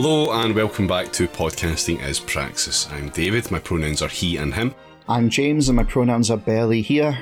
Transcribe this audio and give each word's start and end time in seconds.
Hello 0.00 0.30
and 0.30 0.54
welcome 0.54 0.86
back 0.86 1.12
to 1.14 1.26
Podcasting 1.26 2.00
is 2.06 2.20
Praxis. 2.20 2.88
I'm 2.92 3.08
David, 3.08 3.50
my 3.50 3.58
pronouns 3.58 4.00
are 4.00 4.06
he 4.08 4.36
and 4.36 4.54
him. 4.54 4.72
I'm 5.08 5.28
James, 5.28 5.68
and 5.68 5.74
my 5.74 5.82
pronouns 5.82 6.30
are 6.30 6.36
barely 6.36 6.82
here. 6.82 7.18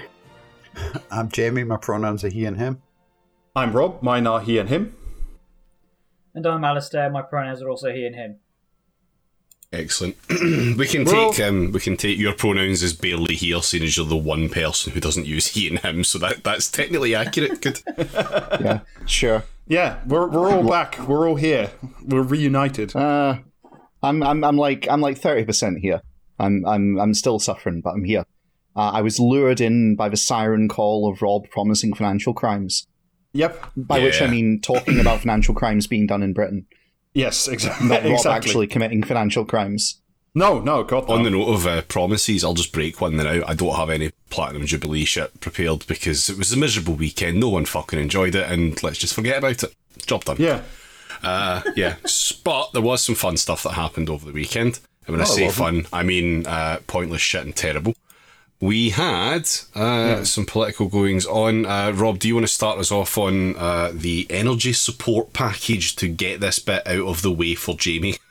I'm 1.11 1.31
Jamie, 1.31 1.65
my 1.65 1.79
pronouns 1.79 2.23
are 2.23 2.29
he 2.29 2.45
and 2.45 2.59
him. 2.59 2.83
I'm 3.57 3.73
Rob, 3.73 4.03
mine 4.03 4.27
are 4.27 4.43
he 4.43 4.59
and 4.59 4.69
him. 4.69 4.95
And 6.35 6.47
I'm 6.47 6.65
Alistair, 6.65 7.09
my 7.09 7.23
pronouns 7.23 7.63
are 7.63 7.71
also 7.71 7.95
he 7.95 8.05
and 8.05 8.15
him. 8.15 8.41
Excellent. 9.73 10.17
we 10.31 10.87
can 10.87 11.05
Well- 11.05 11.33
take 11.33 11.47
um, 11.47 11.73
we 11.73 11.81
can 11.81 11.97
take 11.97 12.19
your 12.19 12.33
pronouns 12.35 12.83
as 12.83 12.93
barely 12.93 13.35
here, 13.35 13.61
seeing 13.63 13.83
as 13.83 13.97
you're 13.97 14.07
the 14.07 14.17
one 14.17 14.49
person 14.49 14.93
who 14.93 15.01
doesn't 15.01 15.27
use 15.27 15.49
he 15.49 15.69
and 15.69 15.79
him, 15.81 16.05
so 16.05 16.19
that 16.19 16.45
that's 16.45 16.71
technically 16.71 17.15
accurate. 17.15 17.61
Good. 17.63 17.81
Yeah, 17.99 18.81
sure. 19.07 19.43
Yeah, 19.69 19.99
we're, 20.07 20.29
we're 20.29 20.51
all 20.53 20.67
back. 20.69 20.97
We're 21.09 21.29
all 21.29 21.35
here. 21.35 21.71
We're 22.05 22.23
reunited. 22.23 22.95
Uh, 22.95 23.39
I'm 24.03 24.23
I'm 24.23 24.45
I'm 24.45 24.57
like 24.57 24.87
I'm 24.89 25.01
like 25.01 25.19
thirty 25.19 25.45
percent 25.45 25.79
here. 25.81 26.01
I'm 26.39 26.65
I'm 26.67 26.99
I'm 27.01 27.15
still 27.15 27.39
suffering, 27.41 27.81
but 27.81 27.91
I'm 27.91 28.05
here. 28.05 28.25
Uh, 28.77 28.91
I 28.93 29.01
was 29.01 29.19
lured 29.19 29.61
in 29.61 29.97
by 29.97 30.09
the 30.09 30.17
siren 30.17 30.69
call 30.69 31.11
of 31.11 31.21
Rob 31.23 31.49
promising 31.51 31.95
financial 31.95 32.33
crimes, 32.35 32.87
Yep. 33.33 33.71
by 33.77 33.99
which 34.01 34.21
I 34.23 34.27
mean 34.29 34.61
talking 34.61 35.01
about 35.01 35.21
financial 35.21 35.55
crimes 35.55 35.87
being 35.87 36.07
done 36.07 36.23
in 36.23 36.33
Britain, 36.35 36.67
Yes, 37.17 37.49
exactly. 37.49 37.89
not 37.89 38.03
Rob 38.03 38.13
exactly. 38.13 38.31
actually 38.51 38.67
committing 38.67 39.03
financial 39.03 39.45
crimes. 39.45 40.01
No, 40.35 40.61
no, 40.61 40.85
God, 40.85 41.09
no. 41.09 41.15
On 41.15 41.23
the 41.23 41.31
note 41.31 41.49
of 41.49 41.67
uh, 41.67 41.81
promises, 41.83 42.45
I'll 42.45 42.53
just 42.53 42.73
break 42.73 43.01
one 43.01 43.17
now. 43.17 43.41
I 43.47 43.55
don't 43.55 43.75
have 43.75 43.89
any 43.89 44.11
Platinum 44.29 44.67
Jubilee 44.67 45.07
shit 45.07 45.41
prepared 45.41 45.87
because 45.87 46.29
it 46.29 46.37
was 46.37 46.53
a 46.53 46.59
miserable 46.59 46.93
weekend. 46.95 47.41
No 47.41 47.49
one 47.49 47.65
fucking 47.65 47.99
enjoyed 47.99 48.35
it, 48.35 48.51
and 48.51 48.81
let's 48.83 48.99
just 48.99 49.15
forget 49.15 49.39
about 49.39 49.63
it. 49.63 49.75
Job 50.05 50.25
done. 50.27 50.37
yeah. 50.39 50.61
Uh, 51.23 51.63
yeah. 51.75 51.97
S- 52.05 52.33
But 52.33 52.73
there 52.75 52.83
was 52.83 53.03
some 53.03 53.15
fun 53.15 53.39
stuff 53.39 53.63
that 53.63 53.71
happened 53.73 54.11
over 54.11 54.27
the 54.27 54.33
weekend. 54.33 54.81
And 55.07 55.15
when 55.17 55.21
I 55.21 55.25
Oh, 55.25 55.35
say 55.35 55.47
lovely. 55.47 55.83
fun, 55.83 55.87
I 55.93 56.03
mean 56.03 56.47
uh, 56.47 56.81
pointless 56.87 57.23
shit 57.23 57.43
and 57.47 57.57
terrible. 57.57 57.95
We 58.61 58.91
had 58.91 59.49
uh, 59.75 60.25
some 60.25 60.47
political 60.47 60.89
goings 60.89 61.27
on. 61.27 61.67
Uh, 61.67 61.93
Rob, 61.95 62.19
do 62.19 62.27
you 62.29 62.35
want 62.35 62.47
to 62.47 62.53
start 62.53 62.79
us 62.79 62.91
off 62.91 63.19
on 63.19 63.55
uh, 63.57 63.91
the 63.93 64.27
energy 64.31 64.73
support 64.73 65.33
package 65.35 65.95
to 65.97 66.09
get 66.09 66.41
this 66.41 66.59
bit 66.59 66.87
out 66.87 67.07
of 67.07 67.23
the 67.23 67.31
way 67.33 67.55
for 67.55 67.75
Jamie? 67.77 68.15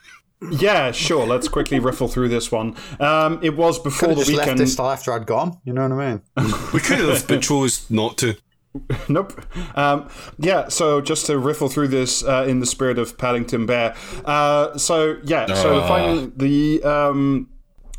Yeah, 0.50 0.92
sure. 0.92 1.26
Let's 1.26 1.48
quickly 1.48 1.78
riffle 1.78 2.08
through 2.08 2.28
this 2.28 2.52
one. 2.52 2.76
Um, 3.00 3.40
it 3.42 3.56
was 3.56 3.78
before 3.78 4.10
Could 4.10 4.18
have 4.18 4.18
the 4.18 4.24
just 4.24 4.36
left 4.36 4.46
weekend. 4.48 4.58
this 4.60 4.76
till 4.76 4.90
after 4.90 5.10
I'd 5.14 5.26
gone. 5.26 5.58
You 5.64 5.72
know 5.72 5.88
what 5.88 5.92
I 5.98 6.10
mean? 6.10 6.22
We 6.74 6.80
could 6.80 6.98
have, 6.98 7.26
but 7.26 7.40
chose 7.40 7.90
not 7.90 8.18
to. 8.18 8.36
Nope. 9.08 9.40
Um, 9.74 10.10
yeah, 10.38 10.68
so 10.68 11.00
just 11.00 11.24
to 11.26 11.38
riffle 11.38 11.70
through 11.70 11.88
this 11.88 12.22
uh, 12.22 12.44
in 12.46 12.60
the 12.60 12.66
spirit 12.66 12.98
of 12.98 13.16
Paddington 13.16 13.64
Bear. 13.64 13.96
Uh, 14.26 14.76
so, 14.76 15.16
yeah, 15.24 15.46
so 15.54 15.78
Ah. 15.80 15.88
finally 15.88 16.30
the 16.36 16.82
um, 16.84 17.48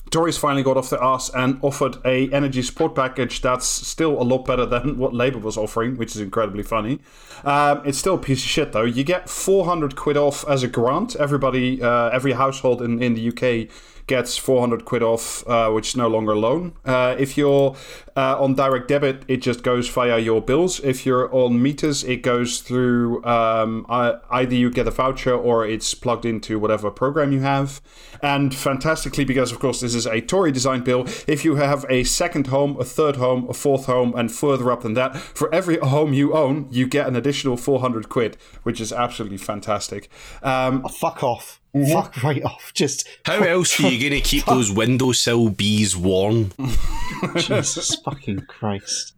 Tories 0.10 0.38
finally 0.38 0.64
got 0.64 0.78
off 0.78 0.90
their 0.90 1.04
ass 1.04 1.30
and 1.34 1.60
offered 1.62 1.98
a 2.06 2.32
energy 2.32 2.62
support 2.62 2.96
package 2.96 3.42
that's 3.42 3.66
still 3.66 4.22
a 4.22 4.24
lot 4.24 4.46
better 4.46 4.66
than 4.66 4.98
what 4.98 5.14
Labour 5.14 5.40
was 5.40 5.58
offering, 5.58 5.98
which 5.98 6.16
is 6.16 6.22
incredibly 6.22 6.64
funny. 6.64 7.00
Um, 7.44 7.82
it's 7.86 7.98
still 7.98 8.16
a 8.16 8.20
piece 8.20 8.44
of 8.44 8.50
shit, 8.50 8.72
though. 8.72 8.84
You 8.84 9.04
get 9.04 9.30
400 9.30 9.96
quid 9.96 10.18
off 10.18 10.48
as 10.48 10.64
a 10.64 10.68
grant. 10.68 11.16
Everybody, 11.16 11.82
uh, 11.82 12.10
every 12.10 12.34
household 12.34 12.82
in, 12.82 13.02
in 13.02 13.16
the 13.16 13.30
UK 13.30 13.70
gets 14.08 14.38
400 14.38 14.86
quid 14.86 15.04
off, 15.04 15.48
uh, 15.48 15.70
which 15.70 15.90
is 15.90 15.96
no 15.98 16.08
longer 16.08 16.32
a 16.32 16.40
loan. 16.40 16.74
Uh, 16.86 17.16
if 17.20 17.38
you're 17.38 17.76
uh, 18.18 18.42
on 18.44 18.56
direct 18.56 18.88
debit, 18.90 19.24
it 19.30 19.38
just 19.38 19.62
goes 19.64 19.88
via 19.88 20.18
your 20.18 20.42
bills. 20.42 20.80
If 20.84 21.06
you're 21.06 21.34
on 21.34 21.62
meters, 21.62 22.04
it 22.04 22.24
goes 22.24 22.60
through 22.60 23.24
um, 23.24 23.86
I- 23.88 24.16
either 24.32 24.56
you 24.56 24.70
get 24.72 24.88
a 24.88 24.92
voucher 24.92 25.34
or 25.36 25.66
it's 25.66 25.94
plugged 25.94 26.26
into 26.26 26.58
whatever 26.60 26.90
program 26.92 27.32
you 27.32 27.42
have. 27.42 27.80
And 28.24 28.54
fantastically, 28.56 29.24
because 29.24 29.52
of 29.52 29.60
course 29.60 29.82
this 29.82 29.94
is 29.94 30.08
a 30.08 30.20
Tory 30.20 30.52
design 30.52 30.84
bill, 30.84 31.06
if 31.28 31.46
you 31.46 31.56
have 31.58 31.86
a 31.90 32.04
second 32.04 32.48
home, 32.48 32.76
a 32.80 32.84
third 32.84 33.18
home, 33.18 33.48
a 33.50 33.54
fourth 33.54 33.86
home, 33.86 34.14
and 34.18 34.32
further 34.32 34.72
up 34.72 34.82
than 34.82 34.96
that, 34.96 35.16
for 35.16 35.54
every 35.54 35.78
home 35.78 36.12
you 36.14 36.34
own, 36.34 36.68
you 36.72 36.88
get 36.88 37.06
an 37.08 37.16
additional 37.16 37.56
400 37.56 38.10
quid, 38.10 38.36
which 38.64 38.82
is 38.82 38.92
absolutely 38.92 39.38
fantastic. 39.38 40.10
Um, 40.42 40.82
Oh, 40.84 40.90
fuck 40.90 41.24
off. 41.24 41.62
Mm-hmm. 41.76 41.92
Fuck 41.94 42.24
right 42.24 42.44
off. 42.44 42.72
Just 42.74 43.08
How 43.26 43.40
else 43.44 43.80
are 43.80 43.90
you 43.90 44.00
going 44.10 44.20
to 44.20 44.28
keep 44.28 44.46
those 44.46 44.72
windowsill 44.72 45.50
bees 45.50 45.96
warm? 45.96 46.52
Jesus 47.38 47.96
fucking 48.10 48.42
Christ. 48.48 49.16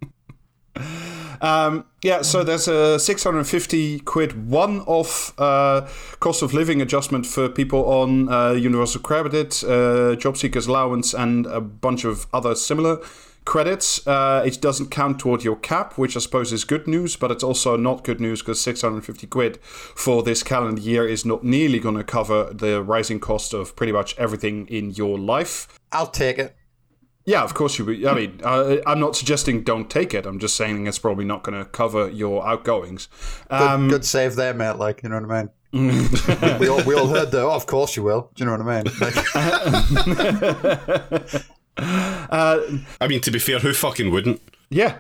Um, 1.42 1.86
yeah, 2.04 2.22
so 2.22 2.44
there's 2.44 2.68
a 2.68 3.00
650 3.00 4.00
quid 4.00 4.50
one 4.50 4.82
off 4.82 5.34
uh, 5.40 5.88
cost 6.20 6.42
of 6.42 6.54
living 6.54 6.82
adjustment 6.82 7.26
for 7.26 7.48
people 7.50 7.86
on 7.86 8.30
uh, 8.30 8.52
universal 8.52 9.02
credit, 9.02 9.64
uh, 9.64 10.16
job 10.16 10.38
seekers 10.38 10.68
allowance, 10.68 11.14
and 11.14 11.46
a 11.46 11.62
bunch 11.62 12.04
of 12.04 12.28
other 12.34 12.56
similar 12.56 13.00
credits. 13.46 14.06
Uh, 14.06 14.44
it 14.46 14.60
doesn't 14.60 14.90
count 14.90 15.20
toward 15.20 15.44
your 15.44 15.56
cap, 15.56 15.98
which 15.98 16.16
I 16.18 16.20
suppose 16.20 16.52
is 16.52 16.64
good 16.64 16.88
news, 16.88 17.16
but 17.16 17.32
it's 17.32 17.44
also 17.44 17.78
not 17.78 18.04
good 18.04 18.20
news 18.20 18.42
because 18.42 18.60
650 18.62 19.28
quid 19.28 19.60
for 19.62 20.24
this 20.24 20.44
calendar 20.44 20.82
year 20.82 21.08
is 21.08 21.26
not 21.26 21.44
nearly 21.44 21.80
going 21.80 21.96
to 21.96 22.04
cover 22.04 22.52
the 22.54 22.84
rising 22.84 23.20
cost 23.20 23.54
of 23.54 23.76
pretty 23.76 23.94
much 23.94 24.18
everything 24.18 24.68
in 24.68 24.92
your 24.92 25.18
life. 25.18 25.68
I'll 25.92 26.08
take 26.08 26.38
it. 26.38 26.56
Yeah, 27.30 27.44
of 27.44 27.54
course 27.54 27.78
you. 27.78 27.86
would. 27.86 28.04
I 28.06 28.16
mean, 28.16 28.42
uh, 28.44 28.78
I'm 28.88 29.00
not 29.00 29.16
suggesting 29.16 29.62
don't 29.64 29.88
take 29.88 30.16
it. 30.16 30.26
I'm 30.26 30.40
just 30.40 30.56
saying 30.56 30.88
it's 30.88 30.98
probably 30.98 31.26
not 31.26 31.44
going 31.44 31.60
to 31.60 31.66
cover 31.70 32.10
your 32.10 32.44
outgoings. 32.48 33.08
Good, 33.50 33.62
Um, 33.62 33.88
good 33.88 34.04
save 34.04 34.36
there, 34.36 34.52
mate. 34.52 34.78
Like, 34.78 35.04
you 35.04 35.10
know 35.10 35.20
what 35.22 35.32
I 35.32 35.44
mean? 35.44 35.52
we, 36.60 36.68
all, 36.68 36.82
we 36.86 36.96
all 36.96 37.06
heard 37.06 37.30
the, 37.30 37.42
oh, 37.42 37.52
of 37.52 37.68
course 37.68 37.96
you 37.96 38.02
will. 38.02 38.32
Do 38.34 38.44
you 38.44 38.50
know 38.50 38.58
what 38.58 38.68
I 38.68 38.82
mean? 38.82 38.92
Like, 39.00 39.16
I 43.00 43.08
mean, 43.08 43.22
to 43.22 43.30
be 43.30 43.38
fair, 43.38 43.60
who 43.60 43.74
fucking 43.76 44.10
wouldn't? 44.10 44.42
yeah, 44.72 44.98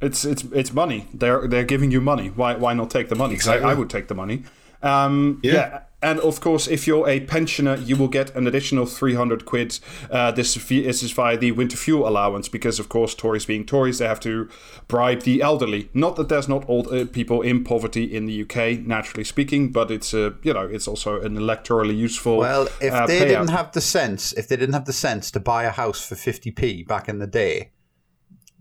it's 0.00 0.24
it's 0.24 0.44
it's 0.52 0.72
money. 0.72 1.08
They're 1.12 1.48
they're 1.48 1.64
giving 1.64 1.90
you 1.90 2.00
money. 2.00 2.28
Why 2.28 2.54
why 2.54 2.74
not 2.74 2.90
take 2.90 3.08
the 3.08 3.16
money? 3.16 3.34
Exactly. 3.34 3.66
I, 3.66 3.72
I 3.72 3.74
would 3.74 3.90
take 3.90 4.06
the 4.06 4.14
money. 4.14 4.44
Um, 4.82 5.40
yeah. 5.42 5.80
And 6.02 6.20
of 6.20 6.40
course, 6.42 6.68
if 6.68 6.86
you're 6.86 7.08
a 7.08 7.20
pensioner, 7.20 7.76
you 7.76 7.96
will 7.96 8.08
get 8.08 8.34
an 8.36 8.46
additional 8.46 8.84
300 8.84 9.46
quid. 9.46 9.78
Uh, 10.10 10.30
this, 10.30 10.54
this 10.54 11.02
is 11.02 11.10
via 11.12 11.38
the 11.38 11.52
winter 11.52 11.76
fuel 11.76 12.06
allowance 12.06 12.48
because, 12.50 12.78
of 12.78 12.90
course, 12.90 13.14
Tories 13.14 13.46
being 13.46 13.64
Tories, 13.64 13.98
they 13.98 14.06
have 14.06 14.20
to 14.20 14.48
bribe 14.88 15.22
the 15.22 15.40
elderly. 15.40 15.88
Not 15.94 16.16
that 16.16 16.28
there's 16.28 16.48
not 16.48 16.68
old 16.68 16.92
uh, 16.92 17.06
people 17.06 17.40
in 17.40 17.64
poverty 17.64 18.14
in 18.14 18.26
the 18.26 18.42
UK, 18.42 18.86
naturally 18.86 19.24
speaking, 19.24 19.72
but 19.72 19.90
it's 19.90 20.12
a 20.12 20.34
you 20.42 20.52
know 20.52 20.66
it's 20.66 20.86
also 20.86 21.20
an 21.22 21.34
electorally 21.36 21.96
useful. 21.96 22.36
well, 22.36 22.68
if 22.80 22.92
uh, 22.92 23.06
they 23.06 23.20
payout. 23.20 23.28
didn't 23.28 23.50
have 23.50 23.72
the 23.72 23.80
sense, 23.80 24.32
if 24.34 24.48
they 24.48 24.56
didn't 24.56 24.74
have 24.74 24.84
the 24.84 24.92
sense 24.92 25.30
to 25.30 25.40
buy 25.40 25.64
a 25.64 25.70
house 25.70 26.06
for 26.06 26.14
50p 26.14 26.86
back 26.86 27.08
in 27.08 27.18
the 27.20 27.26
day, 27.26 27.72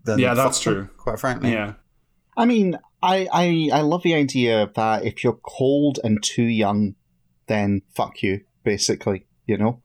then 0.06 0.20
Yeah, 0.20 0.34
that's 0.36 0.64
fuck 0.64 0.74
them, 0.74 0.86
true. 0.88 0.96
Quite 0.98 1.20
frankly. 1.20 1.52
yeah. 1.52 1.74
I 2.38 2.46
mean, 2.46 2.78
I, 3.04 3.28
I 3.32 3.70
I 3.74 3.82
love 3.82 4.04
the 4.04 4.14
idea 4.16 4.72
that 4.76 5.04
if 5.06 5.22
you're 5.24 5.40
cold 5.44 6.00
and 6.04 6.24
too 6.24 6.44
young, 6.44 6.96
then 7.48 7.82
fuck 7.96 8.22
you, 8.24 8.42
basically. 8.64 9.26
You 9.46 9.58
know. 9.58 9.82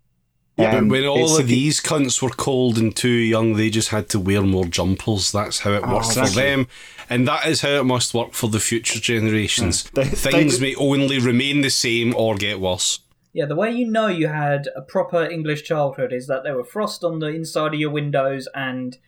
But 0.56 0.75
Um, 0.75 0.88
when 0.88 1.06
all 1.06 1.38
of 1.38 1.47
these 1.47 1.81
cunts 1.81 2.21
were 2.21 2.28
cold 2.31 2.76
and 2.76 2.94
too 2.94 3.09
young, 3.09 3.54
they 3.54 3.71
just 3.71 3.88
had 3.88 4.09
to 4.10 4.19
wear 4.21 4.43
more 4.43 4.66
jumpers. 4.66 5.32
That's 5.32 5.60
how 5.60 5.72
it 5.72 5.87
worked 5.87 6.12
for 6.12 6.20
exactly. 6.20 6.43
them. 6.43 6.66
And 7.09 7.26
that 7.26 7.47
is 7.47 7.62
how 7.62 7.70
it 7.81 7.84
must 7.84 8.12
work 8.12 8.34
for 8.34 8.49
the 8.49 8.60
future 8.60 9.00
generations. 9.00 9.84
They- 9.94 10.04
Things 10.04 10.59
they- 10.59 10.70
may 10.70 10.75
only 10.75 11.19
remain 11.19 11.62
the 11.62 11.70
same 11.70 12.15
or 12.15 12.34
get 12.34 12.61
worse. 12.61 13.00
Yeah, 13.32 13.46
the 13.46 13.55
way 13.56 13.70
you 13.70 13.87
know 13.90 14.08
you 14.08 14.26
had 14.26 14.69
a 14.76 14.82
proper 14.82 15.25
English 15.25 15.62
childhood 15.62 16.12
is 16.12 16.26
that 16.26 16.43
there 16.43 16.56
were 16.56 16.64
frost 16.64 17.05
on 17.05 17.20
the 17.20 17.29
inside 17.29 17.73
of 17.73 17.81
your 17.81 17.90
windows 17.90 18.49
and 18.55 18.99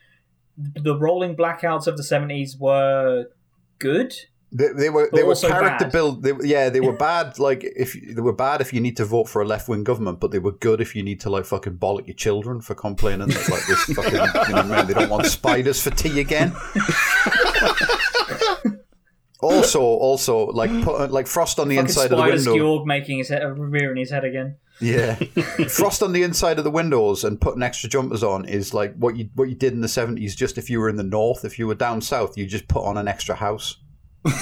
the 0.57 0.97
rolling 0.97 1.35
blackouts 1.37 1.87
of 1.87 1.97
the 1.97 2.03
70s 2.05 2.59
were 2.59 3.27
good. 3.79 4.15
They, 4.55 4.69
they 4.69 4.91
were 4.91 5.09
they 5.13 5.23
were 5.23 5.35
character 5.35 5.87
bad. 5.87 5.93
build. 5.93 6.23
They, 6.23 6.33
yeah, 6.43 6.69
they 6.69 6.81
were 6.81 6.93
bad. 6.97 7.39
Like 7.39 7.65
if 7.65 7.95
they 7.95 8.21
were 8.21 8.35
bad 8.35 8.61
if 8.61 8.71
you 8.73 8.81
need 8.81 8.99
to 8.99 9.05
vote 9.07 9.29
for 9.29 9.41
a 9.41 9.47
left 9.47 9.67
wing 9.67 9.83
government, 9.83 10.21
but 10.21 10.31
they 10.31 10.39
were 10.39 10.53
good 10.53 10.83
if 10.83 10.95
you 10.95 11.03
need 11.03 11.21
to 11.21 11.31
like 11.31 11.47
fucking 11.47 11.79
bollock 11.79 12.07
your 12.07 12.15
children 12.15 12.61
for 12.61 12.75
complaining 12.75 13.29
that 13.29 13.49
like 13.49 13.67
this 13.67 13.85
fucking 13.97 14.21
you 14.49 14.55
know 14.55 14.63
mean? 14.65 14.87
They 14.87 14.93
don't 14.95 15.09
want 15.09 15.25
spiders 15.27 15.83
for 15.83 15.89
tea 15.91 16.21
again. 16.21 16.55
also, 19.41 19.81
also 19.81 20.49
like 20.49 20.71
put 20.85 21.11
like 21.11 21.27
frost 21.27 21.59
on 21.59 21.69
the 21.69 21.77
Fucking 21.77 21.89
inside 21.89 22.13
of 22.13 22.19
the 22.19 22.25
window. 22.25 22.55
Skjorg 22.55 22.85
making 22.85 23.17
his 23.19 23.31
head, 23.31 23.59
rearing 23.59 23.97
his 23.97 24.11
head 24.11 24.25
again. 24.25 24.57
Yeah, 24.81 25.15
frost 25.69 26.03
on 26.03 26.13
the 26.13 26.25
inside 26.25 26.59
of 26.59 26.65
the 26.65 26.71
windows 26.71 27.25
and 27.25 27.41
putting 27.41 27.63
extra 27.63 27.89
jumpers 27.89 28.23
on 28.23 28.45
is 28.45 28.75
like 28.75 28.95
what 28.97 29.17
you 29.17 29.31
what 29.35 29.49
you 29.49 29.55
did 29.55 29.73
in 29.73 29.81
the 29.81 29.89
seventies. 29.89 30.37
Just 30.37 30.59
if 30.59 30.69
you 30.69 30.79
were 30.81 30.91
in 30.91 30.97
the 30.97 31.03
north, 31.03 31.43
if 31.45 31.59
you 31.59 31.67
were 31.67 31.75
down 31.75 32.03
south, 32.03 32.37
you 32.37 32.45
just 32.47 32.69
put 32.69 32.85
on 32.85 32.99
an 32.99 33.09
extra 33.09 33.35
house. 33.35 33.79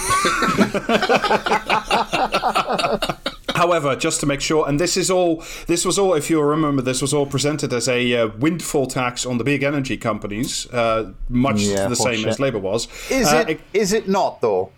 However, 3.54 3.94
just 3.96 4.20
to 4.20 4.26
make 4.26 4.40
sure, 4.40 4.66
and 4.68 4.80
this 4.80 4.96
is 4.96 5.10
all, 5.10 5.44
this 5.66 5.84
was 5.84 5.98
all, 5.98 6.14
if 6.14 6.30
you 6.30 6.40
remember, 6.40 6.80
this 6.82 7.02
was 7.02 7.12
all 7.12 7.26
presented 7.26 7.72
as 7.74 7.88
a 7.88 8.16
uh, 8.16 8.28
windfall 8.38 8.86
tax 8.86 9.26
on 9.26 9.36
the 9.38 9.44
big 9.44 9.62
energy 9.62 9.96
companies, 9.98 10.66
uh, 10.72 11.12
much 11.28 11.60
Yeah, 11.62 11.88
the 11.88 11.96
same 11.96 12.14
bullshit. 12.14 12.26
as 12.28 12.40
Labour 12.40 12.58
was. 12.58 12.88
Is 13.10 13.30
Uh, 13.32 13.44
it? 13.48 13.60
Is 13.74 13.92
it 13.92 14.08
not 14.08 14.40
though? 14.40 14.70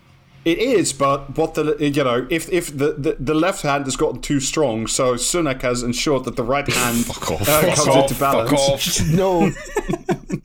It 0.43 0.57
is, 0.57 0.91
but 0.91 1.37
what 1.37 1.53
the 1.53 1.77
you 1.79 2.03
know, 2.03 2.27
if 2.29 2.51
if 2.51 2.77
the, 2.77 2.91
the, 2.97 3.15
the 3.17 3.33
left 3.33 3.61
hand 3.61 3.85
has 3.85 3.95
gotten 3.95 4.19
too 4.21 4.41
strong, 4.41 4.87
so 4.87 5.13
Sunak 5.13 5.61
has 5.61 5.81
ensured 5.83 6.25
that 6.25 6.35
the 6.35 6.43
right 6.43 6.67
hand 6.73 7.05
Fuck 7.05 7.31
off. 7.31 7.41
uh, 7.47 7.61
fuck 7.61 7.75
comes 7.77 7.87
off. 7.87 8.09
into 8.11 8.19
balance. 8.19 8.49
Fuck 8.49 8.59
off. 8.69 9.01
No, 9.13 9.49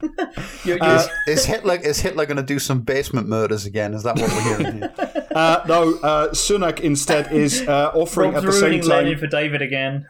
You're, 0.00 0.76
you're, 0.76 0.82
Uh, 0.82 1.06
Is 1.26 1.44
Hitler 1.44 1.74
is 1.76 2.00
Hitler 2.00 2.24
going 2.26 2.36
to 2.36 2.42
do 2.42 2.58
some 2.58 2.80
basement 2.82 3.28
murders 3.28 3.66
again? 3.66 3.94
Is 3.94 4.04
that 4.04 4.16
what 4.16 4.30
we're 4.30 4.42
hearing 4.58 4.76
here? 4.78 4.92
Uh, 5.34 5.62
no, 5.66 5.94
uh, 6.02 6.28
Sunak 6.30 6.80
instead 6.80 7.32
is 7.32 7.62
uh, 7.62 7.90
offering 7.94 8.32
Rob's 8.32 8.44
at 8.44 8.46
the 8.46 8.52
same 8.52 8.62
ruining 8.70 8.86
Lenin 8.88 9.12
time. 9.12 9.20
for 9.20 9.26
David 9.26 9.62
again. 9.62 10.06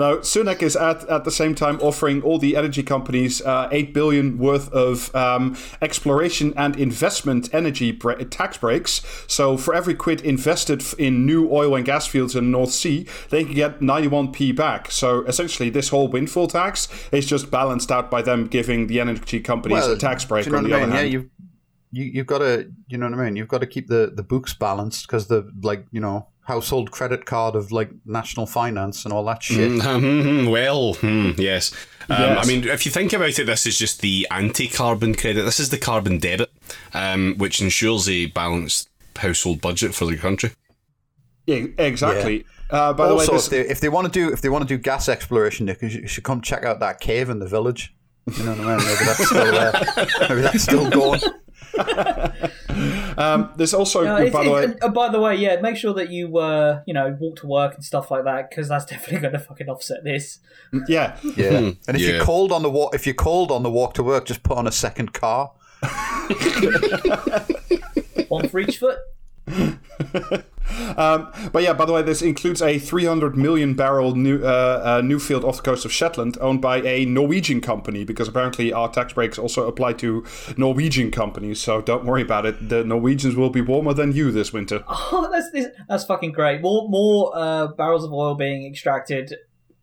No, 0.00 0.16
Sunak 0.20 0.62
is 0.62 0.76
at, 0.76 1.06
at 1.10 1.24
the 1.24 1.30
same 1.30 1.54
time 1.54 1.78
offering 1.82 2.22
all 2.22 2.38
the 2.38 2.56
energy 2.56 2.82
companies 2.82 3.42
uh, 3.42 3.68
eight 3.70 3.92
billion 3.92 4.38
worth 4.38 4.72
of 4.72 5.14
um, 5.14 5.58
exploration 5.82 6.54
and 6.56 6.74
investment 6.74 7.52
energy 7.52 7.92
bre- 7.92 8.22
tax 8.22 8.56
breaks. 8.56 9.02
So 9.26 9.58
for 9.58 9.74
every 9.74 9.94
quid 9.94 10.22
invested 10.22 10.82
in 10.98 11.26
new 11.26 11.50
oil 11.52 11.74
and 11.74 11.84
gas 11.84 12.06
fields 12.06 12.34
in 12.34 12.44
the 12.44 12.50
North 12.50 12.70
Sea, 12.70 13.06
they 13.28 13.44
can 13.44 13.52
get 13.52 13.80
91p 13.80 14.56
back. 14.56 14.90
So 14.90 15.20
essentially, 15.26 15.68
this 15.68 15.90
whole 15.90 16.08
windfall 16.08 16.46
tax 16.46 16.88
is 17.12 17.26
just 17.26 17.50
balanced 17.50 17.92
out 17.92 18.10
by 18.10 18.22
them 18.22 18.46
giving 18.46 18.86
the 18.86 19.00
energy 19.00 19.38
companies 19.38 19.86
a 19.86 19.98
tax 19.98 20.24
break. 20.24 20.46
you 20.46 20.52
know 20.52 20.58
on 20.58 20.64
the 20.64 20.72
I 20.72 20.76
other 20.78 20.86
mean? 20.86 20.94
Yeah, 20.94 21.00
hand. 21.02 21.12
you 21.12 21.30
you 21.92 22.04
you've 22.04 22.26
got 22.26 22.38
to 22.38 22.72
you 22.88 22.96
know 22.96 23.10
what 23.10 23.18
I 23.18 23.24
mean. 23.24 23.36
You've 23.36 23.48
got 23.48 23.60
to 23.60 23.66
keep 23.66 23.88
the 23.88 24.10
the 24.14 24.22
books 24.22 24.54
balanced 24.54 25.06
because 25.06 25.26
the 25.26 25.50
like 25.62 25.84
you 25.90 26.00
know 26.00 26.26
household 26.50 26.90
credit 26.90 27.26
card 27.26 27.54
of 27.54 27.70
like 27.70 27.90
national 28.04 28.46
finance 28.46 29.04
and 29.04 29.12
all 29.14 29.24
that 29.24 29.42
shit. 29.42 29.70
Mhm, 29.70 30.50
well, 30.56 30.94
hmm, 30.94 31.30
yes. 31.38 31.72
Um, 32.08 32.18
Yes. 32.18 32.44
I 32.44 32.48
mean, 32.48 32.68
if 32.68 32.84
you 32.84 32.90
think 32.90 33.12
about 33.12 33.38
it, 33.38 33.46
this 33.46 33.66
is 33.66 33.78
just 33.78 34.00
the 34.00 34.26
anti-carbon 34.32 35.14
credit. 35.14 35.44
This 35.44 35.60
is 35.60 35.68
the 35.70 35.78
carbon 35.78 36.18
debit, 36.18 36.50
um, 36.92 37.36
which 37.38 37.60
ensures 37.60 38.08
a 38.08 38.26
balanced 38.26 38.88
household 39.16 39.60
budget 39.60 39.94
for 39.94 40.06
the 40.06 40.16
country. 40.16 40.50
Yeah, 41.46 41.66
exactly. 41.78 42.44
Uh, 42.68 42.92
by 42.92 43.08
also, 43.08 43.26
the 43.26 43.32
way, 43.32 43.38
if 43.38 43.48
they 43.50 43.60
if 43.74 43.80
they 43.80 43.88
want 43.88 44.12
to 44.12 44.12
do 44.12 44.32
if 44.32 44.40
they 44.42 44.48
want 44.48 44.62
to 44.66 44.68
do 44.76 44.78
gas 44.78 45.08
exploration, 45.08 45.66
Nick, 45.66 45.82
you 45.82 45.88
you 45.88 46.08
should 46.08 46.24
come 46.24 46.40
check 46.40 46.64
out 46.64 46.80
that 46.80 47.00
cave 47.00 47.30
in 47.30 47.38
the 47.38 47.46
village. 47.46 47.94
You 48.36 48.44
know 48.44 48.52
what 48.52 48.60
I 48.60 48.76
mean? 48.76 48.86
Maybe 48.86 49.04
that's 49.04 49.26
still 49.26 49.52
there. 49.52 49.72
Maybe 50.28 50.40
that's 50.42 50.62
still 50.62 50.90
going. 50.90 51.20
um, 53.18 53.52
there's 53.56 53.74
also, 53.74 54.06
Uh, 54.06 54.18
it's- 54.18 54.32
by 54.32 54.44
the 54.44 54.50
way, 54.50 54.74
uh, 54.82 54.88
by 54.88 55.08
the 55.08 55.20
way, 55.20 55.36
yeah, 55.36 55.60
make 55.60 55.76
sure 55.76 55.94
that 55.94 56.10
you 56.10 56.38
uh, 56.38 56.82
you 56.86 56.94
know 56.94 57.16
walk 57.20 57.36
to 57.36 57.46
work 57.46 57.74
and 57.74 57.84
stuff 57.84 58.10
like 58.10 58.24
that 58.24 58.50
because 58.50 58.68
that's 58.68 58.84
definitely 58.86 59.20
going 59.20 59.32
to 59.32 59.38
fucking 59.38 59.68
offset 59.68 60.04
this. 60.04 60.38
yeah, 60.88 61.16
Yeah. 61.36 61.56
And 61.56 61.76
if 61.88 62.00
Yeah. 62.00 62.14
you're 62.16 62.24
cold 62.24 62.52
on 62.52 62.62
the 62.62 62.70
walk, 62.70 62.94
if 62.94 63.06
you're 63.06 63.14
cold 63.14 63.50
on 63.50 63.62
the 63.62 63.70
walk 63.70 63.94
to 63.94 64.02
work, 64.02 64.26
just 64.26 64.42
put 64.42 64.56
on 64.58 64.66
a 64.66 64.72
second 64.72 65.12
car. 65.12 65.52
One 68.28 68.48
for 68.48 68.60
each 68.60 68.78
foot. 68.78 68.98
But 71.52 71.62
yeah, 71.62 71.72
by 71.72 71.84
the 71.84 71.92
way, 71.92 72.02
this 72.02 72.22
includes 72.22 72.62
a 72.62 72.78
300 72.78 73.36
million 73.36 73.74
barrel 73.74 74.14
new 74.14 74.42
uh, 74.42 74.82
uh, 74.84 75.00
new 75.02 75.18
field 75.18 75.44
off 75.44 75.56
the 75.56 75.62
coast 75.62 75.84
of 75.84 75.92
Shetland, 75.92 76.38
owned 76.40 76.60
by 76.60 76.78
a 76.82 77.04
Norwegian 77.04 77.60
company, 77.60 78.04
because 78.04 78.28
apparently 78.28 78.72
our 78.72 78.90
tax 78.90 79.12
breaks 79.12 79.38
also 79.38 79.66
apply 79.66 79.94
to 79.94 80.24
Norwegian 80.56 81.10
companies. 81.10 81.60
So 81.60 81.80
don't 81.80 82.04
worry 82.04 82.22
about 82.22 82.46
it. 82.46 82.68
The 82.68 82.84
Norwegians 82.84 83.36
will 83.36 83.50
be 83.50 83.60
warmer 83.60 83.94
than 83.94 84.12
you 84.12 84.30
this 84.30 84.52
winter. 84.52 84.84
Oh, 85.12 85.28
that's 85.30 85.50
that's 85.88 86.04
fucking 86.04 86.32
great. 86.32 86.60
More 86.60 86.88
more 86.88 87.32
uh, 87.34 87.68
barrels 87.68 88.04
of 88.04 88.12
oil 88.12 88.34
being 88.34 88.66
extracted, 88.66 89.34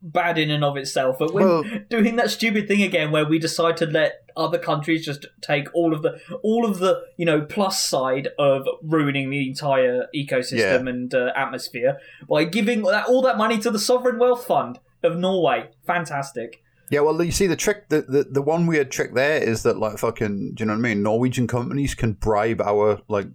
bad 0.02 0.38
in 0.38 0.52
and 0.52 0.64
of 0.64 0.78
itself. 0.78 1.18
But 1.20 1.34
when 1.34 1.46
Well- 1.46 1.64
doing 1.90 2.16
that 2.18 2.30
stupid 2.30 2.68
thing 2.68 2.82
again, 2.84 3.12
where 3.12 3.26
we 3.26 3.40
decide 3.40 3.78
to 3.78 3.86
let 3.86 4.22
other 4.36 4.60
countries 4.60 5.04
just 5.04 5.26
take 5.42 5.68
all 5.74 5.94
of 5.94 6.04
the 6.04 6.20
all 6.44 6.64
of 6.66 6.78
the 6.78 7.02
you 7.18 7.26
know 7.26 7.42
plus 7.42 7.84
side 7.84 8.28
of 8.38 8.68
ruining 8.84 9.30
the 9.32 9.48
entire 9.48 10.06
ecosystem 10.16 10.84
Yeah. 10.86 10.90
and 10.90 11.14
uh, 11.16 11.32
atmosphere 11.36 11.98
by 12.30 12.44
giving 12.44 12.84
that, 12.84 13.08
all 13.08 13.22
that 13.24 13.38
money 13.38 13.58
to 13.60 13.72
the 13.72 13.80
sovereign 13.80 14.20
wealth 14.20 14.46
fund 14.46 14.80
of 15.04 15.18
Norway. 15.18 15.70
Fantastic. 15.88 16.62
Yeah, 16.90 17.02
well, 17.02 17.22
you 17.22 17.32
see, 17.32 17.48
the 17.48 17.58
trick, 17.58 17.90
the, 17.90 18.02
the, 18.04 18.24
the 18.32 18.42
one 18.42 18.66
weird 18.66 18.92
trick 18.92 19.14
there 19.14 19.44
is 19.44 19.64
that, 19.64 19.78
like, 19.78 19.98
fucking, 19.98 20.54
do 20.54 20.62
you 20.62 20.66
know 20.66 20.72
what 20.72 20.80
I 20.80 20.82
mean? 20.82 21.04
Norwegian 21.04 21.46
companies 21.46 21.94
can 21.94 22.14
bribe 22.14 22.62
our, 22.62 23.02
like, 23.10 23.28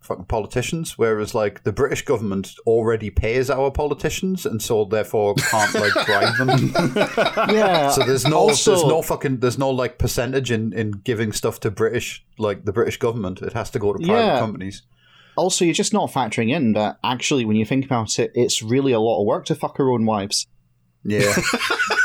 fucking 0.00 0.24
politicians, 0.24 0.96
whereas, 0.98 1.34
like, 1.34 1.62
the 1.62 1.72
British 1.72 2.04
government 2.04 2.52
already 2.66 3.10
pays 3.10 3.50
our 3.50 3.70
politicians, 3.70 4.46
and 4.46 4.60
so 4.62 4.84
therefore 4.84 5.34
can't, 5.34 5.74
like, 5.74 5.92
bribe 6.06 6.36
them. 6.38 6.72
yeah. 7.54 7.90
So 7.90 8.02
there's 8.04 8.26
no, 8.26 8.36
Also- 8.38 8.70
there's 8.72 8.84
no 8.84 9.02
fucking, 9.02 9.38
there's 9.38 9.58
no, 9.58 9.70
like, 9.70 9.98
percentage 9.98 10.50
in, 10.50 10.72
in 10.72 10.90
giving 10.92 11.32
stuff 11.32 11.60
to 11.60 11.70
British, 11.70 12.24
like, 12.38 12.64
the 12.64 12.72
British 12.72 12.96
government. 12.98 13.42
It 13.42 13.52
has 13.52 13.70
to 13.70 13.78
go 13.78 13.92
to 13.92 13.98
private 13.98 14.12
Yeah. 14.26 14.38
companies. 14.38 14.82
Also, 15.36 15.64
you're 15.64 15.74
just 15.74 15.92
not 15.92 16.10
factoring 16.10 16.50
in 16.54 16.72
that 16.72 16.98
actually, 17.04 17.44
when 17.44 17.56
you 17.56 17.64
think 17.64 17.84
about 17.84 18.18
it, 18.18 18.32
it's 18.34 18.62
really 18.62 18.92
a 18.92 19.00
lot 19.00 19.20
of 19.20 19.26
work 19.26 19.44
to 19.46 19.54
fuck 19.54 19.78
our 19.78 19.90
own 19.90 20.04
wives. 20.04 20.46
Yeah. 21.04 21.34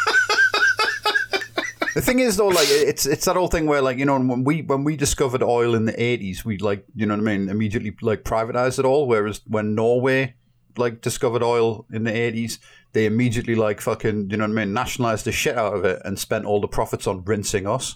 the 1.95 2.01
thing 2.01 2.19
is, 2.19 2.35
though, 2.35 2.49
like 2.49 2.67
it's 2.69 3.05
it's 3.05 3.23
that 3.25 3.37
whole 3.37 3.47
thing 3.47 3.65
where, 3.67 3.81
like, 3.81 3.97
you 3.97 4.03
know, 4.05 4.19
when 4.19 4.43
we 4.43 4.61
when 4.61 4.83
we 4.83 4.97
discovered 4.97 5.41
oil 5.41 5.73
in 5.73 5.85
the 5.85 5.99
eighties, 6.01 6.43
we 6.43 6.57
like, 6.57 6.85
you 6.93 7.05
know 7.05 7.15
what 7.15 7.21
I 7.21 7.37
mean, 7.37 7.49
immediately 7.49 7.95
like 8.01 8.23
privatized 8.23 8.79
it 8.79 8.85
all. 8.85 9.07
Whereas 9.07 9.41
when 9.47 9.75
Norway 9.75 10.35
like 10.77 10.99
discovered 10.99 11.41
oil 11.41 11.85
in 11.93 12.03
the 12.03 12.13
eighties, 12.13 12.59
they 12.91 13.05
immediately 13.05 13.55
like 13.55 13.79
fucking, 13.79 14.29
you 14.29 14.35
know 14.35 14.43
what 14.43 14.51
I 14.51 14.65
mean, 14.65 14.73
nationalized 14.73 15.25
the 15.25 15.31
shit 15.31 15.57
out 15.57 15.73
of 15.73 15.85
it 15.85 16.01
and 16.03 16.19
spent 16.19 16.43
all 16.45 16.59
the 16.59 16.67
profits 16.67 17.07
on 17.07 17.23
rinsing 17.23 17.65
us. 17.65 17.95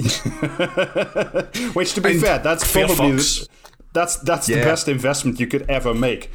Which, 1.74 1.94
to 1.94 2.00
be 2.00 2.10
And 2.12 2.20
fair, 2.20 2.38
that's 2.40 2.72
probably 2.72 3.12
the, 3.12 3.48
that's 3.92 4.16
that's 4.16 4.48
the 4.48 4.54
best 4.54 4.88
investment 4.88 5.38
you 5.38 5.46
could 5.46 5.70
ever 5.70 5.94
make. 5.94 6.30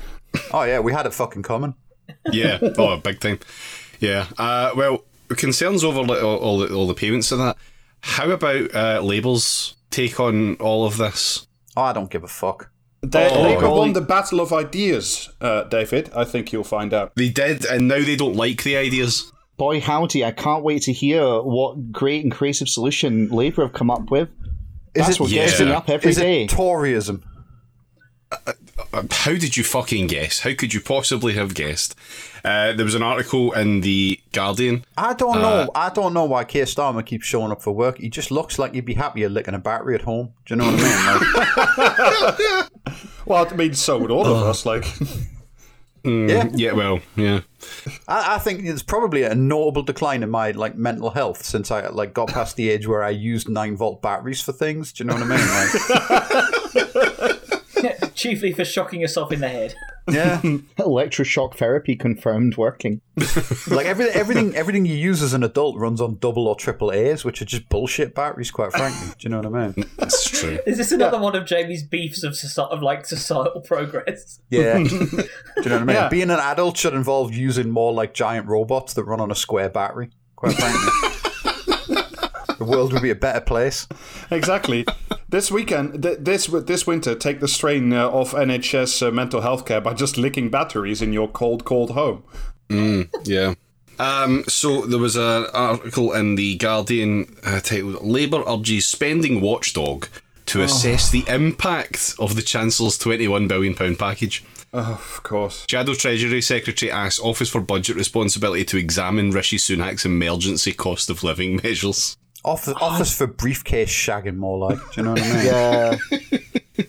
Oh 0.53 0.63
yeah, 0.63 0.79
we 0.79 0.93
had 0.93 1.05
it 1.05 1.13
fucking 1.13 1.43
common. 1.43 1.75
Yeah, 2.31 2.59
oh, 2.77 2.95
big 2.97 3.19
time. 3.19 3.39
Yeah. 3.99 4.27
Uh, 4.37 4.71
well, 4.77 5.03
concerns 5.29 5.83
over 5.83 6.01
like, 6.03 6.21
all, 6.21 6.37
all, 6.37 6.57
the, 6.59 6.73
all 6.73 6.87
the 6.87 6.93
payments 6.93 7.31
and 7.31 7.41
that. 7.41 7.57
How 8.01 8.29
about 8.29 8.73
uh, 8.75 9.01
Labour's 9.01 9.75
take 9.89 10.19
on 10.19 10.55
all 10.55 10.85
of 10.85 10.97
this? 10.97 11.47
Oh, 11.75 11.83
I 11.83 11.93
don't 11.93 12.09
give 12.11 12.23
a 12.23 12.27
fuck. 12.27 12.71
They, 13.01 13.29
Oh, 13.29 13.41
Labour 13.43 13.61
well, 13.63 13.77
won 13.77 13.93
the 13.93 14.01
battle 14.01 14.39
of 14.39 14.51
ideas, 14.53 15.29
uh, 15.41 15.63
David. 15.63 16.11
I 16.15 16.23
think 16.23 16.51
you'll 16.51 16.63
find 16.63 16.93
out. 16.93 17.15
They 17.15 17.29
did, 17.29 17.65
and 17.65 17.87
now 17.87 17.99
they 18.03 18.15
don't 18.15 18.35
like 18.35 18.63
the 18.63 18.77
ideas. 18.77 19.31
Boy, 19.57 19.79
howdy, 19.79 20.25
I 20.25 20.31
can't 20.31 20.63
wait 20.63 20.81
to 20.83 20.93
hear 20.93 21.41
what 21.41 21.91
great 21.91 22.23
and 22.23 22.31
creative 22.31 22.67
solution 22.67 23.29
Labour 23.29 23.63
have 23.63 23.73
come 23.73 23.89
up 23.91 24.11
with. 24.11 24.29
Is 24.93 25.05
That's 25.05 25.09
it, 25.11 25.19
what 25.19 25.29
yeah. 25.31 25.45
gets 25.45 25.59
me 25.59 25.71
up 25.71 25.89
every 25.89 26.11
is 26.11 26.17
day. 26.17 26.43
it 26.43 26.49
Toryism? 26.51 27.21
Uh, 28.31 28.53
How 29.11 29.31
did 29.35 29.55
you 29.55 29.63
fucking 29.63 30.07
guess? 30.07 30.41
How 30.41 30.53
could 30.53 30.73
you 30.73 30.81
possibly 30.81 31.33
have 31.33 31.53
guessed? 31.53 31.95
Uh, 32.43 32.73
there 32.73 32.83
was 32.85 32.93
an 32.95 33.03
article 33.03 33.53
in 33.53 33.81
the 33.81 34.19
Guardian. 34.33 34.83
I 34.97 35.13
don't 35.13 35.41
know. 35.41 35.69
I 35.73 35.89
don't 35.89 36.13
know 36.13 36.25
why 36.25 36.43
Keir 36.43 36.65
Starmer 36.65 37.05
keeps 37.05 37.25
showing 37.25 37.51
up 37.51 37.61
for 37.61 37.71
work. 37.71 37.97
He 37.99 38.09
just 38.09 38.31
looks 38.31 38.59
like 38.59 38.73
he'd 38.73 38.85
be 38.85 38.93
happier 38.95 39.29
licking 39.29 39.53
a 39.53 39.59
battery 39.59 39.95
at 39.95 40.01
home. 40.01 40.33
Do 40.45 40.53
you 40.53 40.57
know 40.57 40.65
what 40.71 40.75
I 40.77 42.67
mean? 42.67 42.69
Like, 42.85 42.93
Well, 43.25 43.47
I 43.49 43.55
mean, 43.55 43.73
so 43.73 43.97
would 43.97 44.11
all 44.11 44.25
of 44.27 44.43
us. 44.43 44.65
Like, 44.65 44.85
yeah, 46.03 46.49
Yeah, 46.53 46.73
well, 46.73 46.99
yeah. 47.15 47.41
I, 48.07 48.35
I 48.35 48.37
think 48.37 48.63
it's 48.65 48.83
probably 48.83 49.23
a 49.23 49.33
notable 49.33 49.81
decline 49.81 50.21
in 50.21 50.29
my 50.29 50.51
like 50.51 50.75
mental 50.75 51.09
health 51.09 51.43
since 51.43 51.71
I 51.71 51.87
like 51.87 52.13
got 52.13 52.27
past 52.27 52.55
the 52.57 52.69
age 52.69 52.87
where 52.87 53.03
I 53.03 53.09
used 53.09 53.49
nine 53.49 53.75
volt 53.75 54.01
batteries 54.03 54.41
for 54.41 54.51
things. 54.51 54.91
Do 54.93 55.03
you 55.03 55.07
know 55.07 55.15
what 55.15 55.23
I 55.23 55.25
mean? 55.25 55.39
Like, 57.25 57.41
Chiefly 58.25 58.53
for 58.53 58.65
shocking 58.65 59.01
yourself 59.01 59.31
in 59.31 59.39
the 59.39 59.49
head. 59.49 59.75
yeah, 60.11 60.39
Electroshock 60.77 61.55
therapy 61.55 61.95
confirmed 61.95 62.57
working. 62.57 63.01
like 63.67 63.87
everything, 63.87 64.13
everything, 64.13 64.55
everything 64.55 64.85
you 64.85 64.93
use 64.93 65.23
as 65.23 65.33
an 65.33 65.43
adult 65.43 65.77
runs 65.77 65.99
on 65.99 66.17
double 66.19 66.47
or 66.47 66.55
triple 66.55 66.91
A's, 66.91 67.25
which 67.25 67.41
are 67.41 67.45
just 67.45 67.67
bullshit 67.69 68.13
batteries. 68.13 68.51
Quite 68.51 68.71
frankly, 68.71 69.07
do 69.07 69.15
you 69.19 69.29
know 69.29 69.37
what 69.37 69.47
I 69.47 69.67
mean? 69.67 69.89
That's 69.97 70.29
true. 70.29 70.59
Is 70.67 70.77
this 70.77 70.91
another 70.91 71.19
one 71.19 71.35
of 71.35 71.45
Jamie's 71.45 71.83
beefs 71.83 72.23
of, 72.23 72.33
soci- 72.33 72.69
of 72.69 72.83
like 72.83 73.05
societal 73.05 73.61
progress? 73.61 74.39
Yeah. 74.49 74.77
Do 74.83 74.87
you 74.87 74.99
know 75.07 75.25
what 75.55 75.71
I 75.71 75.83
mean? 75.85 75.95
Yeah. 75.95 76.09
Being 76.09 76.29
an 76.29 76.39
adult 76.39 76.77
should 76.77 76.93
involve 76.93 77.33
using 77.33 77.71
more 77.71 77.93
like 77.93 78.13
giant 78.13 78.47
robots 78.47 78.93
that 78.93 79.05
run 79.05 79.19
on 79.19 79.31
a 79.31 79.35
square 79.35 79.69
battery. 79.69 80.11
Quite 80.35 80.55
frankly, 80.55 81.09
the 82.57 82.65
world 82.65 82.93
would 82.93 83.01
be 83.01 83.09
a 83.09 83.15
better 83.15 83.41
place. 83.41 83.87
exactly. 84.31 84.85
this 85.29 85.51
weekend, 85.51 86.03
th- 86.03 86.19
this 86.21 86.47
this 86.47 86.87
winter, 86.87 87.15
take 87.15 87.39
the 87.39 87.47
strain 87.47 87.93
uh, 87.93 88.09
off 88.09 88.31
NHS 88.31 89.07
uh, 89.07 89.11
mental 89.11 89.41
health 89.41 89.65
care 89.65 89.81
by 89.81 89.93
just 89.93 90.17
licking 90.17 90.49
batteries 90.49 91.01
in 91.01 91.13
your 91.13 91.27
cold, 91.27 91.65
cold 91.65 91.91
home. 91.91 92.23
Yeah. 92.69 93.53
Um, 93.97 94.43
so 94.47 94.81
there 94.81 94.99
was 94.99 95.15
an 95.15 95.45
article 95.53 96.13
in 96.13 96.35
the 96.35 96.55
Guardian 96.57 97.35
uh, 97.43 97.61
titled 97.61 98.03
"Labour 98.03 98.43
urges 98.47 98.85
spending 98.85 99.39
watchdog 99.41 100.07
to 100.47 100.61
assess 100.61 101.09
the 101.09 101.23
impact 101.27 102.13
of 102.19 102.35
the 102.35 102.41
Chancellor's 102.41 102.97
twenty-one 102.97 103.47
billion 103.47 103.75
pound 103.75 103.97
package." 103.99 104.43
Oh, 104.73 104.79
of 104.79 105.23
course. 105.23 105.65
Shadow 105.69 105.93
Treasury 105.93 106.41
Secretary 106.41 106.91
asks 106.91 107.19
Office 107.21 107.49
for 107.49 107.61
Budget 107.61 107.95
Responsibility 107.95 108.65
to 108.65 108.77
examine 108.77 109.31
Rishi 109.31 109.55
Sunak's 109.55 110.03
emergency 110.05 110.73
cost 110.73 111.09
of 111.09 111.23
living 111.23 111.61
measures. 111.63 112.17
Office, 112.45 112.75
office 112.79 113.17
for 113.17 113.27
briefcase 113.27 113.89
shagging, 113.89 114.37
more 114.37 114.57
like. 114.57 114.77
Do 114.77 114.85
you 114.97 115.03
know 115.03 115.11
what 115.13 115.23
I 115.23 115.33
mean? 115.33 115.45
Yeah. 115.45 115.97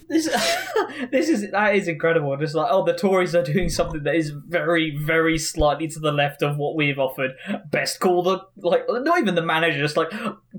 This, 0.08 0.28
this 1.10 1.28
is 1.28 1.50
that 1.52 1.74
is 1.76 1.88
incredible. 1.88 2.36
Just 2.36 2.54
like, 2.54 2.68
oh, 2.70 2.84
the 2.84 2.92
Tories 2.94 3.34
are 3.34 3.42
doing 3.42 3.68
something 3.68 4.02
that 4.02 4.14
is 4.14 4.30
very, 4.30 4.96
very 4.96 5.38
slightly 5.38 5.88
to 5.88 5.98
the 6.00 6.12
left 6.12 6.42
of 6.42 6.56
what 6.58 6.74
we've 6.76 6.98
offered. 6.98 7.32
Best 7.70 8.00
call 8.00 8.22
the 8.22 8.40
like, 8.56 8.84
not 8.88 9.18
even 9.18 9.34
the 9.34 9.42
manager, 9.42 9.78
just 9.78 9.96
like 9.96 10.10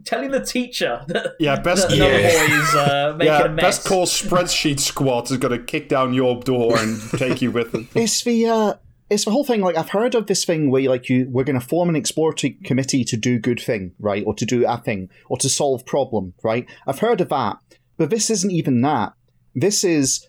telling 0.05 0.31
the 0.31 0.43
teacher 0.43 1.03
that 1.07 1.35
Yeah, 1.39 1.59
best- 1.61 1.89
that 1.89 1.97
another 1.97 2.19
Yeah. 2.19 2.47
boy 2.47 2.53
is 2.55 2.75
uh, 2.75 3.15
making 3.17 3.33
Yeah, 3.33 3.43
a 3.45 3.49
mess. 3.49 3.63
best 3.77 3.87
call 3.87 4.05
spreadsheet 4.05 4.79
squad 4.79 5.29
is 5.29 5.37
going 5.37 5.57
to 5.57 5.63
kick 5.63 5.89
down 5.89 6.13
your 6.13 6.39
door 6.39 6.77
and 6.77 6.99
take 7.11 7.41
you 7.41 7.51
with 7.51 7.71
them. 7.71 7.87
It's 7.95 8.23
the 8.23 8.45
uh, 8.47 8.73
it's 9.09 9.25
the 9.25 9.31
whole 9.31 9.43
thing. 9.43 9.61
Like 9.61 9.77
I've 9.77 9.89
heard 9.89 10.15
of 10.15 10.27
this 10.27 10.43
thing 10.45 10.69
where 10.69 10.89
like 10.89 11.09
you 11.09 11.27
we're 11.29 11.43
going 11.43 11.59
to 11.59 11.65
form 11.65 11.89
an 11.89 11.95
exploratory 11.95 12.57
committee 12.63 13.03
to 13.05 13.17
do 13.17 13.39
good 13.39 13.59
thing, 13.59 13.93
right, 13.99 14.23
or 14.25 14.33
to 14.35 14.45
do 14.45 14.67
a 14.67 14.77
thing, 14.77 15.09
or 15.29 15.37
to 15.37 15.49
solve 15.49 15.85
problem, 15.85 16.33
right. 16.43 16.65
I've 16.85 16.99
heard 16.99 17.21
of 17.21 17.29
that, 17.29 17.57
but 17.97 18.09
this 18.09 18.29
isn't 18.29 18.51
even 18.51 18.81
that. 18.81 19.13
This 19.55 19.83
is 19.83 20.27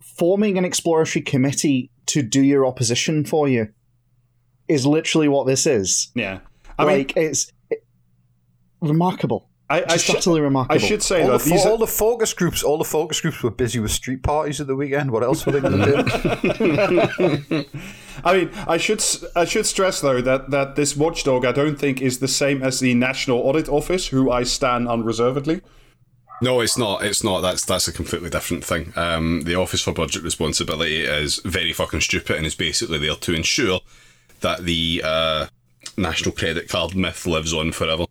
forming 0.00 0.56
an 0.56 0.64
exploratory 0.64 1.22
committee 1.22 1.90
to 2.06 2.22
do 2.22 2.42
your 2.42 2.66
opposition 2.66 3.24
for 3.24 3.48
you. 3.48 3.68
Is 4.68 4.86
literally 4.86 5.28
what 5.28 5.46
this 5.46 5.66
is. 5.66 6.10
Yeah, 6.14 6.40
I 6.78 6.84
mean, 6.86 7.06
it's 7.16 7.52
it- 7.70 7.84
remarkable. 8.80 9.48
I, 9.68 9.76
I, 9.76 9.86
Just 9.92 10.04
should, 10.04 10.16
utterly 10.16 10.66
I 10.68 10.76
should 10.76 11.02
say 11.02 11.22
All 11.22 11.26
the, 11.28 11.32
that 11.32 11.38
fo- 11.38 11.50
these 11.50 11.64
all 11.64 11.78
the 11.78 11.86
focus 11.86 12.34
groups, 12.34 12.62
all 12.62 12.76
the 12.76 12.84
focus 12.84 13.22
groups 13.22 13.42
were 13.42 13.50
busy 13.50 13.80
with 13.80 13.90
street 13.90 14.22
parties 14.22 14.60
at 14.60 14.66
the 14.66 14.76
weekend. 14.76 15.10
What 15.10 15.22
else 15.22 15.46
were 15.46 15.52
they 15.52 15.60
going 15.60 15.78
to 15.78 17.44
do? 17.48 17.64
I 18.24 18.36
mean, 18.36 18.50
I 18.66 18.76
should 18.76 18.98
s- 18.98 19.24
I 19.36 19.44
should 19.44 19.66
stress 19.66 20.00
though 20.00 20.20
that 20.20 20.50
that 20.50 20.76
this 20.76 20.96
watchdog 20.96 21.44
I 21.44 21.52
don't 21.52 21.76
think 21.78 22.00
is 22.00 22.18
the 22.18 22.28
same 22.28 22.62
as 22.62 22.80
the 22.80 22.94
National 22.94 23.38
Audit 23.38 23.68
Office, 23.68 24.08
who 24.08 24.30
I 24.30 24.42
stand 24.42 24.88
unreservedly. 24.88 25.60
No, 26.40 26.60
it's 26.60 26.76
not. 26.76 27.04
It's 27.04 27.22
not. 27.22 27.40
That's 27.40 27.64
that's 27.64 27.86
a 27.86 27.92
completely 27.92 28.28
different 28.30 28.64
thing. 28.64 28.92
Um, 28.96 29.42
the 29.42 29.54
Office 29.54 29.80
for 29.82 29.92
Budget 29.92 30.22
Responsibility 30.24 31.02
is 31.02 31.40
very 31.44 31.72
fucking 31.72 32.00
stupid 32.00 32.36
and 32.36 32.46
is 32.46 32.54
basically 32.56 32.98
there 32.98 33.14
to 33.14 33.32
ensure 33.34 33.80
that 34.40 34.64
the 34.64 35.02
uh, 35.04 35.46
national 35.96 36.32
credit 36.34 36.68
card 36.68 36.96
myth 36.96 37.26
lives 37.26 37.54
on 37.54 37.70
forever. 37.70 38.06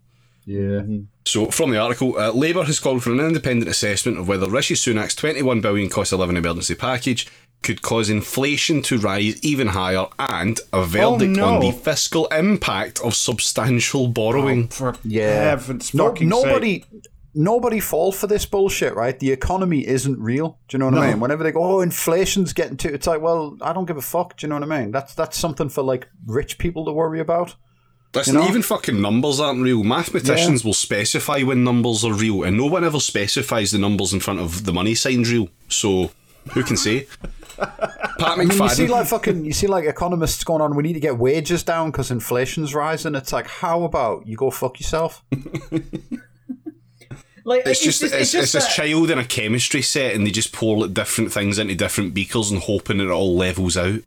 Yeah. 0.46 0.81
So, 1.25 1.48
from 1.51 1.72
the 1.72 1.77
article, 1.77 2.17
uh, 2.17 2.31
Labour 2.31 2.63
has 2.63 2.79
called 2.79 3.03
for 3.03 3.12
an 3.12 3.20
independent 3.20 3.70
assessment 3.70 4.17
of 4.17 4.27
whether 4.27 4.50
Rishi 4.50 4.74
Sunak's 4.74 5.13
21 5.15 5.62
billion 5.62 5.89
cost 5.89 6.13
of 6.13 6.20
living 6.20 6.36
emergency 6.38 6.74
package 6.74 7.27
could 7.63 7.82
cause 7.82 8.10
inflation 8.10 8.82
to 8.84 8.98
rise 8.98 9.41
even 9.44 9.68
higher 9.68 10.08
and 10.18 10.60
a 10.74 10.84
verdict 10.84 11.38
no. 11.38 11.56
on 11.56 11.62
the 11.62 11.72
fiscal 11.72 12.25
impact 12.27 13.00
of 13.01 13.15
substantial 13.15 14.08
borrowing. 14.08 14.63
Oh, 14.72 14.75
for 14.75 14.96
Yeah. 15.03 15.50
heaven's 15.50 15.94
No, 15.94 16.08
fucking 16.08 16.27
nobody, 16.27 16.86
nobody 17.34 17.80
fall 17.80 18.12
for 18.12 18.27
this 18.27 18.46
bullshit, 18.46 18.96
right? 18.96 19.18
The 19.20 19.32
economy 19.32 19.88
isn't 19.88 20.20
real. 20.20 20.58
Do 20.68 20.75
you 20.75 20.80
know 20.80 20.86
what 20.86 20.98
I 20.98 21.12
mean? 21.12 21.20
Whenever 21.20 21.44
they 21.44 21.51
go, 21.51 21.63
"Oh, 21.63 21.82
inflation's 21.82 22.53
getting 22.53 22.77
to," 22.77 22.94
it's 22.94 23.08
like, 23.08 23.22
well, 23.22 23.58
I 23.62 23.74
don't 23.74 23.86
give 23.86 23.98
a 23.98 24.01
fuck. 24.01 24.38
Do 24.38 24.46
you 24.46 24.50
know 24.50 24.56
what 24.60 24.70
I 24.72 24.80
mean? 24.82 24.91
That's 24.91 25.13
that's 25.13 25.38
something 25.38 25.70
for 25.70 25.84
like 25.84 26.08
rich 26.25 26.58
people 26.58 26.86
to 26.86 26.91
worry 26.91 27.20
about. 27.20 27.56
Listen, 28.13 28.36
know? 28.36 28.48
even 28.48 28.62
fucking 28.62 29.00
numbers 29.01 29.39
aren't 29.39 29.62
real. 29.62 29.84
Mathematicians 29.84 30.65
will 30.65 30.74
specify 30.74 31.44
when 31.44 31.63
numbers 31.63 32.03
are 32.03 32.12
real, 32.13 32.44
and 32.44 32.58
no 32.58 32.65
one 32.65 32.84
ever 32.84 33.00
specifies 33.00 33.72
the 33.72 33.77
numbers 33.77 34.12
in 34.12 34.20
front 34.20 34.41
of 34.41 34.65
the 34.65 34.74
money 34.74 34.96
sign's 34.96 35.32
real. 35.32 35.48
So, 35.70 36.12
who 36.51 36.63
can 36.63 36.75
say? 36.75 37.08
Pat 37.62 38.22
I 38.22 38.36
mean, 38.38 38.51
you 38.51 38.70
see 38.70 38.88
like 38.88 39.08
fucking, 39.08 39.46
you 39.46 39.53
see 39.53 39.68
like 39.68 39.86
economists 39.86 40.44
going 40.44 40.62
on. 40.62 40.75
We 40.75 40.84
need 40.84 40.94
to 40.94 41.00
get 41.00 41.18
wages 41.18 41.63
down 41.63 41.91
because 41.91 42.12
inflation's 42.12 42.74
rising. 42.75 43.15
It's 43.15 43.32
like, 43.34 43.48
how 43.48 43.84
about 43.84 44.27
you 44.27 44.36
go 44.38 44.51
fuck 44.51 44.80
yourself? 44.80 45.24
like 47.44 47.63
It's 47.65 47.82
just, 47.84 48.03
it's, 48.03 48.13
it's, 48.13 48.32
just 48.32 48.53
this 48.53 48.65
that- 48.65 48.74
child 48.74 49.10
in 49.12 49.18
a 49.18 49.25
chemistry 49.25 49.82
set, 49.82 50.13
and 50.15 50.25
they 50.25 50.32
just 50.32 50.53
pour 50.53 50.77
like, 50.77 50.94
different 50.94 51.32
things 51.32 51.58
into 51.58 51.75
different 51.75 52.13
beakers 52.13 52.51
and 52.51 52.62
hoping 52.62 53.00
it 53.00 53.10
all 53.10 53.36
levels 53.36 53.77
out. 53.77 54.00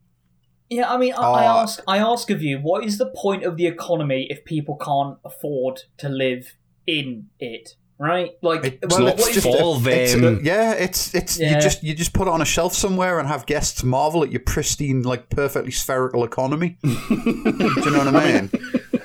Yeah, 0.71 0.93
I 0.93 0.97
mean, 0.97 1.13
I, 1.15 1.23
I 1.23 1.47
Uh, 1.47 1.63
ask, 1.63 1.81
I 1.87 1.99
ask 1.99 2.31
of 2.31 2.43
you, 2.43 2.59
what 2.59 2.85
is 2.85 2.99
the 2.99 3.07
point 3.07 3.45
of 3.45 3.57
the 3.57 3.67
economy 3.67 4.27
if 4.31 4.45
people 4.45 4.77
can't 4.77 5.19
afford 5.25 5.81
to 5.99 6.09
live 6.09 6.57
in 6.87 7.29
it? 7.39 7.75
Right? 7.99 8.33
Like, 8.43 8.65
It- 8.65 8.79
what- 8.83 8.91
well, 8.93 9.03
what 9.05 9.15
it's 9.21 9.29
is 9.29 9.35
just 9.35 9.47
it- 9.47 9.53
for 9.59 9.89
It's- 9.89 10.13
them. 10.15 10.41
yeah, 10.43 10.73
it's 10.73 11.15
it's 11.15 11.39
Yeah. 11.39 11.55
you 11.55 11.61
just 11.63 11.83
you 11.85 11.95
just 11.95 12.13
put 12.13 12.27
it 12.27 12.31
on 12.33 12.43
a 12.43 12.45
shelf 12.45 12.75
somewhere 12.75 13.21
and 13.21 13.29
have 13.29 13.47
guests 13.47 13.85
marvel 13.85 14.25
at 14.25 14.33
your 14.33 14.41
pristine, 14.41 15.03
like 15.03 15.31
perfectly 15.31 15.71
spherical 15.71 16.25
economy. 16.25 16.77
Do 16.83 16.89
you 17.09 17.91
know 17.91 17.99
what 18.05 18.09
I 18.17 18.33
mean? 18.33 18.51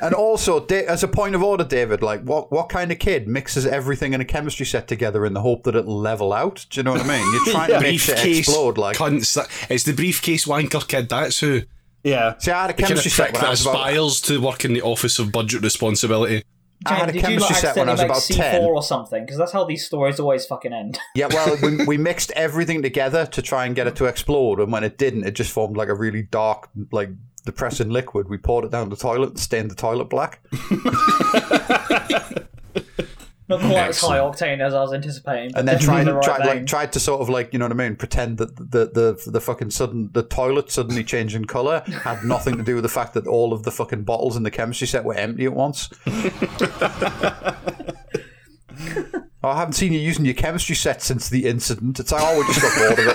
And 0.01 0.13
also, 0.15 0.65
as 0.65 1.03
a 1.03 1.08
point 1.08 1.36
of 1.36 1.43
order, 1.43 1.63
David, 1.63 2.01
like 2.01 2.24
what 2.24 2.51
what 2.51 2.69
kind 2.69 2.91
of 2.91 2.98
kid 3.00 3.27
mixes 3.27 3.65
everything 3.67 4.13
in 4.13 4.22
a 4.22 4.25
chemistry 4.25 4.65
set 4.65 4.88
together 4.88 5.24
in 5.25 5.34
the 5.34 5.41
hope 5.41 5.63
that 5.63 5.75
it'll 5.75 6.00
level 6.00 6.34
out? 6.34 6.65
Do 6.72 6.79
you 6.79 6.84
know 6.84 6.93
what 6.93 7.01
I 7.01 7.08
mean? 7.08 7.34
You're 7.34 7.53
trying 7.53 7.69
to 7.69 7.79
make 7.81 8.00
shit 8.00 8.15
briefcase 8.15 8.39
explode. 8.48 8.77
Like, 8.79 8.98
cunts. 8.98 9.38
It's 9.69 9.84
the 9.84 9.93
briefcase 9.93 10.46
wanker 10.46 10.88
kid. 10.88 11.10
That's 11.10 11.39
who. 11.39 11.62
Yeah. 12.03 12.36
see, 12.39 12.50
I 12.51 12.62
had 12.62 12.69
a 12.72 12.74
The 12.74 12.81
kind 12.81 12.84
of 12.84 12.88
chemistry 12.88 13.12
set 13.12 13.24
prick 13.29 13.34
when 13.36 13.41
I 13.41 13.46
that 13.46 13.51
was 13.51 13.62
about. 13.62 13.75
aspires 13.75 14.22
to 14.22 14.41
work 14.41 14.65
in 14.65 14.74
the 14.74 14.81
Office 14.81 15.19
of 15.19 15.31
Budget 15.34 15.62
Responsibility. 15.62 16.43
I 16.86 16.93
had 16.93 17.09
a 17.09 17.12
did 17.12 17.15
you 17.15 17.21
chemistry 17.27 17.53
like 17.53 17.62
set 17.62 17.75
when 17.75 17.89
I 17.89 17.91
was 17.91 18.01
about 18.01 18.25
make 18.29 18.39
C4 18.39 18.51
ten. 18.51 18.63
or 18.63 18.81
something? 18.81 19.25
Because 19.25 19.38
that's 19.38 19.51
how 19.51 19.65
these 19.65 19.86
stories 19.86 20.19
always 20.19 20.45
fucking 20.45 20.71
end. 20.74 20.98
Yeah, 21.15 21.27
well, 21.27 21.57
we, 21.62 21.86
we 21.86 21.98
mixed 21.98 22.31
everything 22.31 22.81
together 22.81 23.25
to 23.25 23.41
try 23.41 23.65
and 23.65 23.75
get 23.75 23.88
it 23.88 23.95
to 23.98 24.05
explode, 24.05 24.59
and 24.59 24.71
when 24.71 24.86
it 24.86 24.98
didn't, 24.98 25.25
it 25.25 25.31
just 25.31 25.51
formed 25.51 25.75
like 25.75 25.89
a 25.89 25.95
really 25.95 26.21
dark, 26.21 26.69
like 26.91 27.09
depressing 27.45 27.89
liquid. 27.89 28.29
We 28.29 28.38
poured 28.38 28.65
it 28.65 28.71
down 28.71 28.89
the 28.89 28.95
toilet 28.95 29.31
and 29.31 29.39
stained 29.39 29.71
the 29.71 29.75
toilet 29.75 30.09
black. 30.09 30.39
Not 33.50 33.60
quite 33.62 33.89
as 33.89 34.00
high 34.00 34.20
octane 34.20 34.62
as 34.62 34.74
I 34.75 34.82
was 34.82 34.94
anticipating. 34.94 35.56
and 35.56 35.68
then 35.68 35.79
definitely 35.79 36.03
tried, 36.03 36.06
the 36.06 36.13
right 36.13 36.24
tried 36.24 36.46
like 36.46 36.65
tried 36.68 36.94
to 36.94 37.00
sort 37.00 37.22
of 37.22 37.29
like 37.29 37.51
you 37.51 37.58
know 37.60 37.65
what 37.65 37.72
I 37.72 37.75
mean, 37.75 37.96
pretend 37.96 38.38
that 38.38 38.56
the 38.56 38.86
the 38.86 39.20
the 39.29 39.41
fucking 39.41 39.72
sudden 39.72 40.12
the 40.13 40.22
toilet 40.24 40.72
suddenly 40.72 41.03
changing 41.03 41.46
color 41.46 41.82
had 42.03 42.24
nothing 42.24 42.58
to 42.58 42.63
do 42.63 42.75
with 42.75 42.84
the 42.84 42.89
fact 42.89 43.15
that 43.15 43.25
all 43.25 43.51
of 43.51 43.63
the 43.63 43.72
fucking 43.72 44.03
bottles 44.03 44.38
in 44.38 44.44
the 44.44 44.51
chemistry 44.51 44.86
set 44.88 45.03
were 45.03 45.15
empty 45.15 45.46
at 45.46 45.53
once. 45.53 45.89
Oh, 49.41 49.48
I 49.50 49.56
haven't 49.58 49.72
seen 49.74 49.94
you 49.94 50.00
using 50.00 50.25
your 50.25 50.34
chemistry 50.34 50.75
set 50.75 51.01
since 51.01 51.29
the 51.29 51.46
incident. 51.46 51.98
It's 51.98 52.12
like, 52.12 52.22
oh, 52.22 52.39
we 52.39 52.46
just 52.53 52.62
got 52.62 52.77
bored 52.77 53.00
of 53.00 53.08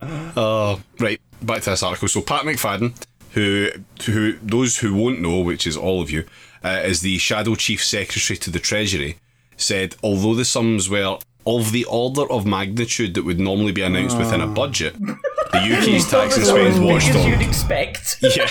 it. 0.00 0.36
Uh, 0.36 0.76
right, 1.00 1.20
back 1.42 1.62
to 1.62 1.70
this 1.70 1.82
article. 1.82 2.06
So 2.06 2.20
Pat 2.20 2.44
McFadden, 2.44 2.94
who 3.32 3.70
who 4.04 4.34
those 4.40 4.78
who 4.78 4.94
won't 4.94 5.20
know, 5.20 5.40
which 5.40 5.66
is 5.66 5.76
all 5.76 6.00
of 6.00 6.12
you, 6.12 6.24
uh, 6.64 6.80
is 6.84 7.00
the 7.02 7.18
shadow 7.18 7.54
chief 7.54 7.84
secretary 7.84 8.36
to 8.38 8.50
the 8.50 8.58
Treasury, 8.58 9.18
said 9.56 9.96
although 10.02 10.34
the 10.34 10.44
sums 10.44 10.88
were 10.88 11.18
of 11.46 11.72
the 11.72 11.84
order 11.84 12.30
of 12.32 12.46
magnitude 12.46 13.12
that 13.14 13.24
would 13.24 13.38
normally 13.38 13.72
be 13.72 13.82
announced 13.82 14.16
within 14.16 14.40
a 14.40 14.46
budget, 14.46 14.94
the 14.98 15.76
UK's 15.78 16.06
tax 16.10 16.36
and 16.38 16.46
spend 16.46 16.68
As 16.68 16.78
you'd 16.78 16.84
watchdog. 16.86 17.42
expect. 17.42 18.16
Yeah, 18.22 18.48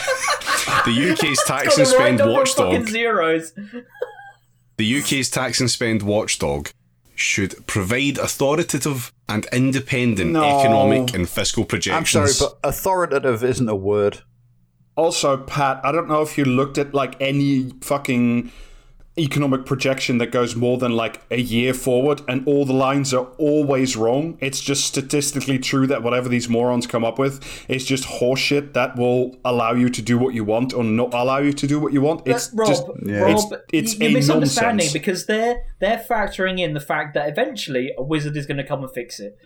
the 0.86 1.12
UK's 1.12 1.44
tax 1.48 1.78
and 1.78 1.88
spend 1.88 2.18
number 2.20 2.40
of 2.42 2.48
fucking 2.50 2.66
watchdog. 2.72 2.88
zeros. 2.90 3.54
The 4.78 5.00
UK's 5.00 5.30
tax 5.30 5.60
and 5.60 5.70
spend 5.70 6.04
watchdog 6.04 6.70
should 7.16 7.66
provide 7.68 8.18
authoritative 8.18 9.12
and 9.30 9.46
independent 9.52 10.32
No. 10.32 10.60
economic 10.60 11.14
and 11.14 11.28
fiscal 11.30 11.64
I'm 11.64 11.68
projections. 11.68 12.38
sorry, 12.38 12.52
but 12.64 12.68
authoritative 12.70 13.44
isn't 13.44 13.70
a 13.70 13.76
word. 13.76 14.22
Also, 14.96 15.38
Pat, 15.38 15.82
I 15.84 15.92
don't 15.92 16.08
know 16.08 16.22
if 16.22 16.38
you 16.38 16.46
looked 16.46 16.78
at 16.78 16.94
like 16.94 17.20
any 17.20 17.72
fucking 17.82 18.52
economic 19.18 19.64
projection 19.66 20.18
that 20.18 20.32
goes 20.32 20.56
more 20.56 20.80
than 20.80 20.92
like 20.92 21.22
a 21.30 21.40
year 21.40 21.72
forward 21.72 22.20
and 22.28 22.48
all 22.48 22.66
the 22.66 22.74
lines 22.74 23.14
are 23.14 23.26
always 23.38 23.96
wrong. 23.96 24.38
It's 24.42 24.60
just 24.60 24.86
statistically 24.86 25.60
true 25.60 25.86
that 25.88 26.02
whatever 26.02 26.28
these 26.30 26.50
morons 26.50 26.88
come 26.88 27.06
up 27.06 27.20
with 27.20 27.44
is 27.70 27.86
just 27.86 28.06
horseshit 28.06 28.74
that 28.74 28.96
will 28.98 29.38
allow 29.46 29.74
you 29.74 29.90
to 29.90 30.02
do 30.02 30.18
what 30.18 30.34
you 30.34 30.44
want 30.44 30.74
or 30.74 30.84
not 30.84 31.14
allow 31.14 31.38
you 31.38 31.54
to 31.54 31.68
do 31.68 31.80
what 31.80 31.94
you 31.94 32.02
want. 32.02 32.28
It's 32.28 32.52
Rob, 32.54 32.68
just 32.68 32.88
Rob, 32.88 32.98
it's, 33.04 33.46
it's 33.72 34.00
you're 34.00 34.10
a 34.10 34.14
misunderstanding 34.14 34.86
nonsense. 34.86 34.94
because 34.94 35.26
they're 35.28 35.64
they're 35.80 36.04
factoring 36.10 36.60
in 36.60 36.74
the 36.74 36.80
fact 36.80 37.14
that 37.14 37.30
eventually 37.30 37.92
a 37.96 38.04
wizard 38.04 38.36
is 38.36 38.48
going 38.48 38.58
to 38.58 38.66
come 38.66 38.84
and 38.84 38.92
fix 38.92 39.20
it. 39.20 39.38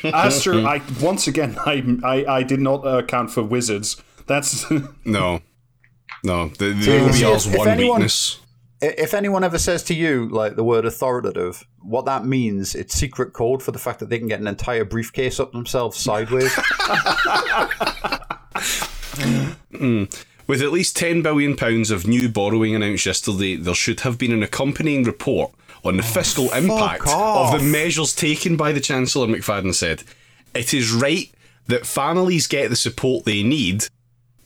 That's 0.02 0.42
true. 0.42 0.66
I 0.66 0.80
once 1.02 1.26
again 1.26 1.58
I 1.66 1.84
I, 2.02 2.36
I 2.38 2.42
did 2.42 2.60
not 2.60 2.86
account 2.86 3.30
for 3.30 3.42
wizards. 3.42 4.02
That's 4.28 4.64
No. 5.04 5.40
No. 6.22 6.48
The, 6.48 6.72
the 6.74 6.82
See, 6.82 7.24
OBR's 7.24 7.46
if- 7.46 7.52
if 7.54 7.58
one 7.58 7.68
anyone- 7.68 7.96
weakness. 7.98 8.38
If 8.80 9.12
anyone 9.12 9.42
ever 9.42 9.58
says 9.58 9.82
to 9.84 9.94
you 9.94 10.28
like 10.28 10.54
the 10.54 10.62
word 10.62 10.84
authoritative, 10.84 11.66
what 11.82 12.04
that 12.04 12.24
means, 12.24 12.76
it's 12.76 12.94
secret 12.94 13.32
code 13.32 13.60
for 13.60 13.72
the 13.72 13.78
fact 13.80 13.98
that 13.98 14.08
they 14.08 14.20
can 14.20 14.28
get 14.28 14.38
an 14.38 14.46
entire 14.46 14.84
briefcase 14.84 15.40
up 15.40 15.50
themselves 15.50 15.98
sideways. 15.98 16.52
Hmm. 19.76 20.04
With 20.46 20.62
at 20.62 20.72
least 20.72 20.96
£10 20.96 21.22
billion 21.22 21.56
of 21.92 22.06
new 22.06 22.28
borrowing 22.28 22.74
announced 22.74 23.04
yesterday, 23.06 23.56
there 23.56 23.74
should 23.74 24.00
have 24.00 24.16
been 24.16 24.32
an 24.32 24.42
accompanying 24.42 25.04
report 25.04 25.52
on 25.84 25.96
the 25.96 26.02
oh, 26.02 26.06
fiscal 26.06 26.50
impact 26.52 27.06
off. 27.06 27.54
of 27.54 27.60
the 27.60 27.66
measures 27.66 28.14
taken 28.14 28.56
by 28.56 28.72
the 28.72 28.80
Chancellor, 28.80 29.26
McFadden 29.26 29.74
said. 29.74 30.04
It 30.54 30.72
is 30.72 30.90
right 30.92 31.30
that 31.66 31.86
families 31.86 32.46
get 32.46 32.70
the 32.70 32.76
support 32.76 33.24
they 33.24 33.42
need, 33.42 33.84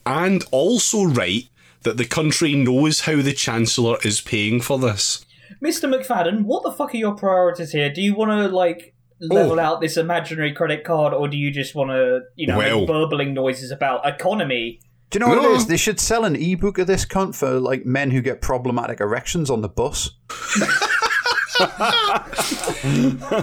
and 0.05 0.43
also 0.51 1.03
right 1.03 1.43
that 1.83 1.97
the 1.97 2.05
country 2.05 2.55
knows 2.55 3.01
how 3.01 3.21
the 3.21 3.33
Chancellor 3.33 3.97
is 4.03 4.21
paying 4.21 4.61
for 4.61 4.79
this. 4.79 5.25
Mr. 5.61 5.89
McFadden, 5.93 6.43
what 6.43 6.63
the 6.63 6.71
fuck 6.71 6.93
are 6.93 6.97
your 6.97 7.15
priorities 7.15 7.71
here? 7.71 7.91
Do 7.91 8.01
you 8.01 8.15
want 8.15 8.31
to 8.31 8.47
like 8.55 8.93
level 9.19 9.59
Oh. 9.59 9.63
out 9.63 9.81
this 9.81 9.95
imaginary 9.97 10.53
credit 10.53 10.83
card, 10.83 11.13
or 11.13 11.27
do 11.27 11.37
you 11.37 11.51
just 11.51 11.75
want 11.75 11.91
to, 11.91 12.21
you 12.35 12.47
know, 12.47 12.57
Well- 12.57 12.79
make 12.79 12.87
burbling 12.87 13.33
noises 13.33 13.71
about 13.71 14.05
economy? 14.07 14.79
Do 15.09 15.17
you 15.17 15.25
know 15.25 15.29
what 15.35 15.43
No. 15.43 15.53
it 15.53 15.57
is? 15.57 15.67
They 15.67 15.77
should 15.77 15.99
sell 15.99 16.25
an 16.25 16.35
ebook 16.35 16.79
of 16.79 16.87
this 16.87 17.05
cunt 17.05 17.35
for 17.35 17.59
like 17.59 17.85
men 17.85 18.11
who 18.11 18.21
get 18.21 18.41
problematic 18.41 18.99
erections 18.99 19.49
on 19.51 19.61
the 19.61 19.69
bus. 19.69 20.09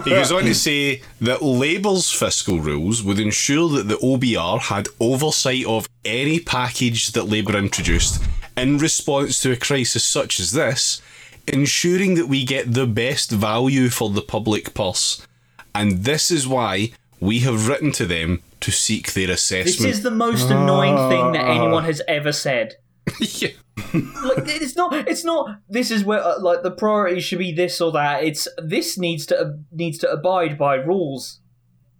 He 0.04 0.10
goes 0.10 0.32
on 0.32 0.44
to 0.44 0.54
say 0.54 1.02
that 1.20 1.42
Labour's 1.42 2.10
fiscal 2.10 2.60
rules 2.60 3.02
would 3.02 3.18
ensure 3.18 3.68
that 3.70 3.88
the 3.88 3.96
OBR 3.96 4.60
had 4.60 4.88
oversight 4.98 5.64
of 5.66 5.88
any 6.04 6.40
package 6.40 7.12
that 7.12 7.24
Labour 7.24 7.56
introduced 7.56 8.22
in 8.56 8.78
response 8.78 9.40
to 9.40 9.52
a 9.52 9.56
crisis 9.56 10.04
such 10.04 10.38
as 10.40 10.52
this, 10.52 11.00
ensuring 11.46 12.14
that 12.14 12.26
we 12.26 12.44
get 12.44 12.74
the 12.74 12.86
best 12.86 13.30
value 13.30 13.88
for 13.88 14.10
the 14.10 14.22
public 14.22 14.74
purse. 14.74 15.26
And 15.74 16.04
this 16.04 16.30
is 16.30 16.46
why 16.46 16.92
we 17.20 17.40
have 17.40 17.68
written 17.68 17.92
to 17.92 18.06
them 18.06 18.42
to 18.60 18.70
seek 18.70 19.12
their 19.14 19.30
assessment. 19.30 19.78
This 19.78 19.98
is 19.98 20.02
the 20.02 20.10
most 20.10 20.50
annoying 20.50 20.96
thing 21.08 21.32
that 21.32 21.46
anyone 21.46 21.84
has 21.84 22.02
ever 22.06 22.32
said. 22.32 22.76
yeah. 23.20 23.48
Like, 23.94 24.44
it's 24.48 24.76
not. 24.76 24.94
It's 25.08 25.24
not. 25.24 25.58
This 25.68 25.90
is 25.90 26.04
where 26.04 26.22
uh, 26.22 26.40
like 26.40 26.62
the 26.62 26.70
priority 26.70 27.20
should 27.20 27.38
be 27.38 27.52
this 27.52 27.80
or 27.80 27.92
that. 27.92 28.22
It's 28.24 28.46
this 28.58 28.98
needs 28.98 29.26
to 29.26 29.38
uh, 29.40 29.52
needs 29.72 29.98
to 29.98 30.10
abide 30.10 30.58
by 30.58 30.74
rules. 30.76 31.40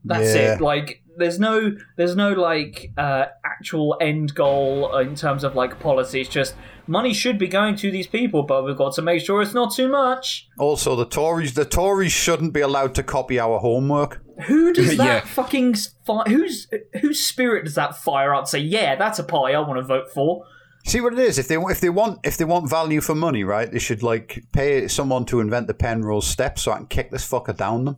That's 0.04 0.34
Yeah. 0.34 0.54
it. 0.54 0.60
Like 0.60 1.02
there's 1.16 1.38
no 1.38 1.72
there's 1.96 2.16
no 2.16 2.32
like 2.32 2.92
uh, 2.96 3.26
actual 3.44 3.96
end 4.00 4.34
goal 4.34 4.96
in 4.98 5.14
terms 5.14 5.42
of 5.44 5.54
like 5.54 5.80
policy. 5.80 6.20
It's 6.20 6.30
just 6.30 6.54
money 6.86 7.12
should 7.12 7.38
be 7.38 7.48
going 7.48 7.76
to 7.76 7.90
these 7.90 8.06
people, 8.06 8.42
but 8.44 8.64
we've 8.64 8.76
got 8.76 8.94
to 8.94 9.02
make 9.02 9.24
sure 9.24 9.42
it's 9.42 9.54
not 9.54 9.72
too 9.74 9.88
much. 9.88 10.48
Also, 10.58 10.94
the 10.96 11.06
Tories, 11.06 11.54
the 11.54 11.64
Tories 11.64 12.12
shouldn't 12.12 12.52
be 12.52 12.60
allowed 12.60 12.94
to 12.96 13.02
copy 13.02 13.38
our 13.38 13.58
homework. 13.58 14.22
Who 14.46 14.72
does 14.72 14.96
that 14.96 15.04
Yeah. 15.06 15.20
fucking 15.20 15.74
fi- 16.06 16.24
whose 16.28 16.68
whose 17.00 17.24
spirit 17.24 17.64
does 17.64 17.74
that 17.74 17.96
fire 17.96 18.34
up? 18.34 18.46
Say 18.46 18.60
yeah, 18.60 18.96
that's 18.96 19.18
a 19.18 19.24
party 19.24 19.54
I 19.54 19.60
want 19.60 19.78
to 19.78 19.82
vote 19.84 20.10
for. 20.12 20.44
See 20.84 21.00
what 21.00 21.12
it 21.12 21.18
is. 21.18 21.38
If 21.38 21.48
they 21.48 21.56
if 21.56 21.80
they 21.80 21.90
want 21.90 22.20
if 22.24 22.36
they 22.36 22.44
want 22.44 22.70
value 22.70 23.00
for 23.00 23.14
money, 23.14 23.44
right? 23.44 23.70
They 23.70 23.78
should 23.78 24.02
like 24.02 24.42
pay 24.52 24.88
someone 24.88 25.24
to 25.26 25.40
invent 25.40 25.66
the 25.66 25.74
Penrose 25.74 26.26
step 26.26 26.58
so 26.58 26.72
I 26.72 26.78
can 26.78 26.86
kick 26.86 27.10
this 27.10 27.28
fucker 27.28 27.56
down 27.56 27.84
them. 27.84 27.96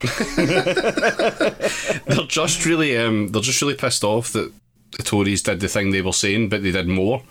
they're 2.06 2.26
just 2.26 2.64
really 2.64 2.96
um 2.96 3.28
they're 3.28 3.42
just 3.42 3.60
really 3.60 3.74
pissed 3.74 4.02
off 4.02 4.32
that 4.32 4.50
the 4.96 5.02
Tories 5.02 5.42
did 5.42 5.60
the 5.60 5.68
thing 5.68 5.90
they 5.90 6.02
were 6.02 6.12
saying, 6.12 6.48
but 6.48 6.62
they 6.62 6.70
did 6.70 6.88
more. 6.88 7.22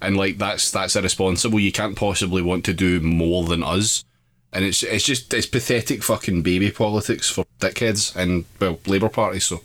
And 0.00 0.16
like 0.16 0.38
that's 0.38 0.70
that's 0.70 0.96
irresponsible. 0.96 1.60
You 1.60 1.72
can't 1.72 1.96
possibly 1.96 2.42
want 2.42 2.64
to 2.64 2.74
do 2.74 3.00
more 3.00 3.44
than 3.44 3.62
us. 3.62 4.04
And 4.52 4.64
it's 4.64 4.82
it's 4.82 5.04
just 5.04 5.32
it's 5.34 5.46
pathetic 5.46 6.02
fucking 6.02 6.42
baby 6.42 6.70
politics 6.70 7.30
for 7.30 7.44
dickheads 7.60 8.16
and 8.16 8.44
well 8.60 8.78
Labour 8.86 9.08
Party. 9.08 9.40
So 9.40 9.62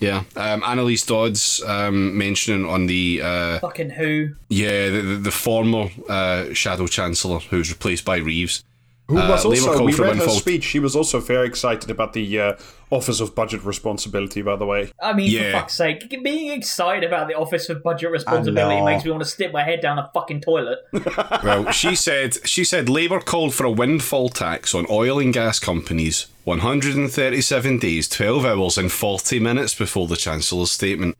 yeah, 0.00 0.24
um, 0.36 0.62
Anneliese 0.62 1.06
Dodds 1.06 1.62
um, 1.62 2.16
mentioning 2.16 2.66
on 2.66 2.86
the 2.86 3.20
uh, 3.22 3.58
Fucking 3.60 3.90
who? 3.90 4.34
yeah 4.48 4.88
the, 4.90 5.00
the, 5.00 5.16
the 5.16 5.30
former 5.30 5.88
uh, 6.08 6.52
Shadow 6.52 6.86
Chancellor 6.86 7.38
who 7.40 7.58
was 7.58 7.70
replaced 7.70 8.04
by 8.04 8.16
Reeves. 8.16 8.64
Who 9.08 9.16
was 9.16 9.44
Uh, 9.44 9.48
also, 9.50 9.84
we 9.84 9.92
read 9.94 10.16
her 10.16 10.28
speech. 10.30 10.64
She 10.64 10.78
was 10.78 10.96
also 10.96 11.20
very 11.20 11.46
excited 11.46 11.90
about 11.90 12.14
the 12.14 12.40
uh, 12.40 12.52
Office 12.90 13.20
of 13.20 13.34
Budget 13.34 13.62
Responsibility, 13.62 14.40
by 14.40 14.56
the 14.56 14.64
way. 14.64 14.90
I 15.02 15.12
mean, 15.12 15.30
Yeah. 15.30 15.50
for 15.52 15.58
fuck's 15.58 15.74
sake, 15.74 16.08
being 16.22 16.50
excited 16.50 17.04
about 17.04 17.28
the 17.28 17.34
Office 17.34 17.68
of 17.68 17.82
Budget 17.82 18.10
Responsibility 18.10 18.80
makes 18.82 19.04
me 19.04 19.10
want 19.10 19.22
to 19.22 19.28
stick 19.28 19.52
my 19.52 19.62
head 19.62 19.82
down 19.82 19.98
a 19.98 20.10
fucking 20.14 20.40
toilet. 20.40 20.78
Well, 21.44 21.70
she 21.72 21.94
said 21.94 22.38
she 22.48 22.64
said 22.64 22.88
Labour 22.88 23.20
called 23.20 23.52
for 23.54 23.64
a 23.64 23.70
windfall 23.70 24.30
tax 24.30 24.74
on 24.74 24.86
oil 24.88 25.18
and 25.18 25.32
gas 25.34 25.58
companies 25.58 26.26
137 26.44 27.78
days, 27.78 28.08
12 28.08 28.44
hours 28.44 28.78
and 28.78 28.90
40 28.90 29.38
minutes 29.40 29.74
before 29.74 30.06
the 30.06 30.16
Chancellor's 30.16 30.70
statement. 30.70 31.16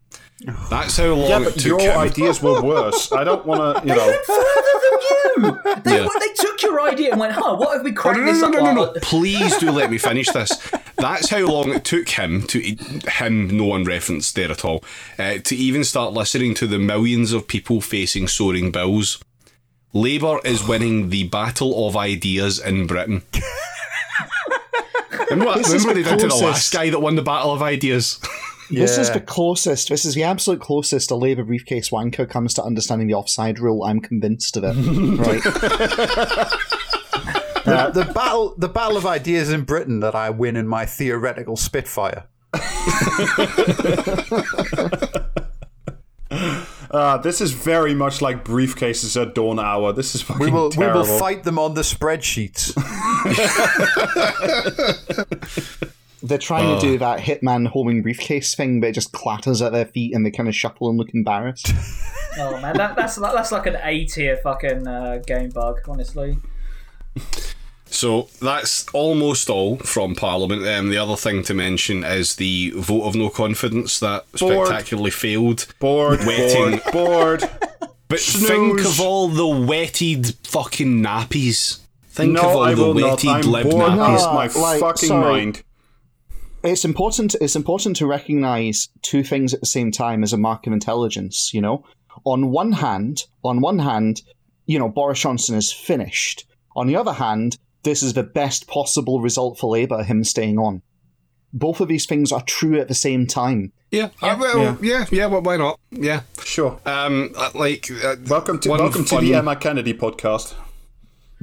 That's 0.68 0.96
how 0.96 1.06
long 1.14 1.28
Yeah, 1.42 1.48
it 1.48 1.52
took 1.54 1.64
your 1.64 1.80
him. 1.80 1.98
ideas 1.98 2.42
were 2.42 2.60
worse. 2.60 3.10
I 3.12 3.24
don't 3.24 3.46
want 3.46 3.82
to, 3.82 3.88
you 3.88 3.94
know. 3.94 4.12
Further 4.26 4.42
than 4.82 5.00
you! 5.44 5.80
They, 5.84 5.96
Yeah. 6.02 6.08
they 6.20 6.32
took 6.34 6.60
your 6.62 6.80
idea 6.82 7.12
and 7.12 7.20
went, 7.20 7.32
huh, 7.32 7.56
what 7.56 7.76
if 7.78 7.82
we 7.84 7.92
Oh, 7.92 7.94
crack 7.94 8.16
no, 8.18 8.24
this 8.24 8.40
no, 8.40 8.48
up? 8.48 8.52
no, 8.54 8.60
no, 8.60 8.72
no, 8.72 8.84
no. 8.92 8.92
Please 9.00 9.56
do 9.58 9.70
let 9.70 9.90
me 9.90 9.98
finish 9.98 10.28
this. 10.28 10.50
That's 10.96 11.30
how 11.30 11.46
long 11.46 11.70
it 11.72 11.84
took 11.84 12.08
him 12.08 12.42
to 12.48 12.60
him, 12.60 13.56
no 13.56 13.64
one 13.64 13.84
referenced 13.84 14.34
there 14.34 14.50
at 14.50 14.64
all, 14.64 14.82
uh, 15.18 15.34
to 15.44 15.56
even 15.56 15.84
start 15.84 16.12
listening 16.12 16.54
to 16.54 16.66
the 16.66 16.78
millions 16.78 17.32
of 17.32 17.46
people 17.48 17.80
facing 17.80 18.28
soaring 18.28 18.70
bills. 18.70 19.22
Labour 19.92 20.40
is 20.44 20.66
winning 20.66 21.10
the 21.10 21.24
battle 21.28 21.86
of 21.86 21.96
ideas 21.96 22.58
in 22.58 22.86
Britain. 22.86 23.22
Remember, 25.30 25.46
what- 25.46 25.58
This 25.58 25.72
is 25.72 25.84
remember 25.86 26.02
they 26.02 26.10
did 26.10 26.18
to 26.20 26.26
the 26.26 26.30
closest. 26.30 26.42
last 26.42 26.72
guy 26.72 26.90
that 26.90 26.98
won 27.00 27.14
the 27.16 27.22
battle 27.22 27.52
of 27.52 27.62
ideas? 27.62 28.20
This 28.70 28.98
is 28.98 29.10
the 29.10 29.20
closest. 29.20 29.88
This 29.88 30.04
is 30.04 30.14
the 30.14 30.24
absolute 30.24 30.60
closest 30.60 31.10
a 31.10 31.14
Labour 31.14 31.44
briefcase 31.44 31.90
wanker 31.90 32.28
comes 32.28 32.54
to 32.54 32.62
understanding 32.62 33.08
the 33.08 33.14
offside 33.14 33.58
rule. 33.58 33.84
I'm 33.84 34.00
convinced 34.00 34.56
of 34.56 34.64
it. 34.64 34.74
right? 35.18 35.42
The, 37.64 37.90
the 37.94 38.04
battle 38.12 38.54
the 38.56 38.68
battle 38.68 38.96
of 38.96 39.06
ideas 39.06 39.52
in 39.52 39.62
Britain 39.62 40.00
that 40.00 40.14
I 40.14 40.30
win 40.30 40.56
in 40.56 40.68
my 40.68 40.86
theoretical 40.86 41.56
Spitfire. 41.56 42.24
Uh, 46.90 47.16
this 47.18 47.40
is 47.40 47.50
very 47.50 47.92
much 47.92 48.22
like 48.22 48.44
briefcases 48.44 49.20
at 49.20 49.34
dawn 49.34 49.58
hour. 49.58 49.92
This 49.92 50.14
is 50.14 50.22
fucking 50.22 50.46
We 50.46 50.52
will 50.52 50.70
we 50.76 50.86
will 50.86 51.04
fight 51.04 51.42
them 51.42 51.58
on 51.58 51.74
the 51.74 51.80
spreadsheets. 51.80 52.72
They're 56.24 56.38
trying 56.38 56.74
to 56.74 56.80
do 56.80 56.98
that 56.98 57.20
hitman 57.20 57.66
homing 57.68 58.02
briefcase 58.02 58.54
thing, 58.54 58.80
but 58.80 58.88
it 58.88 58.92
just 58.92 59.12
clatters 59.12 59.60
at 59.62 59.72
their 59.72 59.84
feet 59.84 60.14
and 60.14 60.24
they 60.24 60.30
kind 60.30 60.48
of 60.48 60.54
shuffle 60.56 60.88
and 60.88 60.98
look 60.98 61.12
embarrassed. 61.14 61.72
Oh 62.36 62.58
man, 62.60 62.76
that, 62.78 62.96
that's 62.96 63.14
that's 63.14 63.52
like 63.52 63.66
an 63.66 63.76
A 63.84 64.06
tier 64.06 64.36
fucking 64.38 64.88
uh, 64.88 65.18
game 65.24 65.50
bug, 65.50 65.78
honestly. 65.88 66.36
So 67.86 68.28
that's 68.42 68.88
almost 68.88 69.48
all 69.48 69.76
from 69.76 70.16
Parliament. 70.16 70.66
Um, 70.66 70.90
the 70.90 70.98
other 70.98 71.14
thing 71.14 71.44
to 71.44 71.54
mention 71.54 72.02
is 72.02 72.34
the 72.34 72.72
vote 72.76 73.04
of 73.04 73.14
no 73.14 73.28
confidence 73.30 74.00
that 74.00 74.24
Bored. 74.32 74.66
spectacularly 74.66 75.12
failed. 75.12 75.66
bored, 75.78 76.20
Wetting. 76.26 76.80
bored, 76.92 77.40
bored. 77.40 77.50
But 78.08 78.18
think 78.20 78.80
of 78.80 79.00
all 79.00 79.28
the 79.28 79.46
wetted 79.46 80.34
fucking 80.44 81.02
nappies. 81.02 81.80
Think 82.08 82.32
no, 82.32 82.40
of 82.40 82.56
all 82.56 82.62
I 82.64 82.74
the 82.74 82.82
will 82.82 82.94
not. 82.94 83.10
wetted 83.24 83.30
I'm 83.30 83.42
limp 83.42 83.70
bored 83.70 83.92
nappies. 83.92 84.20
out 84.20 84.26
No, 84.26 84.34
my 84.34 84.46
like, 84.60 84.80
fucking 84.80 85.08
sorry. 85.08 85.32
mind. 85.32 85.62
It's 86.64 86.84
important 86.84 87.34
it's 87.40 87.56
important 87.56 87.96
to 87.96 88.06
recognize 88.06 88.88
two 89.02 89.22
things 89.22 89.52
at 89.54 89.60
the 89.60 89.66
same 89.66 89.90
time 89.92 90.22
as 90.22 90.32
a 90.32 90.36
mark 90.38 90.66
of 90.66 90.72
intelligence 90.72 91.52
you 91.52 91.60
know 91.60 91.84
on 92.24 92.50
one 92.50 92.72
hand 92.72 93.24
on 93.44 93.60
one 93.60 93.78
hand 93.78 94.22
you 94.66 94.78
know 94.78 94.88
boris 94.88 95.20
johnson 95.20 95.56
is 95.56 95.72
finished 95.72 96.46
on 96.74 96.86
the 96.86 96.96
other 96.96 97.12
hand 97.12 97.58
this 97.82 98.02
is 98.02 98.14
the 98.14 98.22
best 98.22 98.66
possible 98.66 99.20
result 99.20 99.58
for 99.58 99.70
labour 99.70 100.02
him 100.02 100.24
staying 100.24 100.58
on 100.58 100.80
both 101.52 101.80
of 101.80 101.86
these 101.88 102.06
things 102.06 102.32
are 102.32 102.42
true 102.42 102.80
at 102.80 102.88
the 102.88 102.94
same 102.94 103.26
time 103.26 103.72
Yeah, 103.92 104.08
uh, 104.22 104.36
well, 104.40 104.76
yeah, 104.82 105.06
yeah. 105.12 105.26
well, 105.26 105.40
why 105.40 105.56
not? 105.56 105.78
Yeah. 105.92 106.22
Sure. 106.42 106.80
Um, 106.84 107.32
uh, 107.36 107.50
like 107.54 107.88
uh, 107.92 108.16
Welcome 108.26 108.58
to 108.60 108.70
one 108.70 108.80
welcome 108.80 109.04
to 109.04 109.08
fun- 109.10 109.24
the 109.24 109.34
Emma 109.36 109.54
Kennedy 109.54 109.94
podcast. 109.94 110.54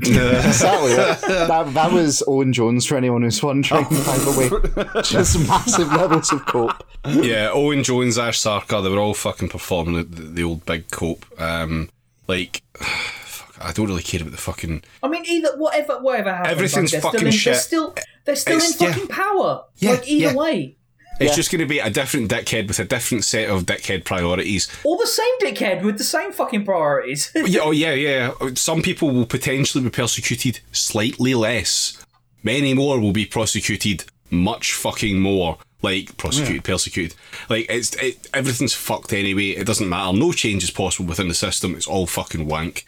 Exactly 0.03 0.93
that, 0.95 1.71
that 1.73 1.91
was 1.91 2.23
owen 2.27 2.53
jones 2.53 2.85
for 2.85 2.95
anyone 2.97 3.21
who's 3.21 3.41
wondering 3.41 3.83
by 3.83 4.17
the 4.17 4.81
way 4.85 5.01
just 5.03 5.47
massive 5.47 5.91
levels 5.93 6.31
of 6.31 6.45
cope 6.45 6.83
yeah, 7.03 7.49
Owen 7.51 7.83
Jones, 7.83 8.17
Ash 8.19 8.39
Sarkar, 8.39 8.83
they 8.83 8.89
were 8.89 8.99
all 8.99 9.15
fucking 9.15 9.49
performing 9.49 9.95
the, 9.95 10.03
the 10.03 10.43
old 10.43 10.65
big 10.65 10.91
cope. 10.91 11.25
Um, 11.41 11.89
like, 12.27 12.61
fuck, 12.75 13.55
I 13.59 13.71
don't 13.71 13.87
really 13.87 14.03
care 14.03 14.21
about 14.21 14.31
the 14.31 14.37
fucking. 14.37 14.83
I 15.01 15.07
mean, 15.07 15.25
either 15.25 15.57
whatever 15.57 15.99
whatever 15.99 16.31
happens, 16.31 16.51
Everything's 16.51 16.93
like, 16.93 17.01
fucking 17.01 17.19
still 17.19 17.27
in, 17.27 17.33
shit. 17.33 17.53
They're 17.53 17.59
still 17.59 17.95
they're 18.25 18.35
still 18.35 18.57
It's- 18.57 18.79
in 18.79 18.85
yeah. 18.87 18.93
fucking 18.93 19.07
power. 19.07 19.63
Yeah, 19.77 19.91
like 19.91 20.07
either 20.07 20.25
yeah. 20.27 20.35
way, 20.35 20.77
It's 21.21 21.31
Yeah. 21.31 21.36
just 21.36 21.51
going 21.51 21.60
to 21.60 21.65
be 21.67 21.79
a 21.79 21.89
different 21.89 22.31
dickhead 22.31 22.67
with 22.67 22.79
a 22.79 22.84
different 22.86 23.23
set 23.23 23.49
of 23.49 23.63
dickhead 23.65 24.03
priorities. 24.05 24.67
or 24.84 24.97
the 24.97 25.07
same 25.07 25.31
dickhead 25.39 25.84
with 25.84 25.97
the 25.97 26.03
same 26.03 26.31
fucking 26.31 26.65
priorities. 26.65 27.31
yeah, 27.36 27.62
oh 27.63 27.71
yeah, 27.71 27.93
yeah. 27.93 28.31
Some 28.55 28.81
people 28.81 29.12
will 29.12 29.25
potentially 29.25 29.84
be 29.84 29.89
persecuted 29.89 30.60
slightly 30.71 31.34
less. 31.36 32.03
Many 32.43 32.73
more 32.73 32.99
will 32.99 33.12
be 33.13 33.25
prosecuted 33.25 34.05
much 34.29 34.73
fucking 34.73 35.19
more. 35.19 35.57
Like 35.84 36.15
prosecuted, 36.17 36.63
persecuted. 36.63 37.15
Like 37.49 37.65
it's 37.69 37.95
it, 37.95 38.27
everything's 38.34 38.73
fucked 38.75 39.13
anyway. 39.13 39.49
It 39.49 39.65
doesn't 39.65 39.89
matter. 39.89 40.15
No 40.15 40.31
change 40.31 40.63
is 40.63 40.69
possible 40.71 41.07
within 41.10 41.27
the 41.27 41.34
system. 41.34 41.75
It's 41.75 41.88
all 41.88 42.05
fucking 42.07 42.47
wank. 42.47 42.86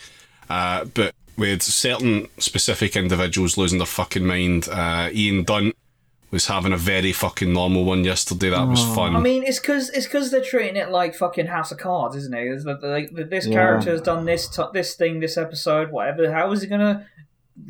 Uh, 0.49 0.85
but 0.85 1.15
with 1.35 1.63
certain 1.63 2.27
specific 2.37 2.95
individuals 2.95 3.57
losing 3.57 3.79
their 3.79 3.87
fucking 3.87 4.25
mind, 4.25 4.67
uh, 4.69 5.09
Ian 5.11 5.43
Dunt 5.43 5.75
was 6.33 6.47
having 6.47 6.73
a 6.73 6.77
very 6.77 7.11
fucking 7.13 7.53
normal 7.53 7.85
one 7.85 8.03
yesterday. 8.03 8.49
That 8.49 8.67
was 8.67 8.83
fun. 8.95 9.15
I 9.15 9.19
mean, 9.19 9.43
it's 9.43 9.59
because 9.59 9.89
it's 9.91 10.07
because 10.07 10.31
they're 10.31 10.41
treating 10.43 10.75
it 10.75 10.89
like 10.89 11.13
fucking 11.15 11.45
House 11.45 11.71
of 11.71 11.77
Cards, 11.77 12.15
isn't 12.15 12.33
it? 12.33 12.47
It's 12.47 12.63
that, 12.65 12.81
like, 12.83 13.13
that 13.13 13.29
this 13.29 13.45
Yeah. 13.47 13.53
character 13.53 13.91
has 13.91 14.01
done 14.01 14.25
this 14.25 14.47
t- 14.47 14.63
this 14.73 14.95
thing 14.95 15.19
this 15.19 15.37
episode, 15.37 15.91
whatever. 15.91 16.31
How 16.33 16.51
is 16.51 16.61
he 16.63 16.67
gonna 16.67 17.05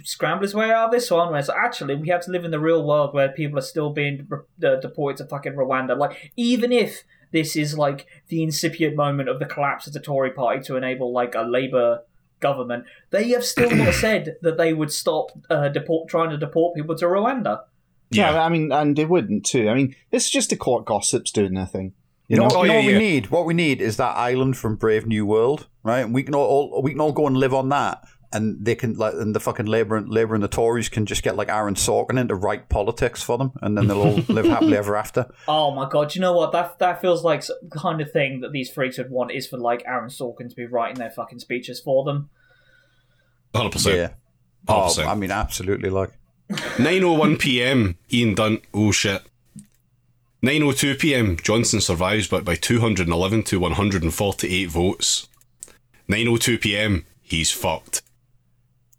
scramble 0.04 0.44
his 0.44 0.56
way 0.56 0.72
out 0.72 0.86
of 0.86 0.92
this 0.92 1.12
one? 1.12 1.30
Where 1.30 1.40
it's 1.40 1.50
actually 1.50 1.96
we 1.96 2.08
have 2.10 2.22
to 2.26 2.32
live 2.32 2.46
in 2.46 2.52
the 2.52 2.60
real 2.60 2.88
world 2.88 3.14
where 3.14 3.30
people 3.30 3.60
are 3.60 3.64
still 3.64 3.90
being 3.92 4.28
uh, 4.32 4.76
deported 4.78 5.18
to 5.18 5.26
fucking 5.30 5.54
Rwanda. 5.54 5.98
Like 5.98 6.32
even 6.38 6.72
if 6.72 7.04
this 7.32 7.56
is 7.56 7.78
like 7.78 8.06
the 8.30 8.44
incipient 8.44 8.96
moment 8.96 9.28
of 9.28 9.40
the 9.40 9.46
collapse 9.46 9.88
of 9.88 9.94
the 9.94 10.00
Tory 10.00 10.32
party 10.32 10.62
to 10.64 10.78
enable 10.78 11.12
like 11.12 11.36
a 11.36 11.42
Labour 11.42 12.04
government, 12.40 12.86
they 13.10 13.30
have 13.30 13.44
still 13.44 13.72
not 13.72 13.94
said 14.06 14.38
that 14.42 14.58
they 14.58 14.74
would 14.74 14.92
stop 14.92 15.32
uh, 15.50 15.68
deport 15.68 16.08
trying 16.08 16.30
to 16.30 16.38
deport 16.38 16.76
people 16.76 16.96
to 16.96 17.06
Rwanda. 17.06 17.62
Yeah. 18.14 18.34
yeah. 18.34 18.44
I 18.44 18.50
mean, 18.50 18.72
and 18.72 18.96
they 18.96 19.06
wouldn't 19.06 19.46
too. 19.46 19.70
I 19.70 19.74
mean, 19.74 19.96
this 20.12 20.26
is 20.26 20.32
just 20.32 20.50
the 20.50 20.56
court 20.56 20.86
gossips 20.86 21.32
doing 21.32 21.54
their 21.54 21.66
thing. 21.66 21.94
You 22.28 22.38
know, 22.38 22.48
Oh, 22.52 22.64
you 22.64 22.70
know 22.70 22.74
yeah, 22.74 22.80
what 22.80 22.86
we 22.86 22.94
yeah. 22.94 22.98
need? 23.00 23.30
What 23.32 23.46
we 23.46 23.54
need 23.54 23.82
is 23.82 23.98
that 23.98 24.16
island 24.16 24.58
from 24.58 24.76
Brave 24.78 25.06
New 25.06 25.26
World, 25.26 25.68
right? 25.84 26.00
And 26.00 26.14
we 26.14 26.24
can 26.24 26.34
all, 26.34 26.72
all 26.74 26.82
we 26.82 26.92
can 26.92 27.02
all 27.02 27.12
go 27.12 27.28
and 27.28 27.36
live 27.36 27.54
on 27.54 27.70
that, 27.70 28.04
and 28.32 28.66
they 28.66 28.76
can 28.76 28.94
like, 28.96 29.14
and 29.14 29.36
the 29.36 29.42
fucking 29.42 29.66
Labour, 29.66 29.98
and 29.98 30.10
Labour 30.10 30.34
and 30.34 30.44
the 30.44 30.48
Tories 30.48 30.88
can 30.90 31.06
just 31.06 31.22
get 31.22 31.36
like 31.36 31.50
Aaron 31.50 31.76
Sorkin 31.76 32.18
in 32.20 32.30
to 32.30 32.36
write 32.36 32.70
politics 32.70 33.22
for 33.22 33.38
them, 33.38 33.52
and 33.62 33.78
then 33.78 33.88
they'll 33.88 34.02
all 34.02 34.16
live 34.30 34.46
happily 34.46 34.78
ever 34.78 34.96
after. 34.96 35.30
Oh 35.50 35.72
my 35.72 35.88
god! 35.88 36.16
You 36.16 36.22
know 36.22 36.34
what? 36.34 36.54
That 36.54 36.80
that 36.80 37.02
feels 37.02 37.24
like 37.26 37.46
the 37.46 37.78
kind 37.78 38.00
of 38.00 38.10
thing 38.12 38.40
that 38.40 38.54
these 38.54 38.72
freaks 38.72 38.98
would 38.98 39.12
want 39.12 39.32
is 39.34 39.46
for 39.46 39.58
like 39.58 39.84
Aaron 39.86 40.10
Sorkin 40.10 40.50
to 40.50 40.56
be 40.56 40.66
writing 40.66 40.98
their 40.98 41.12
fucking 41.12 41.40
speeches 41.40 41.82
for 41.82 42.06
them. 42.06 42.30
100%. 43.54 43.96
Yeah. 43.96 44.10
Oh, 44.68 44.88
100%. 44.90 45.06
I 45.06 45.16
mean, 45.16 45.30
absolutely. 45.30 45.90
Like, 45.90 46.12
9.01 46.54 47.40
pm, 47.40 47.98
Ian 48.12 48.36
Dunt, 48.36 48.64
oh 48.74 48.92
shit. 48.92 49.24
9.02 50.42 51.00
pm, 51.00 51.38
Johnson 51.38 51.80
survives 51.80 52.28
but 52.28 52.44
by 52.44 52.56
211 52.56 53.44
to 53.44 53.60
148 53.60 54.70
votes. 54.70 55.28
9.02 56.10 56.60
pm, 56.60 57.06
he's 57.22 57.52
fucked. 57.52 58.02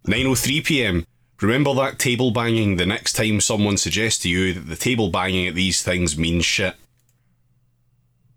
9.03 0.07 0.65
pm, 0.65 1.07
remember 1.41 1.75
that 1.75 1.99
table 1.99 2.31
banging 2.31 2.77
the 2.77 2.87
next 2.87 3.13
time 3.13 3.41
someone 3.41 3.77
suggests 3.77 4.23
to 4.23 4.29
you 4.29 4.55
that 4.55 4.69
the 4.69 4.77
table 4.77 5.11
banging 5.11 5.47
at 5.47 5.55
these 5.55 5.83
things 5.83 6.17
means 6.17 6.45
shit. 6.45 6.75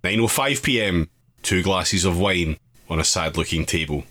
9.05 0.03 0.63
pm, 0.63 1.09
two 1.43 1.63
glasses 1.63 2.05
of 2.05 2.19
wine 2.19 2.57
on 2.89 2.99
a 2.99 3.03
sad 3.03 3.37
looking 3.37 3.65
table. 3.65 4.03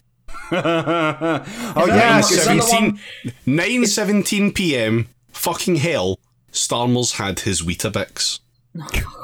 Oh 0.52 0.56
yeah, 0.56 1.40
that- 1.86 2.18
it's- 2.18 2.30
is 2.32 2.44
that 2.46 2.56
9.17 2.56 3.00
9.17 3.46 4.54
pm, 4.54 5.08
fucking 5.32 5.76
hell, 5.76 6.18
Starmer's 6.52 7.12
had 7.12 7.40
his 7.40 7.62
Weetabix. 7.62 8.40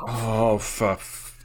oh 0.08 0.58
for. 0.58 0.98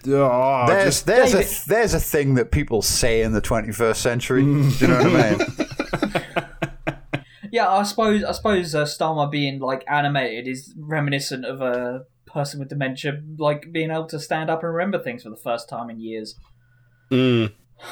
Oh, 0.10 0.66
there's 0.68 1.02
there's 1.04 1.34
David- 1.34 1.48
a 1.48 1.68
there's 1.68 1.94
a 1.94 2.00
thing 2.00 2.36
that 2.36 2.52
people 2.52 2.82
say 2.82 3.22
in 3.24 3.34
the 3.34 3.42
21st 3.42 3.96
century. 3.98 4.44
Do 4.44 4.50
you 4.80 4.88
know 4.88 5.04
what 5.04 5.16
I 5.16 5.36
mean? 5.36 7.24
yeah, 7.52 7.68
I 7.70 7.84
suppose 7.84 8.24
I 8.24 8.32
suppose 8.32 8.74
uh, 8.74 8.84
Starmer 8.86 9.30
being 9.30 9.60
like 9.60 9.84
animated 9.90 10.48
is 10.48 10.74
reminiscent 10.78 11.44
of 11.46 11.62
a 11.62 12.06
person 12.26 12.60
with 12.60 12.70
dementia, 12.70 13.22
like 13.38 13.72
being 13.74 13.92
able 13.92 14.06
to 14.08 14.20
stand 14.20 14.50
up 14.50 14.64
and 14.64 14.72
remember 14.74 14.98
things 15.00 15.24
for 15.24 15.30
the 15.30 15.36
first 15.36 15.68
time 15.68 15.90
in 15.90 16.00
years. 16.00 16.36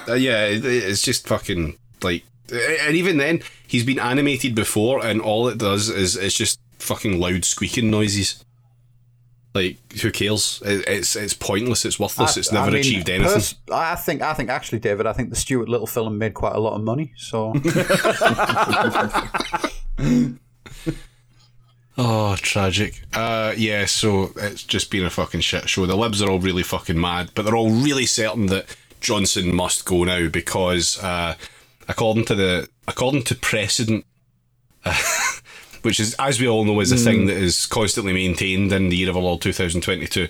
Uh, 0.07 0.13
yeah, 0.13 0.45
it, 0.45 0.65
it's 0.65 1.01
just 1.01 1.27
fucking 1.27 1.77
like, 2.01 2.23
and 2.51 2.95
even 2.95 3.17
then, 3.17 3.41
he's 3.67 3.83
been 3.85 3.99
animated 3.99 4.53
before, 4.55 5.03
and 5.05 5.21
all 5.21 5.47
it 5.47 5.57
does 5.57 5.89
is 5.89 6.15
it's 6.15 6.35
just 6.35 6.59
fucking 6.79 7.19
loud 7.19 7.43
squeaking 7.45 7.89
noises. 7.89 8.43
Like, 9.53 9.77
who 10.01 10.11
cares? 10.11 10.61
It, 10.65 10.83
it's 10.87 11.15
it's 11.15 11.33
pointless. 11.33 11.85
It's 11.85 11.97
worthless. 11.97 12.35
it's 12.35 12.51
I- 12.51 12.57
I 12.57 12.59
never 12.59 12.71
mean, 12.71 12.81
achieved 12.81 13.09
anything. 13.09 13.33
pers- 13.33 13.55
I 13.71 13.95
think 13.95 14.21
I 14.21 14.33
think 14.33 14.49
actually, 14.49 14.79
David, 14.79 15.05
I 15.07 15.13
think 15.13 15.29
the 15.29 15.35
Stuart 15.37 15.69
Little 15.69 15.87
film 15.87 16.17
made 16.17 16.33
quite 16.33 16.55
a 16.55 16.59
lot 16.59 16.73
of 16.73 16.83
money. 16.83 17.13
So 17.15 17.53
Oh, 21.97 22.35
tragic. 22.35 23.01
Uh, 23.13 23.53
yeah, 23.55 23.85
so 23.85 24.31
it's 24.35 24.63
just 24.63 24.91
been 24.91 25.05
a 25.05 25.09
fucking 25.09 25.39
shit 25.39 25.69
show. 25.69 25.85
The 25.85 25.95
Libs 25.95 26.21
are 26.21 26.29
all 26.29 26.39
really 26.39 26.63
fucking 26.63 26.99
mad, 26.99 27.31
but 27.35 27.45
they're 27.45 27.55
all 27.55 27.69
really 27.69 28.05
certain 28.05 28.47
that 28.47 28.65
Johnson 29.05 29.53
must 29.53 29.85
go 29.85 30.03
now 30.03 30.27
because, 30.29 31.01
uh, 31.03 31.35
according 31.87 32.25
to 32.25 32.35
the 32.35 32.67
according 32.87 33.21
to 33.25 33.35
precedent, 33.35 34.03
which 35.83 35.99
is 35.99 36.15
as 36.15 36.39
we 36.39 36.47
all 36.47 36.65
know 36.65 36.79
is 36.79 36.91
a 36.91 36.97
thing 36.97 37.27
that 37.27 37.37
is 37.37 37.67
constantly 37.67 38.13
maintained 38.13 38.71
in 38.71 38.89
the 38.89 38.97
year 38.97 39.09
of 39.11 39.15
our 39.15 39.21
Lord 39.21 39.41
2022, 39.41 40.27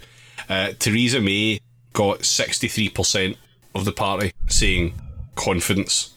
uh, 0.50 0.74
Theresa 0.78 1.22
May 1.22 1.60
got 1.94 2.20
63% 2.20 3.38
of 3.74 3.86
the 3.86 3.94
party 3.94 4.34
saying 4.48 4.94
confidence. 5.36 6.14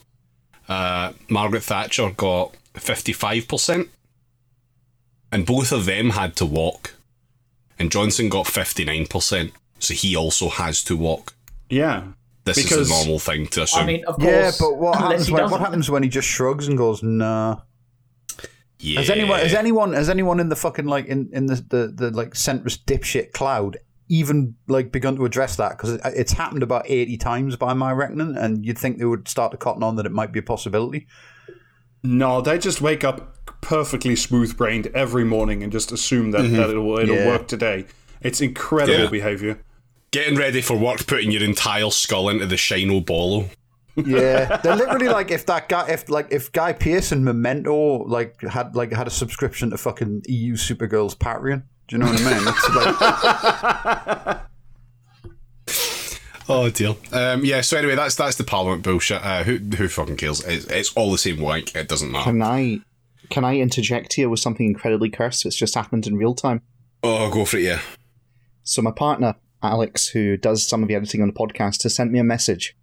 Uh, 0.67 1.13
Margaret 1.29 1.63
Thatcher 1.63 2.11
got 2.11 2.53
55% 2.73 3.87
and 5.31 5.45
both 5.45 5.71
of 5.71 5.85
them 5.85 6.09
had 6.11 6.35
to 6.35 6.45
walk. 6.45 6.95
And 7.79 7.89
Johnson 7.89 8.27
got 8.27 8.45
59%, 8.45 9.51
so 9.79 9.93
he 9.93 10.13
also 10.13 10.49
has 10.49 10.83
to 10.83 10.97
walk. 10.97 11.33
yeah. 11.69 12.03
This 12.45 12.71
is 12.71 12.89
a 12.89 12.93
normal 12.93 13.19
thing 13.19 13.47
to 13.47 13.63
assume. 13.63 13.83
I 13.83 13.85
mean, 13.85 14.05
of 14.05 14.15
course. 14.15 14.27
yeah, 14.27 14.51
but 14.59 14.77
what 14.77 14.97
happens 14.97 15.29
when, 15.29 15.49
what 15.49 15.59
happens 15.59 15.89
when 15.89 16.03
he 16.03 16.09
just 16.09 16.27
shrugs 16.27 16.67
and 16.67 16.77
goes 16.77 17.03
nah? 17.03 17.57
yeah. 18.79 18.99
Has 18.99 19.09
anyone 19.09 19.39
has 19.39 19.53
anyone 19.53 19.93
has 19.93 20.09
anyone 20.09 20.39
in 20.39 20.49
the 20.49 20.55
fucking 20.55 20.85
like 20.85 21.05
in 21.05 21.29
in 21.33 21.45
the 21.45 21.55
the, 21.55 21.93
the 21.95 22.11
like 22.11 22.31
centrist 22.31 22.85
dipshit 22.85 23.33
cloud 23.33 23.77
even 24.09 24.55
like 24.67 24.91
begun 24.91 25.15
to 25.15 25.25
address 25.25 25.55
that 25.57 25.77
because 25.77 25.93
it, 25.93 26.01
it's 26.05 26.33
happened 26.33 26.63
about 26.63 26.89
eighty 26.89 27.17
times 27.17 27.55
by 27.55 27.73
my 27.73 27.91
reckoning, 27.91 28.35
and 28.35 28.65
you'd 28.65 28.77
think 28.77 28.97
they 28.97 29.05
would 29.05 29.27
start 29.27 29.51
to 29.51 29.57
cotton 29.57 29.83
on 29.83 29.95
that 29.97 30.05
it 30.05 30.11
might 30.11 30.31
be 30.31 30.39
a 30.39 30.43
possibility. 30.43 31.07
No, 32.01 32.41
they 32.41 32.57
just 32.57 32.81
wake 32.81 33.03
up 33.03 33.35
perfectly 33.61 34.15
smooth 34.15 34.55
brained 34.57 34.87
every 34.87 35.25
morning 35.25 35.63
and 35.63 35.71
just 35.71 35.91
assume 35.91 36.31
that, 36.31 36.41
mm-hmm. 36.41 36.55
that 36.55 36.69
it'll, 36.69 36.97
it'll 36.97 37.15
Yeah. 37.15 37.27
work 37.27 37.47
today. 37.47 37.85
It's 38.21 38.41
incredible 38.41 39.03
Yeah. 39.03 39.09
behavior. 39.09 39.61
Getting 40.11 40.37
ready 40.37 40.61
for 40.61 40.75
work, 40.77 41.05
putting 41.05 41.31
your 41.31 41.43
entire 41.43 41.89
skull 41.91 42.29
into 42.29 42.45
the 42.45 42.55
Shino 42.55 43.05
Bolo. 43.05 43.49
Yeah, 43.95 44.57
they're 44.57 44.75
literally 44.75 45.09
like 45.09 45.29
if 45.29 45.45
that 45.47 45.69
guy, 45.69 45.87
if 45.89 46.09
like 46.09 46.27
if 46.31 46.51
Guy 46.51 46.73
Pearce 46.73 47.11
and 47.11 47.25
Memento 47.25 48.05
like 48.05 48.41
had 48.41 48.75
like 48.75 48.93
had 48.93 49.07
a 49.07 49.11
subscription 49.11 49.69
to 49.71 49.77
fucking 49.77 50.23
EU 50.27 50.55
Supergirl's 50.55 51.15
Patreon. 51.15 51.63
Do 51.87 51.95
you 51.95 51.97
know 51.99 52.05
what 52.05 52.21
I 52.21 52.39
mean? 52.39 52.43
It's 52.47 52.69
like 54.29 54.41
Oh 56.49 56.67
dear. 56.69 56.95
Um, 57.11 57.45
yeah. 57.45 57.61
So 57.61 57.77
anyway, 57.77 57.95
that's 57.95 58.15
that's 58.15 58.35
the 58.37 58.43
Parliament 58.43 58.81
bullshit. 58.83 59.23
Uh, 59.23 59.43
who 59.43 59.57
who 59.57 59.87
fucking 59.87 60.17
kills? 60.17 60.43
It's, 60.43 60.65
it's 60.65 60.93
all 60.93 61.11
the 61.11 61.17
same 61.19 61.39
wank. 61.39 61.75
It 61.75 61.87
doesn't 61.87 62.11
matter. 62.11 62.31
Can 62.31 62.41
I 62.41 62.79
can 63.29 63.45
I 63.45 63.57
interject 63.57 64.13
here 64.13 64.27
with 64.29 64.39
something 64.39 64.65
incredibly 64.65 65.09
cursed 65.09 65.45
It's 65.45 65.55
just 65.55 65.75
happened 65.75 66.07
in 66.07 66.17
real 66.17 66.33
time? 66.33 66.61
Oh, 67.03 67.29
go 67.31 67.45
for 67.45 67.57
it. 67.57 67.63
Yeah. 67.63 67.81
So 68.63 68.81
my 68.81 68.91
partner, 68.91 69.35
Alex, 69.61 70.07
who 70.09 70.37
does 70.37 70.67
some 70.67 70.81
of 70.81 70.87
the 70.89 70.95
editing 70.95 71.21
on 71.21 71.27
the 71.27 71.33
podcast, 71.33 71.83
has 71.83 71.95
sent 71.95 72.11
me 72.11 72.19
a 72.19 72.23
message. 72.23 72.75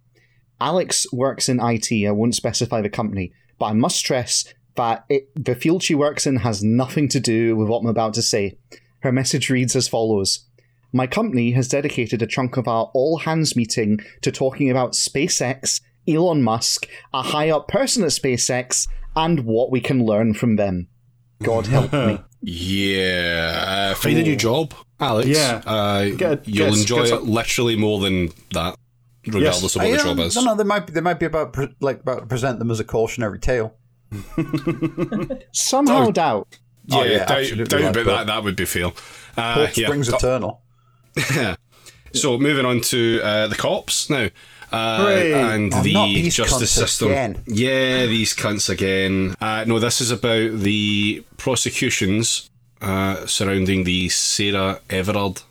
Alex 0.59 1.05
works 1.11 1.49
in 1.49 1.59
IT. 1.59 1.91
I 2.07 2.11
won't 2.11 2.35
specify 2.35 2.81
the 2.81 2.89
company, 2.89 3.31
but 3.59 3.67
I 3.67 3.73
must 3.73 3.97
stress 3.97 4.45
that 4.75 5.05
it, 5.09 5.29
the 5.35 5.55
field 5.55 5.83
she 5.83 5.95
works 5.95 6.25
in 6.25 6.37
has 6.37 6.63
nothing 6.63 7.07
to 7.09 7.19
do 7.19 7.55
with 7.55 7.67
what 7.67 7.79
I'm 7.79 7.87
about 7.87 8.13
to 8.15 8.21
say. 8.21 8.57
Her 9.01 9.11
message 9.11 9.49
reads 9.49 9.75
as 9.75 9.87
follows. 9.87 10.45
My 10.93 11.05
company 11.05 11.51
has 11.51 11.67
dedicated 11.67 12.21
a 12.21 12.27
chunk 12.27 12.57
of 12.57 12.67
our 12.67 12.89
all 12.93 13.19
hands 13.19 13.55
meeting 13.55 13.99
to 14.21 14.31
talking 14.31 14.69
about 14.69 14.93
SpaceX, 14.93 15.81
Elon 16.07 16.41
Musk, 16.41 16.87
a 17.13 17.21
high 17.21 17.49
up 17.49 17.67
person 17.67 18.03
at 18.03 18.11
SpaceX, 18.11 18.87
and 19.15 19.41
what 19.41 19.71
we 19.71 19.81
can 19.81 20.05
learn 20.05 20.33
from 20.33 20.55
them. 20.55 20.87
God 21.43 21.67
help 21.67 21.93
me. 21.93 22.19
Yeah. 22.39 23.91
Uh, 23.91 23.95
find 23.95 24.19
a 24.19 24.21
new 24.21 24.35
job, 24.35 24.75
Alex. 24.99 25.27
Yeah. 25.27 25.61
Uh, 25.65 26.05
Get- 26.09 26.47
you'll 26.47 26.69
get- 26.71 26.79
enjoy 26.79 27.03
get 27.05 27.13
it 27.13 27.23
literally 27.23 27.75
more 27.75 27.99
than 27.99 28.29
that, 28.53 28.75
regardless 29.25 29.75
of 29.75 29.81
what 29.81 29.87
I 29.87 29.91
the 29.91 29.97
job 30.03 30.19
is. 30.19 30.35
No, 30.35 30.43
no, 30.43 30.55
they 30.55 30.63
might 30.63 30.87
be, 30.87 30.93
they 30.93 31.01
might 31.01 31.19
be 31.19 31.25
about 31.27 31.53
pre- 31.53 31.75
like 31.81 32.01
about 32.01 32.19
to 32.21 32.25
present 32.25 32.59
them 32.59 32.71
as 32.71 32.79
a 32.79 32.83
cautionary 32.83 33.39
tale. 33.39 33.75
Somehow 35.53 36.07
Oh. 36.07 36.11
doubt. 36.11 36.59
Yeah, 36.85 36.97
Oh, 36.97 37.03
yeah, 37.03 37.17
doubt, 37.25 37.31
absolutely 37.39 37.65
doubt 37.65 37.81
right, 37.81 37.89
about 37.91 38.05
but- 38.05 38.15
that. 38.17 38.27
That 38.27 38.43
would 38.43 38.55
be 38.55 38.65
fair. 38.65 38.85
Uh, 39.35 39.53
Hope 39.67 39.77
yeah. 39.77 39.87
springs 39.87 40.09
eternal. 40.09 40.61
So 42.13 42.37
moving 42.37 42.65
on 42.65 42.79
to 42.81 43.19
uh, 43.21 43.47
the 43.47 43.55
cops 43.55 44.09
now. 44.09 44.29
Uh, 44.71 45.07
and 45.09 45.73
Oh, 45.73 45.83
the 45.83 45.93
not 45.93 46.07
these 46.07 46.35
justice 46.35 46.73
cunts 46.73 46.77
system. 46.79 47.09
again. 47.09 47.43
Yeah, 47.45 48.05
these 48.05 48.33
cunts 48.33 48.69
again. 48.69 49.35
Uh, 49.41 49.65
no, 49.67 49.77
this 49.77 49.99
is 49.99 50.09
about 50.09 50.57
the 50.59 51.23
prosecutions 51.35 52.49
uh, 52.81 53.25
surrounding 53.25 53.83
the 53.83 54.09
Sarah 54.09 54.81
Everard 54.89 55.41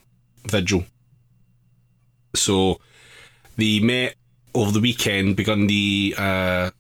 vigil. 0.47 0.85
So, 2.35 2.81
the 3.57 3.81
Met 3.81 4.15
over 4.55 4.71
the 4.71 4.81
weekend 4.81 5.37
begun 5.37 5.67
the 5.67 6.15
uh, 6.17 6.71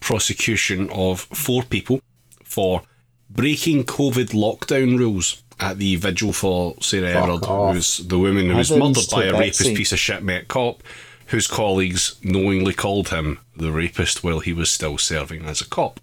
prosecution 0.00 0.88
of 0.90 1.20
four 1.20 1.62
people 1.62 2.00
for 2.44 2.82
breaking 3.28 3.84
COVID 3.84 4.30
lockdown 4.30 4.98
rules 4.98 5.42
at 5.58 5.78
the 5.78 5.96
vigil 5.96 6.32
for 6.32 6.74
Sarah 6.80 7.12
Fuck 7.12 7.22
Everard, 7.22 7.44
off. 7.44 7.74
who's 7.74 7.98
the 7.98 8.18
woman 8.18 8.48
who 8.48 8.56
was 8.56 8.70
murdered 8.70 9.04
by 9.12 9.24
a 9.24 9.32
rapist 9.32 9.60
Betsy. 9.60 9.76
piece 9.76 9.92
of 9.92 9.98
shit 9.98 10.22
Met 10.22 10.48
cop, 10.48 10.82
whose 11.26 11.46
colleagues 11.46 12.16
knowingly 12.24 12.72
called 12.72 13.10
him 13.10 13.38
the 13.56 13.70
rapist 13.70 14.24
while 14.24 14.40
he 14.40 14.52
was 14.52 14.70
still 14.70 14.98
serving 14.98 15.44
as 15.44 15.60
a 15.60 15.66
cop. 15.66 16.00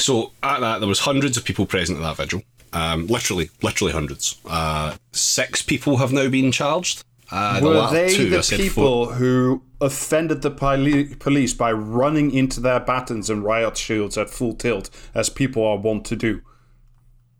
So 0.00 0.32
at 0.42 0.60
that, 0.60 0.78
there 0.80 0.88
was 0.88 1.00
hundreds 1.00 1.36
of 1.36 1.44
people 1.44 1.66
present 1.66 1.98
at 1.98 2.02
that 2.02 2.16
vigil. 2.16 2.42
Um, 2.72 3.06
literally, 3.08 3.50
literally 3.62 3.92
hundreds. 3.92 4.40
Uh, 4.46 4.96
six 5.12 5.62
people 5.62 5.96
have 5.98 6.12
now 6.12 6.28
been 6.28 6.52
charged. 6.52 7.04
Uh, 7.32 7.60
the 7.60 7.66
Were 7.68 7.74
latter 7.74 7.94
they 7.94 8.14
two, 8.14 8.30
the 8.30 8.54
people 8.56 9.06
four. 9.06 9.14
who 9.14 9.62
offended 9.80 10.42
the 10.42 10.50
poli- 10.50 11.14
police 11.16 11.54
by 11.54 11.70
running 11.72 12.32
into 12.32 12.60
their 12.60 12.80
batons 12.80 13.30
and 13.30 13.44
riot 13.44 13.76
shields 13.76 14.18
at 14.18 14.30
full 14.30 14.54
tilt, 14.54 14.90
as 15.14 15.28
people 15.28 15.64
are 15.64 15.76
wont 15.76 16.04
to 16.06 16.16
do? 16.16 16.42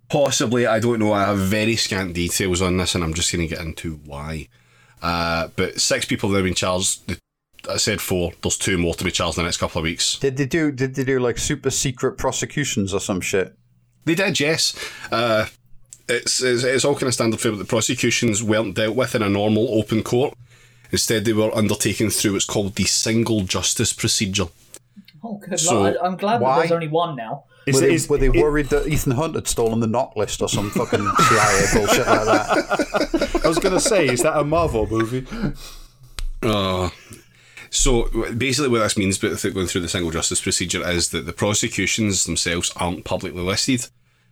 Possibly, 0.09 0.67
I 0.67 0.81
don't 0.81 0.99
know. 0.99 1.13
I 1.13 1.25
have 1.25 1.39
very 1.39 1.77
scant 1.77 2.15
details 2.15 2.61
on 2.61 2.77
this, 2.77 2.95
and 2.95 3.03
I'm 3.05 3.15
just 3.15 3.33
going 3.33 3.49
to 3.49 3.55
get 3.55 3.65
into 3.65 4.01
why. 4.05 4.49
Uh, 5.03 5.49
but 5.57 5.81
six 5.81 6.05
people 6.05 6.29
have 6.31 6.39
now 6.39 6.45
been 6.45 6.55
charged. 6.55 7.07
The- 7.07 7.19
I 7.69 7.77
said 7.77 8.01
four. 8.01 8.33
There's 8.43 8.57
two 8.57 8.79
more 8.79 8.95
to 8.95 9.05
be 9.05 9.11
charged 9.11 9.37
in 9.39 9.43
the 9.45 9.49
next 9.49 9.59
couple 9.59 9.79
of 9.81 9.83
weeks. 9.85 10.19
Did 10.19 10.37
they 10.37 10.47
do? 10.47 10.71
Did 10.73 10.95
they 10.95 11.05
do 11.05 11.19
like 11.21 11.39
super 11.39 11.71
secret 11.71 12.17
prosecutions 12.19 12.95
or 12.95 13.01
some 13.01 13.21
shit? 13.21 13.55
They 14.05 14.15
did, 14.15 14.41
yes. 14.41 14.75
Uh, 15.13 15.47
it's, 16.09 16.43
it's 16.43 16.65
it's 16.65 16.85
all 16.85 16.95
kind 16.95 17.05
of 17.09 17.15
standard 17.15 17.39
fare, 17.41 17.53
but 17.53 17.59
the 17.59 17.65
prosecutions 17.65 18.43
weren't 18.43 18.75
dealt 18.77 18.97
with 18.97 19.15
in 19.15 19.23
a 19.23 19.29
normal 19.29 19.69
open 19.79 20.03
court. 20.03 20.35
Instead, 20.93 21.25
they 21.25 21.33
were 21.33 21.55
undertaken 21.55 22.11
through 22.11 22.33
what's 22.33 22.45
called 22.45 22.75
the 22.77 22.85
single 22.85 23.43
justice 23.43 23.93
procedure. 23.93 24.47
Oh, 25.23 25.37
good 25.37 25.61
So, 25.61 25.81
lord. 25.83 25.97
I- 26.03 26.07
I'm 26.07 26.17
glad 26.17 26.41
that 26.41 26.59
there's 26.61 26.73
only 26.73 26.89
one 26.89 27.15
now. 27.15 27.45
Is, 27.67 27.75
Were 27.77 27.81
they, 27.83 27.95
is- 27.95 28.09
were 28.09 28.19
they 28.19 28.27
i- 28.29 28.43
worried 28.43 28.71
that 28.71 28.89
Ethan 28.89 29.13
Hunt 29.13 29.35
had 29.35 29.47
stolen 29.47 29.81
the 29.81 29.87
NOC 29.87 30.17
list 30.17 30.41
or 30.43 30.49
some 30.49 30.71
fucking 30.71 30.99
CIA 31.29 31.67
bullshit 31.75 32.07
like 32.07 32.25
that? 32.25 33.41
I 33.45 33.49
was 33.49 33.59
going 33.59 33.75
to 33.75 33.81
say, 33.81 34.07
is 34.07 34.23
that 34.23 34.37
a 34.37 34.43
Marvel 34.45 34.87
movie? 34.89 35.27
Uh, 36.43 36.89
so 37.71 38.09
basically, 38.37 38.69
what 38.69 38.81
this 38.81 38.99
means, 38.99 39.17
but 39.19 39.41
going 39.55 39.67
through 39.67 39.81
the 39.81 39.89
single 39.89 40.11
justice 40.11 40.41
procedure, 40.41 40.87
is 40.89 41.11
that 41.11 41.25
the 41.25 41.33
prosecutions 41.33 42.25
themselves 42.25 42.73
aren't 42.77 43.05
publicly 43.05 43.43
listed. 43.43 43.87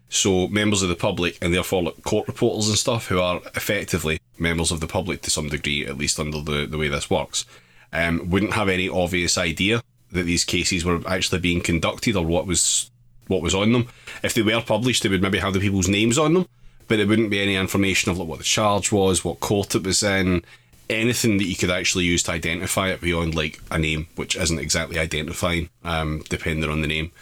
So 0.09 0.49
members 0.49 0.83
of 0.83 0.89
the 0.89 0.97
public, 0.97 1.39
and 1.41 1.55
therefore 1.55 1.85
like 1.85 2.03
court 2.03 2.27
reporters 2.27 2.69
and 2.69 2.77
stuff, 2.77 3.07
who 3.07 3.21
are 3.21 3.41
effectively 3.55 4.21
members 4.39 4.73
of 4.73 4.81
the 4.81 4.87
public 4.87 5.23
to 5.23 5.31
some 5.31 5.49
degree, 5.49 5.87
at 5.87 5.99
least 5.99 6.19
under 6.19 6.41
the, 6.41 6.67
the 6.67 6.79
way 6.79 6.89
this 6.89 7.11
works, 7.11 7.45
um, 7.93 8.29
wouldn't 8.29 8.55
have 8.55 8.69
any 8.69 8.89
obvious 8.89 9.39
idea 9.39 9.83
that 10.11 10.25
these 10.25 10.45
cases 10.45 10.85
were 10.85 11.01
actually 11.07 11.39
being 11.39 11.61
conducted 11.61 12.17
or 12.17 12.25
what 12.25 12.47
was 12.47 12.91
what 13.29 13.43
was 13.43 13.55
on 13.55 13.73
them. 13.73 13.87
If 14.23 14.35
they 14.35 14.43
were 14.43 14.63
published, 14.63 15.03
they 15.03 15.11
would 15.11 15.23
maybe 15.23 15.39
have 15.39 15.53
the 15.53 15.61
people's 15.61 15.89
names 15.89 16.19
on 16.19 16.33
them, 16.35 16.49
but 16.89 16.97
there 16.97 17.07
wouldn't 17.07 17.31
be 17.31 17.43
any 17.43 17.55
information 17.55 18.11
of 18.11 18.19
like 18.19 18.27
what 18.27 18.39
the 18.39 18.45
charge 18.45 18.91
was, 18.91 19.25
what 19.25 19.39
court 19.39 19.75
it 19.75 19.85
was 19.85 20.03
in, 20.03 20.43
anything 20.91 21.39
that 21.39 21.45
you 21.45 21.57
could 21.57 21.71
actually 21.71 22.05
use 22.05 22.23
to 22.25 22.33
identify 22.33 22.89
it 22.89 23.01
beyond 23.01 23.35
like 23.35 23.61
a 23.71 23.79
name, 23.79 24.07
which 24.17 24.37
isn't 24.37 24.59
exactly 24.59 24.99
identifying, 24.99 25.69
um, 25.85 26.23
depending 26.29 26.71
on 26.71 26.81
the 26.81 26.87
name. 26.89 27.13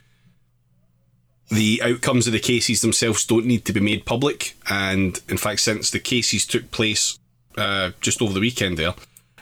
The 1.48 1.80
outcomes 1.84 2.26
of 2.26 2.32
the 2.32 2.40
cases 2.40 2.80
themselves 2.80 3.24
don't 3.24 3.46
need 3.46 3.64
to 3.66 3.72
be 3.72 3.78
made 3.80 4.04
public, 4.04 4.56
and 4.68 5.20
in 5.28 5.36
fact, 5.36 5.60
since 5.60 5.90
the 5.90 6.00
cases 6.00 6.44
took 6.44 6.70
place 6.72 7.18
uh, 7.56 7.92
just 8.00 8.20
over 8.20 8.32
the 8.32 8.40
weekend, 8.40 8.78
there, 8.78 8.94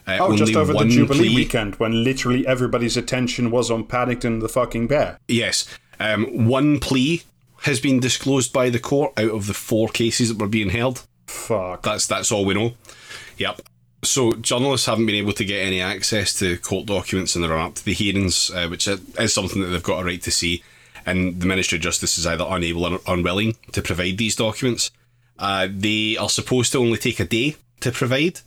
uh, 0.06 0.18
Oh, 0.20 0.36
just 0.36 0.54
over 0.54 0.74
the 0.74 0.84
Jubilee 0.84 1.18
plea- 1.28 1.34
weekend 1.34 1.76
when 1.76 2.04
literally 2.04 2.46
everybody's 2.46 2.98
attention 2.98 3.50
was 3.50 3.70
on 3.70 3.84
Paddington 3.84 4.40
the 4.40 4.50
fucking 4.50 4.86
bear. 4.86 5.18
Yes. 5.28 5.66
Um, 5.98 6.46
one 6.46 6.78
plea 6.78 7.22
has 7.62 7.80
been 7.80 8.00
disclosed 8.00 8.52
by 8.52 8.68
the 8.68 8.78
court 8.78 9.12
out 9.18 9.30
of 9.30 9.46
the 9.46 9.54
four 9.54 9.88
cases 9.88 10.28
that 10.28 10.38
were 10.38 10.46
being 10.48 10.68
held. 10.70 11.06
Fuck. 11.26 11.84
That's 11.84 12.06
that's 12.06 12.30
all 12.30 12.44
we 12.44 12.52
know. 12.52 12.74
Yep. 13.38 13.62
So 14.04 14.32
journalists 14.34 14.86
haven't 14.86 15.06
been 15.06 15.14
able 15.16 15.32
to 15.32 15.44
get 15.44 15.66
any 15.66 15.80
access 15.80 16.38
to 16.38 16.58
court 16.58 16.86
documents 16.86 17.34
in 17.34 17.42
the 17.42 17.48
run 17.48 17.66
up 17.66 17.74
to 17.76 17.84
the 17.84 17.92
hearings, 17.92 18.50
uh, 18.50 18.68
which 18.68 18.86
is 18.86 19.34
something 19.34 19.60
that 19.62 19.68
they've 19.68 19.82
got 19.82 20.00
a 20.00 20.04
right 20.04 20.22
to 20.22 20.30
see. 20.30 20.62
And 21.06 21.40
the 21.40 21.46
Ministry 21.46 21.76
of 21.76 21.82
Justice 21.82 22.18
is 22.18 22.26
either 22.26 22.46
unable 22.48 22.86
or 22.86 23.00
unwilling 23.06 23.56
to 23.72 23.82
provide 23.82 24.18
these 24.18 24.36
documents. 24.36 24.90
Uh, 25.38 25.68
they 25.70 26.16
are 26.16 26.28
supposed 26.28 26.72
to 26.72 26.78
only 26.78 26.98
take 26.98 27.20
a 27.20 27.24
day 27.24 27.56
to 27.80 27.90
provide, 27.92 28.40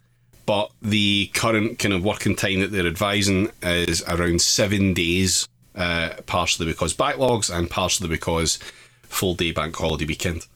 but 0.46 0.72
the 0.82 1.30
current 1.34 1.78
kind 1.80 1.94
of 1.94 2.04
working 2.04 2.36
time 2.36 2.62
that 2.62 2.72
they're 2.72 2.88
advising 2.88 3.52
is 3.62 4.02
around 4.08 4.42
seven 4.42 4.94
days, 4.94 5.48
uh, 5.76 6.12
partially 6.26 6.66
because 6.66 6.96
backlogs 6.96 7.56
and 7.56 7.70
partially 7.70 8.08
because 8.08 8.58
full 9.04 9.36
day 9.36 9.52
bank 9.52 9.76
holiday 9.76 10.06
weekend. 10.06 10.48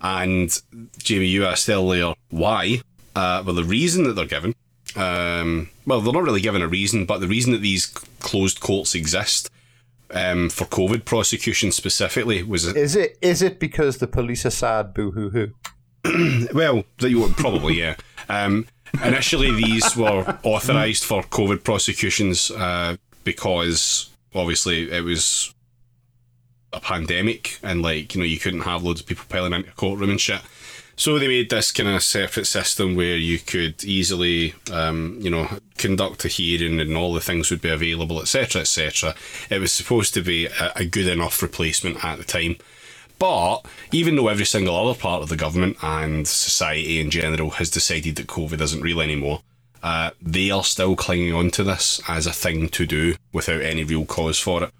And 0.00 0.50
Jamie, 0.98 1.26
you 1.26 1.46
asked 1.46 1.68
earlier 1.68 2.14
why. 2.30 2.80
Uh, 3.20 3.42
well, 3.44 3.54
the 3.54 3.64
reason 3.64 4.04
that 4.04 4.14
they're 4.14 4.24
given, 4.24 4.54
um, 4.96 5.68
well, 5.84 6.00
they're 6.00 6.12
not 6.12 6.22
really 6.22 6.40
given 6.40 6.62
a 6.62 6.68
reason, 6.68 7.04
but 7.04 7.18
the 7.18 7.28
reason 7.28 7.52
that 7.52 7.60
these 7.60 7.84
closed 8.20 8.60
courts 8.60 8.94
exist 8.94 9.50
um, 10.10 10.48
for 10.48 10.64
COVID 10.64 11.04
prosecution 11.04 11.70
specifically 11.70 12.42
was 12.42 12.64
Is 12.64 12.96
it? 12.96 13.18
Is 13.20 13.42
it 13.42 13.60
because 13.60 13.98
the 13.98 14.06
police 14.06 14.46
are 14.46 14.50
sad? 14.50 14.94
Boo 14.94 15.10
hoo 15.10 15.28
hoo. 15.28 16.48
well, 16.54 16.84
that 16.96 17.10
you 17.10 17.20
would 17.20 17.36
probably 17.36 17.78
yeah. 17.78 17.96
Um, 18.30 18.66
initially, 19.04 19.52
these 19.52 19.94
were 19.94 20.38
authorised 20.42 21.04
for 21.04 21.22
COVID 21.24 21.62
prosecutions 21.62 22.50
uh, 22.50 22.96
because 23.22 24.08
obviously 24.34 24.90
it 24.90 25.04
was 25.04 25.52
a 26.72 26.80
pandemic 26.80 27.58
and 27.62 27.82
like 27.82 28.14
you 28.14 28.20
know 28.20 28.24
you 28.24 28.38
couldn't 28.38 28.60
have 28.60 28.82
loads 28.82 29.00
of 29.00 29.06
people 29.06 29.26
piling 29.28 29.52
into 29.52 29.68
a 29.68 29.72
courtroom 29.72 30.08
and 30.08 30.20
shit. 30.22 30.40
So 31.00 31.18
they 31.18 31.28
made 31.28 31.48
this 31.48 31.72
kind 31.72 31.88
of 31.88 32.02
separate 32.02 32.44
system 32.44 32.94
where 32.94 33.16
you 33.16 33.38
could 33.38 33.82
easily, 33.84 34.52
um, 34.70 35.16
you 35.18 35.30
know, 35.30 35.48
conduct 35.78 36.26
a 36.26 36.28
hearing 36.28 36.78
and 36.78 36.94
all 36.94 37.14
the 37.14 37.22
things 37.22 37.50
would 37.50 37.62
be 37.62 37.70
available, 37.70 38.20
etc., 38.20 38.60
etc. 38.60 39.14
It 39.48 39.60
was 39.60 39.72
supposed 39.72 40.12
to 40.12 40.20
be 40.20 40.44
a, 40.44 40.72
a 40.76 40.84
good 40.84 41.08
enough 41.08 41.40
replacement 41.40 42.04
at 42.04 42.18
the 42.18 42.24
time. 42.24 42.56
But 43.18 43.62
even 43.90 44.14
though 44.14 44.28
every 44.28 44.44
single 44.44 44.76
other 44.76 44.98
part 44.98 45.22
of 45.22 45.30
the 45.30 45.38
government 45.38 45.78
and 45.80 46.28
society 46.28 47.00
in 47.00 47.08
general 47.08 47.52
has 47.52 47.70
decided 47.70 48.16
that 48.16 48.26
COVID 48.26 48.60
isn't 48.60 48.82
real 48.82 49.00
anymore, 49.00 49.40
uh, 49.82 50.10
they 50.20 50.50
are 50.50 50.64
still 50.64 50.96
clinging 50.96 51.32
on 51.32 51.50
to 51.52 51.64
this 51.64 52.02
as 52.08 52.26
a 52.26 52.32
thing 52.32 52.68
to 52.68 52.84
do 52.84 53.16
without 53.32 53.62
any 53.62 53.84
real 53.84 54.04
cause 54.04 54.38
for 54.38 54.64
it. 54.64 54.70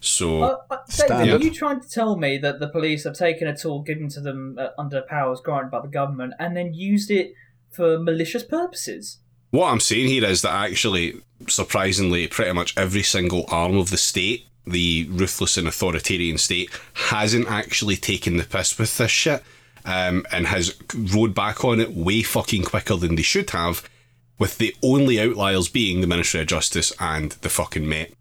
So 0.00 0.42
Uh, 0.42 0.56
uh, 0.70 0.76
David, 1.08 1.40
are 1.40 1.44
you 1.44 1.50
trying 1.52 1.80
to 1.80 1.88
tell 1.88 2.16
me 2.16 2.38
that 2.38 2.60
the 2.60 2.68
police 2.68 3.04
have 3.04 3.14
taken 3.14 3.48
a 3.48 3.56
tool 3.56 3.82
given 3.82 4.08
to 4.10 4.20
them 4.20 4.58
uh, 4.58 4.68
under 4.78 5.02
powers 5.02 5.40
granted 5.40 5.70
by 5.70 5.80
the 5.80 5.88
government 5.88 6.34
and 6.38 6.56
then 6.56 6.74
used 6.74 7.10
it 7.10 7.34
for 7.70 7.98
malicious 7.98 8.42
purposes? 8.42 9.18
What 9.50 9.70
I'm 9.70 9.80
saying 9.80 10.08
here 10.08 10.24
is 10.24 10.42
that 10.42 10.52
actually, 10.52 11.20
surprisingly, 11.48 12.26
pretty 12.28 12.52
much 12.52 12.76
every 12.76 13.02
single 13.02 13.46
arm 13.48 13.76
of 13.76 13.90
the 13.90 13.96
state, 13.96 14.46
the 14.66 15.06
ruthless 15.10 15.56
and 15.56 15.68
authoritarian 15.68 16.38
state, 16.38 16.70
hasn't 16.94 17.48
actually 17.48 17.96
taken 17.96 18.36
the 18.36 18.44
piss 18.44 18.78
with 18.78 18.96
this 18.98 19.10
shit 19.10 19.42
um, 19.84 20.26
and 20.32 20.46
has 20.48 20.74
rode 20.94 21.34
back 21.34 21.64
on 21.64 21.80
it 21.80 21.92
way 21.92 22.22
fucking 22.22 22.64
quicker 22.64 22.96
than 22.96 23.14
they 23.14 23.22
should 23.22 23.50
have, 23.50 23.88
with 24.38 24.58
the 24.58 24.74
only 24.82 25.20
outliers 25.20 25.68
being 25.68 26.00
the 26.00 26.06
Ministry 26.06 26.40
of 26.40 26.48
Justice 26.48 26.92
and 27.00 27.32
the 27.32 27.48
fucking 27.48 27.88
Met, 27.88 28.12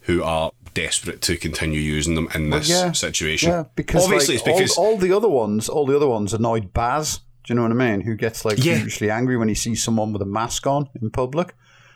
who 0.00 0.22
are 0.22 0.50
desperate 0.82 1.20
to 1.22 1.36
continue 1.36 1.80
using 1.80 2.14
them 2.14 2.28
in 2.34 2.50
this 2.50 2.68
yeah, 2.68 2.92
situation. 2.92 3.50
Yeah, 3.50 3.64
because 3.74 4.04
Obviously, 4.04 4.36
like, 4.36 4.46
it's 4.46 4.58
because. 4.58 4.78
all, 4.78 4.86
all 4.92 4.96
the 4.96 5.12
other 5.12 5.28
ones, 5.28 5.68
all 5.68 5.86
the 5.86 5.96
other 5.96 6.08
ones 6.08 6.32
annoyed 6.34 6.72
Baz. 6.72 7.18
Do 7.44 7.52
you 7.52 7.54
know 7.54 7.62
what 7.62 7.72
I 7.72 7.74
mean? 7.74 8.00
Who 8.02 8.14
gets 8.16 8.44
like 8.44 8.62
Yeah. 8.64 8.76
hugely 8.76 9.10
angry 9.10 9.36
when 9.36 9.48
he 9.48 9.54
sees 9.54 9.82
someone 9.82 10.12
with 10.12 10.22
a 10.22 10.26
mask 10.26 10.66
on 10.66 10.88
in 11.00 11.10
public? 11.10 11.54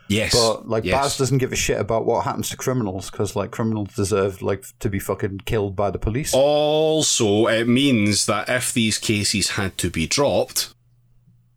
yes. 0.09 0.33
But 0.35 0.69
like 0.69 0.85
yes. 0.85 0.95
Baz 1.01 1.19
doesn't 1.19 1.39
give 1.39 1.53
a 1.53 1.57
shit 1.57 1.81
about 1.81 2.05
what 2.07 2.25
happens 2.25 2.51
to 2.51 2.57
criminals 2.57 3.11
because 3.11 3.35
like 3.37 3.51
criminals 3.51 3.95
deserve 3.95 4.43
like 4.43 4.65
to 4.81 4.89
be 4.91 4.99
fucking 4.99 5.41
killed 5.47 5.75
by 5.77 5.91
the 5.91 5.99
police. 5.99 6.33
Also, 6.35 7.47
it 7.47 7.67
means 7.69 8.27
that 8.27 8.49
if 8.49 8.73
these 8.73 8.99
cases 8.99 9.51
had 9.51 9.77
to 9.79 9.91
be 9.91 10.07
dropped, 10.07 10.75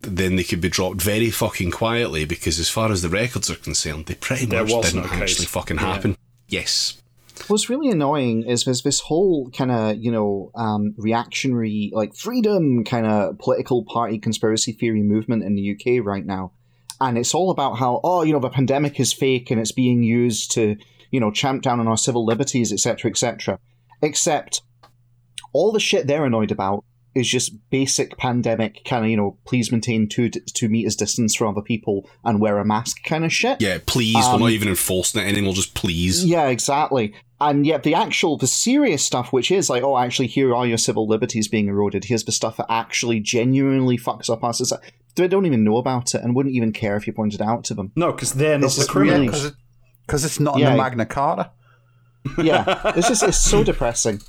then 0.02 0.36
they 0.36 0.44
could 0.44 0.62
be 0.62 0.70
dropped 0.70 1.02
very 1.02 1.30
fucking 1.30 1.72
quietly 1.72 2.24
because, 2.24 2.60
as 2.60 2.70
far 2.70 2.92
as 2.92 3.02
the 3.02 3.10
records 3.10 3.50
are 3.50 3.56
concerned, 3.56 4.06
they 4.06 4.16
pretty 4.16 4.46
There 4.46 4.64
much 4.66 4.92
didn't 4.92 5.12
actually 5.12 5.46
fucking 5.48 5.78
Yeah. 5.78 5.94
happen. 5.94 6.18
Yes. 6.48 7.02
What's 7.48 7.70
really 7.70 7.90
annoying 7.90 8.44
is 8.44 8.66
there's 8.66 8.82
this 8.82 9.00
whole 9.00 9.50
kind 9.52 9.72
of, 9.72 9.98
you 9.98 10.12
know, 10.12 10.52
um, 10.56 10.94
reactionary, 10.98 11.92
like 11.94 12.16
freedom 12.16 12.84
kind 12.84 13.06
of 13.06 13.40
political 13.40 13.86
party 13.86 14.20
conspiracy 14.20 14.74
theory 14.74 15.04
movement 15.04 15.44
in 15.44 15.56
the 15.56 15.72
UK 15.72 16.06
right 16.06 16.26
now. 16.26 16.52
And 17.00 17.18
it's 17.18 17.34
all 17.34 17.52
about 17.52 17.78
how, 17.78 18.02
oh, 18.04 18.24
you 18.24 18.34
know, 18.34 18.40
the 18.40 18.50
pandemic 18.50 19.00
is 19.00 19.14
fake 19.14 19.52
and 19.52 19.62
it's 19.62 19.72
being 19.72 20.04
used 20.04 20.52
to, 20.54 20.76
you 21.12 21.20
know, 21.20 21.32
champ 21.32 21.62
down 21.62 21.80
on 21.80 21.88
our 21.88 21.98
civil 21.98 22.26
liberties, 22.26 22.74
etc., 22.74 23.12
etc. 23.12 23.60
Except 24.02 24.62
all 25.54 25.72
the 25.72 25.80
shit 25.80 26.08
they're 26.08 26.26
annoyed 26.26 26.52
about 26.52 26.84
is 27.18 27.28
just 27.28 27.54
basic 27.70 28.18
pandemic 28.18 28.84
kind 28.86 29.04
of 29.04 29.12
you 29.12 29.18
know 29.18 29.38
please 29.46 29.72
maintain 29.72 30.08
two 30.08 30.30
two 30.30 30.70
meters 30.70 30.96
distance 30.96 31.36
from 31.36 31.48
other 31.50 31.62
people 31.62 32.08
and 32.24 32.40
wear 32.40 32.58
a 32.60 32.66
mask 32.66 33.04
kind 33.04 33.26
of 33.26 33.34
shit. 33.34 33.62
Yeah, 33.62 33.80
please. 33.86 34.16
we're 34.16 34.22
not 34.40 34.42
um, 34.44 34.50
even 34.50 34.68
enforcing 34.70 35.22
it 35.22 35.28
anymore. 35.28 35.54
Just 35.54 35.74
please. 35.74 36.24
Yeah, 36.24 36.48
exactly. 36.48 37.14
And 37.40 37.68
yet 37.68 37.84
the 37.84 37.94
actual, 37.94 38.36
the 38.38 38.48
serious 38.48 39.04
stuff, 39.06 39.32
which 39.32 39.52
is 39.52 39.70
like, 39.70 39.84
oh, 39.84 39.96
actually, 39.98 40.26
here 40.26 40.56
are 40.56 40.66
your 40.66 40.80
civil 40.80 41.08
liberties 41.08 41.48
being 41.48 41.68
eroded. 41.68 42.06
Here's 42.06 42.24
the 42.24 42.32
stuff 42.32 42.58
that 42.58 42.66
actually 42.68 43.20
genuinely 43.20 43.96
fucks 43.96 44.28
up 44.28 44.44
our 44.44 44.54
society. 44.54 44.88
They 45.14 45.28
don't 45.28 45.46
even 45.46 45.64
know 45.64 45.78
about 45.78 46.16
it 46.16 46.22
and 46.24 46.36
wouldn't 46.36 46.56
even 46.56 46.72
care 46.74 46.96
if 46.98 47.06
you 47.06 47.14
pointed 47.14 47.40
it 47.42 47.44
out 47.48 47.64
to 47.66 47.76
them. 47.76 47.92
No, 47.96 48.12
because 48.12 48.34
they're 48.34 48.58
not 48.58 48.66
It's 48.68 48.76
the 48.78 48.82
just 48.82 48.90
criminals. 48.90 49.44
really- 49.44 49.56
Because 50.08 50.26
it's 50.26 50.40
not 50.40 50.60
in 50.60 50.66
the 50.66 50.76
Magna 50.76 51.06
Carta. 51.06 51.52
Yeah, 52.42 52.94
it's 52.96 53.08
just, 53.08 53.22
it's 53.24 53.38
so 53.38 53.64
depressing. 53.72 54.20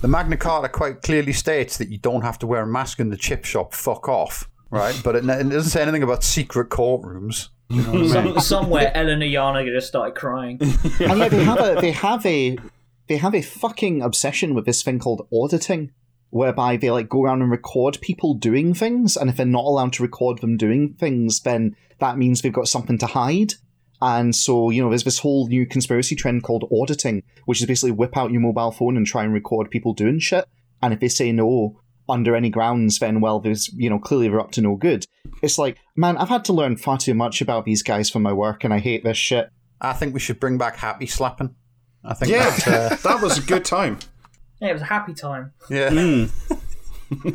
The 0.00 0.08
Magna 0.08 0.36
Carta 0.36 0.68
quite 0.68 1.02
clearly 1.02 1.32
states 1.32 1.76
that 1.78 1.88
you 1.88 1.98
don't 1.98 2.22
have 2.22 2.38
to 2.40 2.46
wear 2.46 2.62
a 2.62 2.66
mask 2.66 3.00
in 3.00 3.10
the 3.10 3.16
chip 3.16 3.44
shop. 3.44 3.74
Fuck 3.74 4.08
off, 4.08 4.48
right? 4.70 4.98
But 5.04 5.16
it, 5.16 5.24
it 5.24 5.48
doesn't 5.50 5.70
say 5.70 5.82
anything 5.82 6.02
about 6.02 6.24
secret 6.24 6.70
courtrooms. 6.70 7.48
You 7.68 7.82
know 7.82 7.92
what 7.92 8.16
I 8.16 8.24
mean? 8.24 8.34
Some, 8.34 8.40
somewhere 8.40 8.92
Eleanor 8.94 9.26
Yarniger 9.26 9.74
just 9.74 9.88
started 9.88 10.14
crying. 10.14 10.58
Oh, 11.00 11.04
and 11.04 11.18
yeah, 11.18 11.28
they 11.28 11.44
have 11.44 11.60
a, 11.60 11.80
they 11.80 11.92
have 11.92 12.26
a, 12.26 12.58
they 13.06 13.16
have 13.16 13.34
a 13.34 13.42
fucking 13.42 14.02
obsession 14.02 14.54
with 14.54 14.66
this 14.66 14.82
thing 14.82 14.98
called 14.98 15.26
auditing, 15.32 15.92
whereby 16.30 16.76
they 16.76 16.90
like 16.90 17.08
go 17.08 17.22
around 17.24 17.42
and 17.42 17.50
record 17.50 17.98
people 18.00 18.34
doing 18.34 18.74
things, 18.74 19.16
and 19.16 19.30
if 19.30 19.36
they're 19.36 19.46
not 19.46 19.64
allowed 19.64 19.92
to 19.94 20.02
record 20.02 20.40
them 20.40 20.56
doing 20.56 20.94
things, 20.94 21.40
then 21.40 21.76
that 21.98 22.18
means 22.18 22.42
they've 22.42 22.52
got 22.52 22.68
something 22.68 22.98
to 22.98 23.06
hide. 23.06 23.54
And 24.02 24.34
so, 24.34 24.70
you 24.70 24.82
know, 24.82 24.88
there's 24.88 25.04
this 25.04 25.18
whole 25.18 25.46
new 25.48 25.66
conspiracy 25.66 26.14
trend 26.16 26.42
called 26.42 26.68
auditing, 26.72 27.22
which 27.44 27.60
is 27.60 27.66
basically 27.66 27.90
whip 27.92 28.16
out 28.16 28.30
your 28.30 28.40
mobile 28.40 28.70
phone 28.72 28.96
and 28.96 29.06
try 29.06 29.24
and 29.24 29.32
record 29.32 29.70
people 29.70 29.92
doing 29.92 30.18
shit. 30.18 30.46
And 30.82 30.94
if 30.94 31.00
they 31.00 31.08
say 31.08 31.32
no 31.32 31.80
under 32.08 32.34
any 32.34 32.48
grounds, 32.50 32.98
then, 32.98 33.20
well, 33.20 33.40
there's, 33.40 33.68
you 33.74 33.90
know, 33.90 33.98
clearly 33.98 34.28
they're 34.28 34.40
up 34.40 34.52
to 34.52 34.62
no 34.62 34.74
good. 34.76 35.04
It's 35.42 35.58
like, 35.58 35.76
man, 35.96 36.16
I've 36.16 36.28
had 36.30 36.44
to 36.46 36.52
learn 36.52 36.76
far 36.76 36.98
too 36.98 37.14
much 37.14 37.40
about 37.40 37.64
these 37.64 37.82
guys 37.82 38.08
for 38.10 38.18
my 38.20 38.32
work, 38.32 38.64
and 38.64 38.72
I 38.72 38.78
hate 38.78 39.04
this 39.04 39.16
shit. 39.18 39.50
I 39.80 39.92
think 39.92 40.14
we 40.14 40.20
should 40.20 40.40
bring 40.40 40.58
back 40.58 40.76
happy 40.76 41.06
slapping. 41.06 41.54
I 42.02 42.14
think 42.14 42.32
yeah, 42.32 42.50
that's, 42.50 42.66
uh, 42.66 42.96
that 43.08 43.22
was 43.22 43.38
a 43.38 43.42
good 43.42 43.64
time. 43.64 43.98
Yeah, 44.60 44.68
it 44.70 44.72
was 44.72 44.82
a 44.82 44.86
happy 44.86 45.14
time. 45.14 45.52
yeah. 45.68 46.26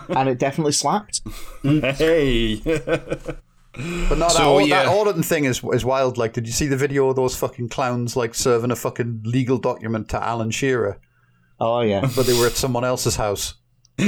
And 0.09 0.29
it 0.29 0.39
definitely 0.39 0.71
slapped. 0.71 1.21
Hey, 1.63 2.55
But 3.75 4.17
no, 4.17 4.27
that, 4.27 4.31
So, 4.31 4.59
yeah. 4.59 4.83
that 4.83 4.87
auditing 4.91 5.23
thing 5.23 5.45
is 5.45 5.61
is 5.73 5.83
wild. 5.83 6.17
Like, 6.17 6.33
did 6.33 6.47
you 6.47 6.53
see 6.53 6.67
the 6.67 6.77
video 6.77 7.09
of 7.09 7.15
those 7.15 7.35
fucking 7.35 7.69
clowns 7.69 8.15
like 8.15 8.33
serving 8.35 8.71
a 8.71 8.75
fucking 8.75 9.21
legal 9.25 9.57
document 9.57 10.07
to 10.09 10.23
Alan 10.23 10.49
Shearer, 10.51 10.99
Oh, 11.59 11.81
yeah. 11.81 12.01
but 12.15 12.25
they 12.25 12.33
were 12.39 12.47
at 12.47 12.53
someone 12.53 12.83
else's 12.85 13.15
house? 13.17 13.55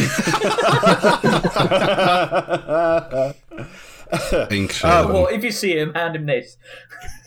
Incredible. 4.51 5.13
Well, 5.13 5.27
if 5.27 5.43
you 5.43 5.51
see 5.51 5.77
him, 5.77 5.93
hand 5.93 6.15
him 6.15 6.25
this. 6.25 6.57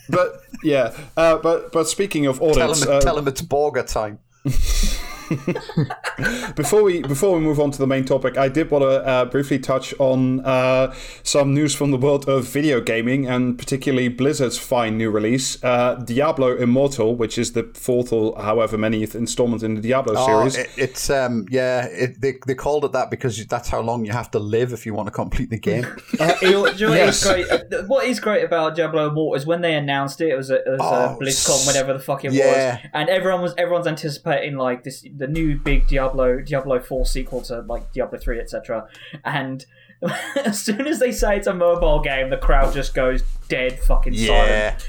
but 0.09 0.41
yeah, 0.63 0.93
uh, 1.17 1.37
but 1.39 1.73
but 1.73 1.89
speaking 1.89 2.27
of 2.27 2.39
Tell 2.39 2.51
audits, 2.63 2.83
him, 2.85 2.91
uh, 2.93 3.01
tell 3.01 3.19
him 3.19 3.29
it's 3.29 3.43
Borger 3.43 3.87
time. 3.87 4.19
before 6.57 6.83
we 6.83 7.03
before 7.03 7.35
we 7.37 7.41
move 7.41 7.61
on 7.61 7.71
to 7.71 7.79
the 7.79 7.87
main 7.87 8.05
topic, 8.05 8.37
I 8.37 8.49
did 8.49 8.71
want 8.71 8.83
to 8.83 8.89
uh, 9.07 9.25
briefly 9.27 9.59
touch 9.59 9.95
on 9.99 10.41
uh, 10.41 10.95
some 11.23 11.55
news 11.55 11.75
from 11.75 11.91
the 11.91 11.97
world 11.97 12.29
of 12.29 12.45
video 12.47 12.81
gaming, 12.81 13.27
and 13.27 13.59
particularly 13.59 14.09
Blizzard's 14.09 14.59
fine 14.59 14.99
new 14.99 15.11
release, 15.11 15.63
uh, 15.65 15.95
Diablo 15.97 16.57
Immortal, 16.57 17.17
which 17.17 17.39
is 17.39 17.53
the 17.53 17.65
fourth 17.75 18.13
or 18.13 18.41
however 18.41 18.77
many 18.79 19.03
installment 19.03 19.63
in 19.63 19.75
the 19.75 19.81
Diablo 19.81 20.15
Oh, 20.17 20.27
series. 20.27 20.57
it, 20.57 20.71
it's 20.77 21.11
um 21.11 21.47
yeah, 21.51 21.87
it, 21.87 22.21
they 22.21 22.35
they 22.47 22.55
called 22.55 22.85
it 22.85 22.93
that 22.93 23.11
because 23.11 23.45
that's 23.47 23.69
how 23.69 23.81
long 23.81 24.05
you 24.05 24.13
have 24.13 24.31
to 24.33 24.39
live 24.39 24.73
if 24.73 24.85
you 24.87 24.95
want 24.95 25.07
to 25.07 25.13
complete 25.13 25.51
the 25.51 25.59
game. 25.59 25.87
Uh, 26.21 26.35
you 26.43 26.51
know, 26.51 26.67
you 26.67 26.85
know 26.87 26.91
what 26.91 26.99
Yes. 26.99 27.23
is 27.25 27.31
great? 27.33 27.51
uh, 27.51 27.83
What 27.87 28.05
is 28.05 28.21
great 28.21 28.45
about 28.45 28.75
Diablo 28.77 29.09
Immortal 29.09 29.37
is 29.37 29.47
when 29.47 29.63
they 29.63 29.75
announced 29.75 30.21
it. 30.21 30.29
It 30.29 30.37
was 30.37 30.51
a, 30.51 30.57
it 30.57 30.69
was 30.69 30.81
Oh, 30.83 31.17
a 31.17 31.19
BlizzCon, 31.19 31.67
whatever 31.67 31.95
the 31.95 31.99
fuck 31.99 32.27
it 32.27 32.33
yeah. 32.33 32.75
was, 32.77 32.91
and 32.93 33.09
everyone 33.09 33.41
was 33.41 33.55
everyone's 33.57 33.87
anticipating 33.87 34.57
like 34.59 34.85
this 34.85 35.03
the 35.21 35.29
new 35.29 35.57
big 35.57 35.87
Diablo 35.87 36.41
Diablo 36.41 36.81
Four 36.81 37.07
sequel 37.07 37.43
to 37.43 37.61
like 37.61 37.93
Diablo 37.93 38.19
Three, 38.19 38.41
etc. 38.41 38.89
And 39.25 39.65
as 40.37 40.61
soon 40.61 40.87
as 40.87 40.99
they 40.99 41.13
say 41.13 41.37
it's 41.37 41.47
a 41.47 41.55
mobile 41.55 42.01
game, 42.01 42.31
the 42.31 42.39
crowd 42.39 42.73
just 42.73 42.95
goes 42.95 43.23
dead 43.49 43.79
fucking 43.79 44.15
yeah, 44.15 44.77
silent. 44.79 44.89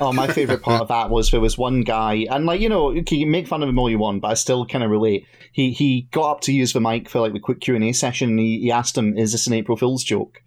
Oh, 0.00 0.12
my 0.12 0.26
favorite 0.26 0.62
part 0.62 0.82
of 0.82 0.88
that 0.88 1.10
was 1.10 1.30
there 1.30 1.40
was 1.40 1.56
one 1.56 1.82
guy, 1.82 2.26
and 2.28 2.44
like 2.44 2.60
you 2.60 2.68
know, 2.68 2.90
you 2.90 3.04
can 3.04 3.30
make 3.30 3.46
fun 3.46 3.62
of 3.62 3.68
him 3.68 3.78
all 3.78 3.88
you 3.88 3.98
want, 3.98 4.20
but 4.20 4.28
I 4.28 4.34
still 4.34 4.66
kind 4.66 4.82
of 4.82 4.90
relate. 4.90 5.26
He 5.52 5.70
he 5.70 6.08
got 6.10 6.32
up 6.32 6.40
to 6.42 6.52
use 6.52 6.72
the 6.72 6.80
mic 6.80 7.08
for 7.08 7.20
like 7.20 7.32
the 7.32 7.40
quick 7.40 7.60
Q 7.60 7.76
and 7.76 7.84
A 7.84 7.92
session. 7.92 8.30
And 8.30 8.38
he, 8.40 8.60
he 8.60 8.72
asked 8.72 8.98
him, 8.98 9.16
"Is 9.16 9.32
this 9.32 9.46
an 9.46 9.52
April 9.52 9.78
Fool's 9.78 10.02
joke?" 10.02 10.42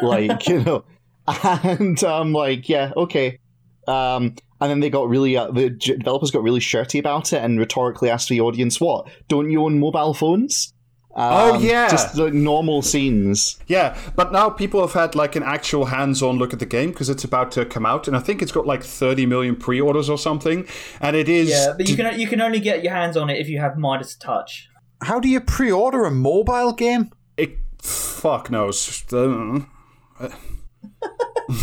Like 0.00 0.46
you 0.48 0.62
know, 0.62 0.84
and 1.26 2.02
I'm 2.04 2.32
like, 2.32 2.68
"Yeah, 2.68 2.92
okay." 2.96 3.40
Um, 3.88 4.36
and 4.60 4.70
then 4.70 4.80
they 4.80 4.90
got 4.90 5.08
really 5.08 5.36
uh, 5.36 5.50
the 5.50 5.70
developers 5.70 6.30
got 6.30 6.42
really 6.42 6.60
shirty 6.60 6.98
about 6.98 7.32
it 7.32 7.42
and 7.42 7.58
rhetorically 7.58 8.10
asked 8.10 8.28
the 8.28 8.40
audience, 8.40 8.80
"What? 8.80 9.08
Don't 9.28 9.50
you 9.50 9.64
own 9.64 9.78
mobile 9.78 10.14
phones?" 10.14 10.72
Oh, 11.18 11.54
Um, 11.54 11.64
yeah. 11.64 11.88
just 11.88 12.14
like 12.18 12.34
normal 12.34 12.82
scenes. 12.82 13.58
Yeah, 13.68 13.96
but 14.16 14.32
now 14.32 14.50
people 14.50 14.82
have 14.82 14.92
had 14.92 15.14
like 15.14 15.34
an 15.34 15.42
actual 15.42 15.86
hands-on 15.86 16.36
look 16.36 16.52
at 16.52 16.58
the 16.58 16.66
game 16.66 16.90
because 16.90 17.08
it's 17.08 17.24
about 17.24 17.50
to 17.52 17.64
come 17.64 17.86
out, 17.86 18.06
and 18.06 18.14
I 18.14 18.20
think 18.20 18.42
it's 18.42 18.52
got 18.52 18.66
like 18.66 18.82
30 18.82 19.24
million 19.24 19.56
pre-orders 19.56 20.10
or 20.10 20.18
something, 20.18 20.66
and 21.00 21.16
it 21.16 21.26
is. 21.30 21.48
Yeah, 21.48 21.72
but 21.74 21.88
you 21.88 21.96
can 21.96 22.20
you 22.20 22.26
can 22.28 22.42
only 22.42 22.60
get 22.60 22.84
your 22.84 22.92
hands 22.92 23.16
on 23.16 23.30
it 23.30 23.38
if 23.40 23.48
you 23.48 23.58
have 23.60 23.78
Midas 23.78 24.14
Touch. 24.14 24.68
how 25.02 25.18
do 25.18 25.28
you 25.28 25.40
pre-order 25.40 26.04
a 26.04 26.10
mobile 26.10 26.72
game? 26.74 27.10
It, 27.38 27.56
fuck 27.80 28.50
knows. 28.50 29.02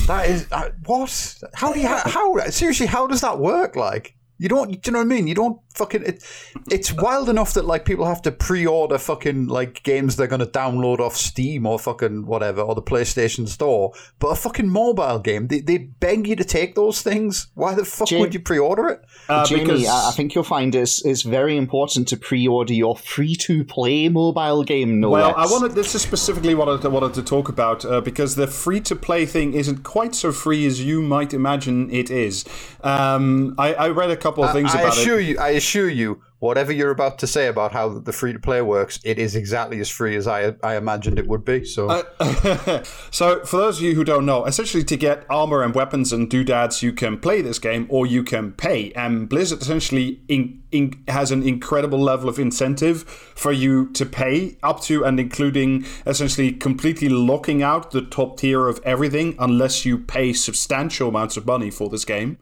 That 0.08 0.30
is 0.30 0.48
uh, 0.52 0.69
what? 0.86 1.43
How 1.54 1.74
do 1.74 1.80
you 1.80 1.88
how 1.88 2.38
seriously? 2.50 2.86
How 2.86 3.08
does 3.08 3.22
that 3.22 3.39
work? 3.39 3.76
Like 3.76 4.15
you 4.38 4.50
don't, 4.50 4.69
do 4.72 4.80
you 4.86 4.91
know 4.91 5.00
what 5.00 5.06
I 5.06 5.08
mean? 5.08 5.28
You 5.28 5.36
don't 5.36 5.60
fucking. 5.76 6.04
It, 6.04 6.24
it's 6.72 6.94
wild 6.94 7.30
enough 7.30 7.54
that 7.54 7.66
like 7.66 7.86
people 7.86 8.06
have 8.06 8.22
to 8.24 8.32
pre-order 8.32 8.98
fucking 8.98 9.48
like 9.48 9.84
games 9.84 10.16
they're 10.16 10.28
gonna 10.28 10.46
download 10.46 11.00
off 11.00 11.16
Steam 11.16 11.66
or 11.66 11.80
fucking 11.80 12.26
whatever 12.26 12.62
or 12.62 12.76
the 12.76 12.82
PlayStation 12.82 13.48
Store. 13.48 13.94
But 14.20 14.30
a 14.30 14.36
fucking 14.36 14.70
mobile 14.70 15.20
game, 15.20 15.48
they 15.48 15.60
they 15.60 15.78
beg 15.78 16.28
you 16.28 16.36
to 16.36 16.44
take 16.44 16.76
those 16.76 17.02
things. 17.02 17.48
Why 17.56 17.74
the 17.76 17.86
fuck 17.86 18.08
Jim- 18.08 18.20
would 18.22 18.34
you 18.34 18.40
pre-order 18.40 18.90
it? 18.90 19.02
uh, 19.30 19.46
Jamie, 19.46 19.64
because 19.64 19.88
I, 19.88 20.10
I 20.10 20.12
think 20.12 20.36
you'll 20.36 20.44
find 20.44 20.74
it's 20.76 21.04
it's 21.06 21.22
very 21.24 21.58
important 21.58 22.08
to 22.10 22.18
pre-order 22.18 22.74
your 22.74 22.96
free-to-play 22.98 24.10
mobile 24.10 24.64
game. 24.64 25.00
No 25.00 25.10
Well, 25.10 25.34
I 25.36 25.46
wanted 25.46 25.72
this 25.74 25.96
is 25.96 26.02
specifically 26.02 26.56
what 26.56 26.84
I 26.84 26.88
wanted 26.88 27.14
to 27.16 27.24
talk 27.24 27.50
about 27.50 27.86
uh, 27.86 28.02
because 28.02 28.36
the 28.36 28.48
free 28.48 28.80
to 28.82 28.96
play 28.96 29.26
thing 29.26 29.54
isn't 29.54 29.84
quite 29.84 30.16
so 30.16 30.32
free 30.32 30.66
as 30.66 30.84
you 30.84 31.02
might 31.02 31.34
imagine 31.34 31.90
it 31.92 32.10
is. 32.12 32.46
Um, 32.84 33.56
I, 33.58 33.74
I 33.74 33.90
read 33.90 34.12
a 34.12 34.18
couple 34.18 34.44
of 34.44 34.52
things 34.52 34.74
I 34.76 34.82
about 34.82 34.94
assure 34.98 35.20
it. 35.20 35.26
you, 35.28 35.40
I 35.40 35.50
assure 35.63 35.89
you, 35.89 36.21
whatever 36.39 36.73
you're 36.73 36.91
about 36.91 37.17
to 37.19 37.26
say 37.26 37.47
about 37.47 37.71
how 37.71 37.88
the 37.88 38.12
free 38.12 38.34
to 38.34 38.39
play 38.39 38.62
works, 38.62 38.99
it 39.06 39.17
is 39.17 39.34
exactly 39.34 39.80
as 39.80 39.89
free 39.89 40.15
as 40.17 40.28
I 40.28 40.54
I 40.62 40.76
imagined 40.76 41.17
it 41.17 41.28
would 41.28 41.45
be. 41.45 41.63
So 41.63 41.88
uh, 41.89 42.84
so, 43.12 43.45
for 43.45 43.58
those 43.58 43.78
of 43.78 43.84
you 43.84 43.95
who 43.95 44.04
don't 44.04 44.26
know, 44.26 44.45
essentially 44.45 44.84
to 44.84 44.97
get 44.97 45.26
armor 45.30 45.63
and 45.63 45.73
weapons 45.73 46.12
and 46.12 46.30
doodads, 46.30 46.84
you 46.84 46.91
can 46.91 47.17
play 47.17 47.41
this 47.41 47.60
game 47.60 47.88
or 47.89 48.06
you 48.06 48.23
can 48.23 48.52
pay. 48.52 48.91
And 48.91 49.30
Blizzard 49.30 49.62
essentially 49.62 50.19
in, 50.28 50.62
in, 50.71 51.02
has 51.08 51.32
an 51.32 51.43
incredible 51.43 51.99
level 51.99 52.28
of 52.28 52.38
incentive 52.38 53.04
for 53.04 53.54
you 53.54 53.89
to 53.93 54.06
pay, 54.06 54.58
up 54.63 54.82
to 54.82 55.06
and 55.06 55.19
including 55.19 55.86
essentially 56.06 56.52
completely 56.52 57.08
locking 57.08 57.63
out 57.63 57.91
the 57.91 58.02
top 58.02 58.38
tier 58.38 58.67
of 58.67 58.82
everything 58.84 59.36
unless 59.39 59.86
you 59.86 59.97
pay 59.97 60.34
substantial 60.34 61.08
amounts 61.08 61.38
of 61.38 61.45
money 61.45 61.71
for 61.71 61.88
this 61.89 62.04
game. 62.04 62.38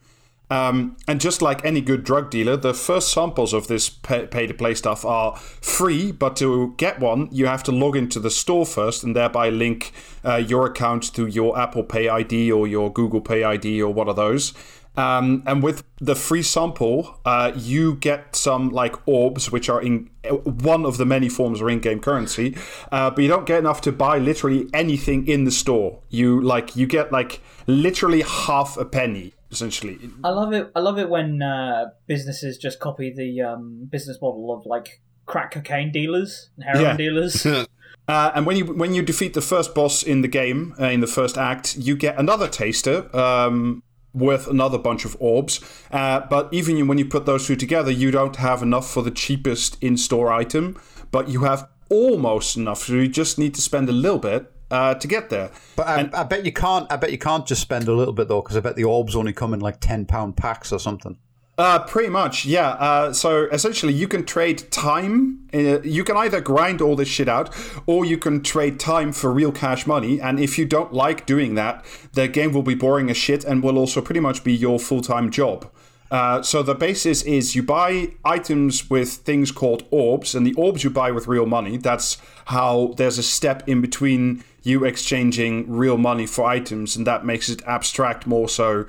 Um, 0.51 0.97
and 1.07 1.21
just 1.21 1.41
like 1.41 1.63
any 1.63 1.79
good 1.79 2.03
drug 2.03 2.29
dealer, 2.29 2.57
the 2.57 2.73
first 2.73 3.13
samples 3.13 3.53
of 3.53 3.67
this 3.67 3.89
pay 3.89 4.25
to 4.25 4.53
play 4.53 4.75
stuff 4.75 5.05
are 5.05 5.37
free, 5.37 6.11
but 6.11 6.35
to 6.37 6.73
get 6.75 6.99
one, 6.99 7.29
you 7.31 7.45
have 7.45 7.63
to 7.63 7.71
log 7.71 7.95
into 7.95 8.19
the 8.19 8.29
store 8.29 8.65
first 8.65 9.01
and 9.01 9.15
thereby 9.15 9.49
link 9.49 9.93
uh, 10.25 10.35
your 10.35 10.65
account 10.65 11.13
to 11.15 11.25
your 11.25 11.57
Apple 11.57 11.83
Pay 11.83 12.09
ID 12.09 12.51
or 12.51 12.67
your 12.67 12.91
Google 12.91 13.21
Pay 13.21 13.45
ID 13.45 13.81
or 13.81 13.93
one 13.93 14.09
of 14.09 14.17
those. 14.17 14.53
Um, 14.97 15.41
and 15.47 15.63
with 15.63 15.85
the 16.01 16.15
free 16.15 16.43
sample, 16.43 17.21
uh, 17.23 17.53
you 17.55 17.95
get 17.95 18.35
some 18.35 18.71
like 18.71 19.07
orbs, 19.07 19.49
which 19.49 19.69
are 19.69 19.81
in 19.81 20.09
one 20.43 20.85
of 20.85 20.97
the 20.97 21.05
many 21.05 21.29
forms 21.29 21.61
of 21.61 21.69
in-game 21.69 22.01
currency, 22.01 22.57
uh, 22.91 23.09
but 23.09 23.21
you 23.21 23.29
don't 23.29 23.45
get 23.45 23.59
enough 23.59 23.79
to 23.81 23.93
buy 23.93 24.17
literally 24.17 24.67
anything 24.73 25.25
in 25.29 25.45
the 25.45 25.51
store. 25.51 26.01
You 26.09 26.41
like 26.41 26.75
you 26.75 26.87
get 26.87 27.09
like 27.09 27.41
literally 27.67 28.21
half 28.21 28.75
a 28.75 28.83
penny 28.83 29.33
essentially. 29.51 29.99
I 30.23 30.29
love 30.29 30.53
it. 30.53 30.71
I 30.75 30.79
love 30.79 30.97
it 30.99 31.09
when 31.09 31.41
uh, 31.41 31.89
businesses 32.07 32.57
just 32.57 32.79
copy 32.79 33.11
the 33.13 33.41
um, 33.41 33.87
business 33.91 34.17
model 34.21 34.53
of 34.55 34.65
like 34.65 35.01
crack 35.25 35.51
cocaine 35.51 35.91
dealers 35.91 36.49
and 36.55 36.65
heroin 36.65 36.83
Yeah. 36.85 36.97
dealers. 36.97 37.45
Uh, 38.07 38.31
and 38.35 38.45
when 38.45 38.57
you 38.57 38.65
when 38.65 38.93
you 38.95 39.01
defeat 39.03 39.33
the 39.35 39.41
first 39.41 39.73
boss 39.75 40.01
in 40.03 40.21
the 40.21 40.27
game 40.27 40.73
uh, 40.81 40.85
in 40.85 40.99
the 41.01 41.07
first 41.07 41.37
act, 41.37 41.77
you 41.77 41.95
get 41.95 42.17
another 42.17 42.47
taster 42.47 43.15
um, 43.15 43.83
worth 44.13 44.47
another 44.47 44.77
bunch 44.77 45.05
of 45.05 45.15
orbs. 45.19 45.61
Uh, 45.91 46.19
but 46.29 46.51
even 46.51 46.87
when 46.87 46.97
you 46.97 47.05
put 47.05 47.25
those 47.25 47.45
two 47.47 47.55
together, 47.55 47.91
you 47.91 48.09
don't 48.11 48.37
have 48.37 48.61
enough 48.63 48.89
for 48.89 49.01
the 49.03 49.11
cheapest 49.11 49.77
in-store 49.81 50.31
item. 50.33 50.77
But 51.11 51.29
you 51.29 51.43
have 51.43 51.69
almost 51.89 52.57
enough. 52.57 52.79
So 52.79 52.93
you 52.93 53.07
just 53.07 53.37
need 53.37 53.53
to 53.55 53.61
spend 53.61 53.87
a 53.87 53.93
little 53.93 54.19
bit 54.19 54.51
uh, 54.71 54.95
to 54.95 55.07
get 55.07 55.29
there. 55.29 55.51
But 55.75 55.87
I, 55.87 56.09
I 56.13 56.23
bet 56.23 56.45
you 56.45 56.53
can't. 56.53 56.91
I 56.91 56.95
bet 56.95 57.11
you 57.11 57.19
can't 57.19 57.45
just 57.45 57.61
spend 57.61 57.87
a 57.87 57.93
little 57.93 58.13
bit 58.13 58.27
though, 58.27 58.41
because 58.41 58.57
I 58.57 58.61
bet 58.61 58.75
the 58.75 58.85
orbs 58.85 59.15
only 59.15 59.33
come 59.33 59.53
in 59.53 59.59
like 59.59 59.79
ten 59.79 60.05
pound 60.05 60.37
packs 60.37 60.71
or 60.71 60.79
something. 60.79 61.17
Uh, 61.57 61.77
pretty 61.77 62.09
much, 62.09 62.45
yeah. 62.45 62.69
Uh, 62.69 63.13
so 63.13 63.43
essentially, 63.51 63.93
you 63.93 64.07
can 64.07 64.25
trade 64.25 64.71
time. 64.71 65.47
Uh, 65.53 65.79
you 65.81 66.03
can 66.03 66.17
either 66.17 66.41
grind 66.41 66.81
all 66.81 66.95
this 66.95 67.09
shit 67.09 67.27
out, 67.27 67.53
or 67.85 68.03
you 68.03 68.17
can 68.17 68.41
trade 68.41 68.79
time 68.79 69.11
for 69.11 69.31
real 69.31 69.51
cash 69.51 69.85
money. 69.85 70.19
And 70.19 70.39
if 70.39 70.57
you 70.57 70.65
don't 70.65 70.91
like 70.91 71.27
doing 71.27 71.55
that, 71.55 71.85
the 72.13 72.27
game 72.27 72.51
will 72.53 72.63
be 72.63 72.73
boring 72.73 73.11
as 73.11 73.17
shit 73.17 73.43
and 73.43 73.61
will 73.61 73.77
also 73.77 74.01
pretty 74.01 74.21
much 74.21 74.43
be 74.43 74.53
your 74.53 74.79
full 74.79 75.01
time 75.01 75.29
job. 75.29 75.69
Uh, 76.09 76.41
so 76.41 76.61
the 76.61 76.75
basis 76.75 77.21
is 77.21 77.55
you 77.55 77.63
buy 77.63 78.09
items 78.25 78.89
with 78.89 79.09
things 79.09 79.51
called 79.51 79.83
orbs, 79.91 80.33
and 80.33 80.47
the 80.47 80.53
orbs 80.55 80.83
you 80.83 80.89
buy 80.89 81.11
with 81.11 81.27
real 81.27 81.45
money. 81.45 81.77
That's 81.77 82.17
how 82.45 82.93
there's 82.97 83.17
a 83.17 83.23
step 83.23 83.67
in 83.67 83.81
between 83.81 84.43
you 84.63 84.85
exchanging 84.85 85.69
real 85.69 85.97
money 85.97 86.25
for 86.25 86.45
items, 86.45 86.95
and 86.95 87.07
that 87.07 87.25
makes 87.25 87.49
it 87.49 87.63
abstract 87.63 88.27
more 88.27 88.47
so 88.47 88.85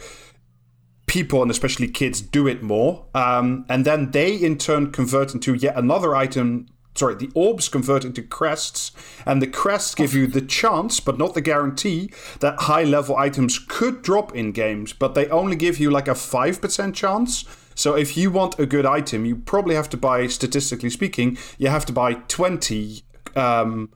people 1.06 1.42
and 1.42 1.50
especially 1.50 1.88
kids 1.88 2.22
do 2.22 2.46
it 2.46 2.62
more. 2.62 3.04
Um, 3.14 3.66
and 3.68 3.84
then 3.84 4.12
they 4.12 4.34
in 4.34 4.56
turn 4.56 4.90
convert 4.92 5.34
into 5.34 5.54
yet 5.54 5.76
another 5.76 6.14
item. 6.16 6.68
Sorry, 6.94 7.14
the 7.14 7.30
orbs 7.34 7.68
convert 7.68 8.04
into 8.04 8.22
crests, 8.22 8.92
and 9.24 9.40
the 9.40 9.46
crests 9.46 9.94
give 9.94 10.14
you 10.14 10.26
the 10.26 10.42
chance, 10.42 11.00
but 11.00 11.18
not 11.18 11.32
the 11.32 11.40
guarantee, 11.40 12.10
that 12.40 12.60
high 12.60 12.84
level 12.84 13.16
items 13.16 13.58
could 13.58 14.02
drop 14.02 14.34
in 14.34 14.52
games, 14.52 14.92
but 14.92 15.14
they 15.14 15.26
only 15.28 15.56
give 15.56 15.78
you 15.78 15.90
like 15.90 16.08
a 16.08 16.12
5% 16.12 16.94
chance. 16.94 17.44
So 17.74 17.94
if 17.94 18.16
you 18.16 18.30
want 18.30 18.58
a 18.58 18.66
good 18.66 18.84
item, 18.84 19.24
you 19.24 19.36
probably 19.36 19.74
have 19.74 19.88
to 19.90 19.96
buy, 19.96 20.26
statistically 20.26 20.90
speaking, 20.90 21.38
you 21.56 21.68
have 21.68 21.86
to 21.86 21.92
buy 21.92 22.14
20. 22.14 23.02
Um, 23.34 23.90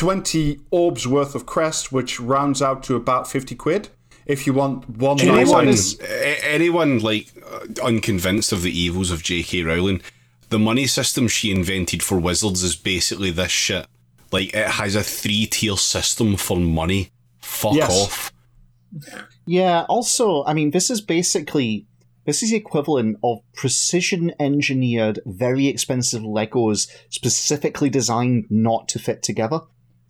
20 0.00 0.58
orbs 0.70 1.06
worth 1.06 1.34
of 1.34 1.44
crest, 1.44 1.92
which 1.92 2.18
rounds 2.18 2.62
out 2.62 2.82
to 2.84 2.96
about 2.96 3.28
50 3.30 3.54
quid 3.54 3.90
if 4.24 4.46
you 4.46 4.54
want 4.54 4.88
one 4.88 5.18
nice 5.18 5.26
anyone, 5.26 5.56
item. 5.60 5.68
is, 5.68 6.00
a- 6.00 6.48
anyone 6.50 7.00
like 7.00 7.26
uh, 7.46 7.66
unconvinced 7.84 8.50
of 8.50 8.62
the 8.62 8.70
evils 8.70 9.10
of 9.10 9.22
J.K. 9.22 9.62
Rowling, 9.62 10.00
the 10.48 10.58
money 10.58 10.86
system 10.86 11.28
she 11.28 11.50
invented 11.50 12.02
for 12.02 12.18
wizards 12.18 12.62
is 12.62 12.76
basically 12.76 13.30
this 13.30 13.50
shit. 13.52 13.86
Like 14.32 14.54
it 14.54 14.68
has 14.68 14.94
a 14.94 15.02
three 15.02 15.44
tier 15.44 15.76
system 15.76 16.36
for 16.36 16.56
money. 16.56 17.10
Fuck 17.40 17.74
Yes. 17.74 17.90
off. 18.02 18.32
Yeah, 19.46 19.84
also, 19.88 20.44
I 20.44 20.54
mean, 20.54 20.70
this 20.70 20.88
is 20.88 21.02
basically 21.02 21.86
this 22.24 22.42
is 22.42 22.50
the 22.50 22.56
equivalent 22.56 23.18
of 23.22 23.40
precision 23.54 24.32
engineered, 24.40 25.20
very 25.26 25.66
expensive 25.66 26.22
Legos 26.22 26.88
specifically 27.10 27.90
designed 27.90 28.46
not 28.48 28.88
to 28.88 28.98
fit 28.98 29.22
together. 29.22 29.60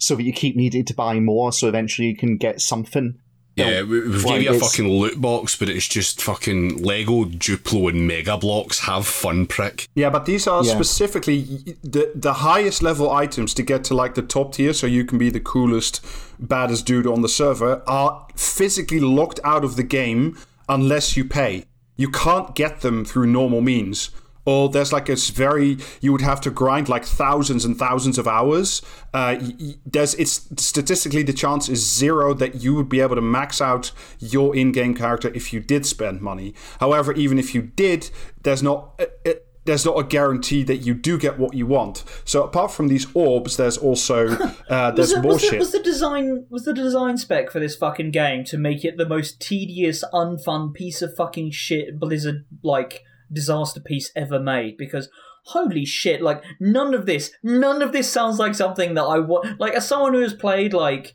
So 0.00 0.16
that 0.16 0.22
you 0.24 0.32
keep 0.32 0.56
needing 0.56 0.84
to 0.86 0.94
buy 0.94 1.20
more, 1.20 1.52
so 1.52 1.68
eventually 1.68 2.08
you 2.08 2.16
can 2.16 2.36
get 2.38 2.60
something. 2.60 3.18
Yeah, 3.56 3.82
we- 3.82 4.00
we've 4.00 4.24
Like, 4.24 4.36
gave 4.36 4.42
you 4.44 4.56
a 4.56 4.58
fucking 4.58 4.88
loot 4.88 5.20
box, 5.20 5.56
but 5.56 5.68
it's 5.68 5.86
just 5.86 6.22
fucking 6.22 6.82
Lego, 6.82 7.24
Duplo, 7.26 7.90
and 7.90 8.06
Mega 8.08 8.38
Bloks. 8.38 8.80
Have 8.80 9.06
fun, 9.06 9.44
prick. 9.44 9.86
Yeah, 9.94 10.08
but 10.08 10.24
these 10.24 10.46
are 10.46 10.64
Yeah. 10.64 10.72
specifically 10.74 11.76
the 11.82 12.10
the 12.14 12.32
highest 12.34 12.82
level 12.82 13.10
items 13.10 13.52
to 13.54 13.62
get 13.62 13.84
to 13.84 13.94
like 13.94 14.14
the 14.14 14.22
top 14.22 14.54
tier, 14.54 14.72
so 14.72 14.86
you 14.86 15.04
can 15.04 15.18
be 15.18 15.28
the 15.28 15.40
coolest, 15.40 16.00
baddest 16.38 16.86
dude 16.86 17.06
on 17.06 17.20
the 17.20 17.28
server. 17.28 17.82
Are 17.86 18.26
physically 18.36 19.00
locked 19.00 19.40
out 19.44 19.64
of 19.64 19.76
the 19.76 19.82
game 19.82 20.38
unless 20.68 21.16
you 21.16 21.24
pay. 21.26 21.64
You 21.98 22.08
can't 22.08 22.54
get 22.54 22.80
them 22.80 23.04
through 23.04 23.26
normal 23.26 23.60
means. 23.60 24.08
Or 24.50 24.68
there's 24.68 24.92
like 24.92 25.08
it's 25.08 25.30
very 25.30 25.78
you 26.00 26.10
would 26.10 26.22
have 26.22 26.40
to 26.40 26.50
grind 26.50 26.88
like 26.88 27.04
thousands 27.04 27.64
and 27.64 27.78
thousands 27.78 28.18
of 28.18 28.26
hours. 28.26 28.82
Uh, 29.14 29.38
there's 29.86 30.14
it's 30.14 30.48
statistically 30.56 31.22
the 31.22 31.32
chance 31.32 31.68
is 31.68 31.88
zero 31.88 32.34
that 32.34 32.56
you 32.56 32.74
would 32.74 32.88
be 32.88 33.00
able 33.00 33.14
to 33.14 33.22
max 33.22 33.60
out 33.60 33.92
your 34.18 34.56
in-game 34.56 34.94
character 34.94 35.30
if 35.34 35.52
you 35.52 35.60
did 35.60 35.86
spend 35.86 36.20
money. 36.20 36.52
However, 36.80 37.12
even 37.12 37.38
if 37.38 37.54
you 37.54 37.62
did, 37.62 38.10
there's 38.42 38.62
not. 38.62 38.94
Uh, 38.98 39.06
uh, 39.24 39.34
there's 39.66 39.84
not 39.84 39.98
a 39.98 40.02
guarantee 40.02 40.62
that 40.64 40.78
you 40.78 40.94
do 40.94 41.18
get 41.18 41.38
what 41.38 41.54
you 41.54 41.66
want. 41.66 42.02
So 42.24 42.42
apart 42.42 42.72
from 42.72 42.88
these 42.88 43.06
orbs, 43.14 43.56
there's 43.56 43.76
also 43.76 44.28
uh, 44.68 44.90
there's 44.96 45.12
the, 45.12 45.22
more 45.22 45.34
was, 45.34 45.42
shit. 45.42 45.58
was 45.60 45.70
the 45.70 45.82
design 45.82 46.46
was 46.48 46.64
the 46.64 46.74
design 46.74 47.18
spec 47.18 47.52
for 47.52 47.60
this 47.60 47.76
fucking 47.76 48.10
game 48.10 48.42
to 48.46 48.58
make 48.58 48.84
it 48.84 48.96
the 48.96 49.06
most 49.06 49.38
tedious, 49.38 50.02
unfun 50.12 50.74
piece 50.74 51.02
of 51.02 51.14
fucking 51.14 51.52
shit 51.52 52.00
Blizzard 52.00 52.46
like 52.64 53.04
disaster 53.32 53.80
piece 53.80 54.10
ever 54.14 54.38
made? 54.38 54.76
Because 54.76 55.08
holy 55.46 55.84
shit, 55.84 56.20
like 56.20 56.42
none 56.58 56.94
of 56.94 57.06
this, 57.06 57.32
none 57.42 57.82
of 57.82 57.92
this 57.92 58.10
sounds 58.10 58.38
like 58.38 58.54
something 58.54 58.94
that 58.94 59.04
I 59.04 59.18
want. 59.18 59.60
Like 59.60 59.74
as 59.74 59.86
someone 59.86 60.14
who 60.14 60.20
has 60.20 60.34
played 60.34 60.72
like 60.72 61.14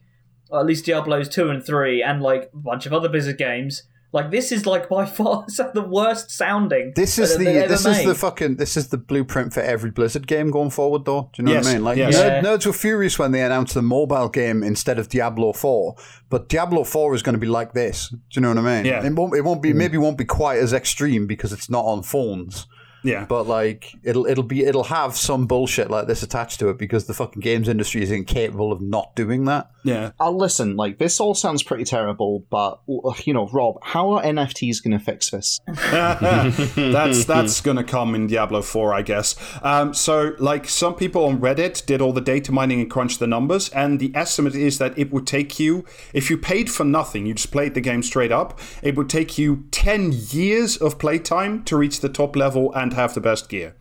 at 0.53 0.66
least 0.66 0.86
Diablo's 0.86 1.30
two 1.30 1.49
and 1.49 1.66
three, 1.66 2.03
and 2.03 2.22
like 2.22 2.49
a 2.53 2.57
bunch 2.57 2.86
of 2.86 2.93
other 2.93 3.09
Blizzard 3.09 3.38
games. 3.38 3.84
Like 4.12 4.32
this 4.32 4.53
is 4.53 4.66
like 4.66 4.88
by 4.88 5.06
far 5.06 5.45
the 5.74 5.86
worst 5.86 6.32
sounding. 6.32 6.93
This 6.95 7.20
is 7.20 7.38
the 7.38 7.43
they've 7.43 7.56
ever 7.58 7.68
this 7.68 7.86
is 7.86 8.06
the 8.06 8.16
fucking 8.16 8.56
this 8.56 8.78
is 8.78 8.88
the 8.88 8.97
blueprint 8.97 9.53
for 9.53 9.60
every 9.60 9.91
Blizzard 9.91 10.26
game 10.26 10.51
going 10.51 10.70
forward, 10.70 11.03
though. 11.03 11.30
Do 11.34 11.41
you 11.41 11.45
know 11.47 11.51
Yes, 11.53 11.66
what 11.66 11.70
I 11.72 11.74
mean? 11.74 11.84
Like 11.84 11.97
yes. 11.97 12.16
nerd- 12.16 12.41
nerds 12.43 12.66
were 12.66 12.72
furious 12.74 13.20
when 13.20 13.32
they 13.34 13.41
announced 13.41 13.74
the 13.74 13.82
mobile 13.82 14.30
game 14.30 14.64
instead 14.64 14.99
of 14.99 15.10
Diablo 15.10 15.51
Four, 15.51 15.95
but 16.30 16.47
Diablo 16.47 16.84
Four 16.86 17.14
is 17.14 17.22
going 17.24 17.34
to 17.36 17.39
be 17.39 17.47
like 17.47 17.74
this. 17.74 18.10
Do 18.10 18.18
you 18.32 18.41
know 18.41 18.49
what 18.49 18.58
I 18.60 18.62
mean? 18.78 18.86
Yeah. 18.86 19.06
It 19.06 19.14
won't. 19.14 19.36
It 19.36 19.41
won't 19.41 19.62
be. 19.62 19.72
Mm. 19.72 19.76
Maybe 19.76 19.97
won't 19.97 20.18
be 20.18 20.26
quite 20.26 20.60
as 20.60 20.72
extreme 20.72 21.28
because 21.28 21.51
it's 21.51 21.70
not 21.70 21.84
on 21.84 22.01
phones. 22.03 22.68
yeah, 23.03 23.26
But 23.26 23.47
like 23.47 23.91
it'll 24.03 24.26
it'll 24.28 24.43
be 24.45 24.64
it'll 24.64 24.86
have 24.86 25.18
some 25.18 25.45
bullshit 25.45 25.91
like 25.91 26.08
this 26.08 26.24
attached 26.24 26.60
to 26.62 26.70
it 26.70 26.78
because 26.78 27.06
the 27.06 27.14
fucking 27.14 27.41
games 27.41 27.68
industry 27.68 28.01
is 28.01 28.12
incapable 28.12 28.72
of 28.72 28.80
not 28.82 29.14
doing 29.16 29.43
that. 29.45 29.70
Yeah. 29.86 30.11
I'll 30.19 30.29
Uh, 30.29 30.45
listen, 30.45 30.75
like, 30.75 30.97
this 30.97 31.19
all 31.19 31.36
sounds 31.36 31.63
pretty 31.63 31.83
terrible, 31.83 32.45
but, 32.49 32.81
you 33.25 33.33
know, 33.33 33.47
Rob, 33.53 33.77
how 33.83 34.11
are 34.11 34.23
NFTs 34.23 34.83
going 34.83 34.97
to 34.97 35.03
fix 35.03 35.29
this? 35.29 35.59
that's 35.67 37.25
that's 37.25 37.61
gonna 37.61 37.83
come 37.83 38.15
in 38.15 38.27
Diablo 38.27 38.61
4, 38.61 38.93
I 38.93 39.01
guess. 39.01 39.36
Um, 39.61 39.93
so, 39.93 40.36
like 40.39 40.67
some 40.67 40.95
people 40.95 41.25
on 41.25 41.39
Reddit 41.39 41.86
did 41.86 42.01
all 42.01 42.13
the 42.13 42.21
data 42.21 42.51
mining 42.51 42.81
and 42.81 42.89
crunched 42.89 43.19
the 43.19 43.27
numbers, 43.27 43.69
and 43.69 43.99
the 43.99 44.11
estimate 44.15 44.55
is 44.55 44.77
that 44.79 44.97
it 44.97 45.11
would 45.11 45.27
take 45.27 45.59
you, 45.59 45.86
if 46.13 46.29
you 46.29 46.38
paid 46.38 46.69
for 46.69 46.83
nothing, 46.83 47.25
you 47.25 47.33
just 47.33 47.51
played 47.51 47.73
the 47.73 47.81
game 47.81 48.01
straight 48.03 48.31
up, 48.31 48.59
it 48.81 48.95
would 48.95 49.09
take 49.09 49.38
you 49.38 49.65
ten 49.71 50.11
years 50.11 50.77
of 50.77 50.97
playtime 50.97 51.63
to 51.65 51.77
reach 51.77 51.99
the 52.01 52.09
top 52.09 52.36
level 52.36 52.73
and 52.73 52.93
have 52.93 53.13
the 53.13 53.21
best 53.21 53.49
gear. 53.49 53.75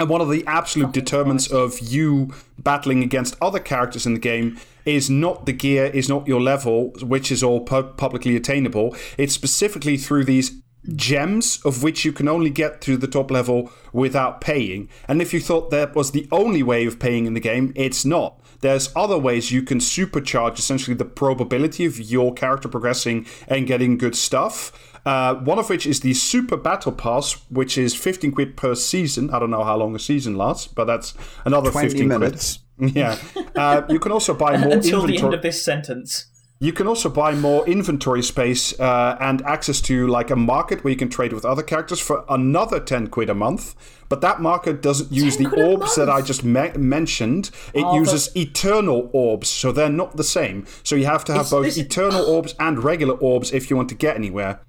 And 0.00 0.08
one 0.08 0.22
of 0.22 0.30
the 0.30 0.42
absolute 0.46 0.92
determinants 0.92 1.46
of 1.52 1.78
you 1.78 2.32
battling 2.58 3.02
against 3.02 3.36
other 3.42 3.58
characters 3.58 4.06
in 4.06 4.14
the 4.14 4.18
game 4.18 4.58
is 4.86 5.10
not 5.10 5.44
the 5.44 5.52
gear, 5.52 5.84
is 5.84 6.08
not 6.08 6.26
your 6.26 6.40
level, 6.40 6.92
which 7.02 7.30
is 7.30 7.42
all 7.42 7.60
pu- 7.60 7.82
publicly 7.82 8.34
attainable. 8.34 8.96
It's 9.18 9.34
specifically 9.34 9.98
through 9.98 10.24
these 10.24 10.62
gems, 10.96 11.60
of 11.66 11.82
which 11.82 12.06
you 12.06 12.12
can 12.12 12.28
only 12.28 12.48
get 12.48 12.80
to 12.80 12.96
the 12.96 13.06
top 13.06 13.30
level 13.30 13.70
without 13.92 14.40
paying. 14.40 14.88
And 15.06 15.20
if 15.20 15.34
you 15.34 15.40
thought 15.40 15.70
that 15.70 15.94
was 15.94 16.12
the 16.12 16.26
only 16.32 16.62
way 16.62 16.86
of 16.86 16.98
paying 16.98 17.26
in 17.26 17.34
the 17.34 17.38
game, 17.40 17.74
it's 17.76 18.02
not. 18.02 18.40
There's 18.60 18.90
other 18.96 19.18
ways 19.18 19.52
you 19.52 19.62
can 19.62 19.80
supercharge 19.80 20.58
essentially 20.58 20.96
the 20.96 21.04
probability 21.04 21.84
of 21.84 21.98
your 21.98 22.32
character 22.32 22.68
progressing 22.68 23.26
and 23.48 23.66
getting 23.66 23.98
good 23.98 24.16
stuff. 24.16 24.89
Uh, 25.06 25.34
one 25.36 25.58
of 25.58 25.68
which 25.70 25.86
is 25.86 26.00
the 26.00 26.12
Super 26.14 26.56
Battle 26.56 26.92
Pass, 26.92 27.32
which 27.50 27.78
is 27.78 27.94
15 27.94 28.32
quid 28.32 28.56
per 28.56 28.74
season. 28.74 29.30
I 29.30 29.38
don't 29.38 29.50
know 29.50 29.64
how 29.64 29.76
long 29.76 29.94
a 29.94 29.98
season 29.98 30.36
lasts, 30.36 30.66
but 30.66 30.84
that's 30.86 31.14
another 31.44 31.70
Twenty 31.70 31.88
15 31.88 32.08
minutes. 32.08 32.58
quid. 32.78 32.94
Yeah. 32.96 33.18
Uh, 33.56 33.82
you 33.90 33.98
can 33.98 34.10
also 34.12 34.32
buy 34.32 34.56
more 34.58 34.72
until 34.72 35.00
the 35.02 35.08
inventory. 35.08 35.24
end 35.26 35.34
of 35.34 35.42
this 35.42 35.62
sentence. 35.62 36.26
You 36.62 36.72
can 36.74 36.86
also 36.86 37.08
buy 37.08 37.34
more 37.34 37.66
inventory 37.66 38.22
space 38.22 38.78
uh, 38.78 39.16
and 39.20 39.40
access 39.42 39.80
to 39.82 40.06
like 40.06 40.30
a 40.30 40.36
market 40.36 40.84
where 40.84 40.90
you 40.90 40.96
can 40.96 41.08
trade 41.08 41.32
with 41.32 41.44
other 41.46 41.62
characters 41.62 42.00
for 42.00 42.22
another 42.28 42.78
10 42.80 43.06
quid 43.08 43.30
a 43.30 43.34
month. 43.34 43.74
But 44.10 44.20
that 44.20 44.40
market 44.42 44.82
doesn't 44.82 45.10
use 45.10 45.38
the 45.38 45.44
10 45.44 45.52
quid 45.52 45.64
a 45.64 45.68
orbs 45.70 45.94
that 45.96 46.10
I 46.10 46.20
just 46.20 46.44
me- 46.44 46.72
mentioned. 46.76 47.50
It 47.72 47.82
Oh, 47.84 47.94
uses 47.96 48.34
eternal 48.36 49.08
orbs, 49.14 49.48
so 49.48 49.72
they're 49.72 49.88
not 49.88 50.16
the 50.18 50.24
same. 50.24 50.66
So 50.82 50.96
you 50.96 51.06
have 51.06 51.24
to 51.26 51.32
have 51.32 51.40
It's- 51.46 51.50
both 51.50 51.64
this- 51.64 51.78
eternal 51.78 52.24
orbs 52.26 52.54
and 52.58 52.82
regular 52.84 53.14
orbs 53.14 53.52
if 53.52 53.70
you 53.70 53.76
want 53.76 53.88
to 53.90 53.94
get 53.94 54.16
anywhere. 54.16 54.60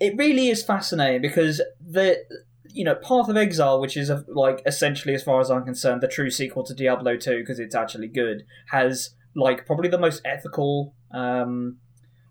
It 0.00 0.16
really 0.16 0.48
is 0.48 0.62
fascinating 0.62 1.20
because 1.20 1.60
the 1.80 2.16
you 2.72 2.84
know 2.84 2.94
path 2.94 3.28
of 3.28 3.36
exile 3.36 3.80
which 3.80 3.96
is 3.96 4.10
a, 4.10 4.24
like 4.28 4.62
essentially 4.66 5.14
as 5.14 5.22
far 5.22 5.40
as 5.40 5.50
i'm 5.50 5.64
concerned 5.64 6.00
the 6.00 6.08
true 6.08 6.30
sequel 6.30 6.62
to 6.64 6.74
diablo 6.74 7.16
2 7.16 7.40
because 7.40 7.58
it's 7.58 7.74
actually 7.74 8.08
good 8.08 8.44
has 8.70 9.10
like 9.34 9.66
probably 9.66 9.88
the 9.88 9.98
most 9.98 10.22
ethical 10.24 10.94
um 11.12 11.76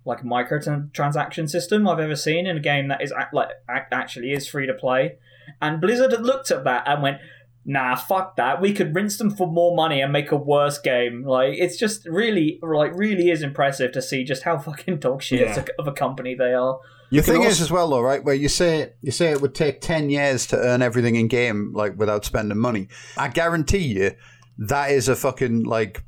like 0.05 0.24
microtransaction 0.24 1.49
system 1.49 1.88
i've 1.88 1.99
ever 1.99 2.15
seen 2.15 2.47
in 2.47 2.57
a 2.57 2.61
game 2.61 2.88
that 2.88 3.01
is 3.01 3.13
like 3.34 3.49
actually 3.67 4.32
is 4.32 4.47
free 4.47 4.65
to 4.65 4.74
play 4.74 5.17
and 5.61 5.82
blizzard 5.82 6.11
had 6.11 6.26
looked 6.26 6.51
at 6.51 6.63
that 6.63 6.88
and 6.88 7.03
went 7.03 7.17
nah, 7.65 7.95
fuck 7.95 8.36
that. 8.38 8.59
We 8.61 8.74
could 8.74 8.95
rinse 8.95 9.17
them 9.17 9.30
for 9.30 9.45
more 9.45 9.76
money 9.76 10.01
and 10.01 10.11
make 10.11 10.32
a 10.32 10.36
worse 10.36 10.80
game. 10.80 11.24
Like 11.24 11.53
it's 11.57 11.78
just 11.78 12.05
really, 12.07 12.59
like, 12.63 12.95
really 12.95 13.30
is 13.30 13.43
impressive 13.43 13.91
to 13.91 14.01
see 14.01 14.24
just 14.24 14.43
how 14.43 14.57
fucking 14.57 14.97
dog 14.99 15.22
shit 15.22 15.41
Yeah. 15.41 15.65
of 15.78 15.88
a 15.88 15.91
company 15.91 16.34
they 16.34 16.53
are. 16.53 16.80
You 17.10 17.22
the 17.22 17.28
thing 17.28 17.38
also- 17.38 17.49
is 17.49 17.62
as 17.62 17.72
well 17.72 17.89
though, 17.89 18.01
right? 18.01 18.24
Where 18.24 18.36
you 18.36 18.49
say 18.49 18.93
you 19.01 19.12
say 19.12 19.32
it 19.32 19.41
would 19.41 19.55
take 19.55 19.82
ten 19.82 20.10
years 20.10 20.45
to 20.47 20.57
earn 20.57 20.82
everything 20.82 21.16
in 21.16 21.28
game, 21.28 21.74
like 21.74 21.97
without 21.97 22.26
spending 22.26 22.57
money. 22.57 22.88
I 23.18 23.30
guarantee 23.30 23.80
you, 23.80 24.12
that 24.57 24.91
is 24.91 25.07
a 25.10 25.16
fucking 25.16 25.64
like 25.64 26.03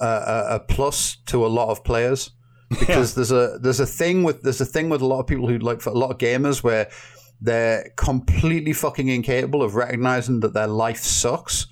a, 0.00 0.06
a, 0.06 0.46
a 0.56 0.60
plus 0.60 1.16
to 1.26 1.44
a 1.44 1.48
lot 1.48 1.70
of 1.70 1.84
players 1.84 2.30
because 2.70 3.14
there's 3.14 3.32
a 3.32 3.58
there's 3.60 3.80
a 3.80 3.86
thing 3.86 4.22
with 4.22 4.42
there's 4.42 4.60
a 4.60 4.66
thing 4.66 4.88
with 4.88 5.02
a 5.02 5.06
lot 5.06 5.20
of 5.20 5.26
people 5.26 5.48
who 5.48 5.58
like 5.58 5.80
for 5.80 5.90
a 5.90 5.98
lot 5.98 6.10
of 6.10 6.18
gamers 6.18 6.62
where 6.62 6.88
they're 7.40 7.92
completely 7.96 8.72
fucking 8.72 9.08
incapable 9.08 9.62
of 9.62 9.74
recognizing 9.74 10.40
that 10.40 10.54
their 10.54 10.66
life 10.66 10.98
sucks. 10.98 11.66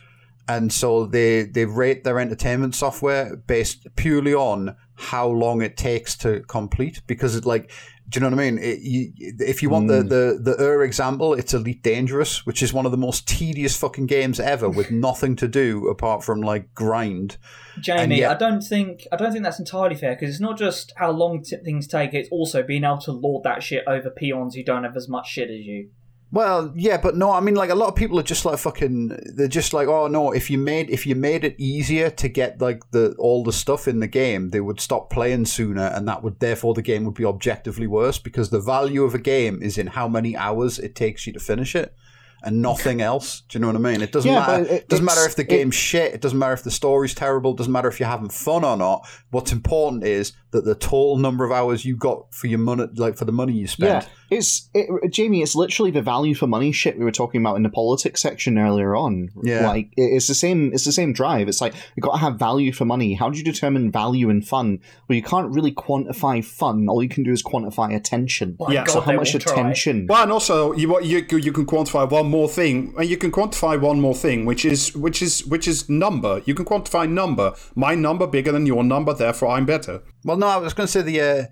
And 0.48 0.72
so 0.72 1.06
they, 1.06 1.42
they 1.42 1.64
rate 1.64 2.04
their 2.04 2.20
entertainment 2.20 2.76
software 2.76 3.34
based 3.34 3.88
purely 3.96 4.32
on 4.32 4.76
how 4.94 5.26
long 5.26 5.62
it 5.62 5.76
takes 5.76 6.16
to 6.18 6.40
complete. 6.42 7.02
Because 7.08 7.34
it's 7.34 7.46
like, 7.46 7.72
do 8.08 8.18
you 8.18 8.20
know 8.20 8.34
what 8.34 8.40
I 8.40 8.50
mean? 8.50 8.58
It, 8.58 8.78
you, 8.80 9.12
if 9.16 9.62
you 9.62 9.70
want 9.70 9.88
the, 9.88 10.02
hmm. 10.02 10.08
the, 10.08 10.38
the 10.40 10.62
Ur 10.62 10.84
example, 10.84 11.34
it's 11.34 11.54
Elite 11.54 11.82
Dangerous, 11.82 12.46
which 12.46 12.62
is 12.62 12.72
one 12.72 12.86
of 12.86 12.92
the 12.92 12.98
most 12.98 13.26
tedious 13.26 13.76
fucking 13.76 14.06
games 14.06 14.38
ever 14.38 14.68
with 14.68 14.90
nothing 14.92 15.34
to 15.36 15.48
do 15.48 15.88
apart 15.88 16.22
from 16.22 16.40
like 16.40 16.72
grind. 16.74 17.36
Jamie, 17.80 18.18
yet- 18.18 18.30
I 18.30 18.34
don't 18.34 18.62
think 18.62 19.06
I 19.10 19.16
don't 19.16 19.32
think 19.32 19.44
that's 19.44 19.58
entirely 19.58 19.96
fair 19.96 20.14
because 20.14 20.30
it's 20.30 20.40
not 20.40 20.56
just 20.56 20.92
how 20.96 21.10
long 21.10 21.42
t- 21.42 21.56
things 21.64 21.86
take; 21.86 22.14
it's 22.14 22.28
also 22.30 22.62
being 22.62 22.84
able 22.84 22.98
to 22.98 23.12
lord 23.12 23.42
that 23.42 23.62
shit 23.62 23.84
over 23.86 24.08
peons 24.08 24.54
who 24.54 24.62
don't 24.62 24.84
have 24.84 24.96
as 24.96 25.08
much 25.08 25.28
shit 25.28 25.50
as 25.50 25.64
you. 25.66 25.90
Well, 26.32 26.72
yeah, 26.74 26.96
but 26.96 27.16
no, 27.16 27.30
I 27.30 27.40
mean, 27.40 27.54
like 27.54 27.70
a 27.70 27.74
lot 27.76 27.88
of 27.88 27.94
people 27.94 28.18
are 28.18 28.22
just 28.24 28.44
like 28.44 28.58
fucking. 28.58 29.16
They're 29.36 29.46
just 29.48 29.72
like, 29.72 29.86
oh 29.86 30.08
no, 30.08 30.32
if 30.32 30.50
you 30.50 30.58
made 30.58 30.90
if 30.90 31.06
you 31.06 31.14
made 31.14 31.44
it 31.44 31.54
easier 31.58 32.10
to 32.10 32.28
get 32.28 32.60
like 32.60 32.82
the 32.90 33.14
all 33.18 33.44
the 33.44 33.52
stuff 33.52 33.86
in 33.86 34.00
the 34.00 34.08
game, 34.08 34.50
they 34.50 34.60
would 34.60 34.80
stop 34.80 35.08
playing 35.08 35.46
sooner, 35.46 35.86
and 35.86 36.06
that 36.08 36.22
would 36.24 36.40
therefore 36.40 36.74
the 36.74 36.82
game 36.82 37.04
would 37.04 37.14
be 37.14 37.24
objectively 37.24 37.86
worse 37.86 38.18
because 38.18 38.50
the 38.50 38.60
value 38.60 39.04
of 39.04 39.14
a 39.14 39.18
game 39.20 39.62
is 39.62 39.78
in 39.78 39.86
how 39.86 40.08
many 40.08 40.36
hours 40.36 40.78
it 40.80 40.94
takes 40.96 41.26
you 41.26 41.32
to 41.32 41.40
finish 41.40 41.74
it. 41.76 41.94
And 42.42 42.60
nothing 42.62 43.00
else. 43.00 43.40
Do 43.48 43.56
you 43.56 43.60
know 43.62 43.68
what 43.68 43.76
I 43.76 43.78
mean? 43.80 44.02
It 44.02 44.12
doesn't 44.12 44.30
Yeah, 44.30 44.40
matter. 44.46 44.64
it- 44.64 44.70
It 44.70 44.88
doesn't 44.88 45.04
matter 45.06 45.24
if 45.24 45.34
the 45.36 45.42
game's 45.42 45.74
shit. 45.74 46.12
It 46.12 46.20
doesn't 46.20 46.38
matter 46.38 46.52
if 46.52 46.62
the 46.62 46.70
story's 46.70 47.14
terrible. 47.14 47.52
It 47.52 47.56
doesn't 47.56 47.72
matter 47.72 47.88
if 47.88 47.98
you're 47.98 48.08
having 48.10 48.28
fun 48.28 48.62
or 48.62 48.76
not. 48.76 49.04
What's 49.30 49.50
important 49.52 50.04
is 50.04 50.32
that 50.56 50.64
the 50.64 50.74
total 50.74 51.18
number 51.18 51.44
of 51.44 51.52
hours 51.52 51.84
you 51.84 51.96
got 51.96 52.34
for 52.34 52.46
your 52.46 52.58
money, 52.58 52.86
like 52.96 53.16
for 53.16 53.24
the 53.24 53.32
money 53.32 53.52
you 53.52 53.66
spent. 53.66 54.04
Yeah, 54.04 54.36
it's 54.36 54.68
it, 54.74 54.88
Jamie. 55.12 55.42
It's 55.42 55.54
literally 55.54 55.90
the 55.90 56.02
value 56.02 56.34
for 56.34 56.46
money 56.46 56.72
shit 56.72 56.98
we 56.98 57.04
were 57.04 57.12
talking 57.12 57.40
about 57.40 57.56
in 57.56 57.62
the 57.62 57.68
politics 57.68 58.20
section 58.22 58.58
earlier 58.58 58.96
on. 58.96 59.28
Yeah. 59.42 59.68
like 59.68 59.90
it's 59.96 60.26
the 60.26 60.34
same. 60.34 60.72
It's 60.72 60.84
the 60.84 60.92
same 60.92 61.12
drive. 61.12 61.48
It's 61.48 61.60
like 61.60 61.74
you 61.94 62.00
got 62.00 62.12
to 62.12 62.18
have 62.18 62.38
value 62.38 62.72
for 62.72 62.84
money. 62.84 63.14
How 63.14 63.30
do 63.30 63.38
you 63.38 63.44
determine 63.44 63.92
value 63.92 64.30
in 64.30 64.42
fun? 64.42 64.80
Well, 65.08 65.16
you 65.16 65.22
can't 65.22 65.50
really 65.54 65.72
quantify 65.72 66.44
fun. 66.44 66.88
All 66.88 67.02
you 67.02 67.08
can 67.08 67.22
do 67.22 67.32
is 67.32 67.42
quantify 67.42 67.94
attention. 67.94 68.56
My 68.58 68.72
Yeah. 68.72 68.84
God, 68.84 68.92
so 68.92 69.00
how 69.00 69.12
much 69.12 69.32
will 69.32 69.40
try. 69.40 69.52
attention? 69.52 70.06
Well, 70.08 70.22
and 70.22 70.32
also 70.32 70.72
you 70.72 71.00
you 71.02 71.24
you 71.30 71.52
can 71.52 71.66
quantify 71.66 72.10
one 72.10 72.28
more 72.30 72.48
thing. 72.48 72.94
And 72.98 73.08
You 73.08 73.16
can 73.16 73.30
quantify 73.30 73.80
one 73.80 74.00
more 74.00 74.14
thing, 74.14 74.44
which 74.46 74.64
is 74.64 74.94
which 74.96 75.20
is 75.22 75.46
which 75.46 75.68
is 75.68 75.88
number. 75.88 76.42
You 76.46 76.54
can 76.54 76.64
quantify 76.64 77.08
number. 77.08 77.54
My 77.74 77.94
number 77.94 78.26
bigger 78.26 78.52
than 78.52 78.66
your 78.66 78.82
number, 78.82 79.12
therefore 79.14 79.50
I'm 79.50 79.66
better. 79.66 80.02
Well, 80.26 80.36
no, 80.36 80.48
I 80.48 80.56
was 80.56 80.74
going 80.74 80.88
to 80.88 80.92
say 80.92 81.02
the, 81.02 81.20
uh, 81.20 81.44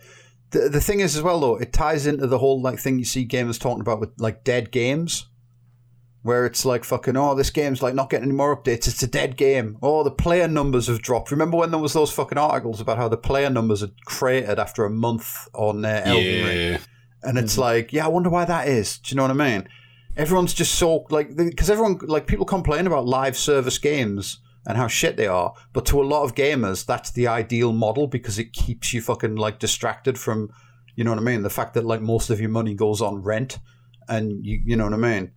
the 0.51 0.69
the 0.69 0.81
thing 0.81 0.99
is 1.01 1.17
as 1.17 1.23
well 1.23 1.39
though. 1.41 1.57
It 1.57 1.73
ties 1.73 2.07
into 2.07 2.27
the 2.27 2.39
whole 2.39 2.61
like 2.61 2.81
thing 2.81 2.99
you 2.99 3.05
see 3.05 3.27
gamers 3.27 3.61
talking 3.61 3.81
about 3.81 4.01
with 4.01 4.11
like 4.19 4.43
dead 4.43 4.73
games, 4.73 5.29
where 6.23 6.45
it's 6.45 6.65
like 6.65 6.83
fucking 6.83 7.17
oh 7.17 7.35
this 7.35 7.51
game's 7.51 7.83
like 7.83 7.95
not 7.95 8.11
getting 8.11 8.29
any 8.29 8.37
more 8.37 8.57
updates. 8.57 8.89
It's 8.89 9.03
a 9.03 9.07
dead 9.07 9.37
game. 9.37 9.79
Oh 9.81 10.03
the 10.03 10.11
player 10.11 10.49
numbers 10.49 10.89
have 10.89 11.03
dropped. 11.03 11.31
Remember 11.31 11.57
when 11.57 11.71
there 11.71 11.81
was 11.81 11.93
those 11.93 12.13
fucking 12.13 12.39
articles 12.39 12.81
about 12.81 12.99
how 12.99 13.09
the 13.09 13.17
player 13.17 13.49
numbers 13.49 13.81
had 13.81 13.93
cratered 14.05 14.59
after 14.59 14.85
a 14.85 14.91
month 14.91 15.49
on 15.55 15.85
uh, 15.85 16.03
Elden 16.05 16.45
Ring? 16.45 16.79
And 17.23 17.39
it's 17.39 17.57
like, 17.57 17.93
yeah, 17.93 18.05
I 18.05 18.09
wonder 18.09 18.29
why 18.29 18.45
that 18.45 18.69
is. 18.69 18.99
Do 18.99 19.13
you 19.13 19.17
know 19.17 19.23
what 19.23 19.31
I 19.31 19.35
mean? 19.35 19.69
Everyone's 20.17 20.53
just 20.53 20.75
so 20.75 21.07
like 21.11 21.37
because 21.37 21.71
everyone 21.71 21.99
like 22.03 22.27
people 22.27 22.45
complain 22.45 22.87
about 22.87 23.07
live 23.07 23.37
service 23.37 23.79
games 23.79 24.41
and 24.67 24.79
how 24.79 24.89
shit 24.89 25.17
they 25.17 25.27
are, 25.27 25.53
but 25.73 25.85
to 25.87 26.01
a 26.01 26.05
lot 26.05 26.25
of 26.25 26.35
gamers, 26.35 26.87
that's 26.87 27.11
the 27.11 27.29
ideal 27.29 27.73
model 27.73 28.07
because 28.07 28.39
it 28.39 28.53
keeps 28.53 28.93
you 28.93 29.03
fucking 29.03 29.37
like 29.37 29.59
distracted 29.59 30.19
from, 30.19 30.51
you 30.97 31.05
know 31.05 31.11
what 31.11 31.19
I 31.19 31.23
mean? 31.23 31.43
The 31.43 31.51
fact 31.51 31.75
that 31.75 31.85
like 31.85 32.01
most 32.01 32.31
of 32.31 32.41
your 32.41 32.51
money 32.51 32.75
goes 32.75 33.01
on 33.01 33.23
rent, 33.23 33.59
and 34.09 34.45
you 34.45 34.61
you 34.65 34.77
know 34.77 34.85
what 34.85 34.95
I 34.95 34.99
mean? 34.99 35.33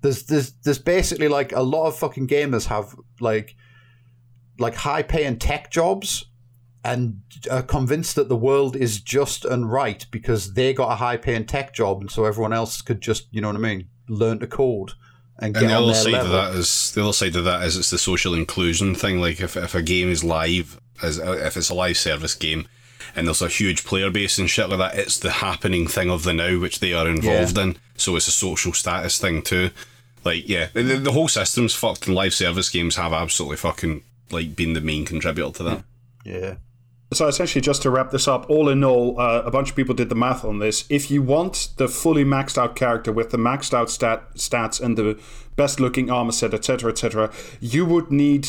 There's 0.00 0.24
there's 0.24 0.52
there's 0.64 0.78
basically 0.78 1.28
like 1.28 1.52
a 1.52 1.62
lot 1.62 1.86
of 1.86 1.96
fucking 1.96 2.28
gamers 2.28 2.66
have 2.66 2.94
like 3.20 3.56
like 4.58 4.74
high 4.74 5.02
paying 5.02 5.38
tech 5.38 5.70
jobs 5.70 6.26
and 6.84 7.20
are 7.50 7.62
convinced 7.62 8.14
that 8.16 8.28
the 8.28 8.36
world 8.36 8.76
is 8.76 9.00
just 9.00 9.44
and 9.44 9.70
right 9.70 10.06
because 10.10 10.52
they 10.54 10.74
got 10.74 10.92
a 10.92 10.96
high 10.96 11.16
paying 11.16 11.46
tech 11.46 11.74
job 11.74 12.00
and 12.00 12.10
so 12.10 12.24
everyone 12.24 12.52
else 12.52 12.82
could 12.82 13.00
just 13.00 13.26
you 13.32 13.40
know 13.40 13.48
what 13.48 13.56
I 13.56 13.60
mean 13.60 13.88
learn 14.08 14.38
to 14.40 14.46
code 14.46 14.92
and 15.38 15.56
And 15.56 15.68
the 15.68 15.74
other 15.74 15.94
side 15.94 16.12
level. 16.12 16.34
of 16.34 16.52
that 16.52 16.58
is 16.58 16.92
the 16.92 17.02
other 17.02 17.12
side 17.12 17.36
of 17.36 17.44
that 17.44 17.62
is 17.64 17.76
it's 17.76 17.90
the 17.90 17.98
social 17.98 18.34
inclusion 18.34 18.94
thing. 18.94 19.20
Like 19.20 19.40
if, 19.40 19.56
if 19.56 19.74
a 19.74 19.82
game 19.82 20.08
is 20.08 20.22
live, 20.24 20.80
as 21.02 21.18
if 21.18 21.56
it's 21.56 21.70
a 21.70 21.74
live 21.74 21.96
service 21.98 22.34
game, 22.34 22.66
and 23.16 23.26
there's 23.26 23.42
a 23.42 23.48
huge 23.48 23.84
player 23.84 24.10
base 24.10 24.38
and 24.38 24.48
shit 24.50 24.68
like 24.68 24.78
that, 24.78 24.98
it's 24.98 25.18
the 25.18 25.30
happening 25.30 25.86
thing 25.86 26.10
of 26.10 26.22
the 26.24 26.32
now 26.32 26.58
which 26.58 26.80
they 26.80 26.92
are 26.92 27.08
involved 27.08 27.58
in. 27.58 27.76
So 27.96 28.16
it's 28.16 28.28
a 28.28 28.32
social 28.32 28.72
status 28.72 29.18
thing 29.18 29.42
too. 29.42 29.70
Like 30.24 30.48
yeah, 30.48 30.68
the, 30.72 30.82
the 30.82 31.12
whole 31.12 31.28
system's 31.28 31.74
fucked, 31.74 32.06
and 32.06 32.14
live 32.16 32.34
service 32.34 32.70
games 32.70 32.96
have 32.96 33.12
absolutely 33.12 33.56
fucking 33.58 34.02
like 34.30 34.56
been 34.56 34.72
the 34.72 34.80
main 34.80 35.04
contributor 35.04 35.52
to 35.58 35.62
that. 35.64 35.84
yeah 36.24 36.54
So 37.14 37.28
essentially, 37.28 37.62
just 37.62 37.82
to 37.82 37.90
wrap 37.90 38.10
this 38.10 38.26
up, 38.26 38.50
all 38.50 38.68
in 38.68 38.82
all, 38.82 39.20
uh, 39.20 39.42
a 39.42 39.50
bunch 39.50 39.70
of 39.70 39.76
people 39.76 39.94
did 39.94 40.08
the 40.08 40.16
math 40.16 40.44
on 40.44 40.58
this. 40.58 40.84
If 40.88 41.10
you 41.10 41.22
want 41.22 41.68
the 41.76 41.86
fully 41.86 42.24
maxed 42.24 42.58
out 42.58 42.74
character 42.74 43.12
with 43.12 43.30
the 43.30 43.36
maxed 43.36 43.72
out 43.72 43.88
stat 43.88 44.34
stats 44.34 44.80
and 44.80 44.98
the 44.98 45.18
best 45.54 45.78
looking 45.78 46.10
armor 46.10 46.32
set, 46.32 46.52
etc., 46.52 46.90
etc., 46.90 47.32
you 47.60 47.86
would 47.86 48.10
need, 48.10 48.48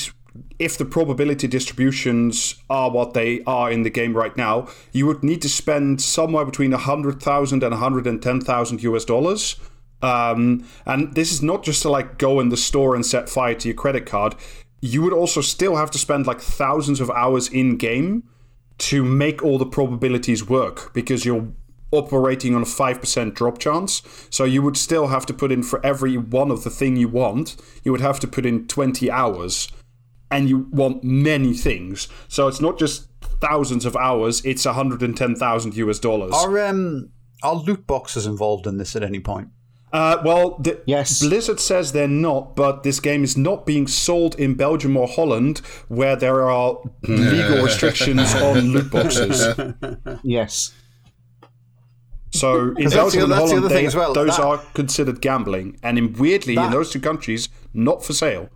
if 0.57 0.77
the 0.79 0.85
probability 0.85 1.47
distributions 1.47 2.55
are 2.67 2.89
what 2.89 3.13
they 3.13 3.43
are 3.45 3.71
in 3.71 3.83
the 3.83 3.91
game 3.91 4.17
right 4.17 4.35
now, 4.35 4.67
you 4.91 5.05
would 5.05 5.23
need 5.23 5.43
to 5.43 5.49
spend 5.49 6.01
somewhere 6.01 6.45
between 6.45 6.71
100,000 6.71 7.63
and 7.63 7.71
110,000 7.71 8.83
US 8.83 9.05
dollars. 9.05 9.57
Um, 10.01 10.67
and 10.85 11.13
this 11.13 11.31
is 11.31 11.43
not 11.43 11.63
just 11.63 11.83
to 11.83 11.89
like 11.89 12.17
go 12.17 12.39
in 12.39 12.49
the 12.49 12.57
store 12.57 12.95
and 12.95 13.05
set 13.05 13.29
fire 13.29 13.53
to 13.55 13.67
your 13.67 13.75
credit 13.75 14.07
card. 14.07 14.35
You 14.81 15.03
would 15.03 15.13
also 15.13 15.41
still 15.41 15.75
have 15.75 15.91
to 15.91 15.97
spend 15.97 16.25
like 16.25 16.41
thousands 16.41 16.99
of 16.99 17.09
hours 17.11 17.47
in 17.47 17.77
game 17.77 18.23
to 18.77 19.03
make 19.03 19.43
all 19.43 19.57
the 19.57 19.65
probabilities 19.65 20.47
work 20.47 20.93
because 20.93 21.25
you're 21.25 21.47
operating 21.91 22.55
on 22.55 22.61
a 22.61 22.65
5% 22.65 23.33
drop 23.33 23.57
chance. 23.57 24.01
So 24.29 24.43
you 24.43 24.61
would 24.61 24.77
still 24.77 25.07
have 25.07 25.25
to 25.27 25.33
put 25.33 25.51
in 25.51 25.63
for 25.63 25.85
every 25.85 26.17
one 26.17 26.51
of 26.51 26.63
the 26.63 26.69
thing 26.69 26.95
you 26.95 27.07
want, 27.07 27.55
you 27.83 27.91
would 27.91 28.01
have 28.01 28.19
to 28.21 28.27
put 28.27 28.45
in 28.45 28.67
20 28.67 29.09
hours 29.09 29.69
and 30.31 30.49
you 30.49 30.67
want 30.71 31.03
many 31.03 31.53
things. 31.53 32.07
So 32.27 32.47
it's 32.47 32.59
not 32.59 32.77
just 32.77 33.07
thousands 33.39 33.85
of 33.85 33.95
hours, 33.95 34.43
it's 34.43 34.65
110,000 34.65 35.77
US 35.77 35.99
dollars. 35.99 36.33
are 36.33 36.67
um 36.67 37.09
are 37.43 37.55
loot 37.55 37.85
boxes 37.85 38.25
involved 38.25 38.65
in 38.65 38.77
this 38.77 38.95
at 38.95 39.03
any 39.03 39.19
point 39.19 39.49
Uh, 39.95 40.21
well, 40.25 40.57
the, 40.59 40.81
Yes. 40.85 41.21
Blizzard 41.21 41.59
says 41.59 41.91
they're 41.93 42.07
not, 42.07 42.55
but 42.55 42.83
this 42.83 42.99
game 42.99 43.23
is 43.23 43.37
not 43.37 43.65
being 43.65 43.87
sold 43.87 44.35
in 44.37 44.55
Belgium 44.55 44.97
or 44.97 45.07
Holland, 45.07 45.59
where 45.87 46.15
there 46.17 46.49
are 46.49 46.77
legal 47.07 47.63
restrictions 47.63 48.33
on 48.35 48.71
loot 48.73 48.91
boxes. 48.91 49.55
Yes. 50.23 50.73
So 52.31 52.73
in 52.77 52.89
that's 52.89 52.89
the- 52.91 52.95
Belgium 52.97 53.23
and 53.23 53.31
that's 53.31 53.49
the 53.51 53.55
Holland, 53.55 53.71
they- 53.71 53.85
as 53.85 53.95
well, 53.95 54.13
those 54.13 54.35
that- 54.35 54.43
are 54.45 54.57
considered 54.73 55.21
gambling, 55.21 55.77
and 55.81 55.97
in 55.97 56.11
weirdly 56.13 56.55
in 56.57 56.71
those 56.71 56.91
two 56.91 56.99
countries, 56.99 57.47
not 57.73 58.03
for 58.03 58.11
sale. 58.13 58.49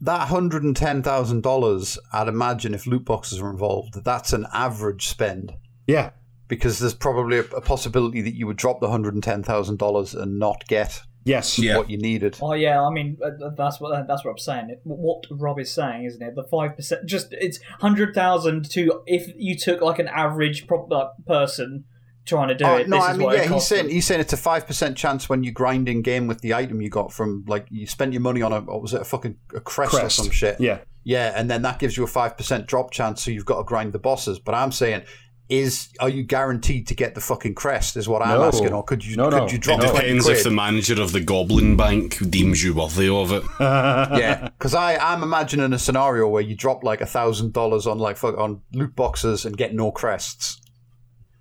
that 0.00 0.28
hundred 0.28 0.62
and 0.62 0.76
ten 0.76 1.02
thousand 1.02 1.42
dollars 1.42 1.98
I'd 2.12 2.28
imagine 2.28 2.74
if 2.74 2.86
loot 2.86 3.04
boxes 3.06 3.40
are 3.40 3.48
involved 3.50 4.04
that's 4.04 4.34
an 4.34 4.46
average 4.52 5.06
spend 5.08 5.54
Yeah, 5.86 6.10
because 6.48 6.78
there's 6.78 6.94
probably 6.94 7.38
a, 7.38 7.44
a 7.56 7.60
possibility 7.60 8.20
that 8.22 8.34
you 8.34 8.46
would 8.46 8.56
drop 8.56 8.80
the 8.80 8.90
hundred 8.90 9.14
and 9.14 9.22
ten 9.22 9.42
thousand 9.42 9.78
dollars 9.78 10.14
and 10.14 10.38
not 10.38 10.66
get 10.68 11.00
yes, 11.24 11.58
Yeah. 11.58 11.76
what 11.78 11.90
you 11.90 11.98
needed 11.98 12.36
Oh 12.40 12.52
yeah, 12.52 12.82
I 12.82 12.90
mean 12.90 13.18
uh, 13.24 13.50
that's 13.56 13.80
what 13.80 14.06
that's 14.06 14.24
what 14.24 14.30
I'm 14.32 14.38
saying. 14.38 14.76
What 14.84 15.24
Rob 15.30 15.58
is 15.58 15.72
saying, 15.72 16.04
isn't 16.04 16.22
it? 16.22 16.34
The 16.36 16.44
five 16.44 16.76
percent, 16.76 17.06
just 17.06 17.28
it's 17.32 17.58
hundred 17.80 18.14
thousand 18.14 18.70
to 18.70 19.02
if 19.06 19.30
you 19.36 19.56
took 19.56 19.80
like 19.80 19.98
an 19.98 20.08
average 20.08 20.66
prop 20.66 20.90
like, 20.90 21.08
person 21.26 21.84
trying 22.26 22.48
to 22.48 22.54
do 22.56 22.64
Oh, 22.64 22.76
it. 22.76 22.88
no, 22.88 22.96
this 22.96 23.04
I 23.06 23.12
is 23.12 23.18
mean, 23.18 23.26
what 23.26 23.36
yeah, 23.36 23.52
he's 23.52 23.66
saying 23.66 23.88
he's 23.88 24.06
saying 24.06 24.20
it's 24.20 24.32
a 24.32 24.36
five 24.36 24.66
percent 24.66 24.96
chance 24.96 25.28
when 25.28 25.42
you 25.44 25.52
grind 25.52 25.88
in 25.88 26.02
game 26.02 26.26
with 26.26 26.40
the 26.40 26.54
item 26.54 26.80
you 26.80 26.90
got 26.90 27.12
from 27.12 27.44
like 27.46 27.66
you 27.70 27.86
spent 27.86 28.12
your 28.12 28.22
money 28.22 28.42
on 28.42 28.52
a 28.52 28.60
what 28.60 28.82
was 28.82 28.94
it 28.94 29.00
a 29.00 29.04
fucking 29.04 29.36
a 29.54 29.60
crest, 29.60 29.94
or 29.94 30.08
some 30.10 30.30
shit. 30.30 30.60
Yeah. 30.60 30.78
yeah, 31.04 31.32
and 31.36 31.48
then 31.50 31.62
that 31.62 31.78
gives 31.78 31.96
you 31.96 32.02
a 32.04 32.08
five 32.08 32.36
percent 32.36 32.66
drop 32.66 32.90
chance, 32.90 33.22
so 33.22 33.30
you've 33.30 33.44
got 33.46 33.58
to 33.58 33.64
grind 33.64 33.92
the 33.92 33.98
bosses. 34.00 34.38
But 34.40 34.54
I'm 34.56 34.72
saying 34.72 35.02
is 35.48 35.88
are 36.00 36.08
you 36.08 36.22
guaranteed 36.24 36.86
to 36.88 36.94
get 36.94 37.14
the 37.14 37.20
fucking 37.20 37.54
crest? 37.54 37.96
Is 37.96 38.08
what 38.08 38.20
I'm 38.22 38.38
No. 38.38 38.44
asking, 38.44 38.72
or 38.72 38.82
could 38.82 39.04
you 39.04 39.16
No, 39.16 39.30
could 39.30 39.36
no. 39.36 39.48
you 39.48 39.58
drop 39.58 39.80
It 39.80 39.86
depends 39.86 40.28
if 40.28 40.42
the 40.44 40.50
manager 40.50 41.00
of 41.00 41.12
the 41.12 41.20
Goblin 41.20 41.76
Bank 41.76 42.18
deems 42.30 42.62
you 42.64 42.74
worthy 42.74 43.08
of 43.08 43.30
it. 43.32 43.42
yeah, 43.60 44.48
because 44.58 44.74
I 44.74 44.96
I'm 44.96 45.22
imagining 45.22 45.72
a 45.72 45.78
scenario 45.78 46.26
where 46.28 46.42
you 46.42 46.54
drop 46.56 46.82
like 46.82 47.00
a 47.00 47.06
thousand 47.06 47.52
dollars 47.52 47.86
on 47.86 47.98
like 47.98 48.16
fuck- 48.16 48.38
on 48.38 48.62
loot 48.72 48.96
boxes 48.96 49.44
and 49.44 49.56
get 49.56 49.74
no 49.74 49.90
crests. 49.90 50.60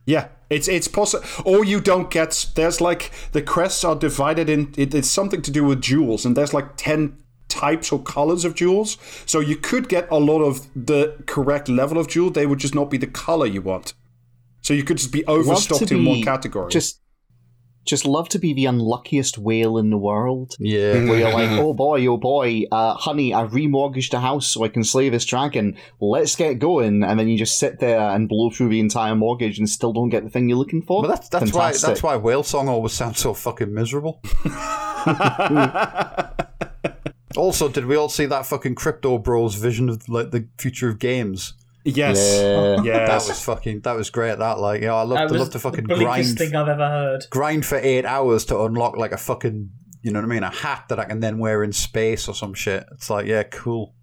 Yeah, 0.06 0.28
it's 0.52 0.68
it's 0.68 0.88
possible. 0.88 1.26
Or 1.44 1.66
you 1.66 1.82
don't 1.82 2.12
get. 2.12 2.48
There's 2.56 2.80
like 2.80 3.12
the 3.32 3.42
crests 3.42 3.84
are 3.84 3.96
divided 3.96 4.50
in. 4.52 4.72
It, 4.78 4.94
it's 4.94 5.10
something 5.10 5.42
to 5.42 5.50
do 5.50 5.64
with 5.64 5.82
jewels, 5.82 6.26
and 6.26 6.38
there's 6.38 6.54
like 6.54 6.78
ten 6.78 7.18
types 7.56 7.92
or 7.92 8.02
colors 8.02 8.46
of 8.46 8.54
jewels. 8.56 8.98
So 9.26 9.40
you 9.40 9.56
could 9.56 9.88
get 9.88 10.08
a 10.12 10.18
lot 10.18 10.42
of 10.42 10.68
the 10.76 11.16
correct 11.26 11.70
level 11.70 11.98
of 11.98 12.08
jewel. 12.08 12.30
They 12.30 12.46
would 12.46 12.60
just 12.60 12.76
not 12.76 12.90
be 12.90 12.98
the 12.98 13.08
color 13.08 13.46
you 13.46 13.62
want. 13.62 13.94
So 14.62 14.74
you 14.74 14.84
could 14.84 14.98
just 14.98 15.12
be 15.12 15.24
Love 15.24 15.46
to 15.46 15.52
overstocked 15.52 15.92
in 15.92 16.06
one 16.06 16.22
category. 16.24 16.72
Just, 16.72 17.00
just 17.86 18.04
love 18.04 18.28
to 18.30 18.40
be 18.40 18.52
the 18.52 18.66
unluckiest 18.66 19.38
whale 19.38 19.78
in 19.78 19.92
the 19.92 19.98
world. 19.98 20.56
Yeah, 20.60 21.06
Where 21.06 21.20
you're 21.20 21.32
like, 21.32 21.52
oh 21.60 21.74
boy, 21.74 22.06
oh 22.08 22.18
boy, 22.18 22.64
uh, 22.72 22.96
honey, 22.96 23.32
I 23.32 23.46
remortgaged 23.46 24.12
a 24.14 24.20
house 24.20 24.48
so 24.48 24.64
I 24.64 24.70
can 24.70 24.84
slay 24.84 25.10
this 25.10 25.24
dragon. 25.24 25.78
Let's 26.02 26.36
get 26.36 26.58
going, 26.58 27.04
and 27.04 27.20
then 27.20 27.28
you 27.28 27.38
just 27.38 27.60
sit 27.60 27.80
there 27.80 28.00
and 28.00 28.28
blow 28.28 28.50
through 28.50 28.70
the 28.70 28.80
entire 28.80 29.16
mortgage 29.16 29.60
and 29.60 29.70
still 29.70 29.94
don't 29.94 30.10
get 30.10 30.24
the 30.24 30.32
thing 30.32 30.50
you're 30.50 30.58
looking 30.58 30.82
for. 30.82 31.04
but 31.04 31.10
that's 31.10 31.30
that's 31.30 31.54
why 31.54 31.72
that's 31.72 32.02
why 32.02 32.16
whale 32.16 32.42
song 32.42 32.68
always 32.68 32.94
sounds 32.94 33.20
so 33.20 33.36
fucking 33.36 33.72
miserable. 33.72 34.20
also, 37.36 37.68
did 37.70 37.86
we 37.86 37.96
all 37.96 38.10
see 38.10 38.26
that 38.28 38.46
fucking 38.46 38.76
crypto 38.76 39.18
bros 39.18 39.56
vision 39.56 39.90
of 39.90 40.08
like 40.10 40.32
the 40.32 40.48
future 40.58 40.90
of 40.90 41.00
games? 41.00 41.54
yes, 41.84 42.18
Yeah. 42.42 42.82
yes. 42.84 43.08
That 43.10 43.30
was 43.32 43.42
fucking 43.44 43.82
that 43.82 43.96
was 43.96 44.10
great. 44.10 44.40
That 44.40 44.60
like 44.60 44.82
you 44.82 44.88
know, 44.88 44.96
I 44.98 45.04
love 45.04 45.18
That 45.18 45.34
to 45.34 45.40
love 45.40 45.50
to 45.52 45.60
fucking 45.60 45.88
the 45.88 45.96
grind 45.96 46.38
thing 46.38 46.56
I've 46.56 46.68
ever 46.68 46.88
heard. 46.88 47.26
grind 47.30 47.66
for 47.66 47.78
eight 47.78 48.06
hours 48.06 48.46
to 48.46 48.60
unlock 48.64 48.98
like 48.98 49.12
a 49.12 49.18
fucking 49.18 49.70
you 50.02 50.12
know 50.12 50.20
what 50.20 50.26
I 50.26 50.30
mean 50.30 50.44
a 50.44 50.50
hat 50.52 50.86
that 50.90 51.00
I 51.00 51.06
can 51.06 51.20
then 51.20 51.38
wear 51.40 51.64
in 51.64 51.74
space 51.74 52.28
or 52.28 52.34
some 52.36 52.54
shit. 52.54 52.86
It's 52.92 53.10
like 53.10 53.26
yeah, 53.28 53.44
cool. 53.44 53.94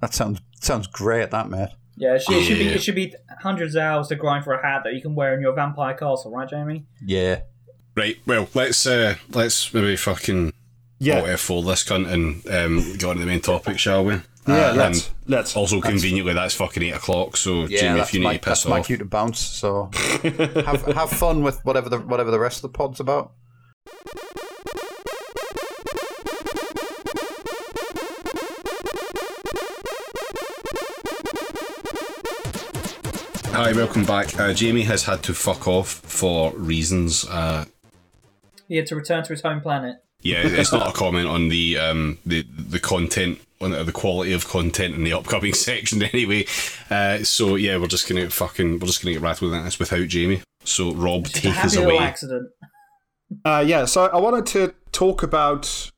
That 0.00 0.14
sounds 0.14 0.40
sounds 0.60 0.86
great. 0.86 1.30
That 1.30 1.48
mate. 1.50 1.70
Yeah, 1.96 2.14
it 2.14 2.22
should, 2.22 2.34
it 2.36 2.42
should 2.44 2.58
be 2.58 2.64
Yeah. 2.64 2.70
it 2.72 2.82
should 2.82 2.94
be 2.94 3.14
hundreds 3.42 3.74
of 3.74 3.82
hours 3.82 4.08
to 4.08 4.16
grind 4.16 4.44
for 4.44 4.54
a 4.54 4.62
hat 4.66 4.82
that 4.84 4.94
you 4.94 5.02
can 5.02 5.14
wear 5.14 5.34
in 5.34 5.40
your 5.40 5.52
vampire 5.52 5.94
castle, 5.94 6.30
right, 6.32 6.48
Jamie? 6.48 6.84
Yeah. 7.04 7.40
Right, 7.94 8.16
well, 8.26 8.48
let's 8.54 8.86
uh, 8.86 9.16
let's 9.30 9.72
maybe 9.74 9.96
fucking 9.96 10.52
yeah, 11.04 11.18
alt 11.20 11.26
F4 11.28 11.64
this 11.66 11.84
cunt 11.84 12.08
and 12.10 12.46
um, 12.48 12.92
get 12.92 13.04
on 13.04 13.16
to 13.16 13.20
the 13.20 13.26
main 13.26 13.40
topic, 13.40 13.78
shall 13.78 14.04
we? 14.04 14.14
yeah. 14.46 14.70
Um, 14.70 14.76
let's 14.76 15.10
let's. 15.26 15.56
Also, 15.56 15.80
conveniently, 15.80 16.32
that's 16.34 16.54
fucking 16.54 16.82
8 16.82 16.90
o'clock, 16.92 17.36
so 17.36 17.66
Yeah, 17.66 17.80
Jamie, 17.80 18.00
if 18.00 18.12
you 18.14 18.20
my, 18.20 18.32
need 18.32 18.42
to 18.42 18.50
piss 18.50 18.62
that's 18.62 18.68
my 18.70 18.80
off. 18.80 18.86
cue 18.86 18.96
to 18.96 19.04
bounce. 19.04 19.38
So 19.38 19.90
have 20.22 20.82
have 20.94 21.10
fun 21.10 21.42
with 21.42 21.64
whatever 21.64 21.88
the 21.88 21.98
whatever 21.98 22.30
the 22.30 22.40
rest 22.40 22.58
of 22.58 22.62
the 22.72 22.76
pod's 22.76 23.00
about. 23.00 23.32
Hi, 33.54 33.72
welcome 33.72 34.04
back. 34.04 34.38
Uh, 34.38 34.52
Jamie 34.54 34.82
has 34.82 35.04
had 35.04 35.22
to 35.24 35.34
fuck 35.34 35.68
off 35.68 35.88
for 35.88 36.52
reasons. 36.56 37.26
Uh, 37.28 37.66
He 38.66 38.76
had 38.76 38.86
to 38.86 38.96
return 38.96 39.22
to 39.24 39.28
his 39.30 39.42
home 39.42 39.60
planet. 39.60 39.96
Yeah, 40.22 40.42
it's 40.44 40.72
not 40.72 40.88
a 40.88 40.92
comment 40.92 41.28
on 41.28 41.48
the 41.48 41.78
um, 41.78 42.18
the 42.24 42.42
the 42.56 42.78
content 42.80 43.40
on 43.60 43.70
the 43.70 43.92
quality 43.92 44.32
of 44.32 44.48
content 44.48 44.94
in 44.94 45.04
the 45.04 45.12
upcoming 45.12 45.54
section 45.68 46.02
anyway. 46.02 46.44
Uh, 46.90 47.18
so 47.18 47.56
yeah, 47.56 47.76
we're 47.76 47.86
just 47.86 48.08
gonna 48.08 48.28
fucking 48.30 48.78
we're 48.80 48.86
just 48.86 49.02
gonna 49.02 49.12
get 49.12 49.22
rattled 49.22 49.52
with 49.52 49.64
this 49.64 49.78
without 49.78 50.08
Jamie. 50.08 50.42
So 50.64 50.92
Rob, 50.94 51.24
Just 51.24 51.36
take 51.36 51.46
us 51.52 51.56
happy 51.56 51.76
little 51.76 51.92
away. 51.92 52.04
accident. 52.04 52.48
Uh, 53.44 53.64
yeah, 53.66 53.84
so 53.84 54.06
I 54.06 54.18
wanted 54.18 54.46
to 54.46 54.74
talk 54.92 55.22
about. 55.22 55.90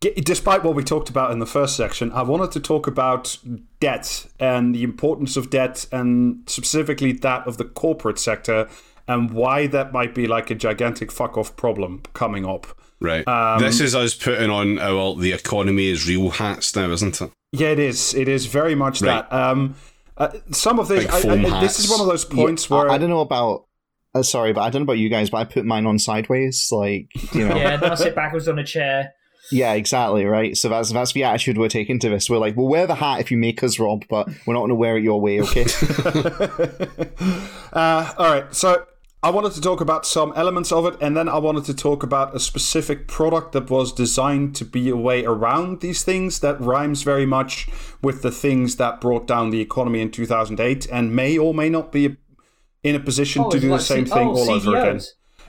Despite 0.00 0.62
what 0.62 0.74
we 0.74 0.84
talked 0.84 1.08
about 1.08 1.30
in 1.30 1.38
the 1.38 1.46
first 1.46 1.76
section, 1.78 2.12
I 2.12 2.20
wanted 2.22 2.50
to 2.52 2.60
talk 2.60 2.86
about 2.86 3.38
debt 3.80 4.26
and 4.38 4.74
the 4.74 4.82
importance 4.82 5.38
of 5.38 5.48
debt, 5.48 5.86
and 5.90 6.42
specifically 6.46 7.12
that 7.12 7.46
of 7.46 7.56
the 7.56 7.64
corporate 7.64 8.18
sector, 8.18 8.68
and 9.06 9.30
why 9.32 9.66
that 9.68 9.92
might 9.92 10.14
be 10.14 10.26
like 10.26 10.50
a 10.50 10.54
gigantic 10.54 11.12
fuck 11.12 11.36
off 11.36 11.56
problem 11.56 12.02
coming 12.12 12.46
up. 12.46 12.66
Right. 13.00 13.26
Um, 13.28 13.60
this 13.60 13.80
is 13.80 13.94
us 13.94 14.14
putting 14.14 14.50
on 14.50 14.78
our 14.78 15.14
the 15.16 15.32
economy 15.32 15.88
is 15.88 16.08
real 16.08 16.30
hats 16.30 16.74
now, 16.74 16.90
isn't 16.90 17.20
it? 17.20 17.30
Yeah, 17.52 17.68
it 17.68 17.78
is. 17.78 18.14
It 18.14 18.28
is 18.28 18.46
very 18.46 18.74
much 18.74 19.02
Right. 19.02 19.28
that. 19.28 19.32
Um, 19.36 19.74
uh, 20.16 20.28
some 20.52 20.78
of 20.78 20.88
this, 20.88 21.06
I, 21.06 21.20
foam 21.20 21.44
I, 21.46 21.60
this 21.60 21.78
is 21.78 21.90
one 21.90 22.00
of 22.00 22.06
those 22.06 22.24
points 22.24 22.70
Yeah, 22.70 22.76
where 22.78 22.90
I, 22.90 22.94
I 22.94 22.98
don't 22.98 23.10
know 23.10 23.20
about. 23.20 23.66
Uh, 24.14 24.22
sorry, 24.22 24.52
but 24.52 24.60
I 24.62 24.70
don't 24.70 24.82
know 24.82 24.84
about 24.84 24.98
you 24.98 25.08
guys, 25.08 25.28
but 25.28 25.38
I 25.38 25.44
put 25.44 25.64
mine 25.64 25.86
on 25.86 25.98
sideways, 25.98 26.68
like 26.70 27.08
you 27.34 27.48
know. 27.48 27.56
Yeah, 27.56 27.76
then 27.76 27.90
I 27.90 27.94
sit 27.96 28.14
backwards 28.14 28.46
on 28.48 28.58
a 28.58 28.64
chair. 28.64 29.12
Yeah, 29.50 29.72
exactly, 29.74 30.24
right. 30.24 30.56
So 30.56 30.68
that's 30.68 30.92
that's 30.92 31.12
the 31.12 31.24
attitude 31.24 31.58
we're 31.58 31.68
taking 31.68 31.98
to 31.98 32.08
this. 32.08 32.30
We're 32.30 32.38
like, 32.38 32.56
we'll 32.56 32.68
wear 32.68 32.86
the 32.86 32.94
hat 32.94 33.20
if 33.20 33.30
you 33.30 33.36
make 33.36 33.62
us, 33.62 33.78
Rob, 33.78 34.04
but 34.08 34.28
we're 34.46 34.54
not 34.54 34.60
going 34.60 34.68
to 34.70 34.74
wear 34.76 34.96
it 34.96 35.02
your 35.02 35.20
way, 35.20 35.40
okay? 35.42 35.66
Uh, 37.72 38.12
all 38.18 38.32
right, 38.32 38.54
so 38.54 38.86
I 39.24 39.30
wanted 39.30 39.52
to 39.52 39.60
talk 39.62 39.80
about 39.80 40.04
some 40.04 40.34
elements 40.36 40.70
of 40.70 40.84
it, 40.84 40.96
and 41.00 41.16
then 41.16 41.30
I 41.30 41.38
wanted 41.38 41.64
to 41.64 41.74
talk 41.74 42.02
about 42.02 42.36
a 42.36 42.38
specific 42.38 43.08
product 43.08 43.52
that 43.52 43.70
was 43.70 43.90
designed 43.90 44.54
to 44.56 44.66
be 44.66 44.90
a 44.90 44.96
way 44.96 45.24
around 45.24 45.80
these 45.80 46.02
things 46.04 46.40
that 46.40 46.60
rhymes 46.60 47.02
very 47.04 47.24
much 47.24 47.66
with 48.02 48.20
the 48.20 48.30
things 48.30 48.76
that 48.76 49.00
brought 49.00 49.26
down 49.26 49.48
the 49.48 49.62
economy 49.62 50.02
in 50.02 50.10
2008 50.10 50.86
and 50.92 51.16
may 51.16 51.38
or 51.38 51.54
may 51.54 51.70
not 51.70 51.90
be 51.90 52.18
in 52.82 52.94
a 52.94 53.00
position 53.00 53.44
Oh, 53.46 53.50
to 53.50 53.56
it's 53.56 53.62
do 53.62 53.68
the 53.68 53.74
like 53.76 53.80
same 53.82 54.04
C- 54.06 54.12
thing 54.12 54.28
oh, 54.28 54.36
all 54.36 54.50
over 54.50 54.76
again. 54.76 55.00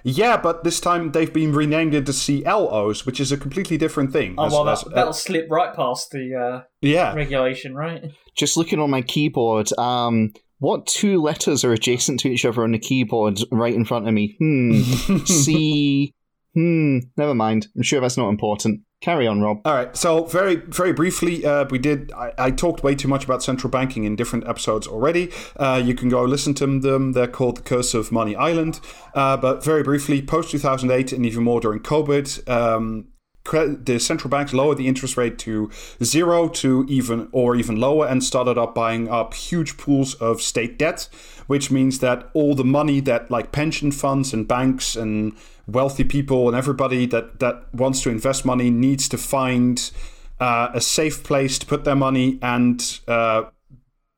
Yeah, 0.05 0.38
but 0.38 0.63
this 0.63 0.80
time 0.80 1.11
they've 1.11 1.34
been 1.34 1.51
renamed 1.51 1.93
into 1.95 2.13
CLOs, 2.13 3.05
which 3.05 3.19
is 3.19 3.34
a 3.34 3.38
completely 3.38 3.76
different 3.78 4.13
thing. 4.13 4.36
Oh 4.38 4.45
As- 4.45 4.51
well, 4.53 4.69
as- 4.69 4.84
that, 4.84 4.95
that'll 4.95 5.11
slip 5.11 5.47
right 5.51 5.73
past 5.76 6.11
the 6.11 6.34
uh, 6.34 6.61
yeah. 6.80 7.13
regulation, 7.13 7.76
right? 7.76 8.05
Just 8.38 8.55
looking 8.55 8.80
on 8.80 8.89
my 8.89 9.01
keyboard, 9.01 9.78
um, 9.78 10.32
what 10.60 10.88
two 10.88 11.22
letters 11.22 11.64
are 11.64 11.74
adjacent 11.74 12.20
to 12.22 12.30
each 12.30 12.45
other 12.45 12.64
on 12.64 12.72
the 12.72 12.80
keyboard 12.80 13.39
right 13.51 13.74
in 13.74 13.86
front 13.86 14.08
of 14.08 14.14
me? 14.14 14.36
Hmm. 14.39 14.82
C. 15.26 16.14
Hmm. 16.53 16.99
Never 17.18 17.36
mind. 17.36 17.68
I'm 17.76 17.84
sure 17.84 17.99
that's 17.99 18.18
not 18.18 18.30
important. 18.30 18.82
Carry 19.01 19.28
on, 19.28 19.41
Rob. 19.41 19.60
All 19.66 19.74
right. 19.74 19.95
So 19.95 20.24
very, 20.24 20.56
very 20.56 20.93
briefly, 20.93 21.45
uh, 21.45 21.66
we 21.70 21.78
did. 21.78 22.12
I, 22.14 22.34
I 22.38 22.51
talked 22.51 22.82
way 22.82 22.95
too 22.95 23.10
much 23.10 23.26
about 23.26 23.43
central 23.43 23.70
banking 23.70 24.06
in 24.06 24.16
different 24.16 24.47
episodes 24.47 24.88
already. 24.88 25.32
Uh, 25.58 25.82
you 25.84 25.93
can 25.93 26.08
go 26.10 26.24
listen 26.24 26.53
to 26.56 26.80
them. 26.80 27.12
They're 27.12 27.28
called 27.28 27.58
the 27.58 27.62
Curse 27.62 27.93
of 27.93 28.12
Money 28.12 28.36
Island. 28.36 28.80
Uh, 29.14 29.36
but 29.36 29.64
very 29.64 29.84
briefly, 29.84 30.22
post 30.22 30.49
two 30.49 30.60
thousand 30.60 30.91
eight 30.91 31.12
and 31.12 31.26
even 31.26 31.43
more 31.43 31.60
during 31.60 31.82
COVID. 31.82 32.49
Um, 32.49 33.10
the 33.52 34.00
central 34.00 34.30
banks 34.30 34.54
lowered 34.54 34.78
the 34.78 34.88
interest 34.88 35.18
rate 35.18 35.38
to 35.38 35.70
zero 36.04 36.48
to 36.50 36.86
even 36.89 37.28
or 37.32 37.56
even 37.56 37.80
lower 37.80 38.08
and 38.08 38.24
started 38.24 38.58
up 38.58 38.74
buying 38.74 39.08
up 39.08 39.34
huge 39.34 39.78
pools 39.78 40.16
of 40.16 40.41
state 40.41 40.78
debt 40.78 41.08
which 41.48 41.70
means 41.70 42.00
that 42.00 42.30
all 42.34 42.56
the 42.56 42.64
money 42.64 43.00
that 43.00 43.30
like 43.30 43.52
pension 43.52 43.91
funds 43.91 44.34
and 44.34 44.48
banks 44.48 44.96
and 44.96 45.34
wealthy 45.68 46.04
people 46.04 46.48
and 46.48 46.58
everybody 46.58 47.06
that 47.06 47.39
that 47.39 47.74
wants 47.74 48.02
to 48.02 48.10
invest 48.10 48.46
money 48.46 48.70
needs 48.70 49.08
to 49.08 49.18
find 49.18 49.91
uh, 50.39 50.70
a 50.74 50.82
safe 50.82 51.24
place 51.24 51.58
to 51.60 51.66
put 51.66 51.86
their 51.86 51.96
money 51.96 52.39
and 52.41 53.00
uh, 53.08 53.43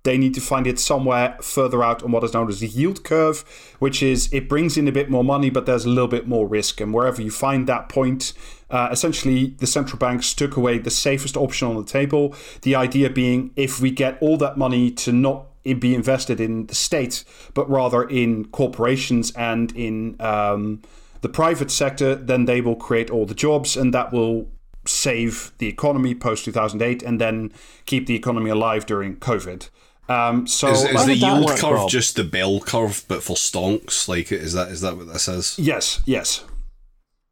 they 0.07 0.17
need 0.17 0.33
to 0.33 0.39
find 0.39 0.65
it 0.65 0.79
somewhere 0.79 1.37
further 1.41 1.83
out 1.83 2.01
on 2.01 2.11
what 2.13 2.23
is 2.23 2.33
known 2.33 2.47
as 2.47 2.61
the 2.61 2.67
yield 2.67 3.03
curve, 3.03 3.43
which 3.79 4.01
is 4.01 4.31
it 4.31 4.47
brings 4.47 4.77
in 4.77 4.87
a 4.87 4.91
bit 4.91 5.09
more 5.09 5.23
money, 5.23 5.49
but 5.49 5.65
there's 5.65 5.83
a 5.83 5.89
little 5.89 6.07
bit 6.07 6.25
more 6.25 6.47
risk. 6.47 6.79
And 6.79 6.93
wherever 6.93 7.21
you 7.21 7.29
find 7.29 7.67
that 7.67 7.89
point, 7.89 8.31
uh, 8.69 8.89
essentially 8.91 9.55
the 9.59 9.67
central 9.67 9.97
banks 9.97 10.33
took 10.33 10.57
away 10.57 10.77
the 10.77 10.89
safest 10.89 11.37
option 11.37 11.67
on 11.67 11.75
the 11.77 11.83
table. 11.83 12.35
The 12.61 12.75
idea 12.75 13.09
being 13.09 13.51
if 13.55 13.79
we 13.79 13.91
get 13.91 14.17
all 14.21 14.37
that 14.37 14.57
money 14.57 14.91
to 14.91 15.11
not 15.11 15.45
be 15.63 15.93
invested 15.93 16.39
in 16.39 16.67
the 16.67 16.75
state, 16.75 17.23
but 17.53 17.69
rather 17.69 18.03
in 18.03 18.45
corporations 18.45 19.31
and 19.31 19.75
in 19.75 20.15
um, 20.21 20.81
the 21.21 21.29
private 21.29 21.71
sector, 21.71 22.15
then 22.15 22.45
they 22.45 22.61
will 22.61 22.75
create 22.75 23.09
all 23.09 23.25
the 23.25 23.35
jobs 23.35 23.75
and 23.75 23.93
that 23.93 24.11
will 24.13 24.47
save 24.85 25.51
the 25.57 25.67
economy 25.67 26.15
post 26.15 26.45
2008 26.45 27.03
and 27.03 27.19
then 27.19 27.51
keep 27.85 28.07
the 28.07 28.15
economy 28.15 28.49
alive 28.49 28.85
during 28.85 29.17
COVID. 29.17 29.69
Um, 30.09 30.47
so 30.47 30.69
Is, 30.69 30.83
is 30.85 31.05
the 31.05 31.15
yield 31.15 31.45
work, 31.45 31.59
curve 31.59 31.73
Rob? 31.73 31.89
just 31.89 32.15
the 32.15 32.23
bell 32.23 32.61
curve, 32.61 33.03
but 33.09 33.21
for 33.21 33.35
stonks? 33.35 34.07
Like, 34.07 34.31
is 34.31 34.53
that 34.53 34.69
is 34.69 34.79
that 34.81 34.95
what 34.95 35.11
this 35.11 35.27
is? 35.27 35.59
yes, 35.59 36.01
yes. 36.05 36.45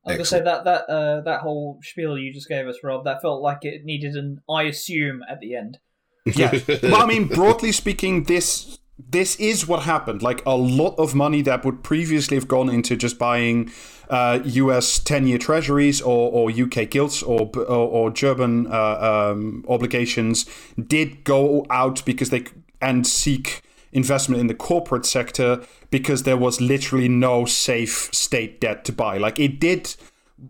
I 0.06 0.12
was 0.12 0.18
gonna 0.18 0.26
say 0.26 0.42
that 0.42 0.64
that 0.66 0.90
uh, 0.90 1.22
that 1.22 1.42
whole 1.42 1.80
spiel 1.82 2.18
you 2.18 2.34
just 2.34 2.48
gave 2.48 2.68
us, 2.68 2.78
Rob, 2.84 3.06
that 3.06 3.22
felt 3.22 3.42
like 3.42 3.60
it 3.64 3.86
needed 3.86 4.16
an 4.16 4.42
"I 4.50 4.64
assume" 4.64 5.22
at 5.30 5.40
the 5.40 5.56
end. 5.56 5.80
Yeah. 6.26 6.52
but 6.68 6.94
I 6.94 7.06
mean, 7.06 7.28
broadly 7.28 7.72
speaking, 7.72 8.24
this 8.24 8.80
this 8.98 9.36
is 9.38 9.68
what 9.68 9.84
happened. 9.84 10.22
Like 10.22 10.44
a 10.46 10.56
lot 10.56 10.96
of 10.98 11.16
money 11.16 11.42
that 11.42 11.66
would 11.66 11.84
previously 11.84 12.38
have 12.38 12.48
gone 12.48 12.70
into 12.70 12.96
just 12.96 13.18
buying 13.18 13.72
uh, 14.10 14.40
U.S. 14.44 15.00
ten-year 15.00 15.40
Treasuries 15.40 16.02
or, 16.02 16.32
or 16.32 16.52
U.K. 16.52 16.86
gilts 16.86 17.24
or 17.24 17.50
or, 17.56 17.64
or 17.66 18.12
German 18.12 18.68
uh, 18.68 19.32
um, 19.32 19.66
obligations 19.68 20.46
did 20.88 21.24
go 21.24 21.66
out 21.70 22.04
because 22.06 22.30
they 22.30 22.46
and 22.80 23.08
seek 23.08 23.64
investment 23.96 24.42
in 24.42 24.48
the 24.48 24.54
corporate 24.54 25.06
sector 25.06 25.66
because 25.90 26.24
there 26.24 26.38
was 26.38 26.62
literally 26.62 27.08
no 27.08 27.46
safe 27.46 28.10
state 28.14 28.62
debt 28.62 28.86
to 28.86 28.92
buy. 28.92 29.18
Like 29.18 29.40
it 29.40 29.60
did 29.60 29.96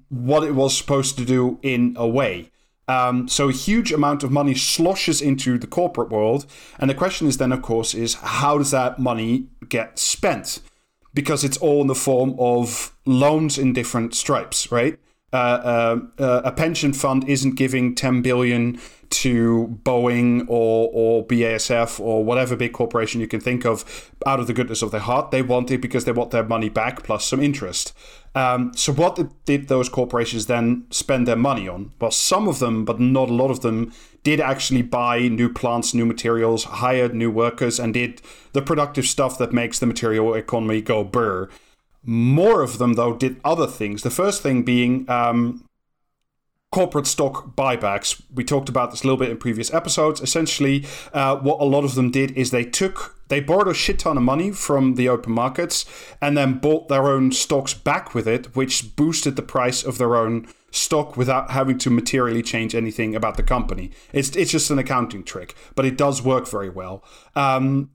what 0.10 0.43
it 0.43 0.56
was 0.56 0.76
supposed 0.76 1.18
to 1.20 1.26
do 1.26 1.60
in 1.62 1.96
a 1.98 2.08
way. 2.08 2.52
Um, 2.88 3.28
so 3.28 3.50
a 3.50 3.54
huge 3.54 3.91
amount 3.91 4.24
of 4.24 4.32
money 4.32 4.54
sloshes 4.54 5.22
into 5.22 5.58
the 5.58 5.68
corporate 5.68 6.10
world, 6.10 6.46
and 6.80 6.89
the 6.89 6.93
question 6.93 7.28
is 7.28 7.38
then, 7.38 7.52
of 7.52 7.62
course, 7.62 7.96
is 7.96 8.16
how 8.16 8.58
does 8.60 8.72
that 8.72 9.00
money 9.00 9.48
get 9.70 9.98
spent? 9.98 10.60
Because 11.14 11.43
it's 11.43 11.58
all 11.58 11.82
in 11.82 11.88
the 11.88 11.96
form 11.96 12.36
of 12.38 12.96
loans 13.06 13.58
in 13.58 13.74
different 13.74 14.14
stripes, 14.14 14.72
right? 14.72 15.00
Uh, 15.36 16.00
uh, 16.18 16.24
uh, 16.24 16.42
a 16.46 16.52
pension 16.54 16.94
fund 16.94 17.28
isn't 17.28 17.56
giving 17.56 17.94
10 17.94 18.22
billion 18.22 18.80
to 19.10 19.78
Boeing 19.84 20.46
or 20.48 20.90
or 20.94 21.28
BASF 21.28 22.00
or 22.00 22.24
whatever 22.24 22.56
big 22.56 22.72
corporation 22.72 23.20
you 23.20 23.28
can 23.28 23.42
think 23.42 23.66
of 23.66 24.14
out 24.26 24.40
of 24.40 24.48
the 24.48 24.54
goodness 24.54 24.82
of 24.82 24.92
their 24.92 25.02
heart. 25.02 25.32
They 25.32 25.42
want 25.42 25.72
it 25.72 25.82
because 25.82 26.06
they 26.06 26.14
want 26.14 26.32
their 26.32 26.46
money 26.46 26.70
back 26.70 27.04
plus 27.04 27.26
some 27.26 27.42
interest. 27.42 27.94
Um, 28.34 28.72
so 28.76 28.94
what 28.94 29.20
did 29.44 29.68
those 29.68 29.90
corporations 29.90 30.46
then 30.46 30.86
spend 30.90 31.28
their 31.28 31.36
money 31.36 31.68
on? 31.68 31.92
Well, 32.00 32.12
some 32.12 32.48
of 32.48 32.60
them, 32.60 32.86
but 32.86 33.02
not 33.02 33.30
a 33.30 33.34
lot 33.34 33.52
of 33.52 33.60
them, 33.60 33.92
did 34.24 34.40
actually 34.40 34.84
buy 34.84 35.28
new 35.28 35.52
plants, 35.52 35.94
new 35.94 36.06
materials, 36.06 36.64
hired 36.64 37.14
new 37.14 37.30
workers, 37.30 37.78
and 37.78 37.94
did 37.94 38.22
the 38.54 38.62
productive 38.62 39.06
stuff 39.06 39.38
that 39.40 39.52
makes 39.52 39.80
the 39.80 39.86
material 39.86 40.34
economy 40.34 40.82
go 40.82 41.04
burr. 41.04 41.50
More 42.06 42.62
of 42.62 42.78
them, 42.78 42.93
though, 42.93 43.16
did 43.16 43.39
other 43.43 43.68
things. 43.68 44.03
The 44.03 44.12
first 44.12 44.43
thing 44.43 44.64
being 44.64 45.10
um, 45.10 45.66
corporate 46.76 47.08
stock 47.08 47.56
buybacks. 47.56 48.22
We 48.34 48.43
talked 48.43 48.68
about 48.68 48.91
this 48.91 49.01
a 49.01 49.08
little 49.08 49.18
bit 49.18 49.30
in 49.30 49.38
previous 49.38 49.74
episodes. 49.74 50.20
Essentially, 50.20 50.86
uh, 51.14 51.38
what 51.38 51.62
a 51.62 51.64
lot 51.64 51.86
of 51.86 51.95
them 51.95 52.12
did 52.12 52.32
is 52.32 52.51
they 52.51 52.66
took 52.66 53.16
they 53.30 53.39
borrowed 53.39 53.70
a 53.70 53.74
shit 53.74 53.99
ton 53.99 54.18
of 54.18 54.24
money 54.24 54.51
from 54.51 54.95
the 54.95 55.08
open 55.10 55.32
markets 55.32 55.86
and 56.22 56.38
then 56.38 56.60
bought 56.60 56.89
their 56.89 57.08
own 57.08 57.32
stocks 57.32 57.74
back 57.74 58.14
with 58.14 58.28
it, 58.28 58.56
which 58.56 58.95
boosted 58.95 59.36
the 59.38 59.41
price 59.41 59.84
of 59.84 59.97
their 59.97 60.16
own 60.16 60.47
stock 60.70 61.16
without 61.16 61.51
having 61.51 61.78
to 61.78 61.89
materially 61.89 62.43
change 62.43 62.76
anything 62.76 63.16
about 63.16 63.38
the 63.38 63.43
company. 63.43 63.91
It's 64.12 64.36
it's 64.36 64.51
just 64.51 64.70
an 64.70 64.78
accounting 64.78 65.24
trick, 65.24 65.56
but 65.76 65.86
it 65.86 65.97
does 65.97 66.22
work 66.22 66.45
very 66.45 66.70
well. 66.70 67.06
Um, 67.36 67.91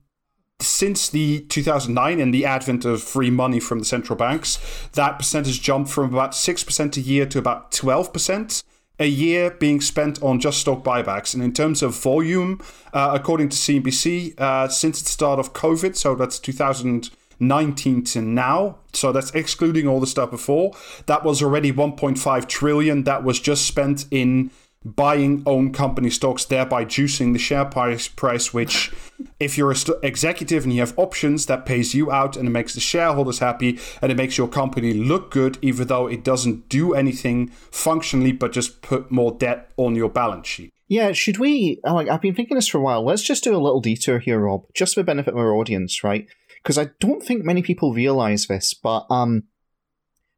since 0.62 1.08
the 1.08 1.40
2009 1.48 2.20
and 2.20 2.34
the 2.34 2.44
advent 2.44 2.84
of 2.84 3.02
free 3.02 3.30
money 3.30 3.61
from 3.61 3.78
the 3.78 3.84
central 3.84 4.16
banks, 4.16 4.58
that 4.92 5.18
percentage 5.18 5.62
jumped 5.62 5.90
from 5.90 6.12
about 6.12 6.32
6% 6.32 6.96
a 6.96 7.00
year 7.00 7.26
to 7.26 7.38
about 7.38 7.70
12% 7.72 8.62
a 9.00 9.06
year 9.06 9.50
being 9.50 9.80
spent 9.80 10.22
on 10.22 10.38
just 10.38 10.58
stock 10.58 10.84
buybacks. 10.84 11.32
And 11.34 11.42
in 11.42 11.52
terms 11.52 11.82
of 11.82 11.96
volume, 11.96 12.61
uh, 12.92 13.12
according 13.14 13.48
to 13.48 13.56
CNBC, 13.56 14.38
uh, 14.38 14.68
since 14.68 15.02
the 15.02 15.08
start 15.08 15.38
of 15.38 15.54
COVID, 15.54 15.96
so 15.96 16.14
that's 16.14 16.38
2019 16.38 18.04
to 18.04 18.20
now, 18.20 18.76
so 18.92 19.11
that's 19.11 19.30
excluding 19.30 19.88
all 19.88 20.00
the 20.00 20.06
stuff 20.06 20.30
before, 20.30 20.72
that 21.06 21.24
was 21.24 21.42
already 21.42 21.72
1.5 21.72 22.46
trillion 22.46 23.04
that 23.04 23.24
was 23.24 23.40
just 23.40 23.66
spent 23.66 24.04
in 24.11 24.50
buying 24.84 25.42
own 25.44 25.72
company 25.72 26.08
stocks, 26.08 26.44
thereby 26.44 26.84
juicing 26.84 27.32
the 27.32 27.38
share 27.38 27.64
price, 27.64 28.08
price 28.08 28.54
which, 28.54 28.92
if 29.40 29.58
you're 29.58 29.70
a 29.70 29.76
st- 29.76 29.98
executive 30.02 30.64
and 30.64 30.72
you 30.72 30.80
have 30.80 30.98
options, 30.98 31.46
that 31.46 31.66
pays 31.66 31.94
you 31.94 32.10
out 32.10 32.36
and 32.36 32.48
it 32.48 32.50
makes 32.50 32.74
the 32.74 32.80
shareholders 32.80 33.40
happy 33.40 33.78
and 34.00 34.10
it 34.10 34.16
makes 34.16 34.38
your 34.38 34.48
company 34.48 34.94
look 34.94 35.30
good, 35.30 35.58
even 35.60 35.86
though 35.88 36.06
it 36.06 36.24
doesn't 36.24 36.68
do 36.68 36.94
anything 36.94 37.48
functionally 37.70 38.32
but 38.32 38.52
just 38.52 38.80
put 38.80 39.10
more 39.10 39.32
debt 39.32 39.70
on 39.76 39.94
your 39.94 40.08
balance 40.08 40.46
sheet. 40.46 40.72
Yeah, 40.88 41.12
should 41.12 41.38
we? 41.38 41.78
Like, 41.84 42.08
I've 42.08 42.20
been 42.20 42.34
thinking 42.34 42.56
this 42.56 42.66
for 42.66 42.78
a 42.78 42.82
while. 42.82 43.04
Let's 43.04 43.22
just 43.22 43.44
do 43.44 43.54
a 43.54 43.62
little 43.62 43.80
detour 43.80 44.18
here, 44.18 44.40
Rob, 44.40 44.64
just 44.74 44.94
for 44.94 45.00
the 45.00 45.04
benefit 45.04 45.34
of 45.34 45.38
our 45.38 45.54
audience, 45.54 46.02
right? 46.02 46.26
Because 46.62 46.78
I 46.78 46.90
don't 46.98 47.22
think 47.22 47.44
many 47.44 47.62
people 47.62 47.94
realize 47.94 48.46
this, 48.46 48.74
but 48.74 49.06
um, 49.08 49.44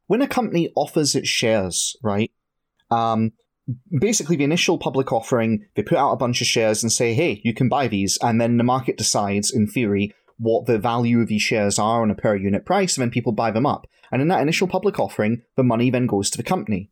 when 0.09 0.20
a 0.20 0.28
company 0.28 0.70
offers 0.76 1.14
its 1.14 1.28
shares, 1.28 1.97
right, 2.03 2.30
um, 2.90 3.32
basically 3.99 4.37
the 4.37 4.45
initial 4.45 4.79
public 4.79 5.13
offering, 5.13 5.67
they 5.75 5.83
put 5.83 5.99
out 5.99 6.13
a 6.13 6.17
bunch 6.17 6.41
of 6.41 6.47
shares 6.47 6.83
and 6.83 6.93
say, 6.93 7.15
hey, 7.15 7.41
you 7.45 7.55
can 7.55 7.69
buy 7.69 7.89
these. 7.89 8.19
And 8.23 8.41
then 8.41 8.57
the 8.57 8.65
market 8.65 8.97
decides, 8.97 9.51
in 9.53 9.67
theory, 9.67 10.15
what 10.39 10.67
the 10.67 10.79
value 10.79 11.21
of 11.21 11.29
these 11.29 11.43
shares 11.43 11.79
are 11.79 12.03
on 12.03 12.11
a 12.11 12.15
per 12.15 12.37
unit 12.37 12.65
price, 12.65 12.97
and 12.97 13.03
then 13.03 13.11
people 13.11 13.33
buy 13.33 13.51
them 13.51 13.67
up. 13.67 13.87
And 14.11 14.21
in 14.21 14.29
that 14.29 14.43
initial 14.43 14.69
public 14.69 14.99
offering, 14.99 15.43
the 15.57 15.63
money 15.63 15.91
then 15.91 16.07
goes 16.07 16.31
to 16.31 16.37
the 16.37 16.43
company. 16.43 16.91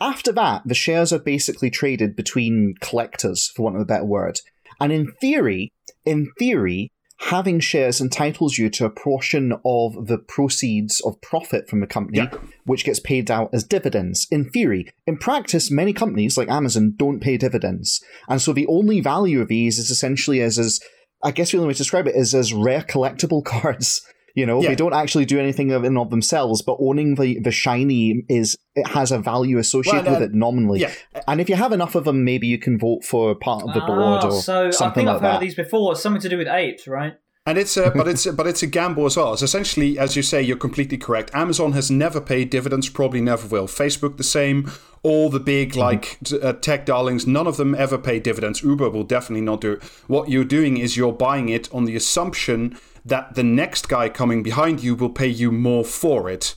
After 0.00 0.32
that, 0.32 0.62
the 0.64 0.74
shares 0.74 1.12
are 1.12 1.18
basically 1.18 1.70
traded 1.70 2.16
between 2.16 2.74
collectors, 2.80 3.48
for 3.48 3.62
want 3.62 3.76
of 3.76 3.82
a 3.82 3.86
better 3.86 4.04
word. 4.04 4.40
And 4.80 4.92
in 4.92 5.12
theory, 5.20 5.72
in 6.04 6.32
theory, 6.38 6.90
having 7.26 7.60
shares 7.60 8.00
entitles 8.00 8.58
you 8.58 8.68
to 8.70 8.84
a 8.84 8.90
portion 8.90 9.52
of 9.64 10.06
the 10.08 10.18
proceeds 10.18 11.00
of 11.00 11.20
profit 11.20 11.68
from 11.68 11.80
the 11.80 11.86
company, 11.86 12.18
Yeah. 12.18 12.30
which 12.64 12.84
gets 12.84 12.98
paid 13.00 13.30
out 13.30 13.50
as 13.52 13.64
dividends. 13.64 14.26
In 14.30 14.50
theory, 14.50 14.86
in 15.06 15.16
practice, 15.18 15.70
many 15.70 15.92
companies 15.92 16.36
like 16.36 16.50
Amazon 16.50 16.94
don't 16.96 17.20
pay 17.20 17.36
dividends, 17.36 18.02
and 18.28 18.40
so 18.42 18.52
the 18.52 18.66
only 18.66 19.00
value 19.00 19.40
of 19.40 19.48
these 19.48 19.78
is 19.78 19.90
essentially 19.90 20.40
as 20.40 20.58
as 20.58 20.80
I 21.24 21.30
guess 21.30 21.52
the 21.52 21.58
only 21.58 21.68
way 21.68 21.74
to 21.74 21.78
describe 21.78 22.08
it 22.08 22.16
is 22.16 22.34
as 22.34 22.52
rare 22.52 22.82
collectible 22.82 23.44
cards. 23.54 24.02
You 24.34 24.46
know, 24.46 24.62
Yeah. 24.62 24.70
they 24.70 24.74
don't 24.74 24.94
actually 24.94 25.24
do 25.26 25.38
anything 25.38 25.72
of 25.72 25.84
in 25.84 25.96
of 25.96 26.10
themselves, 26.10 26.62
but 26.62 26.76
owning 26.80 27.16
the 27.16 27.38
the 27.40 27.50
shiny 27.50 28.24
is 28.28 28.56
it 28.74 28.86
has 28.88 29.12
a 29.12 29.18
value 29.18 29.58
associated 29.58 30.06
Well, 30.06 30.20
with 30.20 30.30
it 30.30 30.34
nominally. 30.34 30.80
yeah. 30.80 30.90
And 31.28 31.40
if 31.40 31.48
you 31.48 31.56
have 31.56 31.72
enough 31.72 31.94
of 31.94 32.04
them, 32.04 32.24
maybe 32.24 32.46
you 32.46 32.58
can 32.58 32.78
vote 32.78 33.04
for 33.04 33.34
part 33.34 33.62
of 33.62 33.74
the 33.74 33.80
board 33.80 34.20
Ah, 34.22 34.26
or 34.28 34.32
so 34.32 34.66
I 34.68 34.70
something 34.70 34.94
think 35.02 35.06
like 35.08 35.16
I've 35.16 35.22
heard 35.22 35.28
that. 35.32 35.34
of 35.36 35.40
these 35.42 35.54
before. 35.54 35.92
It's 35.92 36.02
something 36.02 36.22
to 36.22 36.28
do 36.28 36.38
with 36.38 36.48
apes, 36.48 36.88
right? 36.88 37.14
And 37.44 37.58
it's 37.58 37.76
a, 37.76 37.90
but 37.90 38.06
it's 38.06 38.24
a, 38.24 38.32
but 38.38 38.46
it's 38.46 38.62
a 38.62 38.68
gamble 38.68 39.04
as 39.04 39.16
well. 39.16 39.32
It's 39.32 39.42
essentially, 39.42 39.98
as 39.98 40.14
you 40.16 40.22
say, 40.22 40.40
you're 40.40 40.56
completely 40.56 40.96
correct. 40.96 41.30
Amazon 41.34 41.72
has 41.72 41.90
never 41.90 42.20
paid 42.20 42.50
dividends, 42.50 42.88
probably 42.88 43.20
never 43.20 43.46
will. 43.48 43.66
Facebook 43.66 44.16
the 44.16 44.22
same. 44.24 44.70
All 45.04 45.28
the 45.30 45.40
big 45.40 45.74
like 45.74 46.18
uh, 46.42 46.52
tech 46.52 46.86
darlings, 46.86 47.26
none 47.26 47.48
of 47.48 47.56
them 47.56 47.74
ever 47.74 47.98
pay 47.98 48.20
dividends. 48.20 48.62
Uber 48.62 48.88
will 48.90 49.02
definitely 49.02 49.40
not 49.44 49.60
do 49.60 49.72
it. 49.72 49.82
What 50.06 50.28
you're 50.28 50.44
doing 50.44 50.76
is 50.76 50.96
you're 50.96 51.12
buying 51.12 51.48
it 51.48 51.72
on 51.74 51.86
the 51.86 51.96
assumption 51.96 52.78
that 53.04 53.34
the 53.34 53.42
next 53.42 53.88
guy 53.88 54.08
coming 54.08 54.44
behind 54.44 54.82
you 54.82 54.94
will 54.94 55.10
pay 55.10 55.26
you 55.26 55.50
more 55.50 55.84
for 55.84 56.30
it. 56.30 56.54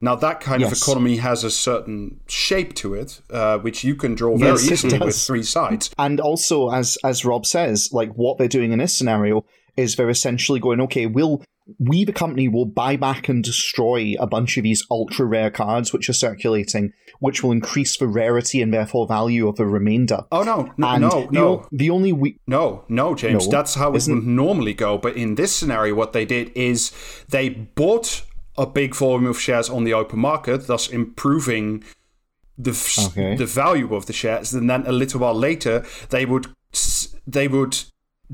Now 0.00 0.14
that 0.14 0.40
kind 0.40 0.62
of 0.62 0.72
economy 0.72 1.16
has 1.16 1.42
a 1.42 1.50
certain 1.50 2.20
shape 2.28 2.74
to 2.76 2.94
it, 2.94 3.20
uh, 3.30 3.58
which 3.58 3.82
you 3.82 3.96
can 3.96 4.14
draw 4.14 4.36
very 4.36 4.52
Yes, 4.52 4.70
easily 4.70 4.98
with 4.98 5.18
three 5.18 5.42
sides. 5.42 5.90
And 5.98 6.20
also, 6.20 6.70
as 6.70 6.98
as 7.02 7.24
Rob 7.24 7.44
says, 7.46 7.92
like 7.92 8.12
what 8.12 8.38
they're 8.38 8.46
doing 8.46 8.70
in 8.70 8.78
this 8.78 8.96
scenario 8.96 9.44
is 9.76 9.96
they're 9.96 10.08
essentially 10.08 10.60
going, 10.60 10.80
okay, 10.82 11.06
we'll 11.06 11.42
we 11.78 12.04
the 12.04 12.12
company 12.12 12.48
will 12.48 12.64
buy 12.64 12.96
back 12.96 13.28
and 13.28 13.44
destroy 13.44 14.14
a 14.18 14.26
bunch 14.26 14.56
of 14.56 14.62
these 14.62 14.84
ultra 14.90 15.26
rare 15.26 15.50
cards 15.50 15.92
which 15.92 16.08
are 16.08 16.14
circulating, 16.14 16.92
which 17.20 17.42
will 17.42 17.52
increase 17.52 17.96
the 17.98 18.06
rarity 18.06 18.62
and 18.62 18.72
therefore 18.72 19.06
value 19.06 19.46
of 19.48 19.56
the 19.56 19.66
remainder. 19.66 20.24
Oh 20.32 20.42
no, 20.42 20.72
no, 20.78 20.88
and 20.88 21.02
no, 21.02 21.10
the, 21.10 21.28
no. 21.32 21.48
o- 21.48 21.68
the 21.70 21.90
only 21.90 22.12
we 22.12 22.38
No, 22.46 22.84
no, 22.88 23.14
James. 23.14 23.46
No, 23.46 23.50
that's 23.50 23.74
how 23.74 23.92
it 23.92 23.96
isn't- 23.96 24.14
would 24.14 24.26
normally 24.26 24.72
go. 24.74 24.96
But 24.98 25.16
in 25.16 25.34
this 25.34 25.54
scenario, 25.54 25.94
what 25.94 26.12
they 26.12 26.24
did 26.24 26.50
is 26.54 26.90
they 27.28 27.48
bought 27.50 28.22
a 28.56 28.66
big 28.66 28.94
volume 28.94 29.26
of 29.28 29.38
shares 29.38 29.68
on 29.68 29.84
the 29.84 29.92
open 29.94 30.18
market, 30.20 30.66
thus 30.66 30.88
improving 30.88 31.84
the 32.56 32.70
f- 32.72 33.08
Okay. 33.08 33.36
the 33.36 33.46
value 33.46 33.94
of 33.94 34.06
the 34.06 34.12
shares. 34.12 34.52
And 34.54 34.68
then 34.68 34.84
a 34.86 34.92
little 34.92 35.20
while 35.20 35.34
later, 35.34 35.84
they 36.10 36.24
would 36.24 36.46
they 37.26 37.46
would 37.46 37.78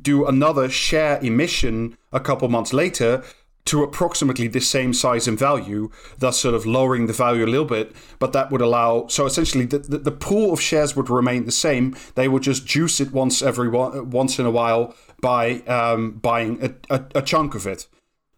do 0.01 0.26
another 0.26 0.68
share 0.68 1.18
emission 1.20 1.97
a 2.12 2.20
couple 2.20 2.49
months 2.49 2.72
later 2.72 3.22
to 3.66 3.82
approximately 3.82 4.47
the 4.47 4.61
same 4.61 4.92
size 4.92 5.26
and 5.26 5.38
value, 5.38 5.90
thus 6.18 6.38
sort 6.38 6.55
of 6.55 6.66
lowering 6.66 7.07
the 7.07 7.14
value 7.14 7.45
a 7.45 7.47
little 7.47 7.64
bit. 7.64 7.95
But 8.18 8.32
that 8.34 8.51
would 8.51 8.61
allow 8.61 9.07
so 9.07 9.24
essentially 9.24 9.64
the, 9.64 9.78
the, 9.78 9.99
the 9.99 10.11
pool 10.12 10.53
of 10.53 10.61
shares 10.61 10.95
would 10.95 11.09
remain 11.09 11.47
the 11.47 11.53
same. 11.53 11.97
They 12.14 12.28
would 12.28 12.42
just 12.42 12.66
juice 12.66 13.01
it 13.01 13.12
once 13.12 13.40
every 13.40 13.68
once 13.68 14.38
in 14.38 14.47
a 14.47 14.51
while 14.51 14.95
by 15.20 15.61
um, 15.61 16.12
buying 16.18 16.62
a, 16.62 16.95
a, 16.95 17.05
a 17.16 17.22
chunk 17.22 17.55
of 17.55 17.66
it. 17.66 17.86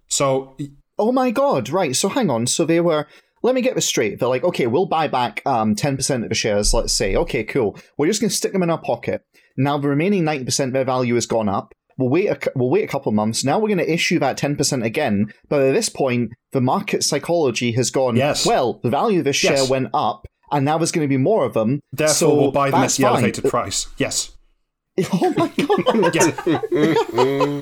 So 0.07 0.57
Oh 0.99 1.13
my 1.13 1.31
god, 1.31 1.69
right. 1.69 1.95
So 1.95 2.09
hang 2.09 2.31
on. 2.31 2.47
So 2.47 2.65
they 2.65 2.81
were 2.81 3.07
let 3.43 3.55
me 3.55 3.61
get 3.61 3.75
this 3.75 3.87
straight. 3.87 4.19
They're 4.19 4.29
like, 4.29 4.45
okay, 4.45 4.67
we'll 4.67 4.87
buy 4.87 5.09
back 5.09 5.43
um, 5.47 5.77
10% 5.77 6.23
of 6.23 6.29
the 6.29 6.35
shares, 6.35 6.73
let's 6.75 6.93
say. 6.93 7.15
Okay, 7.15 7.45
cool. 7.45 7.77
We're 7.97 8.07
just 8.07 8.21
going 8.21 8.31
to 8.31 8.35
stick 8.35 8.53
them 8.53 8.63
in 8.63 8.71
our 8.71 8.81
pocket. 8.81 9.25
Now 9.57 9.79
the 9.79 9.89
remaining 9.89 10.25
90% 10.25 10.67
of 10.69 10.73
their 10.73 10.85
value 10.85 11.15
has 11.15 11.27
gone 11.27 11.49
up. 11.49 11.73
We'll 11.99 12.11
wait, 12.11 12.27
a, 12.29 12.39
we'll 12.55 12.69
wait 12.69 12.85
a 12.85 12.89
couple 12.89 13.09
of 13.09 13.15
months. 13.17 13.43
Now 13.43 13.59
we're 13.59 13.69
going 13.69 13.79
to 13.79 13.91
issue 13.91 14.19
that 14.19 14.37
10% 14.39 14.85
again. 14.85 15.33
But 15.49 15.63
at 15.63 15.73
this 15.73 15.89
point, 15.89 16.31
the 16.53 16.61
market 16.61 17.03
psychology 17.03 17.73
has 17.73 17.91
gone, 17.91 18.17
Yes. 18.17 18.45
well, 18.45 18.81
the 18.83 18.91
value 18.91 19.21
of 19.21 19.25
this 19.25 19.43
Yes. 19.43 19.61
share 19.61 19.71
went 19.71 19.89
up, 19.95 20.27
and 20.53 20.65
now 20.67 20.77
there's 20.77 20.93
going 20.93 21.07
to 21.07 21.09
be 21.09 21.17
more 21.17 21.47
of 21.47 21.55
them. 21.55 21.81
therefore, 21.93 22.15
so 22.15 22.35
we'll 22.35 22.53
buy 22.53 22.71
them 22.71 22.83
at 22.83 22.91
the 22.91 23.03
fine. 23.03 23.13
elevated 23.13 23.45
price. 23.47 23.87
Yes. 23.97 24.33
Oh 25.13 25.31
my 25.37 25.49
god. 25.49 26.15
Yeah. 26.15 27.61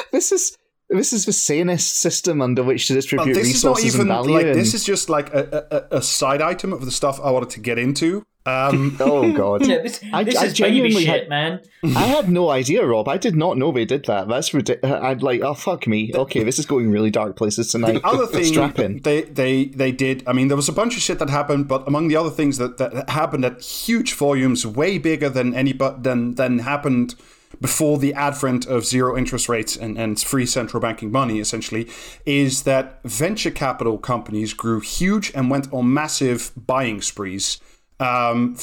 this 0.12 0.32
is. 0.32 0.56
This 0.90 1.12
is 1.14 1.24
the 1.24 1.32
sanest 1.32 1.96
system 1.96 2.42
under 2.42 2.62
which 2.62 2.86
to 2.88 2.94
distribute 2.94 3.34
this 3.34 3.48
is 3.48 3.64
not 3.64 3.76
resources 3.78 3.94
even 3.96 4.00
and 4.02 4.08
value. 4.10 4.34
like 4.34 4.46
and- 4.46 4.54
this 4.54 4.74
is 4.74 4.84
just 4.84 5.08
like 5.08 5.32
a, 5.32 5.86
a, 5.90 5.96
a 5.96 6.02
side 6.02 6.42
item 6.42 6.72
of 6.74 6.84
the 6.84 6.90
stuff 6.90 7.18
I 7.24 7.30
wanted 7.30 7.50
to 7.50 7.60
get 7.60 7.78
into. 7.78 8.22
Um, 8.46 8.96
Oh 9.00 9.32
god. 9.32 9.66
Yeah, 9.66 9.78
this, 9.82 10.00
I- 10.12 10.24
this 10.24 10.36
I 10.36 10.44
is 10.46 10.52
baby 10.52 10.70
genuinely 10.70 11.04
shit, 11.04 11.20
had- 11.22 11.28
man. 11.28 11.60
I 11.84 12.06
had 12.06 12.30
no 12.30 12.48
idea, 12.50 12.84
Rob. 12.86 13.08
I 13.08 13.16
did 13.18 13.36
not 13.36 13.58
know 13.58 13.70
they 13.72 13.84
did 13.84 14.04
that. 14.06 14.26
That's 14.28 14.52
ridiculous. 14.54 15.00
I'd 15.02 15.22
like, 15.22 15.40
oh 15.42 15.54
fuck 15.54 15.86
me. 15.86 16.10
Okay, 16.14 16.42
this 16.42 16.58
is 16.58 16.66
going 16.66 16.90
really 16.90 17.10
dark 17.10 17.36
places 17.36 17.68
tonight. 17.72 17.92
The 18.02 18.06
other 18.06 18.26
thing 18.26 18.44
Strap 18.44 18.78
in. 18.78 19.00
they 19.00 19.22
they 19.22 19.66
they 19.66 19.92
did 19.92 20.22
i 20.26 20.32
mean 20.32 20.48
there 20.48 20.56
was 20.56 20.68
a 20.68 20.72
bunch 20.72 20.96
of 20.96 21.02
shit 21.02 21.18
that 21.18 21.30
happened 21.30 21.68
but 21.68 21.86
among 21.86 22.08
the 22.08 22.16
other 22.16 22.30
things 22.30 22.58
that, 22.58 22.78
that 22.78 23.08
happened 23.10 23.44
at 23.44 23.60
huge 23.60 24.14
volumes 24.14 24.66
way 24.66 24.98
bigger 24.98 25.28
than 25.28 25.54
any 25.54 25.72
but 25.72 26.02
than 26.02 26.34
than 26.36 26.60
happened 26.60 27.14
before 27.60 27.98
the 27.98 28.12
advent 28.14 28.66
of 28.66 28.84
zero 28.84 29.16
interest 29.16 29.48
rates 29.48 29.76
and, 29.76 29.96
and 29.98 30.20
free 30.20 30.44
central 30.46 30.80
banking 30.80 31.10
money 31.12 31.38
essentially 31.38 31.88
is 32.26 32.62
that 32.64 33.00
venture 33.04 33.50
capital 33.50 33.96
companies 33.98 34.52
grew 34.52 34.80
huge 34.80 35.30
and 35.34 35.50
went 35.50 35.72
on 35.72 35.92
massive 35.92 36.50
buying 36.56 37.00
sprees 37.00 37.60
um, 38.00 38.56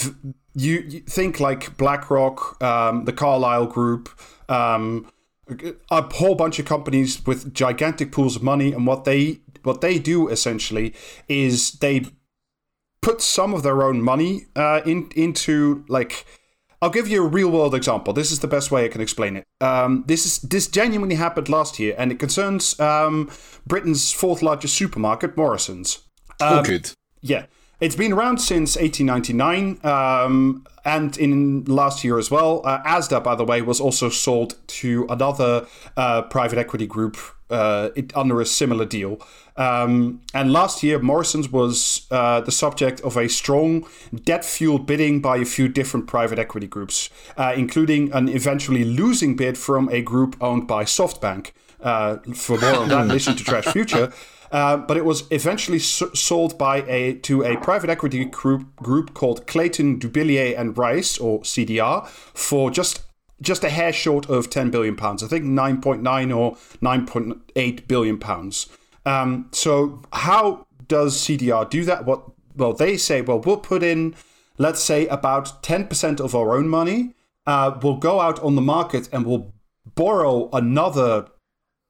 you, 0.53 0.79
you 0.87 0.99
think 1.01 1.39
like 1.39 1.77
BlackRock, 1.77 2.61
um, 2.61 3.05
the 3.05 3.13
Carlyle 3.13 3.67
Group, 3.67 4.09
um, 4.49 5.11
a 5.89 6.01
whole 6.13 6.35
bunch 6.35 6.59
of 6.59 6.65
companies 6.65 7.25
with 7.25 7.53
gigantic 7.53 8.11
pools 8.11 8.35
of 8.35 8.43
money, 8.43 8.71
and 8.71 8.87
what 8.87 9.05
they 9.05 9.41
what 9.63 9.81
they 9.81 9.99
do 9.99 10.27
essentially 10.27 10.93
is 11.27 11.73
they 11.73 12.05
put 13.01 13.21
some 13.21 13.53
of 13.53 13.63
their 13.63 13.83
own 13.83 14.01
money 14.01 14.45
uh, 14.55 14.81
in 14.85 15.09
into 15.15 15.85
like. 15.87 16.25
I'll 16.83 16.89
give 16.89 17.07
you 17.07 17.23
a 17.23 17.27
real 17.27 17.51
world 17.51 17.75
example. 17.75 18.11
This 18.11 18.31
is 18.31 18.39
the 18.39 18.47
best 18.47 18.71
way 18.71 18.85
I 18.85 18.87
can 18.87 19.01
explain 19.01 19.35
it. 19.37 19.45
Um, 19.61 20.03
this 20.07 20.25
is 20.25 20.39
this 20.39 20.67
genuinely 20.67 21.13
happened 21.13 21.47
last 21.47 21.77
year, 21.77 21.93
and 21.95 22.11
it 22.11 22.17
concerns 22.17 22.79
um, 22.79 23.29
Britain's 23.67 24.11
fourth 24.11 24.41
largest 24.41 24.75
supermarket, 24.75 25.37
Morrison's. 25.37 25.99
oh, 26.39 26.63
good. 26.63 26.91
Yeah, 27.21 27.45
it's 27.81 27.95
been 27.95 28.13
around 28.13 28.37
since 28.37 28.77
1899, 28.77 29.79
um, 29.83 30.65
and 30.85 31.17
in 31.17 31.65
last 31.65 32.03
year 32.03 32.19
as 32.19 32.29
well. 32.29 32.61
Uh, 32.63 32.81
Asda, 32.83 33.23
by 33.23 33.35
the 33.35 33.43
way, 33.43 33.61
was 33.61 33.81
also 33.81 34.07
sold 34.09 34.55
to 34.67 35.07
another 35.09 35.65
uh, 35.97 36.21
private 36.23 36.59
equity 36.59 36.85
group 36.85 37.17
uh, 37.49 37.89
it, 37.95 38.15
under 38.15 38.39
a 38.39 38.45
similar 38.45 38.85
deal. 38.85 39.19
Um, 39.57 40.21
and 40.33 40.53
last 40.53 40.83
year, 40.83 40.99
Morrison's 40.99 41.49
was 41.49 42.07
uh, 42.11 42.41
the 42.41 42.51
subject 42.51 43.01
of 43.01 43.17
a 43.17 43.27
strong 43.27 43.87
debt-fueled 44.13 44.85
bidding 44.85 45.19
by 45.19 45.37
a 45.37 45.45
few 45.45 45.67
different 45.67 46.07
private 46.07 46.37
equity 46.37 46.67
groups, 46.67 47.09
uh, 47.35 47.53
including 47.55 48.11
an 48.13 48.29
eventually 48.29 48.85
losing 48.85 49.35
bid 49.35 49.57
from 49.57 49.89
a 49.89 50.01
group 50.01 50.37
owned 50.39 50.67
by 50.67 50.83
SoftBank. 50.83 51.51
Uh, 51.81 52.17
for 52.35 52.59
more 52.59 52.75
on 52.75 52.89
that, 52.89 53.07
listen 53.07 53.35
to 53.35 53.43
Trash 53.43 53.65
Future. 53.65 54.13
Uh, 54.51 54.77
but 54.77 54.97
it 54.97 55.05
was 55.05 55.23
eventually 55.31 55.77
s- 55.77 56.03
sold 56.13 56.57
by 56.57 56.81
a 56.87 57.13
to 57.13 57.43
a 57.43 57.55
private 57.57 57.89
equity 57.89 58.25
group 58.25 58.75
group 58.75 59.13
called 59.13 59.47
Clayton 59.47 59.99
Dubilier 59.99 60.57
and 60.59 60.77
Rice 60.77 61.17
or 61.17 61.39
CDR 61.41 62.05
for 62.07 62.69
just 62.69 63.01
just 63.41 63.63
a 63.63 63.69
hair 63.69 63.91
short 63.93 64.29
of 64.29 64.49
10 64.49 64.69
billion 64.69 64.95
pounds. 64.95 65.23
I 65.23 65.27
think 65.27 65.45
9.9 65.45 66.35
or 66.35 66.57
9.8 66.79 67.87
billion 67.87 68.19
pounds. 68.19 68.67
Um, 69.05 69.47
so 69.51 70.03
how 70.13 70.67
does 70.87 71.17
CDR 71.17 71.67
do 71.69 71.85
that? 71.85 72.05
What 72.05 72.23
well 72.55 72.73
they 72.73 72.97
say 72.97 73.21
well 73.21 73.39
we'll 73.39 73.57
put 73.57 73.81
in 73.83 74.15
let's 74.57 74.81
say 74.81 75.07
about 75.07 75.63
10% 75.63 76.19
of 76.19 76.35
our 76.35 76.55
own 76.55 76.67
money. 76.67 77.15
Uh, 77.47 77.77
we'll 77.81 77.97
go 77.97 78.19
out 78.19 78.39
on 78.43 78.55
the 78.55 78.61
market 78.61 79.09
and 79.11 79.25
we'll 79.25 79.53
borrow 79.95 80.49
another 80.53 81.27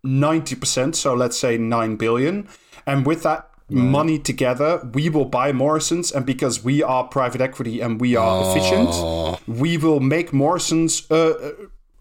90%, 0.05 0.95
so 0.95 1.13
let's 1.13 1.37
say 1.37 1.57
9 1.57 1.95
billion. 1.95 2.47
And 2.85 3.05
with 3.05 3.23
that 3.23 3.49
money 3.69 4.19
together, 4.19 4.87
we 4.93 5.09
will 5.09 5.25
buy 5.25 5.51
Morrison's. 5.51 6.11
And 6.11 6.25
because 6.25 6.63
we 6.63 6.83
are 6.83 7.05
private 7.05 7.41
equity 7.41 7.79
and 7.81 8.01
we 8.01 8.15
are 8.15 8.51
efficient, 8.51 9.39
we 9.47 9.77
will 9.77 9.99
make 9.99 10.33
Morrison's 10.33 11.09
uh, 11.11 11.53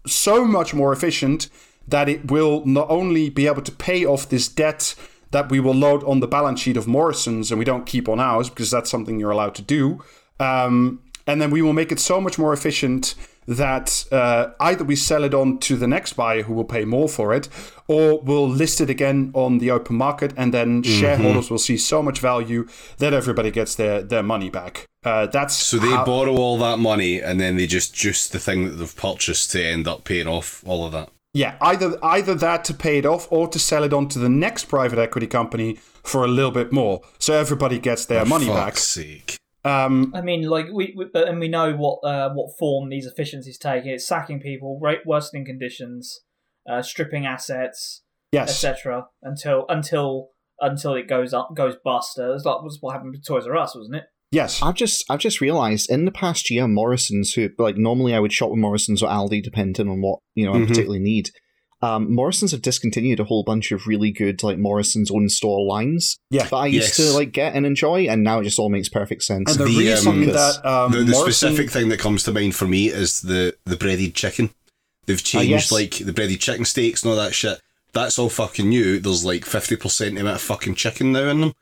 so 0.05 0.45
much 0.45 0.73
more 0.73 0.91
efficient 0.91 1.49
that 1.87 2.09
it 2.09 2.31
will 2.31 2.65
not 2.65 2.89
only 2.89 3.29
be 3.29 3.47
able 3.47 3.61
to 3.61 3.71
pay 3.71 4.05
off 4.05 4.29
this 4.29 4.47
debt 4.47 4.95
that 5.31 5.49
we 5.49 5.59
will 5.59 5.73
load 5.73 6.03
on 6.03 6.19
the 6.19 6.27
balance 6.27 6.59
sheet 6.59 6.77
of 6.77 6.87
Morrison's 6.87 7.51
and 7.51 7.59
we 7.59 7.65
don't 7.65 7.85
keep 7.85 8.09
on 8.09 8.19
ours 8.19 8.49
because 8.49 8.69
that's 8.69 8.89
something 8.89 9.19
you're 9.19 9.31
allowed 9.31 9.55
to 9.55 9.61
do. 9.61 10.03
Um, 10.39 11.01
and 11.25 11.41
then 11.41 11.51
we 11.51 11.61
will 11.61 11.73
make 11.73 11.91
it 11.91 11.99
so 11.99 12.19
much 12.19 12.37
more 12.37 12.51
efficient 12.51 13.15
that 13.47 14.05
uh, 14.11 14.51
either 14.59 14.83
we 14.83 14.95
sell 14.95 15.23
it 15.23 15.33
on 15.33 15.57
to 15.59 15.75
the 15.75 15.87
next 15.87 16.13
buyer 16.13 16.43
who 16.43 16.53
will 16.53 16.63
pay 16.65 16.85
more 16.85 17.09
for 17.09 17.33
it, 17.33 17.49
or 17.87 18.19
we'll 18.21 18.47
list 18.49 18.79
it 18.81 18.89
again 18.89 19.31
on 19.33 19.57
the 19.57 19.71
open 19.71 19.95
market, 19.95 20.33
and 20.37 20.53
then 20.53 20.81
Mm-hmm. 20.83 20.99
shareholders 20.99 21.49
will 21.51 21.57
see 21.59 21.77
so 21.77 22.01
much 22.01 22.19
value 22.19 22.67
that 22.99 23.13
everybody 23.13 23.51
gets 23.51 23.75
their, 23.75 24.01
their 24.01 24.23
money 24.23 24.49
back. 24.49 24.85
Uh, 25.03 25.25
that's 25.25 25.55
So 25.55 25.77
they 25.77 25.89
how- 25.89 26.05
borrow 26.05 26.35
all 26.35 26.57
that 26.59 26.77
money 26.77 27.19
and 27.19 27.39
then 27.39 27.57
they 27.57 27.67
just 27.67 27.93
juice 27.93 28.27
the 28.27 28.39
thing 28.39 28.65
that 28.65 28.71
they've 28.71 28.95
purchased 28.95 29.51
to 29.51 29.63
end 29.65 29.87
up 29.87 30.03
paying 30.03 30.27
off 30.27 30.63
all 30.65 30.85
of 30.85 30.91
that. 30.93 31.09
Yeah, 31.33 31.55
either 31.61 31.97
either 32.03 32.35
that 32.35 32.65
to 32.65 32.73
pay 32.73 32.97
it 32.97 33.05
off 33.05 33.25
or 33.31 33.47
to 33.47 33.57
sell 33.57 33.83
it 33.85 33.93
on 33.93 34.09
to 34.09 34.19
the 34.19 34.27
next 34.29 34.65
private 34.65 34.99
equity 34.99 35.27
company 35.27 35.77
for 36.03 36.25
a 36.25 36.27
little 36.27 36.51
bit 36.51 36.71
more, 36.73 37.01
so 37.19 37.33
everybody 37.33 37.79
gets 37.79 38.05
their 38.05 38.25
money 38.25 38.47
Fuck's 38.47 38.57
back. 38.65 38.77
sake. 38.77 39.37
Um, 39.63 40.11
I 40.15 40.21
mean, 40.21 40.43
like 40.43 40.67
we, 40.73 40.93
we 40.97 41.05
but 41.13 41.27
and 41.27 41.39
we 41.39 41.47
know 41.47 41.73
what 41.73 41.99
uh, 42.03 42.29
what 42.33 42.57
form 42.57 42.89
these 42.89 43.05
efficiencies 43.05 43.57
take. 43.57 43.85
It's 43.85 44.07
sacking 44.07 44.39
people, 44.39 44.79
rate 44.81 45.01
worsening 45.05 45.45
conditions, 45.45 46.21
uh, 46.69 46.81
stripping 46.81 47.25
assets, 47.25 48.01
yes, 48.31 48.49
etc. 48.49 49.05
Until 49.21 49.65
until 49.69 50.29
until 50.59 50.95
it 50.95 51.07
goes 51.07 51.33
up 51.33 51.49
goes 51.55 51.75
bust. 51.83 52.17
Uh, 52.17 52.31
That's 52.31 52.45
like 52.45 52.61
was 52.63 52.77
what 52.81 52.93
happened 52.93 53.11
with 53.11 53.25
Toys 53.25 53.45
R 53.47 53.55
Us, 53.57 53.75
wasn't 53.75 53.97
it? 53.97 54.03
yes, 54.31 54.61
I've 54.63 54.75
just 54.75 55.03
I've 55.11 55.19
just 55.19 55.41
realised 55.41 55.91
in 55.91 56.05
the 56.05 56.11
past 56.11 56.49
year, 56.49 56.67
Morrison's, 56.67 57.33
who 57.33 57.49
like 57.59 57.77
normally 57.77 58.15
I 58.15 58.19
would 58.19 58.33
shop 58.33 58.49
with 58.49 58.59
Morrison's 58.59 59.03
or 59.03 59.09
Aldi, 59.09 59.43
depending 59.43 59.87
on 59.89 60.01
what 60.01 60.19
you 60.35 60.45
know 60.45 60.53
I 60.53 60.57
Mhm. 60.57 60.67
particularly 60.69 60.99
need. 61.03 61.29
Um, 61.83 62.13
Morrison's 62.13 62.51
have 62.51 62.61
discontinued 62.61 63.19
a 63.19 63.23
whole 63.23 63.43
bunch 63.43 63.71
of 63.71 63.87
really 63.87 64.11
good 64.11 64.43
like 64.43 64.57
Morrison's 64.59 65.09
own 65.09 65.29
store 65.29 65.65
lines 65.65 66.17
Yeah. 66.29 66.43
that 66.43 66.55
I 66.55 66.67
used 66.67 66.97
Yes. 66.99 67.07
to 67.11 67.13
like 67.13 67.31
get 67.31 67.55
and 67.55 67.65
enjoy, 67.65 68.05
and 68.07 68.23
now 68.23 68.39
it 68.39 68.43
just 68.43 68.59
all 68.59 68.69
makes 68.69 68.87
perfect 68.89 69.23
sense. 69.23 69.49
and 69.51 69.59
the, 69.59 69.65
The, 69.65 69.77
reason 69.79 70.07
um, 70.11 70.25
that 70.27 70.65
um, 70.65 70.91
the 70.91 70.99
the 70.99 71.11
Morrison- 71.11 71.49
specific 71.49 71.71
thing 71.71 71.89
that 71.89 71.99
comes 71.99 72.23
to 72.23 72.31
mind 72.31 72.55
for 72.55 72.67
me 72.67 72.87
is 72.89 73.21
the, 73.21 73.55
the 73.65 73.77
breaded 73.77 74.13
chicken. 74.13 74.51
They've 75.07 75.23
changed 75.23 75.49
yes. 75.49 75.71
like 75.71 75.95
the 75.97 76.13
breaded 76.13 76.39
chicken 76.39 76.65
steaks 76.65 77.01
and 77.03 77.09
all 77.09 77.17
that 77.17 77.33
shit. 77.33 77.59
That's 77.93 78.19
all 78.19 78.29
fucking 78.29 78.69
new. 78.69 78.99
There's 78.99 79.25
like 79.25 79.43
fifty 79.43 79.75
percent 79.75 80.17
amount 80.19 80.35
of 80.35 80.41
fucking 80.41 80.75
chicken 80.75 81.11
now 81.13 81.29
in 81.29 81.41
them. 81.41 81.53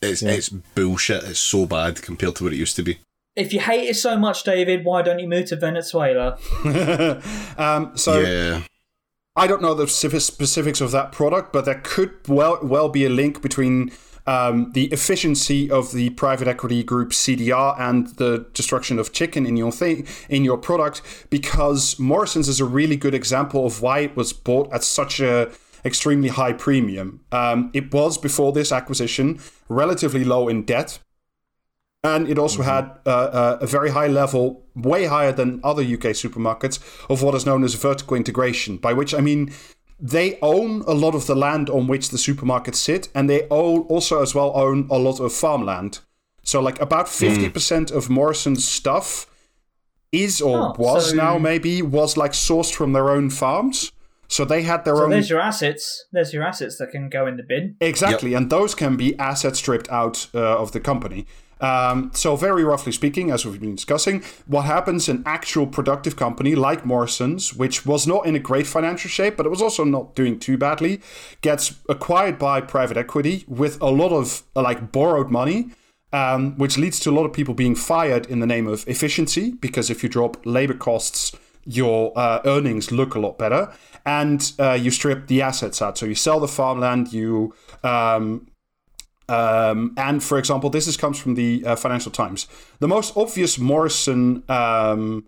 It's 0.00 0.22
Yeah. 0.22 0.30
it's 0.32 0.48
bullshit. 0.48 1.24
It's 1.24 1.40
so 1.40 1.66
bad 1.66 2.00
compared 2.00 2.36
to 2.36 2.44
what 2.44 2.52
it 2.52 2.56
used 2.58 2.76
to 2.76 2.82
be. 2.82 2.98
If 3.36 3.52
you 3.52 3.58
hate 3.60 3.88
it 3.88 3.96
so 3.96 4.16
much, 4.16 4.44
David, 4.44 4.84
why 4.84 5.02
don't 5.02 5.18
you 5.18 5.28
move 5.28 5.46
to 5.46 5.56
Venezuela? 5.56 6.38
um, 7.58 7.96
so 7.96 8.20
yeah. 8.20 8.62
I 9.36 9.48
don't 9.48 9.60
know 9.60 9.74
the 9.74 9.88
specific- 9.88 10.20
specifics 10.20 10.80
of 10.80 10.92
that 10.92 11.10
product, 11.10 11.52
but 11.52 11.64
there 11.64 11.80
could 11.82 12.12
well 12.28 12.58
well 12.62 12.88
be 12.88 13.04
a 13.04 13.08
link 13.08 13.42
between 13.42 13.90
um, 14.26 14.70
the 14.72 14.86
efficiency 14.86 15.70
of 15.70 15.92
the 15.92 16.10
private 16.10 16.46
equity 16.46 16.82
group 16.84 17.10
CDR 17.10 17.78
and 17.78 18.06
the 18.16 18.46
destruction 18.54 18.98
of 18.98 19.12
chicken 19.12 19.44
in 19.44 19.56
your 19.56 19.72
thing 19.72 20.06
in 20.28 20.44
your 20.44 20.56
product, 20.56 21.02
because 21.30 21.98
Morrison's 21.98 22.48
is 22.48 22.60
a 22.60 22.64
really 22.64 22.96
good 22.96 23.14
example 23.14 23.66
of 23.66 23.82
why 23.82 23.98
it 24.00 24.16
was 24.16 24.32
bought 24.32 24.72
at 24.72 24.84
such 24.84 25.20
a 25.20 25.50
extremely 25.84 26.28
high 26.28 26.52
premium. 26.52 27.20
Um, 27.32 27.70
it 27.74 27.92
was 27.92 28.16
before 28.16 28.52
this 28.52 28.72
acquisition 28.72 29.40
relatively 29.68 30.24
low 30.24 30.48
in 30.48 30.62
debt, 30.62 31.00
and 32.04 32.28
it 32.28 32.38
also 32.38 32.62
had 32.62 32.84
uh, 33.06 33.08
uh, 33.10 33.58
a 33.62 33.66
very 33.66 33.90
high 33.90 34.06
level, 34.06 34.62
way 34.76 35.06
higher 35.06 35.32
than 35.32 35.60
other 35.64 35.82
UK 35.82 36.12
supermarkets, 36.14 36.78
of 37.08 37.22
what 37.22 37.34
is 37.34 37.46
known 37.46 37.64
as 37.64 37.74
vertical 37.74 38.16
integration, 38.16 38.76
by 38.76 38.92
which 38.92 39.14
I 39.14 39.20
mean 39.20 39.52
they 39.98 40.38
own 40.42 40.82
a 40.86 40.92
lot 40.92 41.14
of 41.14 41.26
the 41.26 41.34
land 41.34 41.70
on 41.70 41.86
which 41.86 42.10
the 42.10 42.18
supermarkets 42.18 42.76
sit, 42.76 43.08
and 43.14 43.28
they 43.28 43.42
also 43.48 44.20
as 44.22 44.34
well 44.34 44.52
own 44.54 44.86
a 44.90 44.98
lot 44.98 45.18
of 45.18 45.32
farmland. 45.32 46.00
So, 46.42 46.60
like 46.60 46.78
about 46.80 47.08
fifty 47.08 47.48
percent 47.48 47.90
of 47.90 48.10
Morrison's 48.10 48.64
stuff 48.64 49.26
is 50.12 50.40
or 50.42 50.58
Oh, 50.58 50.74
was 50.78 51.10
so- 51.10 51.16
now 51.16 51.38
maybe 51.38 51.80
was 51.82 52.16
like 52.16 52.32
sourced 52.32 52.72
from 52.74 52.92
their 52.92 53.08
own 53.10 53.30
farms. 53.30 53.90
So 54.28 54.44
they 54.44 54.62
had 54.62 54.84
their 54.84 54.96
So 54.96 55.04
own 55.04 55.10
there's 55.10 55.30
your 55.30 55.40
assets. 55.40 56.06
There's 56.12 56.32
your 56.32 56.42
assets 56.42 56.78
that 56.78 56.90
can 56.90 57.08
go 57.08 57.26
in 57.26 57.36
the 57.36 57.42
bin. 57.42 57.76
Exactly, 57.80 58.34
and 58.34 58.50
those 58.50 58.74
can 58.74 58.96
be 58.96 59.16
asset 59.18 59.54
stripped 59.56 59.88
out 59.90 60.28
uh, 60.34 60.58
of 60.62 60.72
the 60.72 60.80
company. 60.80 61.26
Um, 61.60 62.10
so, 62.14 62.36
very 62.36 62.64
roughly 62.64 62.92
speaking, 62.92 63.30
as 63.30 63.44
we've 63.46 63.60
been 63.60 63.74
discussing, 63.74 64.22
what 64.46 64.62
happens 64.62 65.08
in 65.08 65.22
actual 65.26 65.66
productive 65.66 66.16
company 66.16 66.54
like 66.54 66.84
Morrison's, 66.84 67.54
which 67.54 67.86
was 67.86 68.06
not 68.06 68.26
in 68.26 68.34
a 68.34 68.38
great 68.38 68.66
financial 68.66 69.08
shape, 69.08 69.36
but 69.36 69.46
it 69.46 69.50
was 69.50 69.62
also 69.62 69.84
not 69.84 70.14
doing 70.14 70.38
too 70.38 70.58
badly, 70.58 71.00
gets 71.40 71.74
acquired 71.88 72.38
by 72.38 72.60
private 72.60 72.96
equity 72.96 73.44
with 73.48 73.80
a 73.80 73.90
lot 73.90 74.12
of 74.12 74.42
like 74.54 74.92
borrowed 74.92 75.30
money. 75.30 75.70
Um, 76.12 76.56
which 76.58 76.78
leads 76.78 77.00
to 77.00 77.10
a 77.10 77.12
lot 77.12 77.24
of 77.24 77.32
people 77.32 77.54
being 77.54 77.74
fired 77.74 78.26
in 78.26 78.38
the 78.38 78.46
name 78.46 78.68
of 78.68 78.86
efficiency, 78.86 79.50
because 79.50 79.90
if 79.90 80.04
you 80.04 80.08
drop 80.08 80.36
labor 80.46 80.74
costs, 80.74 81.32
your 81.64 82.12
uh, 82.16 82.40
earnings 82.44 82.92
look 82.92 83.16
a 83.16 83.18
lot 83.18 83.36
better, 83.36 83.72
and 84.06 84.52
uh, 84.60 84.72
you 84.72 84.92
strip 84.92 85.26
the 85.26 85.42
assets 85.42 85.82
out. 85.82 85.98
So 85.98 86.06
you 86.06 86.14
sell 86.14 86.38
the 86.38 86.46
farmland, 86.46 87.12
you 87.12 87.52
um, 87.82 88.46
Um, 89.28 89.94
and 89.96 90.22
for 90.22 90.38
example, 90.38 90.70
this 90.70 90.86
is, 90.86 90.96
comes 90.96 91.18
from 91.18 91.34
the 91.34 91.64
uh, 91.64 91.76
Financial 91.76 92.12
Times. 92.12 92.46
The 92.80 92.88
most 92.88 93.16
obvious 93.16 93.58
Morrison, 93.58 94.42
um, 94.48 95.24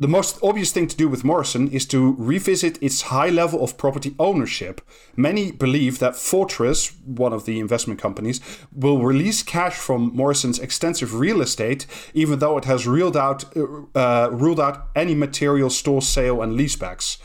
the 0.00 0.08
most 0.08 0.38
obvious 0.42 0.70
thing 0.72 0.86
to 0.86 0.96
do 0.96 1.08
with 1.08 1.24
Morrison 1.24 1.68
is 1.68 1.84
to 1.86 2.14
revisit 2.18 2.80
its 2.80 3.02
high 3.02 3.30
level 3.30 3.64
of 3.64 3.76
property 3.76 4.14
ownership. 4.18 4.80
Many 5.16 5.50
believe 5.50 5.98
that 5.98 6.14
Fortress, 6.14 6.92
one 7.04 7.32
of 7.32 7.46
the 7.46 7.58
investment 7.58 8.00
companies, 8.00 8.40
will 8.72 9.02
release 9.02 9.42
cash 9.42 9.74
from 9.74 10.14
Morrison's 10.14 10.60
extensive 10.60 11.14
real 11.14 11.40
estate, 11.40 11.86
even 12.14 12.38
though 12.38 12.58
it 12.58 12.64
has 12.64 12.86
ruled 12.86 13.16
out 13.16 13.44
uh, 13.56 14.28
ruled 14.30 14.60
out 14.60 14.88
any 14.94 15.14
material 15.14 15.70
store 15.70 16.02
sale 16.02 16.42
and 16.42 16.58
leasebacks. 16.58 17.18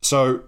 So 0.00 0.44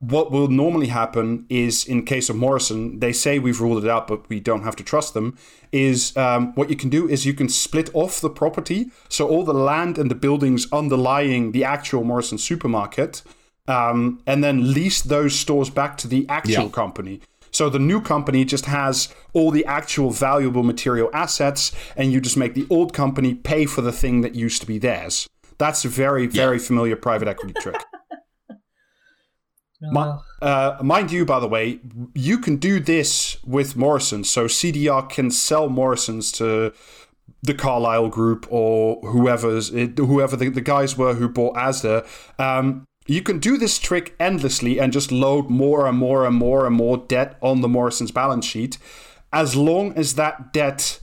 what 0.00 0.32
will 0.32 0.48
normally 0.48 0.86
happen 0.86 1.44
is 1.50 1.84
in 1.84 2.04
case 2.04 2.30
of 2.30 2.36
Morrison, 2.36 2.98
they 3.00 3.12
say 3.12 3.38
we've 3.38 3.60
ruled 3.60 3.84
it 3.84 3.90
out, 3.90 4.08
but 4.08 4.28
we 4.30 4.40
don't 4.40 4.62
have 4.62 4.74
to 4.76 4.82
trust 4.82 5.12
them. 5.12 5.36
Is 5.72 6.16
um, 6.16 6.54
what 6.54 6.70
you 6.70 6.76
can 6.76 6.88
do 6.88 7.06
is 7.08 7.26
you 7.26 7.34
can 7.34 7.48
split 7.48 7.90
off 7.94 8.20
the 8.20 8.30
property, 8.30 8.86
so 9.08 9.28
all 9.28 9.44
the 9.44 9.54
land 9.54 9.98
and 9.98 10.10
the 10.10 10.14
buildings 10.14 10.66
underlying 10.72 11.52
the 11.52 11.64
actual 11.64 12.02
Morrison 12.02 12.38
supermarket, 12.38 13.22
um, 13.68 14.20
and 14.26 14.42
then 14.42 14.72
lease 14.72 15.02
those 15.02 15.38
stores 15.38 15.68
back 15.68 15.98
to 15.98 16.08
the 16.08 16.26
actual 16.28 16.64
Yeah. 16.64 16.70
company. 16.70 17.20
So 17.52 17.68
the 17.68 17.78
new 17.78 18.00
company 18.00 18.44
just 18.44 18.66
has 18.66 19.08
all 19.34 19.50
the 19.50 19.66
actual 19.66 20.10
valuable 20.10 20.62
material 20.62 21.10
assets, 21.12 21.72
and 21.94 22.10
you 22.10 22.20
just 22.20 22.38
make 22.38 22.54
the 22.54 22.66
old 22.70 22.94
company 22.94 23.34
pay 23.34 23.66
for 23.66 23.82
the 23.82 23.92
thing 23.92 24.22
that 24.22 24.34
used 24.34 24.60
to 24.62 24.66
be 24.66 24.78
theirs. 24.78 25.28
That's 25.58 25.84
a 25.84 25.88
very, 25.88 26.26
very 26.26 26.58
familiar 26.58 26.96
private 26.96 27.28
equity 27.28 27.54
trick. 27.60 27.76
Oh, 29.82 29.90
uh, 30.42 30.78
mind 30.82 31.10
you, 31.10 31.24
by 31.24 31.40
the 31.40 31.48
way, 31.48 31.80
you 32.14 32.38
can 32.38 32.56
do 32.56 32.80
this 32.80 33.38
with 33.44 33.76
Morrison. 33.76 34.24
So 34.24 34.46
CDR 34.46 35.08
can 35.08 35.30
sell 35.30 35.68
Morrisons 35.68 36.30
to 36.32 36.72
the 37.42 37.54
Carlyle 37.54 38.08
Group 38.08 38.46
or 38.50 39.00
whoever's 39.00 39.68
whoever 39.70 40.36
the, 40.36 40.48
the 40.50 40.60
guys 40.60 40.96
were 40.96 41.14
who 41.14 41.28
bought 41.28 41.54
Asda. 41.56 42.06
Um, 42.38 42.86
you 43.06 43.22
can 43.22 43.38
do 43.38 43.56
this 43.56 43.78
trick 43.78 44.14
endlessly 44.20 44.78
and 44.78 44.92
just 44.92 45.10
load 45.10 45.48
more 45.48 45.86
and 45.86 45.96
more 45.96 46.26
and 46.26 46.36
more 46.36 46.66
and 46.66 46.76
more 46.76 46.98
debt 46.98 47.36
on 47.40 47.60
the 47.60 47.68
Morrison's 47.68 48.10
balance 48.10 48.44
sheet, 48.44 48.78
as 49.32 49.56
long 49.56 49.92
as 49.94 50.14
that 50.14 50.52
debt 50.52 51.00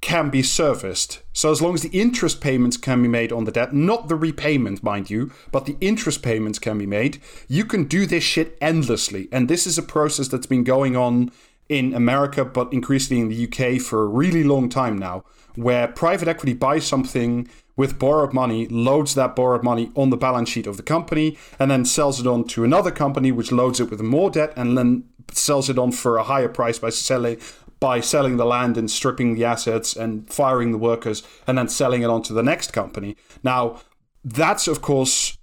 can 0.00 0.30
be 0.30 0.42
serviced. 0.42 1.20
So 1.32 1.50
as 1.50 1.60
long 1.60 1.74
as 1.74 1.82
the 1.82 2.00
interest 2.00 2.40
payments 2.40 2.76
can 2.76 3.02
be 3.02 3.08
made 3.08 3.32
on 3.32 3.44
the 3.44 3.52
debt, 3.52 3.74
not 3.74 4.08
the 4.08 4.16
repayment, 4.16 4.82
mind 4.82 5.10
you, 5.10 5.30
but 5.52 5.66
the 5.66 5.76
interest 5.80 6.22
payments 6.22 6.58
can 6.58 6.78
be 6.78 6.86
made, 6.86 7.20
you 7.48 7.64
can 7.64 7.84
do 7.84 8.06
this 8.06 8.24
shit 8.24 8.56
endlessly. 8.60 9.28
And 9.30 9.48
this 9.48 9.66
is 9.66 9.76
a 9.76 9.82
process 9.82 10.28
that's 10.28 10.46
been 10.46 10.64
going 10.64 10.96
on 10.96 11.30
in 11.68 11.94
America, 11.94 12.44
but 12.44 12.72
increasingly 12.72 13.22
in 13.22 13.28
the 13.28 13.44
UK 13.46 13.80
for 13.80 14.02
a 14.02 14.06
really 14.06 14.42
long 14.42 14.68
time 14.68 14.98
now, 14.98 15.24
where 15.54 15.86
private 15.86 16.28
equity 16.28 16.54
buys 16.54 16.86
something 16.86 17.48
with 17.76 17.98
borrowed 17.98 18.32
money, 18.32 18.66
loads 18.68 19.14
that 19.14 19.36
borrowed 19.36 19.62
money 19.62 19.90
on 19.94 20.10
the 20.10 20.16
balance 20.16 20.48
sheet 20.48 20.66
of 20.66 20.76
the 20.76 20.82
company, 20.82 21.38
and 21.58 21.70
then 21.70 21.84
sells 21.84 22.20
it 22.20 22.26
on 22.26 22.44
to 22.44 22.64
another 22.64 22.90
company, 22.90 23.30
which 23.30 23.52
loads 23.52 23.80
it 23.80 23.90
with 23.90 24.02
more 24.02 24.30
debt, 24.30 24.52
and 24.56 24.76
then 24.76 25.04
sells 25.32 25.70
it 25.70 25.78
on 25.78 25.92
for 25.92 26.16
a 26.16 26.24
higher 26.24 26.48
price 26.48 26.78
by 26.78 26.90
selling 26.90 27.38
by 27.80 28.00
selling 28.00 28.36
the 28.36 28.44
land 28.44 28.76
and 28.76 28.90
stripping 28.90 29.34
the 29.34 29.44
assets 29.44 29.96
and 29.96 30.30
firing 30.30 30.70
the 30.70 30.78
workers 30.78 31.22
and 31.46 31.56
then 31.56 31.68
selling 31.68 32.02
it 32.02 32.10
on 32.10 32.22
to 32.22 32.32
the 32.32 32.42
next 32.42 32.72
company. 32.72 33.16
Now, 33.42 33.80
that's 34.22 34.68
of 34.68 34.82
course 34.82 35.38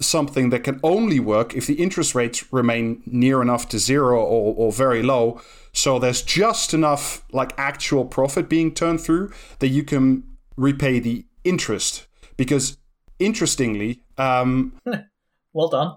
something 0.00 0.50
that 0.50 0.62
can 0.62 0.78
only 0.82 1.18
work 1.18 1.54
if 1.54 1.66
the 1.66 1.74
interest 1.74 2.14
rates 2.14 2.52
remain 2.52 3.02
near 3.06 3.42
enough 3.42 3.68
to 3.70 3.78
zero 3.78 4.20
or, 4.22 4.54
or 4.54 4.72
very 4.72 5.02
low. 5.02 5.40
So 5.72 5.98
there's 5.98 6.22
just 6.22 6.72
enough 6.72 7.24
like 7.32 7.52
actual 7.58 8.04
profit 8.04 8.48
being 8.48 8.72
turned 8.74 9.00
through 9.00 9.32
that 9.58 9.68
you 9.68 9.82
can 9.82 10.24
repay 10.56 11.00
the 11.00 11.26
interest. 11.42 12.06
Because 12.36 12.78
interestingly, 13.18 14.02
um, 14.16 14.74
well 15.52 15.68
done. 15.68 15.96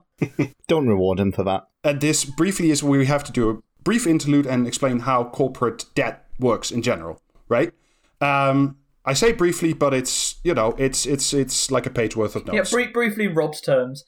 Don't 0.67 0.87
reward 0.87 1.19
him 1.19 1.31
for 1.31 1.43
that. 1.43 1.67
and 1.83 2.01
this 2.01 2.25
briefly 2.25 2.71
is 2.71 2.83
where 2.83 2.99
we 2.99 3.05
have 3.05 3.23
to 3.25 3.31
do 3.31 3.49
a 3.49 3.57
brief 3.83 4.05
interlude 4.07 4.45
and 4.45 4.67
explain 4.67 4.99
how 4.99 5.23
corporate 5.25 5.85
debt 5.95 6.25
works 6.39 6.71
in 6.71 6.81
general, 6.81 7.21
right? 7.49 7.71
Um, 8.19 8.77
I 9.05 9.13
say 9.13 9.31
briefly, 9.31 9.73
but 9.73 9.93
it's 9.93 10.35
you 10.43 10.53
know 10.53 10.75
it's 10.77 11.05
it's 11.05 11.33
it's 11.33 11.71
like 11.71 11.85
a 11.85 11.89
page 11.89 12.15
worth 12.15 12.35
of 12.35 12.45
Yeah, 12.47 12.57
notes. 12.59 12.71
brie- 12.71 12.87
briefly, 12.87 13.27
Rob's 13.27 13.61
terms. 13.61 14.03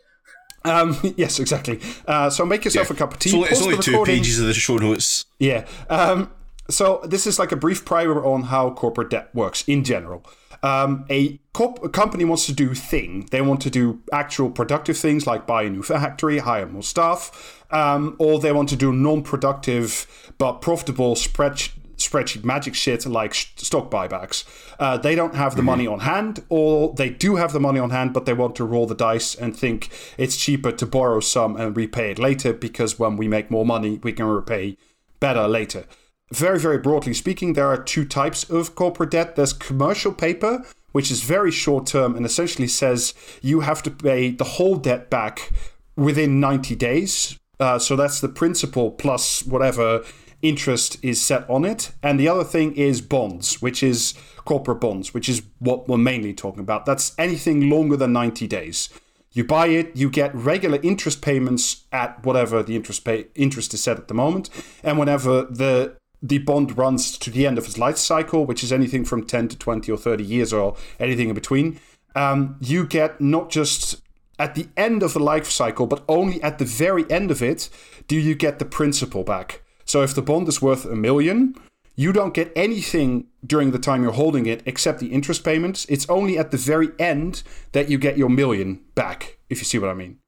um, 0.65 0.97
yes, 1.17 1.39
exactly. 1.39 1.80
Uh, 2.07 2.30
so 2.30 2.45
make 2.45 2.63
yourself 2.65 2.89
a 2.91 2.93
cup 2.93 3.13
of 3.13 3.19
tea. 3.19 3.30
So 3.32 3.43
it's 3.43 3.61
only 3.61 3.78
two 3.78 4.03
pages 4.05 4.39
of 4.39 4.45
the 4.47 4.53
show 4.53 4.78
notes. 4.78 5.26
Yeah. 5.39 5.65
Um, 5.89 6.32
so 6.69 7.01
this 7.05 7.28
is 7.28 7.39
like 7.39 7.51
a 7.51 7.55
brief 7.57 7.84
primer 7.86 8.24
on 8.24 8.43
how 8.43 8.69
corporate 8.71 9.09
debt 9.09 9.30
works 9.34 9.63
in 9.67 9.84
general. 9.84 10.24
Um, 10.64 11.05
a, 11.09 11.39
corp- 11.53 11.84
a 11.84 11.89
company 11.89 12.24
wants 12.24 12.45
to 12.47 12.53
do 12.53 12.74
thing. 12.74 13.28
They 13.30 13.41
want 13.41 13.61
to 13.61 13.70
do 13.70 14.01
actual 14.11 14.49
productive 14.49 14.97
things 14.97 15.28
like 15.28 15.45
buy 15.45 15.64
a 15.64 15.70
new 15.70 15.84
factory, 15.84 16.39
hire 16.39 16.66
more 16.66 16.82
staff, 16.82 17.64
um, 17.70 18.16
or 18.18 18.39
they 18.39 18.51
want 18.51 18.70
to 18.70 18.76
do 18.76 18.91
non-productive 18.93 20.34
but 20.38 20.61
profitable 20.61 21.16
spread 21.16 21.61
spreadsheet 21.97 22.43
magic 22.43 22.76
shit 22.76 23.05
like 23.05 23.34
stock 23.34 23.89
buybacks. 23.89 24.43
Uh, 24.80 24.97
they 24.97 25.16
don't 25.16 25.36
have 25.36 25.55
the 25.55 25.61
money 25.61 25.88
on 25.88 25.99
hand, 25.99 26.43
or 26.49 26.93
they 26.95 27.09
do 27.09 27.36
have 27.36 27.53
the 27.53 27.59
money 27.59 27.80
on 27.80 27.91
hand, 27.91 28.14
but 28.14 28.26
they 28.26 28.34
want 28.34 28.55
to 28.55 28.66
roll 28.66 28.86
the 28.86 28.95
dice 28.95 29.36
and 29.36 29.55
think 29.55 29.89
it's 30.18 30.36
cheaper 30.36 30.72
to 30.72 30.86
borrow 30.86 31.20
some 31.20 31.55
and 31.55 31.78
repay 31.78 32.11
it 32.11 32.20
later 32.20 32.51
because 32.51 32.99
when 32.99 33.16
we 33.16 33.28
make 33.28 33.51
more 33.51 33.66
money, 33.66 33.99
we 34.03 34.11
can 34.11 34.26
repay 34.26 34.76
better 35.20 35.47
later. 35.47 35.86
Very, 36.34 36.57
very 36.57 36.79
broadly 36.79 37.13
speaking, 37.13 37.53
there 37.53 37.67
are 37.67 37.77
two 37.77 38.05
types 38.05 38.49
of 38.49 38.73
corporate 38.73 39.11
debt. 39.11 39.36
There's 39.36 39.53
commercial 39.53 40.11
paper, 40.11 40.65
which 40.91 41.11
is 41.11 41.21
very 41.21 41.51
short 41.51 41.86
term 41.86 42.15
and 42.15 42.25
essentially 42.25 42.67
says 42.67 43.13
you 43.43 43.59
have 43.59 43.84
to 43.84 43.91
pay 43.91 44.31
the 44.31 44.43
whole 44.43 44.77
debt 44.77 45.11
back 45.11 45.51
within 45.95 46.39
90 46.39 46.73
days. 46.73 47.38
Uh, 47.59 47.77
so 47.77 47.95
that's 47.95 48.19
the 48.19 48.29
principal 48.29 48.89
plus 48.89 49.45
whatever 49.45 50.03
interest 50.41 50.97
is 51.03 51.21
set 51.21 51.47
on 51.47 51.65
it. 51.65 51.91
And 52.01 52.19
the 52.19 52.29
other 52.29 52.43
thing 52.43 52.75
is 52.75 52.99
bonds, 52.99 53.61
which 53.61 53.84
is 53.84 54.15
corporate 54.38 54.81
bonds, 54.81 55.13
which 55.13 55.29
is 55.29 55.43
what 55.59 55.88
we're 55.88 55.99
mainly 55.99 56.34
talking 56.34 56.61
about. 56.61 56.88
That's 56.88 57.13
anything 57.19 57.69
longer 57.69 57.95
than 57.95 58.11
90 58.11 58.47
days. 58.47 58.89
You 59.34 59.43
buy 59.43 59.67
it, 59.67 59.95
you 59.95 60.09
get 60.09 60.34
regular 60.34 60.79
interest 60.81 61.21
payments 61.21 61.84
at 61.91 62.25
whatever 62.25 62.63
the 62.63 62.75
interest 62.75 63.05
pay 63.05 63.27
interest 63.36 63.75
is 63.75 63.84
set 63.84 63.97
at 63.97 64.07
the 64.07 64.13
moment, 64.15 64.49
and 64.84 64.97
whenever 64.97 65.43
the 65.43 65.95
the 66.24 66.38
bond 66.38 66.78
runs 66.78 67.17
to 67.17 67.30
the 67.30 67.45
end 67.45 67.57
of 67.57 67.65
its 67.65 67.78
life 67.78 67.97
cycle, 67.97 68.45
which 68.45 68.63
is 68.63 68.71
anything 68.71 69.03
from 69.03 69.26
10 69.26 69.49
to 69.49 69.57
20 69.57 69.91
or 69.91 69.97
30 69.97 70.24
years 70.24 70.53
or 70.53 70.76
anything 70.97 71.28
in 71.28 71.36
between, 71.36 71.80
um, 72.15 72.55
you 72.61 72.86
get 72.88 73.19
not 73.19 73.49
just 73.49 74.01
at 74.39 74.55
the 74.55 74.67
end 74.78 75.03
of 75.03 75.13
the 75.13 75.19
life 75.19 75.49
cycle, 75.49 75.86
but 75.86 76.03
only 76.07 76.41
at 76.41 76.59
the 76.59 76.65
very 76.65 77.09
end 77.11 77.30
of 77.30 77.43
it 77.43 77.69
do 78.07 78.17
you 78.17 78.36
get 78.36 78.57
the 78.57 78.65
principal 78.65 79.24
back. 79.24 79.61
So 79.84 80.01
if 80.01 80.15
the 80.15 80.21
bond 80.21 80.47
is 80.47 80.61
worth 80.61 80.86
a 80.86 80.95
million, 80.95 81.55
you 81.95 82.13
don't 82.13 82.34
get 82.34 82.51
anything 82.55 83.28
during 83.45 83.71
the 83.71 83.80
time 83.80 84.01
you're 84.01 84.13
holding 84.13 84.45
it 84.45 84.63
except 84.65 84.99
the 84.99 85.07
interest 85.07 85.43
payments. 85.43 85.86
It's 85.89 86.09
only 86.09 86.38
at 86.38 86.51
the 86.51 86.57
very 86.57 86.89
end 86.97 87.43
that 87.74 87.89
you 87.89 87.97
get 87.97 88.17
your 88.17 88.30
million 88.30 88.80
back, 88.95 89.39
if 89.49 89.59
you 89.59 89.65
see 89.65 89.78
what 89.78 89.89
I 89.89 89.93
mean. 89.93 90.19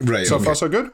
Right. 0.00 0.26
So 0.26 0.36
okay. 0.36 0.46
far, 0.46 0.54
so 0.54 0.68
good. 0.68 0.90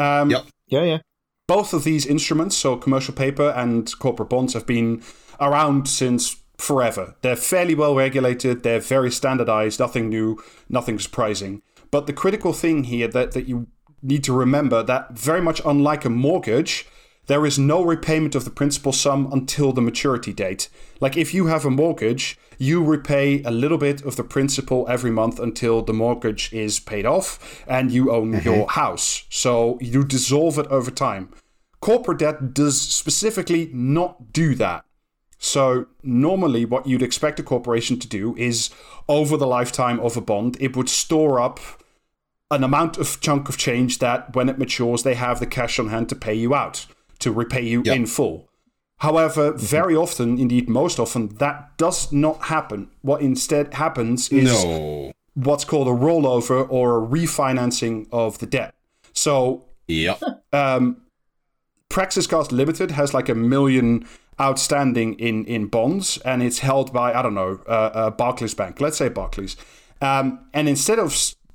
Um, 0.00 0.30
Yep. 0.30 0.46
Yeah, 0.66 0.82
yeah. 0.82 0.98
Both 1.46 1.72
of 1.72 1.84
these 1.84 2.06
instruments, 2.06 2.56
so 2.56 2.76
commercial 2.76 3.14
paper 3.14 3.50
and 3.50 3.98
corporate 3.98 4.30
bonds, 4.30 4.54
have 4.54 4.66
been 4.66 5.02
around 5.40 5.88
since 5.88 6.36
forever. 6.56 7.16
They're 7.22 7.36
fairly 7.36 7.74
well 7.74 7.94
regulated, 7.94 8.62
they're 8.62 8.80
very 8.80 9.10
standardized, 9.10 9.80
nothing 9.80 10.08
new, 10.08 10.42
nothing 10.68 10.98
surprising. 10.98 11.62
But 11.90 12.06
the 12.06 12.12
critical 12.12 12.52
thing 12.52 12.84
here 12.84 13.08
that, 13.08 13.32
that 13.32 13.46
you 13.46 13.66
need 14.02 14.24
to 14.24 14.32
remember 14.32 14.82
that 14.82 15.12
very 15.12 15.40
much 15.40 15.60
unlike 15.64 16.04
a 16.04 16.10
mortgage, 16.10 16.86
there 17.32 17.46
is 17.46 17.58
no 17.58 17.82
repayment 17.82 18.34
of 18.34 18.44
the 18.44 18.50
principal 18.50 18.92
sum 18.92 19.26
until 19.32 19.72
the 19.72 19.80
maturity 19.80 20.34
date. 20.34 20.68
Like 21.00 21.16
if 21.16 21.32
you 21.32 21.46
have 21.46 21.64
a 21.64 21.70
mortgage, 21.70 22.38
you 22.58 22.84
repay 22.84 23.42
a 23.42 23.50
little 23.50 23.78
bit 23.78 24.04
of 24.04 24.16
the 24.16 24.22
principal 24.22 24.84
every 24.86 25.10
month 25.10 25.40
until 25.40 25.80
the 25.80 25.94
mortgage 25.94 26.52
is 26.52 26.78
paid 26.78 27.06
off 27.06 27.64
and 27.66 27.90
you 27.90 28.12
own 28.12 28.32
mm-hmm. 28.32 28.46
your 28.46 28.68
house. 28.68 29.24
So 29.30 29.78
you 29.80 30.04
dissolve 30.04 30.58
it 30.58 30.66
over 30.66 30.90
time. 30.90 31.30
Corporate 31.80 32.18
debt 32.18 32.52
does 32.52 32.78
specifically 32.78 33.70
not 33.72 34.34
do 34.34 34.54
that. 34.56 34.84
So 35.38 35.86
normally 36.02 36.66
what 36.66 36.86
you'd 36.86 37.00
expect 37.00 37.40
a 37.40 37.42
corporation 37.42 37.98
to 38.00 38.06
do 38.06 38.36
is 38.36 38.68
over 39.08 39.38
the 39.38 39.46
lifetime 39.46 39.98
of 40.00 40.18
a 40.18 40.20
bond, 40.20 40.58
it 40.60 40.76
would 40.76 40.90
store 40.90 41.40
up 41.40 41.60
an 42.50 42.62
amount 42.62 42.98
of 42.98 43.22
chunk 43.22 43.48
of 43.48 43.56
change 43.56 44.00
that 44.00 44.36
when 44.36 44.50
it 44.50 44.58
matures, 44.58 45.02
they 45.02 45.14
have 45.14 45.40
the 45.40 45.46
cash 45.46 45.78
on 45.78 45.88
hand 45.88 46.10
to 46.10 46.14
pay 46.14 46.34
you 46.34 46.54
out, 46.54 46.84
to 47.22 47.32
repay 47.32 47.62
you 47.62 47.82
Yep. 47.84 47.96
in 47.96 48.06
full. 48.06 48.48
However, 48.98 49.52
very 49.52 49.96
often, 49.96 50.38
indeed 50.38 50.68
most 50.68 51.00
often, 51.00 51.28
that 51.38 51.76
does 51.76 52.12
not 52.12 52.44
happen. 52.44 52.88
What 53.02 53.20
instead 53.20 53.74
happens 53.74 54.28
is 54.30 54.44
No. 54.64 55.12
what's 55.34 55.64
called 55.64 55.88
a 55.88 55.90
rollover 56.06 56.66
or 56.70 57.02
a 57.02 57.06
refinancing 57.06 58.06
of 58.12 58.38
the 58.38 58.46
debt. 58.46 58.74
So 59.12 59.64
Yep. 59.88 60.22
um, 60.52 60.98
Praxis 61.88 62.26
Cast 62.26 62.52
Limited 62.52 62.92
has 62.92 63.12
like 63.12 63.28
a 63.28 63.34
million 63.34 64.06
outstanding 64.40 65.14
in 65.14 65.44
in 65.44 65.66
bonds, 65.66 66.18
and 66.24 66.42
it's 66.42 66.60
held 66.60 66.92
by 66.92 67.12
I 67.12 67.20
don't 67.22 67.34
know 67.34 67.60
uh, 67.66 67.70
uh, 67.70 68.10
Barclays 68.10 68.54
Bank. 68.54 68.80
Let's 68.80 68.96
say 68.96 69.08
Barclays, 69.10 69.56
um, 70.00 70.38
and 70.54 70.68
instead 70.68 70.98
of 70.98 71.14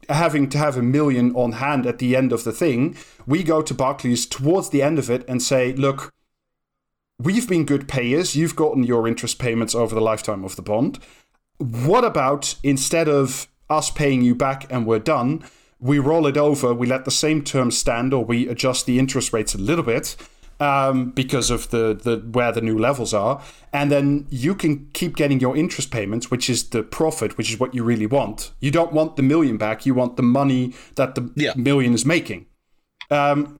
having 0.10 0.49
to 0.49 0.58
have 0.58 0.78
a 0.78 0.82
million 0.82 1.36
on 1.36 1.53
hand 1.53 1.86
at 1.86 1.99
the 1.99 2.16
end 2.16 2.32
of 2.32 2.43
the 2.43 2.51
thing, 2.51 2.95
we 3.26 3.43
go 3.43 3.62
to 3.62 3.74
Barclays 3.74 4.26
towards 4.26 4.70
the 4.70 4.82
end 4.82 4.99
of 4.99 5.10
it 5.10 5.28
and 5.28 5.41
say, 5.41 5.74
look. 5.74 6.14
We've 7.20 7.49
been 7.49 7.66
good 7.66 7.88
payers. 7.88 8.36
You've 8.36 8.55
gotten 8.55 8.84
your 8.84 9.08
interest 9.08 9.39
payments 9.39 9.74
over 9.74 9.95
the 9.95 10.01
lifetime 10.01 10.45
of 10.45 10.55
the 10.55 10.62
bond. 10.62 10.99
What 11.58 12.05
about 12.05 12.53
instead 12.62 13.10
of 13.10 13.47
us 13.72 13.89
paying 13.89 14.22
you 14.22 14.36
back 14.36 14.72
and 14.72 14.86
we're 14.86 14.99
done, 14.99 15.43
we 15.80 15.99
roll 15.99 16.28
it 16.28 16.38
over, 16.38 16.74
we 16.74 16.88
let 16.88 17.05
the 17.05 17.12
same 17.12 17.43
term 17.43 17.72
stand, 17.72 18.14
or 18.14 18.24
we 18.24 18.47
adjust 18.47 18.86
the 18.86 18.99
interest 18.99 19.34
rates 19.34 19.55
a 19.55 19.58
little 19.58 19.84
bit 19.84 20.16
um, 20.60 21.12
because 21.12 21.49
of 21.51 21.70
the, 21.70 21.93
the 21.93 22.18
where 22.32 22.51
the 22.51 22.62
new 22.62 22.78
levels 22.78 23.14
are, 23.14 23.41
and 23.72 23.91
then 23.91 24.26
you 24.30 24.55
can 24.55 24.89
keep 24.93 25.16
getting 25.16 25.39
your 25.39 25.55
interest 25.55 25.91
payments, 25.91 26.32
which 26.32 26.49
is 26.49 26.70
the 26.70 26.84
profit, 26.84 27.38
which 27.38 27.51
is 27.51 27.60
what 27.60 27.74
you 27.76 27.84
really 27.84 28.08
want. 28.08 28.51
You 28.60 28.72
don't 28.72 28.91
want 28.91 29.16
the 29.16 29.24
million 29.24 29.58
back; 29.58 29.86
you 29.86 29.93
want 29.93 30.16
the 30.16 30.24
money 30.24 30.74
that 30.95 31.16
the 31.16 31.32
Yeah. 31.36 31.53
million 31.55 31.93
is 31.93 32.05
making. 32.05 32.45
Um, 33.10 33.58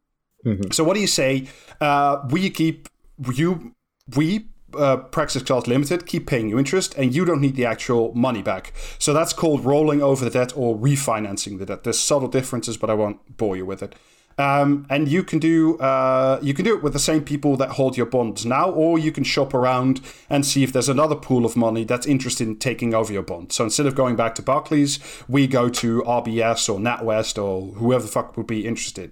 So, 0.72 0.84
what 0.84 0.94
do 0.94 1.02
you 1.02 1.08
say? 1.08 1.48
Uh, 1.82 2.26
we 2.30 2.50
keep 2.50 2.88
you 3.34 3.74
we 4.16 4.46
uh, 4.78 4.98
Praxis 4.98 5.44
Cloud 5.44 5.68
Limited 5.68 6.06
keep 6.06 6.28
paying 6.28 6.50
you 6.50 6.58
interest, 6.60 6.96
and 6.98 7.14
you 7.16 7.26
don't 7.26 7.42
need 7.42 7.56
the 7.56 7.66
actual 7.66 8.14
money 8.14 8.42
back. 8.42 8.74
So 9.00 9.14
that's 9.14 9.34
called 9.34 9.66
rolling 9.66 10.02
over 10.02 10.24
the 10.26 10.32
debt 10.32 10.54
or 10.56 10.78
refinancing 10.78 11.58
the 11.60 11.66
debt. 11.66 11.84
There's 11.84 12.00
subtle 12.00 12.28
differences, 12.30 12.78
but 12.78 12.90
I 12.90 12.94
won't 12.94 13.38
bore 13.38 13.58
you 13.58 13.66
with 13.66 13.82
it. 13.84 13.96
Um, 14.40 14.86
and 14.90 15.08
you 15.08 15.24
can 15.24 15.40
do 15.40 15.78
uh, 15.80 16.40
you 16.44 16.54
can 16.54 16.64
do 16.64 16.76
it 16.76 16.84
with 16.84 16.94
the 16.94 17.00
same 17.00 17.24
people 17.24 17.58
that 17.58 17.72
hold 17.72 17.98
your 17.98 18.06
bonds 18.06 18.46
now, 18.46 18.70
or 18.70 19.00
you 19.00 19.12
can 19.12 19.24
shop 19.24 19.54
around 19.54 20.00
and 20.30 20.46
see 20.46 20.64
if 20.64 20.72
there's 20.72 20.90
another 20.90 21.16
pool 21.16 21.44
of 21.44 21.56
money 21.56 21.84
that's 21.84 22.06
interested 22.06 22.48
in 22.48 22.58
taking 22.58 22.94
over 22.94 23.12
your 23.12 23.24
bond. 23.24 23.52
So 23.52 23.64
instead 23.64 23.88
of 23.88 23.96
going 23.96 24.16
back 24.16 24.36
to 24.36 24.44
Barclays, 24.44 25.00
we 25.28 25.48
go 25.48 25.70
to 25.70 26.04
RBS 26.04 26.70
or 26.70 26.80
NatWest 26.80 27.44
or 27.44 27.74
whoever 27.74 28.04
the 28.04 28.12
fuck 28.12 28.38
would 28.38 28.48
be 28.48 28.68
interested. 28.68 29.12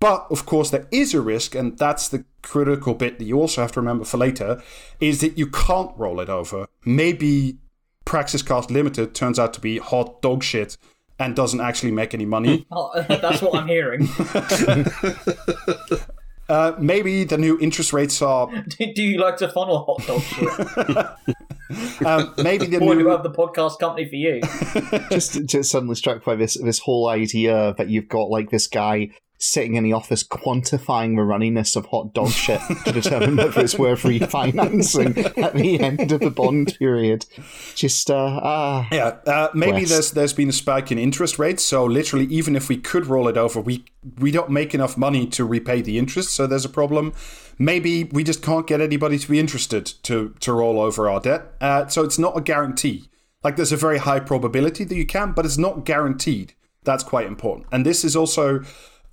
But 0.00 0.26
of 0.30 0.46
course, 0.46 0.70
there 0.70 0.86
is 0.90 1.14
a 1.14 1.20
risk, 1.20 1.54
and 1.54 1.76
that's 1.76 2.08
the 2.08 2.24
critical 2.42 2.94
bit 2.94 3.18
that 3.18 3.24
you 3.24 3.38
also 3.38 3.60
have 3.60 3.72
to 3.72 3.80
remember 3.80 4.04
for 4.04 4.16
later, 4.16 4.62
is 5.00 5.20
that 5.20 5.36
you 5.36 5.46
can't 5.48 5.92
roll 5.98 6.20
it 6.20 6.30
over. 6.30 6.66
Maybe 6.86 7.58
Praxis 8.06 8.42
Cast 8.42 8.70
Limited 8.70 9.14
turns 9.14 9.38
out 9.38 9.52
to 9.54 9.60
be 9.60 9.78
hot 9.78 10.22
dog 10.22 10.42
shit 10.42 10.78
and 11.20 11.36
doesn't 11.36 11.60
actually 11.60 11.92
make 11.92 12.14
any 12.14 12.26
money. 12.26 12.66
Oh, 12.72 12.90
that's 13.08 13.42
what 13.42 13.54
I'm 13.54 13.68
hearing. 13.68 14.08
Uh, 16.48 16.74
maybe 16.80 17.22
the 17.22 17.38
new 17.38 17.56
interest 17.60 17.92
rates 17.92 18.20
are. 18.20 18.50
do, 18.76 18.92
do 18.92 19.04
you 19.04 19.20
like 19.20 19.36
to 19.36 19.48
funnel 19.48 19.84
hot 19.86 20.04
dogs? 20.04 20.34
Um, 22.04 22.34
maybe 22.42 22.66
the 22.66 22.80
Boy, 22.80 22.94
do 22.94 22.98
new. 22.98 23.04
we 23.04 23.10
have 23.12 23.22
the 23.22 23.30
podcast 23.30 23.78
company 23.78 24.08
for 24.08 24.16
you. 24.16 24.40
just, 25.12 25.44
just 25.46 25.70
suddenly 25.70 25.94
struck 25.94 26.24
by 26.24 26.34
this 26.34 26.54
this 26.60 26.80
whole 26.80 27.06
idea 27.06 27.72
that 27.78 27.88
you've 27.88 28.08
got 28.08 28.30
like 28.30 28.50
this 28.50 28.66
guy 28.66 29.10
sitting 29.42 29.74
in 29.74 29.82
the 29.82 29.92
office 29.92 30.22
quantifying 30.22 31.16
the 31.16 31.22
runniness 31.22 31.74
of 31.74 31.86
hot 31.86 32.12
dog 32.12 32.28
shit 32.28 32.60
to 32.84 32.92
determine 32.92 33.36
whether 33.36 33.62
it's 33.62 33.78
worth 33.78 34.02
refinancing 34.02 35.42
at 35.42 35.54
the 35.54 35.80
end 35.80 36.12
of 36.12 36.20
the 36.20 36.30
bond 36.30 36.76
period. 36.78 37.24
Just 37.74 38.10
uh, 38.10 38.40
ah, 38.42 38.88
Yeah, 38.92 39.16
uh, 39.26 39.48
maybe 39.54 39.80
West. 39.80 39.90
there's 39.90 40.10
there's 40.12 40.32
been 40.34 40.50
a 40.50 40.52
spike 40.52 40.92
in 40.92 40.98
interest 40.98 41.38
rates. 41.38 41.64
So 41.64 41.84
literally, 41.86 42.26
even 42.26 42.54
if 42.54 42.68
we 42.68 42.76
could 42.76 43.06
roll 43.06 43.28
it 43.28 43.38
over, 43.38 43.60
we 43.60 43.84
we 44.18 44.30
don't 44.30 44.50
make 44.50 44.74
enough 44.74 44.96
money 44.98 45.26
to 45.28 45.44
repay 45.44 45.80
the 45.80 45.98
interest. 45.98 46.30
So 46.30 46.46
there's 46.46 46.66
a 46.66 46.70
problem. 46.70 47.14
Maybe 47.58 48.04
we 48.04 48.22
just 48.22 48.42
can't 48.42 48.66
get 48.66 48.80
anybody 48.80 49.18
to 49.18 49.28
be 49.28 49.38
interested 49.38 49.86
to 50.04 50.34
to 50.40 50.52
roll 50.52 50.78
over 50.78 51.08
our 51.08 51.20
debt. 51.20 51.54
Uh, 51.60 51.86
so 51.86 52.04
it's 52.04 52.18
not 52.18 52.36
a 52.36 52.42
guarantee. 52.42 53.08
Like 53.42 53.56
there's 53.56 53.72
a 53.72 53.76
very 53.76 53.98
high 53.98 54.20
probability 54.20 54.84
that 54.84 54.94
you 54.94 55.06
can, 55.06 55.32
but 55.32 55.46
it's 55.46 55.56
not 55.56 55.86
guaranteed. 55.86 56.52
That's 56.84 57.02
quite 57.02 57.26
important. 57.26 57.68
And 57.72 57.86
this 57.86 58.04
is 58.04 58.16
also 58.16 58.62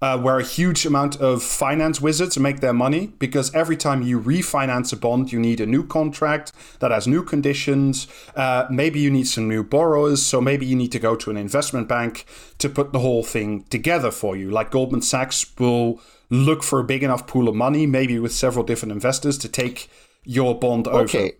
uh, 0.01 0.17
where 0.19 0.37
a 0.37 0.43
huge 0.43 0.85
amount 0.85 1.19
of 1.19 1.41
finance 1.41 1.99
wizards 1.99 2.37
make 2.37 2.59
their 2.59 2.73
money 2.73 3.07
because 3.19 3.53
every 3.55 3.75
time 3.75 4.01
you 4.01 4.19
refinance 4.19 4.93
a 4.93 4.95
bond, 4.95 5.31
you 5.31 5.39
need 5.39 5.59
a 5.59 5.65
new 5.65 5.85
contract 5.85 6.51
that 6.79 6.91
has 6.91 7.07
new 7.07 7.23
conditions. 7.23 8.07
Uh, 8.35 8.67
maybe 8.69 8.99
you 8.99 9.09
need 9.09 9.27
some 9.27 9.47
new 9.47 9.63
borrowers, 9.63 10.23
so 10.23 10.39
maybe 10.39 10.65
you 10.65 10.75
need 10.75 10.91
to 10.91 10.99
go 10.99 11.15
to 11.15 11.31
an 11.31 11.37
investment 11.37 11.87
bank 11.87 12.25
to 12.59 12.69
put 12.69 12.93
the 12.93 12.99
whole 12.99 13.23
thing 13.23 13.63
together 13.63 14.11
for 14.11 14.35
you. 14.35 14.51
Like 14.51 14.71
Goldman 14.71 15.01
Sachs 15.01 15.45
will 15.57 15.99
look 16.29 16.61
for 16.63 16.79
a 16.79 16.83
big 16.83 17.03
enough 17.03 17.25
pool 17.25 17.47
of 17.47 17.55
money, 17.55 17.87
maybe 17.87 18.19
with 18.19 18.33
several 18.33 18.65
different 18.65 18.91
investors, 18.91 19.37
to 19.39 19.49
take 19.49 19.89
your 20.23 20.57
bond 20.57 20.87
over. 20.87 21.03
okay. 21.03 21.33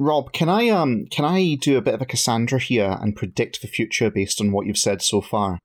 Rob, 0.00 0.32
can 0.32 0.48
I 0.48 0.68
um 0.68 1.06
can 1.10 1.24
I 1.24 1.56
do 1.60 1.76
a 1.76 1.80
bit 1.80 1.94
of 1.94 2.00
a 2.00 2.06
Cassandra 2.06 2.60
here 2.60 2.96
and 3.00 3.16
predict 3.16 3.60
the 3.60 3.66
future 3.66 4.10
based 4.10 4.40
on 4.40 4.52
what 4.52 4.66
you've 4.66 4.78
said 4.78 5.02
so 5.02 5.20
far? 5.20 5.58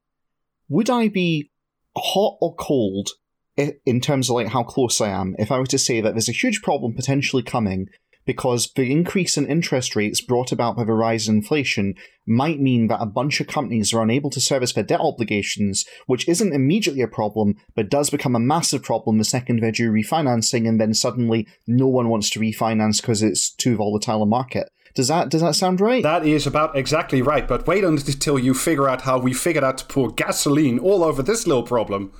Would 0.69 0.89
I 0.89 1.07
be 1.07 1.51
hot 1.95 2.37
or 2.41 2.55
cold 2.55 3.09
in 3.57 4.01
terms 4.01 4.29
of 4.29 4.35
like 4.35 4.47
how 4.47 4.63
close 4.63 4.99
I 4.99 5.09
am 5.09 5.35
if 5.37 5.51
I 5.51 5.59
were 5.59 5.67
to 5.67 5.77
say 5.77 6.01
that 6.01 6.13
there's 6.13 6.29
a 6.29 6.33
huge 6.33 6.61
problem 6.63 6.95
potentially 6.95 7.43
coming 7.43 7.87
because 8.25 8.71
the 8.75 8.91
increase 8.91 9.37
in 9.37 9.47
interest 9.47 9.95
rates 9.95 10.21
brought 10.21 10.51
about 10.51 10.77
by 10.77 10.83
the 10.83 10.93
rise 10.93 11.27
in 11.27 11.37
inflation 11.37 11.93
might 12.25 12.59
mean 12.59 12.87
that 12.87 13.01
a 13.01 13.05
bunch 13.05 13.41
of 13.41 13.47
companies 13.47 13.93
are 13.93 14.01
unable 14.01 14.29
to 14.29 14.39
service 14.39 14.73
their 14.73 14.83
debt 14.83 15.01
obligations, 15.01 15.85
which 16.05 16.27
isn't 16.27 16.53
immediately 16.53 17.01
a 17.01 17.07
problem, 17.07 17.55
but 17.75 17.89
does 17.89 18.09
become 18.09 18.35
a 18.35 18.39
massive 18.39 18.81
problem 18.81 19.17
the 19.17 19.25
second 19.25 19.59
they're 19.59 19.71
due 19.71 19.91
refinancing, 19.91 20.67
and 20.67 20.79
then 20.79 20.93
suddenly 20.93 21.47
no 21.67 21.87
one 21.87 22.07
wants 22.09 22.29
to 22.29 22.39
refinance 22.39 23.01
because 23.01 23.21
it's 23.21 23.53
too 23.53 23.75
volatile 23.75 24.23
a 24.23 24.25
market. 24.25 24.69
Does 24.95 25.07
that 25.07 25.29
does 25.29 25.41
that 25.41 25.55
sound 25.55 25.81
right? 25.81 26.03
That 26.03 26.25
is 26.25 26.45
about 26.45 26.75
exactly 26.77 27.21
right, 27.21 27.47
but 27.47 27.65
wait 27.65 27.83
until 27.83 28.37
you 28.37 28.53
figure 28.53 28.87
out 28.87 29.01
how 29.01 29.17
we 29.17 29.33
figured 29.33 29.63
out 29.63 29.79
to 29.79 29.85
pour 29.85 30.11
gasoline 30.11 30.77
all 30.79 31.03
over 31.03 31.23
this 31.23 31.47
little 31.47 31.63
problem. 31.63 32.11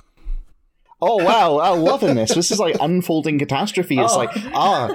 Oh 1.00 1.16
wow, 1.24 1.60
I'm 1.60 1.80
loving 1.82 2.14
this. 2.16 2.34
This 2.34 2.50
is 2.50 2.58
like 2.58 2.76
unfolding 2.80 3.38
catastrophe. 3.38 3.98
It's 3.98 4.12
Oh. 4.14 4.16
like, 4.18 4.30
ah, 4.54 4.94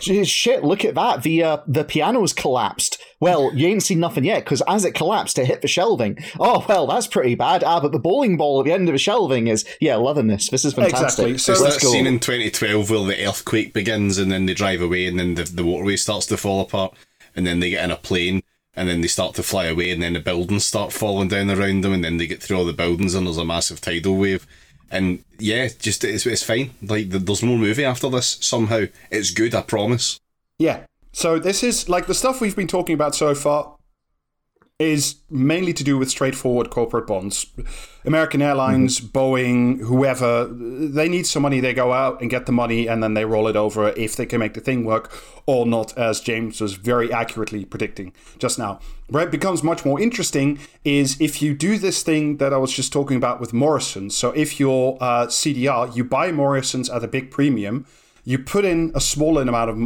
geez, 0.00 0.28
shit, 0.28 0.64
look 0.64 0.84
at 0.84 0.94
that. 0.96 1.22
The 1.22 1.42
uh, 1.42 1.58
the 1.66 1.84
piano's 1.84 2.32
collapsed. 2.32 3.00
Well, 3.20 3.54
you 3.54 3.68
ain't 3.68 3.82
seen 3.82 4.00
nothing 4.00 4.24
yet, 4.24 4.44
because 4.44 4.62
as 4.68 4.84
it 4.84 4.92
collapsed, 4.94 5.38
it 5.38 5.46
hit 5.46 5.62
the 5.62 5.68
shelving. 5.68 6.18
Oh, 6.38 6.62
well, 6.68 6.86
that's 6.86 7.06
pretty 7.06 7.34
bad. 7.36 7.64
Ah, 7.64 7.80
but 7.80 7.92
the 7.92 7.98
bowling 7.98 8.36
ball 8.36 8.60
at 8.60 8.66
the 8.66 8.72
end 8.72 8.86
of 8.88 8.92
the 8.92 8.98
shelving 8.98 9.46
is, 9.46 9.64
yeah, 9.80 9.96
loving 9.96 10.26
this. 10.26 10.50
This 10.50 10.62
is 10.66 10.74
fantastic. 10.74 11.28
Exactly. 11.28 11.38
So 11.38 11.52
It's 11.52 11.62
that 11.62 11.82
go. 11.82 11.90
scene 11.90 12.06
in 12.06 12.18
2012 12.20 12.90
where 12.90 13.04
the 13.04 13.26
earthquake 13.26 13.72
begins 13.72 14.18
and 14.18 14.30
then 14.30 14.44
they 14.44 14.52
drive 14.52 14.82
away 14.82 15.06
and 15.06 15.18
then 15.18 15.36
the, 15.36 15.44
the 15.44 15.64
waterway 15.64 15.96
starts 15.96 16.26
to 16.26 16.36
fall 16.36 16.60
apart 16.60 16.94
and 17.34 17.46
then 17.46 17.60
they 17.60 17.70
get 17.70 17.84
in 17.84 17.90
a 17.90 17.96
plane 17.96 18.42
and 18.76 18.88
then 18.88 19.00
they 19.00 19.08
start 19.08 19.34
to 19.36 19.42
fly 19.42 19.66
away 19.66 19.90
and 19.90 20.02
then 20.02 20.14
the 20.14 20.20
buildings 20.20 20.64
start 20.64 20.92
falling 20.92 21.28
down 21.28 21.50
around 21.50 21.82
them 21.82 21.92
and 21.92 22.04
then 22.04 22.16
they 22.16 22.26
get 22.26 22.42
through 22.42 22.58
all 22.58 22.64
the 22.64 22.72
buildings 22.72 23.14
and 23.14 23.26
there's 23.26 23.38
a 23.38 23.44
massive 23.44 23.80
tidal 23.80 24.16
wave. 24.16 24.46
And 24.90 25.24
yeah, 25.38 25.68
just 25.78 26.04
it's, 26.04 26.26
it's 26.26 26.42
fine. 26.42 26.70
Like 26.82 27.08
there's 27.10 27.42
more 27.42 27.58
movie 27.58 27.84
after 27.84 28.08
this 28.08 28.38
somehow. 28.40 28.84
It's 29.10 29.30
good, 29.30 29.54
I 29.54 29.62
promise. 29.62 30.20
Yeah. 30.58 30.86
So 31.12 31.38
this 31.38 31.62
is 31.62 31.88
like 31.88 32.06
the 32.06 32.14
stuff 32.14 32.40
we've 32.40 32.56
been 32.56 32.68
talking 32.68 32.94
about 32.94 33.14
so 33.14 33.34
far 33.34 33.73
is 34.80 35.16
mainly 35.30 35.72
to 35.72 35.84
do 35.84 35.96
with 35.96 36.10
straightforward 36.10 36.68
corporate 36.68 37.06
bonds. 37.06 37.46
American 38.04 38.42
Airlines, 38.42 39.00
Boeing, 39.00 39.78
whoever, 39.78 40.46
they 40.46 41.08
need 41.08 41.28
some 41.28 41.42
money, 41.42 41.60
they 41.60 41.72
go 41.72 41.92
out 41.92 42.20
and 42.20 42.28
get 42.28 42.46
the 42.46 42.52
money 42.52 42.88
and 42.88 43.00
then 43.00 43.14
they 43.14 43.24
roll 43.24 43.46
it 43.46 43.54
over 43.54 43.90
if 43.90 44.16
they 44.16 44.26
can 44.26 44.40
make 44.40 44.54
the 44.54 44.60
thing 44.60 44.84
work 44.84 45.12
or 45.46 45.64
not, 45.64 45.96
as 45.96 46.20
James 46.20 46.60
was 46.60 46.74
very 46.74 47.12
accurately 47.12 47.64
predicting 47.64 48.12
just 48.38 48.58
now. 48.58 48.80
Where 49.08 49.22
it 49.22 49.30
becomes 49.30 49.62
much 49.62 49.84
more 49.84 50.00
interesting 50.00 50.58
is 50.84 51.20
if 51.20 51.40
you 51.40 51.54
do 51.54 51.78
this 51.78 52.02
thing 52.02 52.38
that 52.38 52.52
I 52.52 52.56
was 52.56 52.72
just 52.72 52.92
talking 52.92 53.16
about 53.16 53.40
with 53.40 53.52
Morrison's. 53.52 54.16
So 54.16 54.32
if 54.32 54.58
you're 54.58 54.98
uh, 55.00 55.26
CDR, 55.28 55.94
you 55.94 56.02
buy 56.02 56.32
Morrison's 56.32 56.90
at 56.90 57.04
a 57.04 57.08
big 57.08 57.30
premium, 57.30 57.86
you 58.24 58.40
put 58.40 58.64
in 58.64 58.90
a 58.92 59.00
small 59.00 59.38
amount 59.38 59.70
of 59.70 59.78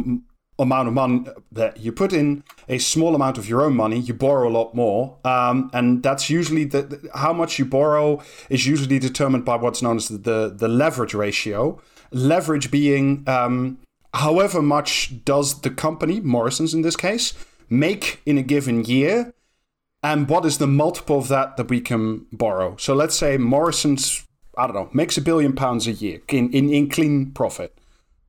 amount 0.59 0.87
of 0.87 0.93
money 0.93 1.25
that 1.51 1.79
you 1.79 1.91
put 1.91 2.11
in 2.13 2.43
a 2.67 2.77
small 2.77 3.15
amount 3.15 3.37
of 3.37 3.47
your 3.49 3.61
own 3.61 3.73
money 3.75 3.97
you 3.97 4.13
borrow 4.13 4.47
a 4.47 4.53
lot 4.59 4.75
more 4.75 5.17
um, 5.25 5.69
and 5.73 6.03
that's 6.03 6.29
usually 6.29 6.65
the, 6.65 6.81
the- 6.83 7.09
how 7.15 7.33
much 7.33 7.57
you 7.59 7.65
borrow 7.65 8.21
is 8.49 8.67
usually 8.67 8.99
determined 8.99 9.43
by 9.45 9.55
what's 9.55 9.81
known 9.81 9.97
as 9.97 10.07
the 10.09 10.53
the 10.55 10.67
leverage 10.67 11.13
ratio. 11.13 11.79
Leverage 12.11 12.69
being 12.71 13.23
um, 13.27 13.77
however 14.13 14.61
much 14.61 15.23
does 15.25 15.61
the 15.61 15.69
company 15.69 16.19
morrison's 16.19 16.73
in 16.73 16.81
this 16.81 16.95
case 16.95 17.33
make 17.69 18.19
in 18.25 18.37
a 18.37 18.41
given 18.43 18.83
year 18.83 19.33
and 20.01 20.27
what 20.29 20.45
is 20.45 20.57
the 20.57 20.67
multiple 20.67 21.19
of 21.19 21.27
that 21.27 21.55
that 21.57 21.69
we 21.69 21.79
can 21.81 22.25
borrow. 22.31 22.75
So 22.77 22.93
let's 22.93 23.15
say 23.15 23.37
morrison's 23.37 24.25
i 24.57 24.65
don't 24.67 24.75
know 24.75 24.89
makes 24.93 25.15
a 25.17 25.21
billion 25.21 25.53
pounds 25.53 25.87
a 25.87 25.91
year 25.93 26.19
in, 26.29 26.51
in, 26.51 26.69
in 26.73 26.89
clean 26.89 27.31
profit. 27.31 27.71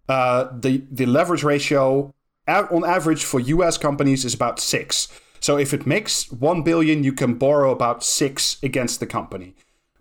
Uh, 0.09 0.49
the 0.65 0.83
the 0.91 1.07
leverage 1.07 1.45
ratio 1.45 2.13
on 2.51 2.85
average 2.85 3.25
for 3.25 3.41
U.S. 3.41 3.79
companies 3.79 4.25
is 4.25 4.35
about 4.35 4.61
six. 4.61 5.09
So 5.41 5.57
if 5.57 5.73
it 5.73 5.87
makes 5.87 6.31
one 6.31 6.63
billion, 6.63 7.03
you 7.03 7.13
can 7.13 7.35
borrow 7.35 7.71
about 7.71 8.05
six 8.05 8.59
against 8.63 9.01
the 9.01 9.07
company. 9.07 9.55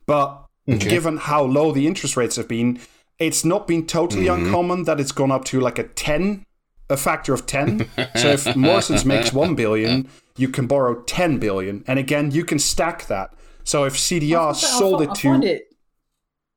But 0.05 0.45
given 0.67 1.17
how 1.17 1.43
low 1.43 1.71
the 1.71 1.87
interest 1.87 2.17
rates 2.17 2.35
have 2.35 2.47
been, 2.47 2.79
it's 3.17 3.43
not 3.43 3.67
been 3.67 3.85
totally 3.85 4.25
mm-hmm. 4.25 4.45
uncommon 4.45 4.83
that 4.83 4.99
it's 4.99 5.11
gone 5.11 5.31
up 5.31 5.45
to 5.45 5.59
like 5.59 5.79
a 5.79 5.83
10 5.83 6.45
a 6.91 6.97
factor 6.97 7.33
of 7.35 7.45
10 7.45 7.87
so 8.15 8.29
if 8.29 8.55
morrison's 8.55 9.05
makes 9.05 9.31
1 9.31 9.53
billion 9.53 10.09
you 10.37 10.49
can 10.49 10.65
borrow 10.65 11.03
10 11.03 11.37
billion 11.37 11.83
and 11.85 11.99
again 11.99 12.31
you 12.31 12.43
can 12.43 12.57
stack 12.57 13.05
that 13.05 13.31
so 13.63 13.83
if 13.83 13.95
cdr 13.95 14.55
sold 14.55 15.01
it 15.03 15.13
to. 15.13 15.59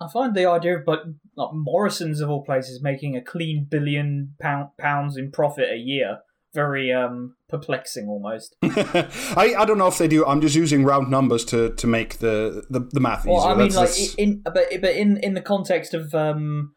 I 0.00 0.08
find 0.10 0.34
the 0.34 0.46
idea 0.46 0.78
of 0.78 0.86
but 0.86 1.04
like 1.36 1.50
Morrison's 1.52 2.20
of 2.20 2.28
all 2.30 2.44
places 2.44 2.82
making 2.82 3.16
a 3.16 3.22
clean 3.22 3.66
billion 3.70 4.34
pound, 4.40 4.68
pounds 4.78 5.16
in 5.16 5.30
profit 5.30 5.70
a 5.72 5.76
year 5.76 6.18
very 6.54 6.92
um 6.92 7.34
perplexing 7.48 8.06
almost. 8.08 8.54
I, 8.62 9.54
I 9.58 9.64
don't 9.64 9.78
know 9.78 9.86
if 9.86 9.96
they 9.96 10.06
do 10.06 10.26
i'm 10.26 10.42
just 10.42 10.54
using 10.54 10.84
round 10.84 11.10
numbers 11.10 11.46
to 11.46 11.74
to 11.76 11.86
make 11.86 12.18
the 12.18 12.62
the, 12.68 12.80
the 12.92 13.00
math 13.00 13.20
easier 13.20 13.32
Well, 13.32 13.44
I 13.46 13.54
mean, 13.54 13.70
That's- 13.70 13.74
like 13.76 13.88
that's- 13.88 14.14
in 14.16 14.42
but 14.44 14.54
but 14.82 14.94
in 14.94 15.16
in 15.16 15.32
the 15.32 15.40
context 15.40 15.94
of 15.94 16.14
um 16.14 16.74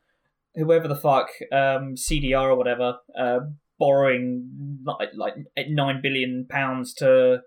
whoever 0.55 0.87
the 0.87 0.95
fuck 0.95 1.27
um 1.51 1.95
CDR 1.95 2.43
or 2.51 2.55
whatever 2.55 2.99
uh 3.19 3.39
borrowing 3.77 4.49
like 4.85 5.09
like 5.15 5.33
nine 5.67 5.99
billion 6.01 6.45
pounds 6.49 6.93
to 6.95 7.39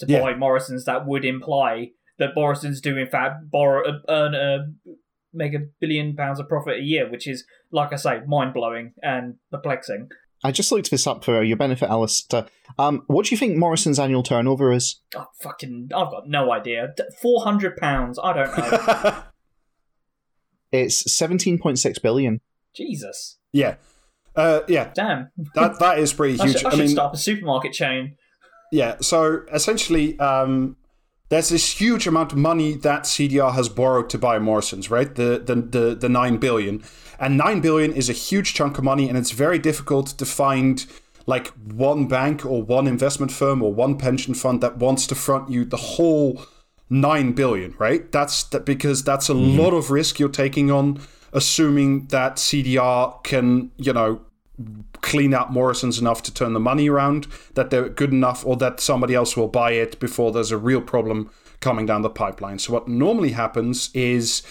to 0.00 0.06
Yeah. 0.08 0.20
buy 0.20 0.34
Morrison's, 0.34 0.84
that 0.86 1.06
would 1.06 1.24
imply 1.24 1.90
that 2.18 2.30
Morrison's 2.34 2.80
do 2.80 2.96
in 2.96 3.06
fact 3.06 3.50
borrow 3.50 3.82
earn 4.08 4.34
a 4.34 4.58
make 5.36 5.54
a 5.54 5.66
billion 5.80 6.16
pounds 6.16 6.40
of 6.40 6.48
profit 6.48 6.78
a 6.78 6.82
year, 6.82 7.10
which 7.10 7.26
is 7.26 7.44
like 7.70 7.92
I 7.92 7.96
say, 7.96 8.20
mind 8.26 8.54
blowing 8.54 8.92
and 9.02 9.34
perplexing. 9.50 10.08
I 10.44 10.52
just 10.52 10.70
looked 10.70 10.90
this 10.90 11.06
up 11.06 11.24
for 11.24 11.42
your 11.42 11.56
benefit, 11.56 11.88
Alistair. 11.88 12.46
Um, 12.78 13.02
what 13.06 13.26
do 13.26 13.34
you 13.34 13.38
think 13.38 13.56
Morrison's 13.56 13.98
annual 13.98 14.22
turnover 14.22 14.72
is? 14.72 15.00
Oh, 15.14 15.26
fucking, 15.40 15.88
I've 15.94 16.10
got 16.10 16.28
no 16.28 16.52
idea. 16.52 16.94
Four 17.20 17.42
hundred 17.42 17.76
pounds. 17.76 18.18
I 18.22 18.32
don't 18.32 18.58
know. 18.58 19.22
It's 20.72 21.10
seventeen 21.14 21.58
point 21.58 21.78
six 21.78 21.98
billion. 21.98 22.40
Jesus, 22.74 23.38
yeah 23.52 23.76
uh, 24.36 24.60
yeah 24.68 24.90
damn. 24.94 25.30
that 25.54 25.78
that 25.78 25.98
is 25.98 26.12
pretty 26.12 26.38
I 26.40 26.44
huge 26.46 26.58
should, 26.58 26.66
I 26.66 26.68
I 26.68 26.72
should 26.72 26.78
mean, 26.80 26.88
start 26.88 27.14
a 27.14 27.18
supermarket 27.18 27.72
chain. 27.72 28.16
Yeah, 28.72 28.96
so 29.00 29.42
essentially, 29.52 30.18
um, 30.18 30.76
there's 31.28 31.48
this 31.48 31.80
huge 31.80 32.06
amount 32.06 32.32
of 32.32 32.38
money 32.38 32.74
that 32.74 33.02
CDR 33.02 33.52
has 33.54 33.68
borrowed 33.68 34.08
to 34.10 34.18
buy 34.18 34.38
Morrison's, 34.38 34.90
right? 34.90 35.12
The, 35.14 35.42
the 35.44 35.54
the 35.56 35.94
the 35.94 36.08
nine 36.08 36.36
billion, 36.36 36.82
and 37.18 37.36
nine 37.36 37.60
billion 37.60 37.92
is 37.92 38.08
a 38.08 38.12
huge 38.12 38.54
chunk 38.54 38.78
of 38.78 38.84
money, 38.84 39.08
and 39.08 39.18
it's 39.18 39.32
very 39.32 39.58
difficult 39.58 40.08
to 40.08 40.24
find 40.24 40.86
like 41.26 41.48
one 41.48 42.06
bank 42.06 42.46
or 42.46 42.62
one 42.62 42.86
investment 42.86 43.32
firm 43.32 43.62
or 43.62 43.74
one 43.74 43.98
pension 43.98 44.34
fund 44.34 44.60
that 44.60 44.78
wants 44.78 45.06
to 45.08 45.14
front 45.14 45.50
you 45.50 45.64
the 45.64 45.76
whole 45.76 46.40
nine 46.88 47.32
billion, 47.32 47.74
right? 47.78 48.10
That's 48.12 48.44
that 48.44 48.64
because 48.64 49.02
that's 49.02 49.28
a 49.28 49.34
mm-hmm. 49.34 49.58
lot 49.58 49.74
of 49.74 49.90
risk 49.90 50.20
you're 50.20 50.28
taking 50.28 50.70
on, 50.70 51.00
assuming 51.32 52.06
that 52.06 52.36
CDR 52.36 53.22
can, 53.24 53.72
you 53.76 53.92
know, 53.92 54.20
clean 55.02 55.34
up 55.34 55.50
Morrison's 55.50 55.98
enough 55.98 56.22
to 56.24 56.34
turn 56.34 56.52
the 56.52 56.60
money 56.60 56.88
around, 56.88 57.26
that 57.54 57.70
they're 57.70 57.88
good 57.88 58.12
enough, 58.12 58.44
or 58.46 58.56
that 58.56 58.80
somebody 58.80 59.14
else 59.14 59.36
will 59.36 59.48
buy 59.48 59.72
it 59.72 59.98
before 60.00 60.32
there's 60.32 60.50
a 60.50 60.58
real 60.58 60.80
problem 60.80 61.30
coming 61.60 61.86
down 61.86 62.02
the 62.02 62.10
pipeline. 62.10 62.58
So, 62.58 62.72
what 62.72 62.88
normally 62.88 63.32
happens 63.32 63.90
is 63.94 64.42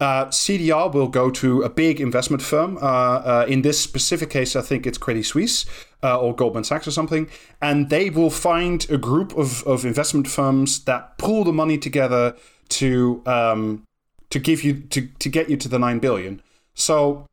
uh, 0.00 0.26
CDR 0.26 0.92
will 0.92 1.08
go 1.08 1.30
to 1.30 1.62
a 1.62 1.68
big 1.68 2.00
investment 2.00 2.42
firm. 2.42 2.76
Uh, 2.78 2.80
uh, 2.80 3.46
in 3.48 3.62
this 3.62 3.80
specific 3.80 4.30
case, 4.30 4.56
I 4.56 4.60
think 4.60 4.86
it's 4.86 4.98
Credit 4.98 5.24
Suisse 5.24 5.66
uh, 6.02 6.18
or 6.18 6.34
Goldman 6.34 6.64
Sachs 6.64 6.88
or 6.88 6.90
something. 6.90 7.28
And 7.62 7.90
they 7.90 8.10
will 8.10 8.30
find 8.30 8.88
a 8.90 8.98
group 8.98 9.36
of, 9.36 9.62
of 9.64 9.84
investment 9.84 10.28
firms 10.28 10.84
that 10.84 11.16
pull 11.18 11.44
the 11.44 11.52
money 11.52 11.78
together 11.78 12.36
to 12.70 13.22
um, 13.26 13.84
to 14.30 14.38
give 14.38 14.64
you 14.64 14.80
to, 14.80 15.06
to 15.06 15.28
get 15.28 15.48
you 15.48 15.56
to 15.56 15.68
the 15.68 15.78
nine 15.78 16.00
billion. 16.00 16.42
So 16.74 17.26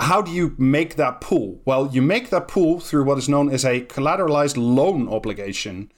how 0.00 0.22
do 0.22 0.30
you 0.30 0.54
make 0.58 0.96
that 0.96 1.20
pool? 1.20 1.60
Well, 1.64 1.88
you 1.92 2.02
make 2.02 2.30
that 2.30 2.48
pool 2.48 2.80
through 2.80 3.04
what 3.04 3.18
is 3.18 3.28
known 3.28 3.50
as 3.50 3.64
a 3.64 3.82
collateralized 3.82 4.56
loan 4.56 5.08
obligation. 5.08 5.92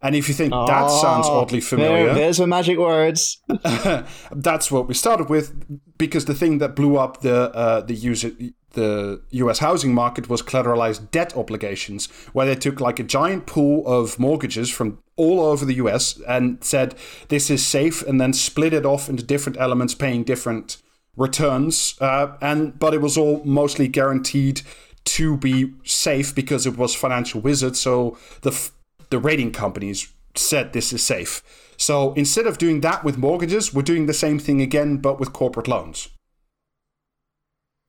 And 0.00 0.16
if 0.16 0.26
you 0.26 0.34
think 0.34 0.52
that 0.52 0.90
sounds 0.90 1.26
Oh, 1.28 1.38
oddly 1.38 1.60
familiar, 1.60 2.06
There, 2.06 2.14
there's 2.14 2.38
the 2.38 2.46
magic 2.46 2.76
words. 2.78 3.40
that's 4.32 4.70
what 4.70 4.88
we 4.88 4.94
started 4.94 5.28
with 5.30 5.54
because 5.96 6.24
the 6.24 6.34
thing 6.34 6.58
that 6.58 6.74
blew 6.74 6.96
up 6.96 7.20
the 7.20 7.54
uh, 7.54 7.80
the 7.82 7.94
user 7.94 8.32
the 8.72 9.20
U.S. 9.30 9.58
housing 9.58 9.94
market 9.94 10.28
was 10.28 10.42
collateralized 10.42 11.10
debt 11.10 11.36
obligations, 11.36 12.06
where 12.32 12.46
they 12.46 12.54
took 12.56 12.80
like 12.80 12.98
a 12.98 13.02
giant 13.02 13.46
pool 13.46 13.86
of 13.86 14.18
mortgages 14.18 14.70
from 14.70 14.98
all 15.16 15.40
over 15.40 15.64
the 15.64 15.74
U.S. 15.74 16.18
and 16.26 16.64
said 16.64 16.94
this 17.28 17.50
is 17.50 17.64
safe, 17.64 18.02
and 18.02 18.20
then 18.20 18.32
split 18.32 18.72
it 18.72 18.84
off 18.86 19.08
into 19.08 19.22
different 19.22 19.58
elements, 19.58 19.94
paying 19.94 20.24
different 20.24 20.78
returns. 21.16 21.94
Uh, 22.00 22.36
and 22.40 22.78
but 22.78 22.94
it 22.94 23.00
was 23.00 23.16
all 23.16 23.42
mostly 23.44 23.88
guaranteed 23.88 24.62
to 25.04 25.36
be 25.36 25.72
safe 25.84 26.34
because 26.34 26.66
it 26.66 26.76
was 26.76 26.94
financial 26.94 27.40
wizard. 27.40 27.76
So 27.76 28.16
the 28.42 28.50
f- 28.50 28.72
the 29.10 29.18
rating 29.18 29.52
companies 29.52 30.12
said 30.34 30.72
this 30.72 30.92
is 30.92 31.02
safe. 31.02 31.42
So 31.76 32.12
instead 32.14 32.46
of 32.46 32.58
doing 32.58 32.80
that 32.82 33.02
with 33.04 33.18
mortgages, 33.18 33.74
we're 33.74 33.82
doing 33.82 34.06
the 34.06 34.14
same 34.14 34.38
thing 34.38 34.60
again, 34.60 34.98
but 34.98 35.18
with 35.18 35.32
corporate 35.32 35.68
loans. 35.68 36.08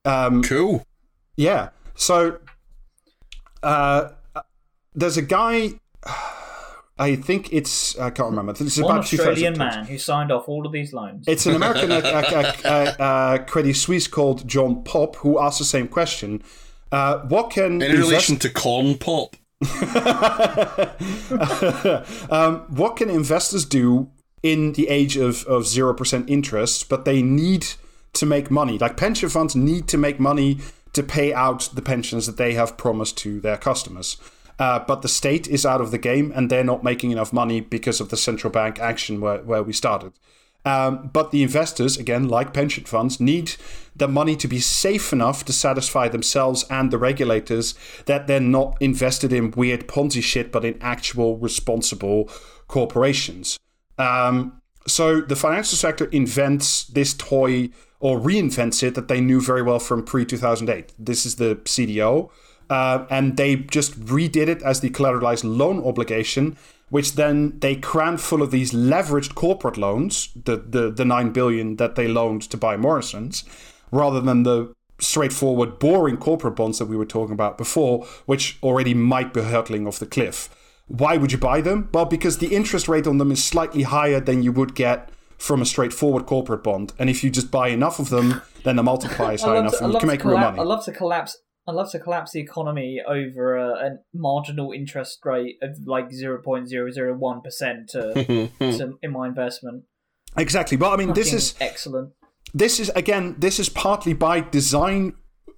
Um, 0.05 0.43
Cool. 0.43 0.85
yeah. 1.37 1.69
So 1.95 2.39
uh, 3.61 4.09
there's 4.93 5.17
a 5.17 5.21
guy. 5.21 5.73
I 6.97 7.15
think 7.15 7.51
it's 7.51 7.97
I 7.97 8.11
can't 8.11 8.29
remember. 8.29 8.53
This 8.53 8.77
is 8.77 8.83
One 8.83 8.97
about 8.97 9.05
Australian 9.05 9.57
man 9.57 9.85
who 9.85 9.97
signed 9.97 10.31
off 10.31 10.47
all 10.47 10.65
of 10.65 10.71
these 10.71 10.93
loans. 10.93 11.25
It's 11.27 11.45
an 11.47 11.55
American 11.55 11.91
uh, 11.91 12.53
uh, 12.63 12.67
uh, 13.01 13.37
Credit 13.45 13.75
Suisse 13.75 14.07
called 14.07 14.47
John 14.47 14.83
Pop 14.83 15.15
who 15.17 15.39
asked 15.39 15.59
the 15.59 15.65
same 15.65 15.87
question. 15.87 16.43
Uh, 16.91 17.19
what 17.21 17.49
can 17.49 17.81
In 17.81 17.89
invest- 17.89 18.09
relation 18.09 18.37
to 18.37 18.49
corn 18.49 18.97
pop. 18.97 19.35
um, 22.29 22.59
what 22.69 22.97
can 22.97 23.09
investors 23.09 23.65
do 23.65 24.11
in 24.43 24.73
the 24.73 24.89
age 24.89 25.17
of, 25.17 25.43
of 25.45 25.63
0% 25.63 26.29
interest, 26.29 26.89
but 26.89 27.05
they 27.05 27.23
need 27.23 27.67
to 28.13 28.25
make 28.25 28.51
money? 28.51 28.77
Like 28.77 28.97
pension 28.97 29.29
funds 29.29 29.55
need 29.55 29.87
to 29.87 29.97
make 29.97 30.19
money 30.19 30.59
to 30.91 31.01
pay 31.01 31.33
out 31.33 31.69
the 31.73 31.81
pensions 31.81 32.27
that 32.27 32.37
they 32.37 32.53
have 32.53 32.77
promised 32.77 33.17
to 33.19 33.39
their 33.39 33.57
customers. 33.57 34.17
Uh, 34.63 34.79
but 34.79 35.01
the 35.01 35.09
state 35.09 35.45
is 35.45 35.65
out 35.65 35.81
of 35.81 35.91
the 35.91 35.97
game 35.97 36.31
and 36.33 36.49
they're 36.49 36.63
not 36.63 36.85
making 36.85 37.11
enough 37.11 37.33
money 37.33 37.59
because 37.59 37.99
of 37.99 38.07
the 38.07 38.15
central 38.15 38.49
bank 38.49 38.79
action 38.79 39.19
where, 39.19 39.39
where 39.39 39.61
we 39.61 39.73
started. 39.73 40.13
Um, 40.63 41.09
but 41.11 41.31
the 41.31 41.43
investors, 41.43 41.97
again, 41.97 42.29
like 42.29 42.53
pension 42.53 42.85
funds, 42.85 43.19
need 43.19 43.55
the 43.93 44.07
money 44.07 44.37
to 44.37 44.47
be 44.47 44.61
safe 44.61 45.11
enough 45.11 45.43
to 45.45 45.51
satisfy 45.51 46.07
themselves 46.07 46.63
and 46.69 46.91
the 46.91 46.97
regulators 46.97 47.75
that 48.05 48.27
they're 48.27 48.39
not 48.39 48.77
invested 48.79 49.33
in 49.33 49.51
weird 49.51 49.85
Ponzi 49.85 50.23
shit, 50.23 50.49
but 50.49 50.63
in 50.63 50.77
actual 50.79 51.35
responsible 51.39 52.29
corporations. 52.69 53.59
Um, 53.97 54.61
so 54.87 55.19
the 55.19 55.35
financial 55.35 55.77
sector 55.77 56.05
invents 56.05 56.85
this 56.85 57.13
toy 57.13 57.69
or 57.99 58.17
reinvents 58.17 58.81
it 58.81 58.95
that 58.95 59.09
they 59.09 59.19
knew 59.19 59.41
very 59.41 59.61
well 59.61 59.79
from 59.79 60.05
pre 60.05 60.23
2008. 60.23 60.93
This 60.97 61.25
is 61.25 61.35
the 61.35 61.57
CDO. 61.65 62.29
Uh, 62.69 63.05
and 63.09 63.37
they 63.37 63.55
just 63.55 63.99
redid 64.05 64.47
it 64.47 64.61
as 64.63 64.79
the 64.79 64.89
collateralized 64.89 65.43
loan 65.43 65.83
obligation, 65.83 66.57
which 66.89 67.13
then 67.13 67.59
they 67.59 67.75
crammed 67.75 68.21
full 68.21 68.41
of 68.41 68.51
these 68.51 68.71
leveraged 68.71 69.35
corporate 69.35 69.77
loans, 69.77 70.29
the, 70.45 70.57
the, 70.57 70.91
the 70.91 71.05
9 71.05 71.31
billion 71.31 71.77
that 71.77 71.95
they 71.95 72.07
loaned 72.07 72.43
to 72.43 72.57
buy 72.57 72.77
Morrison's, 72.77 73.43
rather 73.91 74.21
than 74.21 74.43
the 74.43 74.73
straightforward, 74.99 75.79
boring 75.79 76.17
corporate 76.17 76.55
bonds 76.55 76.79
that 76.79 76.85
we 76.85 76.97
were 76.97 77.05
talking 77.05 77.33
about 77.33 77.57
before, 77.57 78.05
which 78.25 78.57
already 78.63 78.93
might 78.93 79.33
be 79.33 79.41
hurtling 79.41 79.87
off 79.87 79.99
the 79.99 80.05
cliff. 80.05 80.49
Why 80.87 81.17
would 81.17 81.31
you 81.31 81.37
buy 81.37 81.61
them? 81.61 81.89
Well, 81.93 82.05
because 82.05 82.37
the 82.37 82.55
interest 82.55 82.87
rate 82.87 83.07
on 83.07 83.17
them 83.17 83.31
is 83.31 83.43
slightly 83.43 83.83
higher 83.83 84.19
than 84.19 84.43
you 84.43 84.51
would 84.51 84.75
get 84.75 85.09
from 85.37 85.61
a 85.61 85.65
straightforward 85.65 86.25
corporate 86.25 86.63
bond. 86.63 86.93
And 86.97 87.09
if 87.09 87.23
you 87.23 87.29
just 87.29 87.51
buy 87.51 87.69
enough 87.69 87.99
of 87.99 88.09
them, 88.09 88.41
then 88.63 88.75
the 88.75 88.83
multiplier 88.83 89.33
is 89.33 89.41
high 89.43 89.57
enough 89.57 89.79
and 89.81 89.93
you 89.93 89.99
can 89.99 90.07
to 90.07 90.13
make 90.13 90.25
real 90.25 90.37
money. 90.37 90.59
I 90.59 90.63
love 90.63 90.85
to 90.85 90.91
collapse. 90.91 91.37
I 91.65 91.71
love 91.71 91.91
to 91.91 91.99
collapse 91.99 92.31
the 92.31 92.41
economy 92.41 93.01
over 93.07 93.55
a, 93.55 93.69
a 93.69 93.89
marginal 94.13 94.71
interest 94.73 95.19
rate 95.23 95.57
of 95.61 95.77
like 95.85 96.11
zero 96.11 96.41
point 96.41 96.67
zero 96.67 96.91
zero 96.91 97.13
one 97.15 97.41
percent 97.41 97.89
to 97.91 98.13
to- 98.59 98.97
in 99.01 99.11
my 99.11 99.27
investment. 99.27 99.83
Exactly. 100.35 100.77
But 100.77 100.91
I 100.93 100.97
mean, 100.97 101.13
this 101.13 101.31
is 101.31 101.55
excellent. 101.61 102.11
this 102.53 102.79
is 102.79 102.89
again 102.95 103.35
this 103.37 103.59
is 103.59 103.69
partly 103.69 104.13
by 104.13 104.41
design 104.41 105.13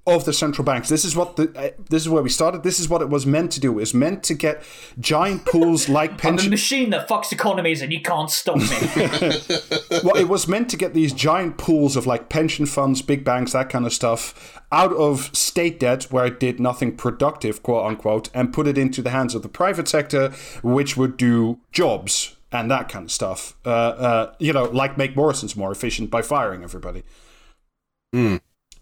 of 0.07 0.23
the 0.25 0.33
central 0.33 0.63
banks. 0.63 0.87
This 0.87 1.03
is 1.03 1.15
what 1.15 1.35
the 1.35 1.51
uh, 1.55 1.69
this 1.89 2.03
is 2.03 2.09
where 2.09 2.21
we 2.21 2.29
started. 2.29 2.61
This 2.63 2.79
is 2.79 2.87
what 2.87 3.01
it 3.01 3.09
was 3.09 3.25
meant 3.25 3.51
to 3.53 3.59
do. 3.59 3.71
It 3.71 3.75
was 3.75 3.93
meant 3.93 4.23
to 4.25 4.35
get 4.35 4.63
giant 4.99 5.45
pools 5.45 5.89
like 5.89 6.11
I'm 6.11 6.15
a 6.15 6.19
pension 6.19 6.49
machine 6.51 6.91
that 6.91 7.07
fucks 7.07 7.31
economies, 7.31 7.81
and 7.81 7.91
you 7.91 8.01
can't 8.01 8.29
stop 8.29 8.57
me. 8.57 8.65
well, 10.03 10.15
it 10.15 10.29
was 10.29 10.47
meant 10.47 10.69
to 10.69 10.77
get 10.77 10.93
these 10.93 11.11
giant 11.11 11.57
pools 11.57 11.95
of 11.95 12.05
like 12.05 12.29
pension 12.29 12.67
funds 12.67 13.01
big 13.01 13.23
banks 13.23 13.53
that 13.53 13.69
kind 13.69 13.85
of 13.85 13.93
stuff 13.93 14.61
out 14.71 14.93
of 14.93 15.35
state 15.35 15.79
debt 15.79 16.03
where 16.11 16.25
it 16.25 16.39
did 16.39 16.59
nothing 16.59 16.95
productive 16.95 17.63
quote 17.63 17.85
unquote 17.85 18.29
and 18.33 18.53
put 18.53 18.67
it 18.67 18.77
into 18.77 19.01
the 19.01 19.09
hands 19.09 19.33
of 19.33 19.41
the 19.41 19.49
private 19.49 19.87
sector 19.87 20.29
which 20.61 20.97
would 20.97 21.17
do 21.17 21.59
jobs 21.71 22.35
and 22.51 22.69
that 22.69 22.89
kind 22.89 23.05
of 23.05 23.11
stuff. 23.11 23.55
Uh, 23.65 23.69
uh, 23.69 24.33
you 24.39 24.53
know 24.53 24.65
like 24.65 24.97
make 24.97 25.15
morrison's 25.15 25.55
more 25.55 25.71
efficient 25.71 26.11
by 26.11 26.21
firing 26.21 26.63
everybody 26.63 27.03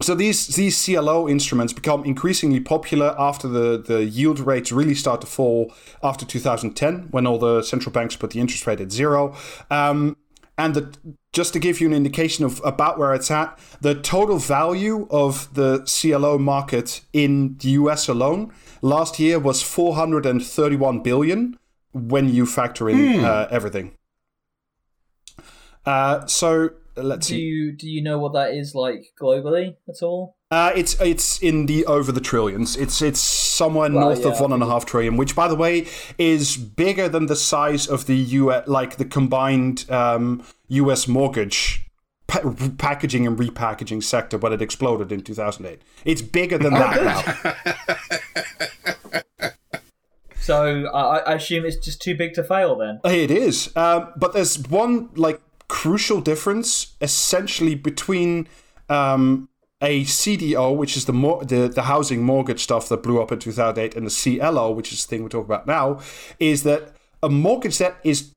so 0.03 0.15
these 0.15 0.47
these 0.47 0.85
CLO 0.85 1.27
instruments 1.27 1.73
become 1.73 2.03
increasingly 2.05 2.59
popular 2.59 3.15
after 3.17 3.47
the, 3.47 3.77
the 3.77 4.03
yield 4.03 4.39
rates 4.39 4.71
really 4.71 4.95
start 4.95 5.21
to 5.21 5.27
fall 5.27 5.73
after 6.01 6.25
2010 6.25 7.07
when 7.11 7.25
all 7.25 7.39
the 7.39 7.61
central 7.61 7.91
banks 7.91 8.15
put 8.15 8.31
the 8.31 8.39
interest 8.39 8.67
rate 8.67 8.79
at 8.81 8.91
zero. 8.91 9.35
Um, 9.69 10.17
and 10.57 10.75
the, 10.75 10.97
just 11.31 11.53
to 11.53 11.59
give 11.59 11.81
you 11.81 11.87
an 11.87 11.93
indication 11.93 12.45
of 12.45 12.61
about 12.63 12.99
where 12.99 13.13
it's 13.13 13.31
at, 13.31 13.57
the 13.81 13.95
total 13.95 14.37
value 14.37 15.07
of 15.09 15.51
the 15.55 15.79
CLO 15.79 16.37
market 16.37 17.01
in 17.11 17.57
the 17.57 17.69
US 17.71 18.07
alone 18.07 18.51
last 18.81 19.19
year 19.19 19.39
was 19.39 19.61
431 19.63 21.01
billion 21.01 21.57
when 21.91 22.29
you 22.29 22.45
factor 22.45 22.89
in 22.89 23.23
uh, 23.23 23.47
everything. 23.49 23.95
Uh, 25.85 26.25
so 26.27 26.69
let's 26.95 27.27
Do 27.27 27.35
see. 27.35 27.41
you 27.41 27.71
do 27.75 27.87
you 27.89 28.03
know 28.03 28.19
what 28.19 28.33
that 28.33 28.53
is 28.53 28.75
like 28.75 29.05
globally 29.21 29.75
at 29.87 30.03
all? 30.03 30.35
Uh, 30.51 30.71
it's 30.75 30.99
it's 31.01 31.41
in 31.41 31.65
the 31.65 31.85
over 31.85 32.11
the 32.11 32.21
trillions. 32.21 32.75
It's 32.77 33.01
it's 33.01 33.19
somewhere 33.19 33.89
Well, 33.91 34.09
north 34.09 34.25
of 34.25 34.39
one 34.39 34.51
and 34.51 34.61
a 34.61 34.67
half 34.67 34.85
trillion, 34.85 35.17
which, 35.17 35.35
by 35.35 35.47
the 35.47 35.55
way, 35.55 35.87
is 36.17 36.57
bigger 36.57 37.09
than 37.09 37.25
the 37.25 37.35
size 37.35 37.87
of 37.87 38.05
the 38.05 38.15
U.S. 38.15 38.67
like 38.67 38.97
the 38.97 39.05
combined 39.05 39.89
um, 39.89 40.43
U.S. 40.67 41.07
mortgage 41.07 41.87
pa- 42.27 42.53
packaging 42.77 43.25
and 43.25 43.37
repackaging 43.37 44.03
sector 44.03 44.37
when 44.37 44.53
it 44.53 44.61
exploded 44.61 45.11
in 45.11 45.21
2008. 45.21 45.81
It's 46.05 46.21
bigger 46.21 46.59
than 46.59 46.73
that 46.73 47.03
now. 47.03 47.53
So 50.39 50.87
I, 50.87 51.19
I 51.19 51.33
assume 51.35 51.65
it's 51.65 51.77
just 51.77 52.01
too 52.01 52.17
big 52.17 52.33
to 52.33 52.43
fail 52.43 52.75
then. 52.75 52.99
It 53.05 53.31
is, 53.31 53.73
um, 53.77 54.11
but 54.17 54.33
there's 54.33 54.59
one 54.67 55.09
like 55.15 55.39
crucial 55.67 56.21
difference 56.21 56.95
essentially 57.01 57.75
between 57.75 58.47
um, 58.89 59.49
a 59.81 60.03
CDO, 60.03 60.75
which 60.75 60.95
is 60.95 61.05
the, 61.05 61.13
mor- 61.13 61.43
the 61.43 61.67
the 61.67 61.83
housing 61.83 62.23
mortgage 62.23 62.61
stuff 62.61 62.87
that 62.89 63.03
blew 63.03 63.21
up 63.21 63.31
in 63.31 63.39
2008, 63.39 63.95
and 63.95 64.07
the 64.07 64.39
CLO, 64.39 64.71
which 64.71 64.93
is 64.93 65.05
the 65.05 65.09
thing 65.09 65.23
we're 65.23 65.29
talking 65.29 65.45
about 65.45 65.67
now, 65.67 65.99
is 66.39 66.63
that 66.63 66.93
a 67.21 67.29
mortgage 67.29 67.77
debt 67.77 67.97
is 68.03 68.33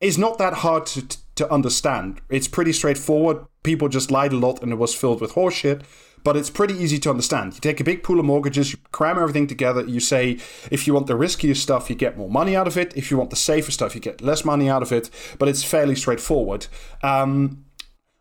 is 0.00 0.18
not 0.18 0.38
that 0.38 0.54
hard 0.54 0.86
to 0.86 1.06
to 1.36 1.52
understand. 1.52 2.20
It's 2.28 2.48
pretty 2.48 2.72
straightforward. 2.72 3.46
People 3.62 3.88
just 3.88 4.10
lied 4.10 4.32
a 4.32 4.36
lot, 4.36 4.62
and 4.62 4.72
it 4.72 4.76
was 4.76 4.94
filled 4.94 5.20
with 5.20 5.32
horseshit. 5.32 5.82
But 6.24 6.36
it's 6.36 6.50
pretty 6.50 6.74
easy 6.74 6.98
to 7.00 7.10
understand. 7.10 7.54
You 7.54 7.60
take 7.60 7.80
a 7.80 7.84
big 7.84 8.02
pool 8.02 8.18
of 8.18 8.26
mortgages, 8.26 8.72
you 8.72 8.78
cram 8.92 9.18
everything 9.18 9.46
together. 9.46 9.84
You 9.84 10.00
say 10.00 10.38
if 10.70 10.86
you 10.86 10.94
want 10.94 11.06
the 11.06 11.14
riskier 11.14 11.56
stuff, 11.56 11.88
you 11.88 11.96
get 11.96 12.16
more 12.16 12.30
money 12.30 12.56
out 12.56 12.66
of 12.66 12.76
it. 12.76 12.96
If 12.96 13.10
you 13.10 13.16
want 13.16 13.30
the 13.30 13.36
safer 13.36 13.70
stuff, 13.70 13.94
you 13.94 14.00
get 14.00 14.20
less 14.20 14.44
money 14.44 14.68
out 14.68 14.82
of 14.82 14.92
it. 14.92 15.10
But 15.38 15.48
it's 15.48 15.62
fairly 15.62 15.94
straightforward. 15.94 16.66
Um, 17.02 17.64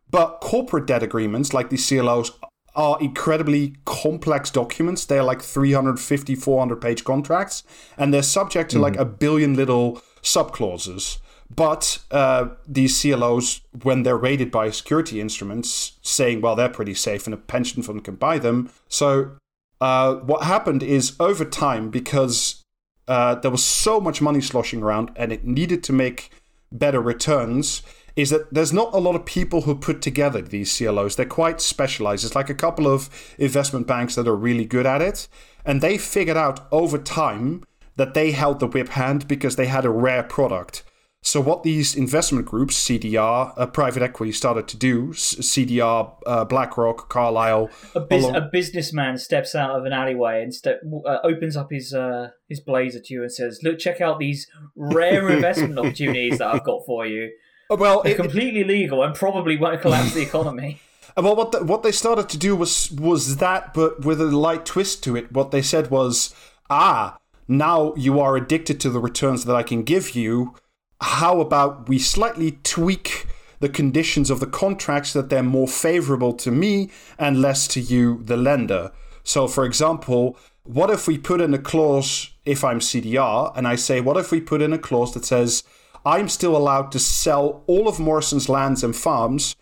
but 0.09 0.39
corporate 0.41 0.87
debt 0.87 1.03
agreements, 1.03 1.53
like 1.53 1.69
these 1.69 1.87
CLOs, 1.87 2.31
are 2.75 2.97
incredibly 3.01 3.75
complex 3.85 4.51
documents. 4.51 5.03
They're 5.03 5.23
like 5.23 5.41
350, 5.41 6.35
400 6.35 6.79
page 6.79 7.03
contracts, 7.03 7.63
and 7.97 8.13
they're 8.13 8.23
subject 8.23 8.71
to 8.71 8.79
like 8.79 8.95
a 8.95 9.05
billion 9.05 9.55
little 9.55 10.01
subclauses. 10.21 11.17
But 11.53 11.99
uh, 12.11 12.49
these 12.67 13.01
CLOs, 13.01 13.61
when 13.83 14.03
they're 14.03 14.17
rated 14.17 14.51
by 14.51 14.69
security 14.69 15.21
instruments, 15.21 15.93
saying, 16.01 16.41
well, 16.41 16.55
they're 16.55 16.69
pretty 16.69 16.93
safe 16.93 17.25
and 17.25 17.33
a 17.33 17.37
pension 17.37 17.81
fund 17.83 18.03
can 18.03 18.15
buy 18.15 18.37
them. 18.37 18.69
So 18.89 19.37
uh, 19.79 20.15
what 20.15 20.43
happened 20.43 20.83
is 20.83 21.15
over 21.19 21.45
time, 21.45 21.89
because 21.89 22.63
uh, 23.07 23.35
there 23.35 23.51
was 23.51 23.63
so 23.63 23.99
much 23.99 24.21
money 24.21 24.41
sloshing 24.41 24.83
around 24.83 25.11
and 25.15 25.31
it 25.31 25.45
needed 25.45 25.83
to 25.85 25.93
make 25.93 26.31
better 26.71 27.01
returns, 27.01 27.81
is 28.17 28.31
that 28.31 28.51
there's 28.53 28.73
not 28.73 28.93
a 28.93 28.97
lot 28.97 29.15
of 29.15 29.25
people 29.25 29.61
who 29.61 29.75
put 29.75 30.01
together 30.01 30.41
these 30.41 30.75
CLOs. 30.75 31.15
They're 31.15 31.25
quite 31.25 31.61
specialized. 31.61 32.25
It's 32.25 32.35
like 32.35 32.49
a 32.49 32.55
couple 32.55 32.87
of 32.87 33.09
investment 33.37 33.87
banks 33.87 34.15
that 34.15 34.27
are 34.27 34.35
really 34.35 34.65
good 34.65 34.87
at 34.87 35.01
it. 35.01 35.27
And 35.63 35.81
they 35.81 35.97
figured 35.97 36.35
out 36.35 36.67
over 36.71 36.97
time 36.97 37.63
that 37.95 38.15
they 38.15 38.31
held 38.31 38.59
the 38.59 38.67
whip 38.67 38.89
hand 38.89 39.27
because 39.27 39.55
they 39.55 39.67
had 39.67 39.85
a 39.85 39.89
rare 39.89 40.23
product. 40.23 40.83
So 41.27 41.41
what 41.41 41.63
these 41.63 41.93
investment 41.93 42.45
groups, 42.45 42.77
CDR, 42.87 43.53
uh, 43.57 43.65
private 43.65 44.01
equity, 44.01 44.31
started 44.31 44.65
to 44.69 44.77
do, 44.77 45.09
CDR, 45.09 46.13
uh, 46.25 46.45
BlackRock, 46.45 47.09
Carlyle, 47.09 47.69
A, 47.95 47.99
bus- 47.99 48.23
along- 48.23 48.35
a 48.37 48.41
businessman 48.49 49.17
steps 49.17 49.53
out 49.53 49.71
of 49.77 49.83
an 49.83 49.91
alleyway 49.91 50.41
and 50.41 50.53
step, 50.53 50.79
uh, 51.05 51.17
opens 51.25 51.57
up 51.57 51.69
his 51.69 51.93
uh, 51.93 52.29
his 52.47 52.61
blazer 52.61 53.01
to 53.01 53.13
you 53.13 53.23
and 53.23 53.31
says, 53.31 53.59
"Look, 53.61 53.77
check 53.77 53.99
out 53.99 54.19
these 54.19 54.47
rare 54.77 55.29
investment 55.37 55.77
opportunities 55.77 56.37
that 56.37 56.47
I've 56.47 56.63
got 56.63 56.85
for 56.85 57.05
you. 57.05 57.29
well, 57.69 58.03
They're 58.03 58.13
it, 58.13 58.17
completely 58.21 58.63
legal 58.63 59.03
and 59.03 59.13
probably 59.13 59.57
won't 59.57 59.81
collapse 59.81 60.13
the 60.13 60.21
economy." 60.21 60.79
Uh, 61.17 61.23
Well, 61.23 61.35
what 61.35 61.51
the, 61.51 61.63
what 61.63 61.81
they 61.83 61.91
started 61.91 62.29
to 62.29 62.37
do 62.37 62.55
was 62.55 62.91
was 62.91 63.37
that, 63.37 63.73
but 63.73 64.05
with 64.05 64.21
a 64.21 64.25
light 64.25 64.65
twist 64.65 65.03
to 65.05 65.15
it. 65.17 65.31
What 65.31 65.51
they 65.51 65.61
said 65.61 65.89
was, 65.89 66.33
ah, 66.69 67.17
now 67.47 67.93
you 67.95 68.19
are 68.19 68.35
addicted 68.37 68.79
to 68.81 68.89
the 68.89 68.99
returns 68.99 69.43
that 69.45 69.55
I 69.55 69.63
can 69.63 69.83
give 69.83 70.15
you. 70.15 70.53
How 71.01 71.39
about 71.41 71.87
we 71.87 71.99
slightly 71.99 72.59
tweak 72.63 73.27
the 73.59 73.69
conditions 73.69 74.29
of 74.29 74.39
the 74.39 74.47
contracts 74.47 75.13
that 75.13 75.29
they're 75.29 75.43
more 75.43 75.67
favorable 75.67 76.33
to 76.33 76.51
me 76.51 76.89
and 77.17 77.41
less 77.41 77.67
to 77.69 77.79
you, 77.79 78.21
the 78.23 78.37
lender? 78.37 78.91
So, 79.23 79.47
for 79.47 79.65
example, 79.65 80.37
what 80.63 80.89
if 80.89 81.07
we 81.07 81.17
put 81.17 81.41
in 81.41 81.53
a 81.53 81.59
clause 81.59 82.31
if 82.45 82.63
I'm 82.63 82.79
CDR 82.79 83.51
and 83.55 83.67
I 83.67 83.75
say, 83.75 84.01
what 84.01 84.17
if 84.17 84.31
we 84.31 84.41
put 84.41 84.61
in 84.61 84.73
a 84.73 84.77
clause 84.77 85.13
that 85.13 85.25
says, 85.25 85.63
I'm 86.05 86.29
still 86.29 86.55
allowed 86.55 86.91
to 86.93 86.99
sell 86.99 87.63
all 87.67 87.87
of 87.87 87.99
Morrison's 87.99 88.47
lands 88.47 88.83
and 88.83 88.95
farms 88.95 89.55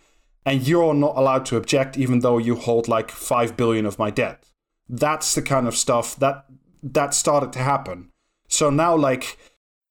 and 0.46 0.66
you're 0.66 0.94
not 0.94 1.16
allowed 1.16 1.44
to 1.46 1.56
object 1.56 1.98
even 1.98 2.20
though 2.20 2.38
you 2.38 2.54
hold 2.54 2.86
like 2.88 3.10
5 3.10 3.56
billion 3.56 3.84
of 3.84 3.98
my 3.98 4.10
debt 4.10 4.44
that's 4.88 5.34
the 5.34 5.42
kind 5.42 5.66
of 5.66 5.76
stuff 5.76 6.16
that 6.16 6.46
that 6.82 7.12
started 7.12 7.52
to 7.52 7.58
happen 7.58 8.10
so 8.48 8.70
now 8.70 8.94
like 8.94 9.36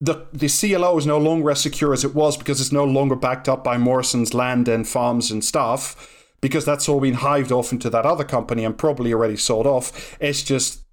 the 0.05 0.27
the 0.33 0.49
CLO 0.49 0.97
is 0.97 1.05
no 1.05 1.17
longer 1.17 1.51
as 1.51 1.61
secure 1.61 1.93
as 1.93 2.03
it 2.03 2.15
was 2.15 2.37
because 2.37 2.61
it's 2.61 2.71
no 2.71 2.83
longer 2.83 3.15
backed 3.15 3.49
up 3.49 3.63
by 3.63 3.77
Morrison's 3.77 4.33
land 4.33 4.67
and 4.67 4.87
farms 4.87 5.31
and 5.31 5.43
stuff 5.43 6.11
because 6.41 6.65
that's 6.65 6.87
all 6.87 6.99
been 6.99 7.15
hived 7.15 7.51
off 7.51 7.71
into 7.71 7.89
that 7.89 8.05
other 8.05 8.23
company 8.23 8.63
and 8.63 8.77
probably 8.77 9.13
already 9.13 9.37
sold 9.37 9.65
off 9.65 10.17
it's 10.19 10.43
just 10.43 10.83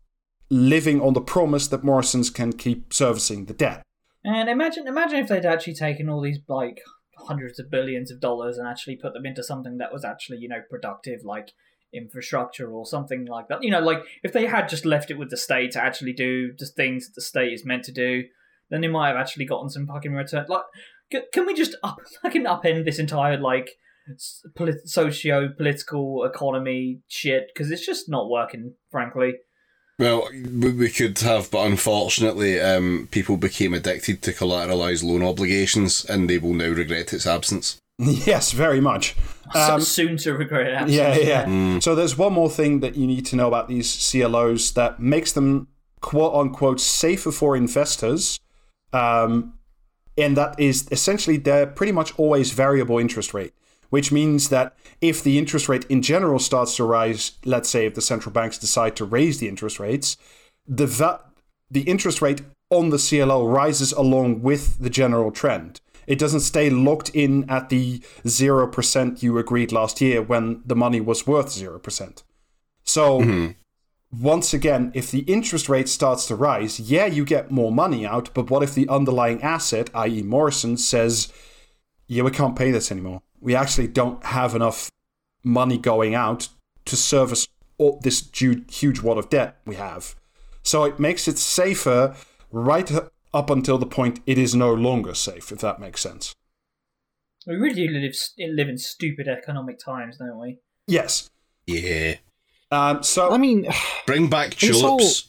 living 0.51 1.01
on 1.01 1.15
the 1.15 1.21
promise 1.21 1.67
that 1.69 1.85
Morrison's 1.85 2.31
can 2.31 2.53
keep 2.53 2.93
servicing 2.93 3.47
the 3.47 3.55
debt 3.55 3.83
And 4.25 4.49
imagine, 4.49 4.87
imagine 4.87 5.19
if 5.19 5.29
they'd 5.29 5.45
actually 5.45 5.75
taken 5.75 6.09
all 6.09 6.21
these 6.21 6.39
like 6.49 6.81
hundreds 7.19 7.59
of 7.59 7.71
billions 7.71 8.11
of 8.11 8.21
dollars 8.21 8.59
and 8.59 8.69
actually 8.69 8.97
put 8.97 9.15
them 9.15 9.27
into 9.27 9.43
something 9.43 9.79
that 9.79 9.93
was 9.93 10.05
actually, 10.05 10.39
you 10.39 10.49
know, 10.49 10.63
productive, 10.69 11.25
like 11.25 11.53
infrastructure 11.93 12.71
or 12.71 12.87
something 12.87 13.27
like 13.27 13.49
that. 13.49 13.63
You 13.63 13.71
know, 13.71 13.81
like 13.81 14.03
if 14.23 14.33
they 14.33 14.47
had 14.47 14.69
just 14.69 14.85
left 14.85 15.11
it 15.11 15.19
with 15.19 15.31
the 15.31 15.37
state 15.37 15.73
to 15.73 15.83
actually 15.83 16.13
do 16.13 16.53
the 16.57 16.67
things 16.67 17.07
that 17.07 17.15
the 17.15 17.21
state 17.21 17.53
is 17.53 17.65
meant 17.65 17.85
to 17.85 17.93
do, 17.93 18.25
then 18.73 18.81
they 18.81 18.89
might 18.89 19.09
have 19.09 19.17
actually 19.17 19.45
gotten 19.45 19.69
some 19.69 19.87
fucking 19.87 20.13
return. 20.13 20.47
Like, 20.49 20.63
c- 21.13 21.21
can 21.33 21.47
we 21.47 21.55
just 21.55 21.77
up, 21.85 21.99
fucking 22.23 22.45
upend 22.45 22.85
this 22.85 22.99
entire 22.99 23.39
like 23.39 23.71
polit- 24.57 24.89
socio 24.89 25.51
political 25.57 26.25
economy 26.25 27.01
shit 27.07 27.45
because 27.53 27.71
it's 27.71 27.87
just 27.87 28.09
not 28.09 28.29
working, 28.29 28.75
frankly. 28.91 29.35
Well, 29.99 30.27
we 30.33 30.73
we 30.73 30.91
could 30.91 31.19
have, 31.21 31.51
but 31.51 31.67
unfortunately, 31.67 32.59
um, 32.59 33.09
people 33.13 33.37
became 33.37 33.75
addicted 33.75 34.23
to 34.23 34.33
collateralized 34.33 35.05
loan 35.05 35.23
obligations, 35.23 36.05
and 36.07 36.29
they 36.29 36.39
will 36.39 36.55
now 36.55 36.71
regret 36.71 37.13
its 37.13 37.27
absence. 37.27 37.79
yes 37.99 38.53
very 38.53 38.81
much 38.81 39.15
So 39.53 39.79
soon 39.81 40.17
to 40.19 40.33
regret 40.33 40.67
it. 40.67 40.89
Yeah, 40.89 41.03
absolutely. 41.09 41.29
yeah. 41.29 41.79
So 41.81 41.95
there's 41.95 42.17
one 42.17 42.33
more 42.33 42.49
thing 42.49 42.81
that 42.81 42.97
you 42.97 43.07
need 43.07 43.27
to 43.27 43.37
know 43.37 43.49
about 43.49 43.69
these 43.69 44.11
CLOs 44.11 44.73
that 44.73 44.99
makes 44.99 45.33
them 45.33 45.69
quote 46.01 46.35
unquote 46.35 46.81
safer 46.81 47.31
for 47.31 47.55
investors. 47.55 48.39
Um, 48.93 49.55
and 50.17 50.37
that 50.37 50.59
is 50.59 50.87
essentially 50.91 51.37
they're 51.37 51.67
pretty 51.67 51.93
much 51.93 52.17
always 52.19 52.53
variable 52.53 52.99
interest 52.99 53.33
rate, 53.33 53.55
which 53.91 54.13
means 54.13 54.49
that 54.51 54.77
if 55.01 55.23
the 55.23 55.39
interest 55.39 55.69
rate 55.69 55.85
in 55.89 56.03
general 56.03 56.39
starts 56.39 56.77
to 56.77 56.85
rise, 56.85 57.33
let's 57.45 57.69
say 57.69 57.87
if 57.87 57.95
the 57.95 58.03
central 58.03 58.33
banks 58.33 58.59
decide 58.59 58.95
to 58.97 59.05
raise 59.05 59.39
the 59.39 59.49
interest 59.49 59.81
rates, 59.81 60.17
the 60.67 60.87
va- 60.87 61.21
the 61.71 61.83
interest 61.83 62.21
rate 62.21 62.43
on 62.71 62.91
the 62.91 62.99
CLO 62.99 63.47
rises 63.47 63.93
along 63.93 64.43
with 64.43 64.79
the 64.79 64.91
general 64.91 65.31
trend. 65.31 65.81
It 66.07 66.19
doesn't 66.19 66.41
stay 66.41 66.69
locked 66.69 67.11
in 67.11 67.49
at 67.49 67.69
the 67.69 68.01
0% 68.25 69.23
you 69.23 69.39
agreed 69.39 69.73
last 69.73 70.01
year 70.01 70.21
when 70.21 70.63
the 70.65 70.75
money 70.75 71.01
was 71.01 71.27
worth 71.27 71.47
0%. 71.47 72.23
So, 72.85 73.21
once 74.13 74.53
again, 74.53 74.93
if 74.95 75.11
the 75.11 75.21
interest 75.21 75.69
rate 75.69 75.89
starts 75.89 76.27
to 76.27 76.37
rise, 76.37 76.79
yeah, 76.79 77.07
you 77.07 77.25
get 77.25 77.51
more 77.51 77.73
money 77.73 78.07
out, 78.07 78.33
but 78.35 78.51
what 78.51 78.63
if 78.63 78.75
the 78.75 78.89
underlying 78.89 79.43
asset, 79.43 79.89
i.e., 79.95 80.23
Morrison, 80.23 80.77
says, 80.77 81.33
yeah, 82.09 82.23
we 82.23 82.31
can't 82.31 82.57
pay 82.57 82.71
this 82.71 82.93
anymore? 82.93 83.23
We 83.41 83.55
actually 83.55 83.89
don't 83.89 84.23
have 84.27 84.55
enough 84.55 84.91
money 85.43 85.79
going 85.79 86.15
out 86.15 86.49
to 86.85 86.97
service 86.97 87.49
all 87.79 88.01
this 88.03 88.29
huge 88.33 89.01
wad 89.01 89.17
of 89.17 89.31
debt 89.31 89.57
we 89.65 89.77
have. 89.77 90.15
So 90.63 90.85
it 90.85 91.01
makes 91.01 91.27
it 91.27 91.39
safer 91.39 92.15
right 92.51 92.91
up 93.33 93.51
until 93.51 93.79
the 93.79 93.87
point 93.87 94.21
it 94.27 94.37
is 94.37 94.55
no 94.55 94.75
longer 94.75 95.15
safe, 95.15 95.51
if 95.51 95.61
that 95.61 95.81
makes 95.81 96.03
sense. 96.03 96.35
We 97.47 97.55
really 97.55 97.89
live 97.89 98.15
live 98.39 98.69
in 98.69 98.79
stupid 98.79 99.27
economic 99.27 99.79
times, 99.85 100.19
don't 100.19 100.39
we? 100.39 100.59
Yes. 100.87 101.31
Yeah. 101.67 102.17
Um, 102.73 103.03
so 103.03 103.31
I 103.31 103.39
mean, 103.39 103.69
Bring 104.07 104.29
back 104.29 104.53
It's 104.63 104.83
all- 104.83 104.99
tulips. 104.99 105.29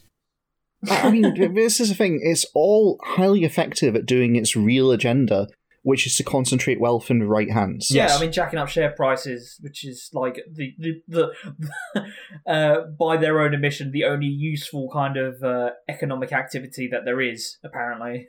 I 0.90 1.11
mean, 1.11 1.53
this 1.53 1.80
is 1.80 1.90
the 1.90 1.95
thing. 1.95 2.20
It's 2.22 2.45
all 2.53 2.99
highly 3.03 3.45
effective 3.45 3.95
at 3.95 4.06
doing 4.06 4.36
its 4.36 4.53
real 4.53 4.91
agenda, 4.91 5.48
which 5.84 6.06
is 6.06 6.18
to 6.18 6.24
concentrate 6.24 6.78
wealth 6.78 7.10
in 7.10 7.20
the 7.20 7.26
right 7.26 7.49
hands. 7.49 7.88
Yes. 7.90 8.10
Yeah, 8.11 8.18
I 8.18 8.20
mean 8.20 8.32
jacking 8.34 8.60
up 8.60 8.68
share 8.68 8.90
prices, 8.91 9.57
which 9.61 9.86
is 9.86 10.10
like 10.11 10.40
the 10.52 10.74
the, 10.78 11.02
the 11.07 12.06
uh, 12.52 12.82
by 12.99 13.15
their 13.15 13.40
own 13.40 13.53
admission, 13.53 13.91
the 13.91 14.03
only 14.03 14.28
useful 14.28 14.90
kind 14.91 15.15
of 15.15 15.41
uh, 15.41 15.70
economic 15.88 16.34
activity 16.34 16.90
that 16.91 17.06
there 17.06 17.22
is, 17.22 17.60
apparently. 17.64 18.28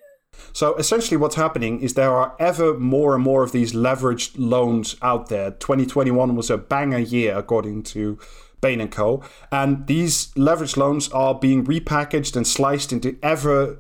So 0.53 0.74
essentially, 0.77 1.16
what's 1.16 1.36
happening 1.36 1.81
is 1.81 1.95
there 1.95 2.12
are 2.12 2.36
ever 2.39 2.78
more 2.78 3.15
and 3.15 3.23
more 3.23 3.43
of 3.43 3.51
these 3.53 3.73
leveraged 3.73 4.32
loans 4.36 4.97
out 5.03 5.28
there. 5.28 5.53
2021 5.53 6.36
was 6.36 6.51
a 6.51 6.59
banger 6.59 6.99
year, 6.99 7.36
according 7.36 7.82
to 7.85 8.19
Bain 8.65 8.81
and 8.81 8.91
Co. 8.91 9.23
And 9.53 9.86
these 9.86 10.28
leveraged 10.36 10.78
loans 10.78 11.11
are 11.12 11.35
being 11.35 11.66
repackaged 11.66 12.35
and 12.35 12.47
sliced 12.47 12.95
into 12.95 13.19
ever 13.23 13.78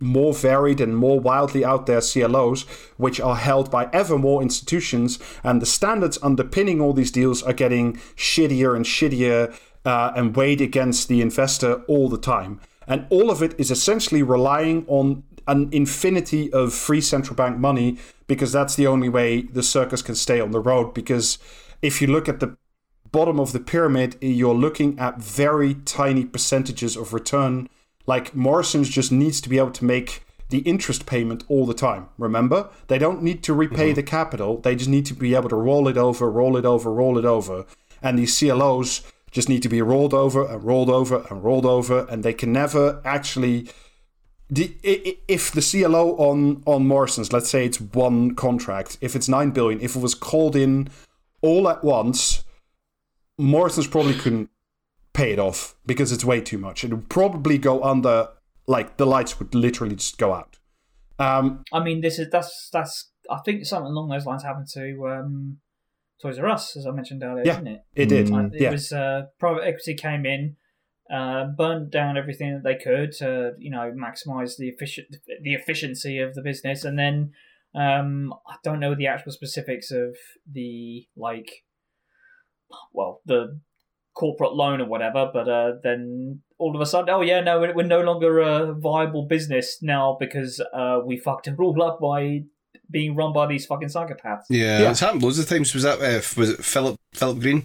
more 0.00 0.34
varied 0.34 0.80
and 0.80 0.96
more 0.96 1.20
wildly 1.20 1.64
out 1.64 1.86
there 1.86 2.00
CLOs, 2.00 2.62
which 2.96 3.20
are 3.20 3.36
held 3.36 3.70
by 3.70 3.88
ever 3.92 4.18
more 4.18 4.42
institutions. 4.42 5.20
And 5.44 5.62
the 5.62 5.66
standards 5.66 6.18
underpinning 6.24 6.80
all 6.80 6.92
these 6.92 7.12
deals 7.12 7.40
are 7.44 7.52
getting 7.52 7.98
shittier 8.16 8.74
and 8.74 8.84
shittier 8.84 9.54
uh, 9.84 10.10
and 10.16 10.34
weighed 10.34 10.60
against 10.60 11.06
the 11.06 11.20
investor 11.20 11.74
all 11.86 12.08
the 12.08 12.18
time. 12.18 12.58
And 12.88 13.06
all 13.10 13.30
of 13.30 13.44
it 13.44 13.54
is 13.60 13.70
essentially 13.70 14.24
relying 14.24 14.86
on 14.88 15.22
an 15.46 15.68
infinity 15.70 16.52
of 16.52 16.74
free 16.74 17.00
central 17.00 17.36
bank 17.36 17.58
money 17.58 17.98
because 18.26 18.50
that's 18.50 18.74
the 18.74 18.88
only 18.88 19.08
way 19.08 19.42
the 19.42 19.62
circus 19.62 20.02
can 20.02 20.16
stay 20.16 20.40
on 20.40 20.50
the 20.50 20.58
road. 20.58 20.94
Because 20.94 21.38
if 21.80 22.02
you 22.02 22.08
look 22.08 22.28
at 22.28 22.40
the 22.40 22.56
bottom 23.12 23.40
of 23.40 23.52
the 23.52 23.60
pyramid, 23.60 24.16
you're 24.20 24.54
looking 24.54 24.98
at 24.98 25.18
very 25.18 25.74
tiny 25.74 26.24
percentages 26.24 26.96
of 26.96 27.12
return. 27.12 27.68
Like 28.06 28.34
Morrison's 28.34 28.88
just 28.88 29.12
needs 29.12 29.40
to 29.40 29.48
be 29.48 29.58
able 29.58 29.72
to 29.72 29.84
make 29.84 30.24
the 30.50 30.58
interest 30.58 31.06
payment 31.06 31.44
all 31.48 31.64
the 31.64 31.74
time. 31.74 32.08
Remember? 32.18 32.68
They 32.88 32.98
don't 32.98 33.22
need 33.22 33.42
to 33.44 33.54
repay 33.54 33.88
mm-hmm. 33.88 33.94
the 33.94 34.02
capital, 34.02 34.58
they 34.58 34.76
just 34.76 34.90
need 34.90 35.06
to 35.06 35.14
be 35.14 35.34
able 35.34 35.48
to 35.48 35.56
roll 35.56 35.88
it 35.88 35.96
over, 35.96 36.30
roll 36.30 36.56
it 36.56 36.64
over, 36.64 36.92
roll 36.92 37.18
it 37.18 37.24
over. 37.24 37.64
And 38.02 38.18
these 38.18 38.38
CLOs 38.38 39.02
just 39.30 39.48
need 39.48 39.62
to 39.62 39.68
be 39.68 39.80
rolled 39.80 40.12
over 40.12 40.46
and 40.46 40.64
rolled 40.64 40.90
over 40.90 41.26
and 41.30 41.42
rolled 41.44 41.66
over, 41.66 42.06
and 42.10 42.22
they 42.22 42.34
can 42.34 42.52
never 42.52 43.00
actually. 43.04 43.68
The, 44.52 44.74
if 44.82 45.52
the 45.52 45.62
CLO 45.62 46.16
on 46.16 46.64
on 46.66 46.84
Morrison's, 46.84 47.32
let's 47.32 47.48
say 47.48 47.64
it's 47.66 47.80
one 47.80 48.34
contract, 48.34 48.98
if 49.00 49.14
it's 49.14 49.28
nine 49.28 49.52
billion, 49.52 49.80
if 49.80 49.94
it 49.94 50.02
was 50.02 50.16
called 50.16 50.56
in 50.56 50.88
all 51.40 51.68
at 51.68 51.84
once, 51.84 52.42
Morrison's 53.40 53.86
probably 53.86 54.14
couldn't 54.14 54.50
pay 55.12 55.32
it 55.32 55.38
off 55.38 55.74
because 55.86 56.12
it's 56.12 56.24
way 56.24 56.40
too 56.40 56.58
much. 56.58 56.84
It 56.84 56.90
would 56.90 57.08
probably 57.08 57.58
go 57.58 57.82
under, 57.82 58.28
like 58.66 58.96
the 58.96 59.06
lights 59.06 59.38
would 59.38 59.54
literally 59.54 59.96
just 59.96 60.18
go 60.18 60.32
out. 60.34 60.58
Um, 61.18 61.64
I 61.72 61.82
mean, 61.82 62.00
this 62.00 62.18
is 62.18 62.28
that's 62.30 62.70
that's 62.72 63.10
I 63.30 63.38
think 63.44 63.64
something 63.66 63.90
along 63.90 64.08
those 64.08 64.26
lines 64.26 64.42
happened 64.42 64.68
to 64.74 65.08
um, 65.08 65.58
Toys 66.22 66.38
R 66.38 66.48
Us, 66.48 66.76
as 66.76 66.86
I 66.86 66.90
mentioned 66.90 67.22
earlier, 67.22 67.44
Yeah. 67.44 67.56
didn't 67.56 67.68
it? 67.68 67.82
it 67.94 68.06
did. 68.06 68.30
It 68.30 68.60
yeah. 68.60 68.70
was 68.70 68.92
uh, 68.92 69.22
private 69.38 69.64
equity 69.64 69.94
came 69.94 70.24
in, 70.24 70.56
uh, 71.12 71.46
burned 71.56 71.90
down 71.90 72.16
everything 72.16 72.54
that 72.54 72.62
they 72.62 72.76
could 72.76 73.12
to 73.18 73.52
you 73.58 73.70
know 73.70 73.92
maximize 73.92 74.56
the 74.56 74.68
efficient 74.68 75.08
the 75.42 75.54
efficiency 75.54 76.18
of 76.18 76.34
the 76.34 76.42
business, 76.42 76.84
and 76.84 76.98
then 76.98 77.32
um, 77.74 78.32
I 78.48 78.56
don't 78.64 78.80
know 78.80 78.94
the 78.94 79.06
actual 79.06 79.32
specifics 79.32 79.90
of 79.90 80.16
the 80.50 81.06
like, 81.16 81.64
well 82.92 83.20
the 83.26 83.58
corporate 84.14 84.54
loan 84.54 84.80
or 84.80 84.86
whatever, 84.86 85.30
but 85.32 85.48
uh, 85.48 85.72
then 85.82 86.40
all 86.58 86.74
of 86.74 86.80
a 86.80 86.86
sudden, 86.86 87.08
oh 87.10 87.20
yeah, 87.22 87.40
no, 87.40 87.60
we're, 87.60 87.74
we're 87.74 87.86
no 87.86 88.00
longer 88.02 88.40
a 88.40 88.74
viable 88.74 89.24
business 89.26 89.78
now 89.82 90.16
because 90.20 90.60
uh, 90.74 91.00
we 91.04 91.16
fucked 91.16 91.46
it 91.48 91.58
all 91.58 91.82
up 91.82 92.00
by 92.00 92.42
being 92.90 93.14
run 93.14 93.32
by 93.32 93.46
these 93.46 93.64
fucking 93.66 93.88
psychopaths. 93.88 94.42
Yeah, 94.50 94.80
Yeah. 94.80 94.90
it's 94.90 95.00
happened 95.00 95.22
loads 95.22 95.38
of 95.38 95.48
times. 95.48 95.72
Was 95.72 95.84
that 95.84 96.00
uh, 96.00 96.20
was 96.36 96.50
it 96.50 96.64
Philip 96.64 96.96
Philip 97.14 97.38
Green? 97.40 97.64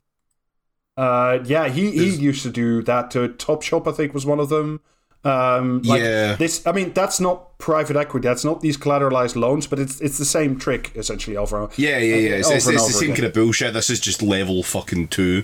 Uh, 0.96 1.40
yeah, 1.46 1.68
he, 1.68 1.92
he 1.92 2.10
used 2.16 2.44
to 2.44 2.50
do 2.50 2.82
that 2.84 3.12
to 3.12 3.28
Top 3.28 3.62
Shop, 3.64 3.86
I 3.88 3.92
think 3.92 4.14
was 4.14 4.26
one 4.26 4.40
of 4.40 4.48
them. 4.50 4.80
Um, 5.26 5.82
like 5.82 6.02
Yeah. 6.02 6.36
This, 6.36 6.66
I 6.68 6.72
mean, 6.72 6.94
that's 6.94 7.20
not 7.20 7.58
private 7.58 7.96
equity. 7.98 8.28
That's 8.28 8.46
not 8.46 8.62
these 8.62 8.78
collateralized 8.78 9.36
loans, 9.36 9.66
but 9.68 9.80
it's 9.80 10.00
it's 10.00 10.18
the 10.18 10.26
same 10.26 10.58
trick 10.58 10.92
essentially 10.96 11.36
over. 11.36 11.68
Yeah, 11.78 11.98
yeah, 11.98 12.16
yeah. 12.16 12.30
It's, 12.36 12.48
Over 12.48 12.58
it's, 12.58 12.66
and 12.68 12.76
it's 12.76 12.88
the 12.88 12.94
same 12.94 13.04
again. 13.12 13.16
kind 13.16 13.26
of 13.28 13.34
bullshit. 13.34 13.74
This 13.74 13.90
is 13.90 14.00
just 14.00 14.22
level 14.22 14.62
fucking 14.64 15.08
two. 15.08 15.44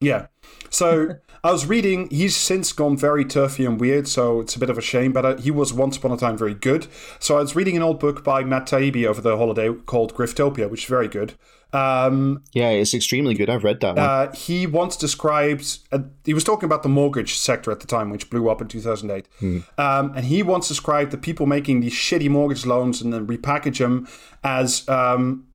Yeah. 0.00 0.26
So 0.70 1.16
I 1.44 1.52
was 1.52 1.66
reading. 1.66 2.08
He's 2.08 2.34
since 2.34 2.72
gone 2.72 2.96
very 2.96 3.22
turfy 3.22 3.66
and 3.66 3.78
weird, 3.78 4.08
so 4.08 4.40
it's 4.40 4.56
a 4.56 4.58
bit 4.58 4.70
of 4.70 4.78
a 4.78 4.80
shame. 4.80 5.12
But 5.12 5.26
uh, 5.26 5.36
he 5.36 5.50
was 5.50 5.74
once 5.74 5.98
upon 5.98 6.10
a 6.10 6.16
time 6.16 6.38
very 6.38 6.54
good. 6.54 6.86
So 7.18 7.36
I 7.36 7.40
was 7.42 7.54
reading 7.54 7.76
an 7.76 7.82
old 7.82 8.00
book 8.00 8.24
by 8.24 8.44
Matt 8.44 8.66
Taibbi 8.66 9.04
over 9.04 9.20
the 9.20 9.36
holiday 9.36 9.70
called 9.70 10.14
Griftopia, 10.14 10.70
which 10.70 10.84
is 10.84 10.88
very 10.88 11.06
good. 11.06 11.34
Um, 11.74 12.42
Yeah, 12.54 12.70
it's 12.70 12.94
extremely 12.94 13.34
good. 13.34 13.50
I've 13.50 13.62
read 13.62 13.80
that 13.80 13.96
one. 13.96 14.04
Uh, 14.04 14.32
he 14.32 14.66
once 14.66 14.96
described, 14.96 15.80
uh, 15.92 15.98
he 16.24 16.32
was 16.32 16.44
talking 16.44 16.64
about 16.64 16.82
the 16.82 16.88
mortgage 16.88 17.34
sector 17.34 17.70
at 17.70 17.80
the 17.80 17.86
time, 17.86 18.08
which 18.08 18.30
blew 18.30 18.48
up 18.48 18.62
in 18.62 18.68
2008. 18.68 19.28
Um, 19.76 20.12
and 20.16 20.24
he 20.24 20.42
once 20.42 20.66
described 20.66 21.10
the 21.10 21.18
people 21.18 21.44
making 21.44 21.80
these 21.80 21.92
shitty 21.92 22.30
mortgage 22.30 22.64
loans 22.64 23.02
and 23.02 23.12
then 23.12 23.26
repackage 23.26 23.80
them 23.80 24.08
as 24.42 24.88
um, 24.88 25.48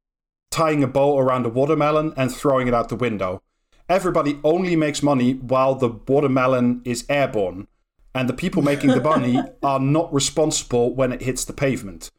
tying 0.52 0.84
a 0.84 0.88
bow 0.88 1.18
around 1.18 1.48
a 1.48 1.50
watermelon 1.50 2.14
and 2.16 2.32
throwing 2.32 2.68
it 2.68 2.76
out 2.76 2.90
the 2.90 2.96
window. 2.96 3.42
Everybody 3.90 4.40
only 4.44 4.76
makes 4.76 5.02
money 5.02 5.34
while 5.34 5.76
the 5.76 5.90
watermelon 5.90 6.82
is 6.86 7.06
airborne. 7.10 7.68
And 8.16 8.30
the 8.30 8.34
people 8.34 8.62
making 8.62 8.90
the 8.92 9.02
money 9.02 9.42
are 9.64 9.80
not 9.80 10.14
responsible 10.14 10.94
when 10.94 11.12
it 11.12 11.22
hits 11.22 11.46
the 11.46 11.54
pavement. 11.54 12.10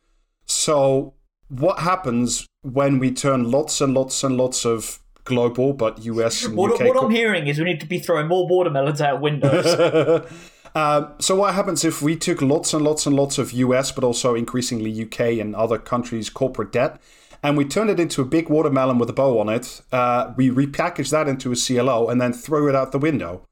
So, 0.47 1.15
what 1.49 1.81
happens 1.81 2.47
when 2.63 2.99
we 2.99 3.11
turn 3.13 3.51
lots 3.51 3.81
and 3.81 3.95
lots 3.95 4.23
and 4.23 4.37
lots 4.37 4.65
of 4.65 5.01
global, 5.25 5.73
but 5.73 6.05
US 6.05 6.45
and 6.45 6.57
What, 6.57 6.73
UK 6.73 6.95
what 6.95 7.05
I'm 7.05 7.11
hearing 7.11 7.47
is 7.47 7.59
we 7.59 7.65
need 7.65 7.81
to 7.81 7.87
be 7.87 7.99
throwing 7.99 8.29
more 8.29 8.47
watermelons 8.47 9.01
out 9.01 9.21
windows. 9.21 10.27
Um, 10.75 11.15
so 11.19 11.35
what 11.35 11.55
happens 11.55 11.85
if 11.85 12.01
we 12.01 12.17
took 12.17 12.41
lots 12.41 12.73
and 12.73 12.85
lots 12.85 13.07
and 13.07 13.17
lots 13.17 13.39
of 13.39 13.53
US, 13.53 13.91
but 13.91 14.05
also 14.05 14.35
increasingly 14.35 15.03
UK 15.03 15.41
and 15.41 15.55
other 15.57 15.79
countries' 15.79 16.31
corporate 16.31 16.71
debt, 16.71 17.01
and 17.43 17.57
we 17.57 17.65
turned 17.65 17.91
it 17.91 18.01
into 18.01 18.23
a 18.23 18.25
big 18.25 18.49
watermelon 18.49 18.99
with 18.99 19.11
a 19.11 19.13
bow 19.13 19.39
on 19.39 19.49
it? 19.49 19.83
Uh, 19.93 20.33
we 20.37 20.51
repackage 20.51 21.11
that 21.11 21.29
into 21.29 21.53
a 21.53 21.57
CLO 21.57 22.09
and 22.09 22.21
then 22.21 22.33
throw 22.33 22.69
it 22.69 22.75
out 22.75 22.93
the 22.93 22.99
window. 22.99 23.47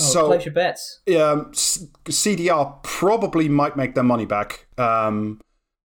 Oh, 0.00 0.02
so 0.02 0.26
place 0.28 0.46
your 0.46 0.54
bets. 0.54 1.00
um, 1.08 1.52
CDR 1.52 2.82
probably 2.82 3.48
might 3.48 3.76
make 3.76 3.94
their 3.94 4.04
money 4.04 4.24
back 4.24 4.66
um, 4.78 5.40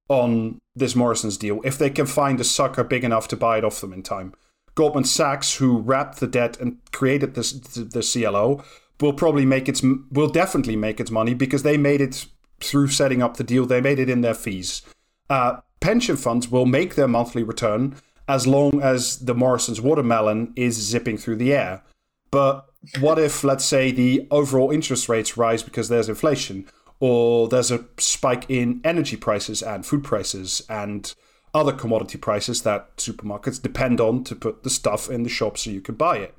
on 0.07 0.59
this 0.75 0.95
Morrison's 0.95 1.37
deal 1.37 1.59
if 1.65 1.77
they 1.77 1.89
can 1.89 2.05
find 2.05 2.39
a 2.39 2.43
sucker 2.43 2.83
big 2.83 3.03
enough 3.03 3.27
to 3.27 3.35
buy 3.35 3.57
it 3.57 3.65
off 3.65 3.81
them 3.81 3.91
in 3.91 4.03
time. 4.03 4.33
Goldman 4.75 5.03
Sachs, 5.03 5.55
who 5.55 5.79
wrapped 5.79 6.19
the 6.19 6.27
debt 6.27 6.59
and 6.59 6.77
created 6.91 7.35
this 7.35 7.51
the, 7.51 7.83
the 7.83 8.01
CLO, 8.01 8.63
will 9.01 9.13
probably 9.13 9.45
make 9.45 9.67
its 9.67 9.83
will 10.11 10.29
definitely 10.29 10.75
make 10.75 10.99
its 10.99 11.11
money 11.11 11.33
because 11.33 11.63
they 11.63 11.77
made 11.77 11.99
it 11.99 12.27
through 12.59 12.87
setting 12.87 13.21
up 13.21 13.37
the 13.37 13.43
deal. 13.43 13.65
They 13.65 13.81
made 13.81 13.99
it 13.99 14.09
in 14.09 14.21
their 14.21 14.33
fees. 14.33 14.83
Uh, 15.29 15.57
pension 15.79 16.17
funds 16.17 16.49
will 16.49 16.65
make 16.65 16.95
their 16.95 17.07
monthly 17.07 17.43
return 17.43 17.95
as 18.27 18.45
long 18.45 18.81
as 18.81 19.19
the 19.19 19.33
Morrison's 19.33 19.79
watermelon 19.79 20.53
is 20.55 20.75
zipping 20.75 21.17
through 21.17 21.37
the 21.37 21.53
air. 21.53 21.83
But 22.29 22.65
what 22.99 23.17
if, 23.19 23.43
let's 23.43 23.65
say, 23.65 23.91
the 23.91 24.27
overall 24.31 24.71
interest 24.71 25.07
rates 25.07 25.37
rise 25.37 25.63
because 25.63 25.89
there's 25.89 26.09
inflation, 26.09 26.65
or 26.99 27.47
there's 27.47 27.71
a 27.71 27.85
spike 27.97 28.45
in 28.49 28.81
energy 28.83 29.15
prices 29.15 29.61
and 29.61 29.85
food 29.85 30.03
prices 30.03 30.61
and 30.69 31.13
other 31.53 31.71
commodity 31.71 32.17
prices 32.17 32.63
that 32.63 32.97
supermarkets 32.97 33.61
depend 33.61 34.01
on 34.01 34.23
to 34.25 34.35
put 34.35 34.63
the 34.63 34.69
stuff 34.69 35.09
in 35.09 35.23
the 35.23 35.29
shop 35.29 35.57
so 35.57 35.69
you 35.69 35.81
can 35.81 35.95
buy 35.95 36.17
it? 36.17 36.37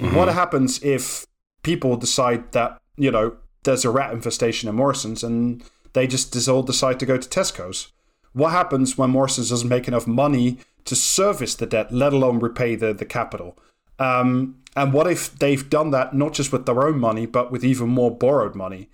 Mm-hmm. 0.00 0.16
What 0.16 0.28
happens 0.28 0.82
if 0.82 1.26
people 1.62 1.96
decide 1.96 2.52
that, 2.52 2.80
you 2.96 3.10
know, 3.10 3.36
there's 3.64 3.84
a 3.84 3.90
rat 3.90 4.12
infestation 4.12 4.68
in 4.68 4.74
Morrison's 4.74 5.22
and 5.22 5.62
they 5.92 6.06
just 6.06 6.48
all 6.48 6.62
decide 6.62 6.98
to 7.00 7.06
go 7.06 7.16
to 7.16 7.28
Tesco's? 7.28 7.92
What 8.34 8.50
happens 8.50 8.98
when 8.98 9.10
Morrison's 9.10 9.48
doesn't 9.48 9.68
make 9.68 9.88
enough 9.88 10.06
money 10.06 10.58
to 10.84 10.94
service 10.94 11.54
the 11.54 11.66
debt, 11.66 11.92
let 11.92 12.12
alone 12.12 12.40
repay 12.40 12.74
the, 12.76 12.92
the 12.92 13.04
capital? 13.04 13.56
Um, 13.98 14.56
and 14.76 14.92
what 14.92 15.10
if 15.10 15.38
they've 15.38 15.68
done 15.70 15.90
that 15.92 16.14
not 16.14 16.34
just 16.34 16.52
with 16.52 16.66
their 16.66 16.86
own 16.86 16.98
money, 16.98 17.26
but 17.26 17.50
with 17.50 17.64
even 17.64 17.88
more 17.88 18.10
borrowed 18.10 18.54
money? 18.54 18.88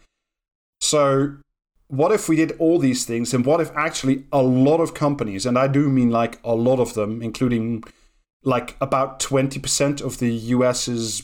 So, 0.81 1.37
what 1.89 2.13
if 2.13 2.29
we 2.29 2.37
did 2.37 2.53
all 2.59 2.79
these 2.79 3.05
things? 3.05 3.35
And 3.35 3.45
what 3.45 3.61
if 3.61 3.75
actually 3.75 4.25
a 4.33 4.43
lot 4.43 4.81
of 4.81 4.95
companies, 4.95 5.47
and 5.47 5.59
I 5.59 5.67
do 5.67 5.89
mean 5.89 6.11
like 6.11 6.39
a 6.45 6.55
lot 6.55 6.79
of 6.79 6.95
them, 6.95 7.23
including 7.23 7.83
like 8.43 8.77
about 8.81 9.21
20% 9.21 10.01
of 10.01 10.19
the 10.19 10.33
US's 10.33 11.23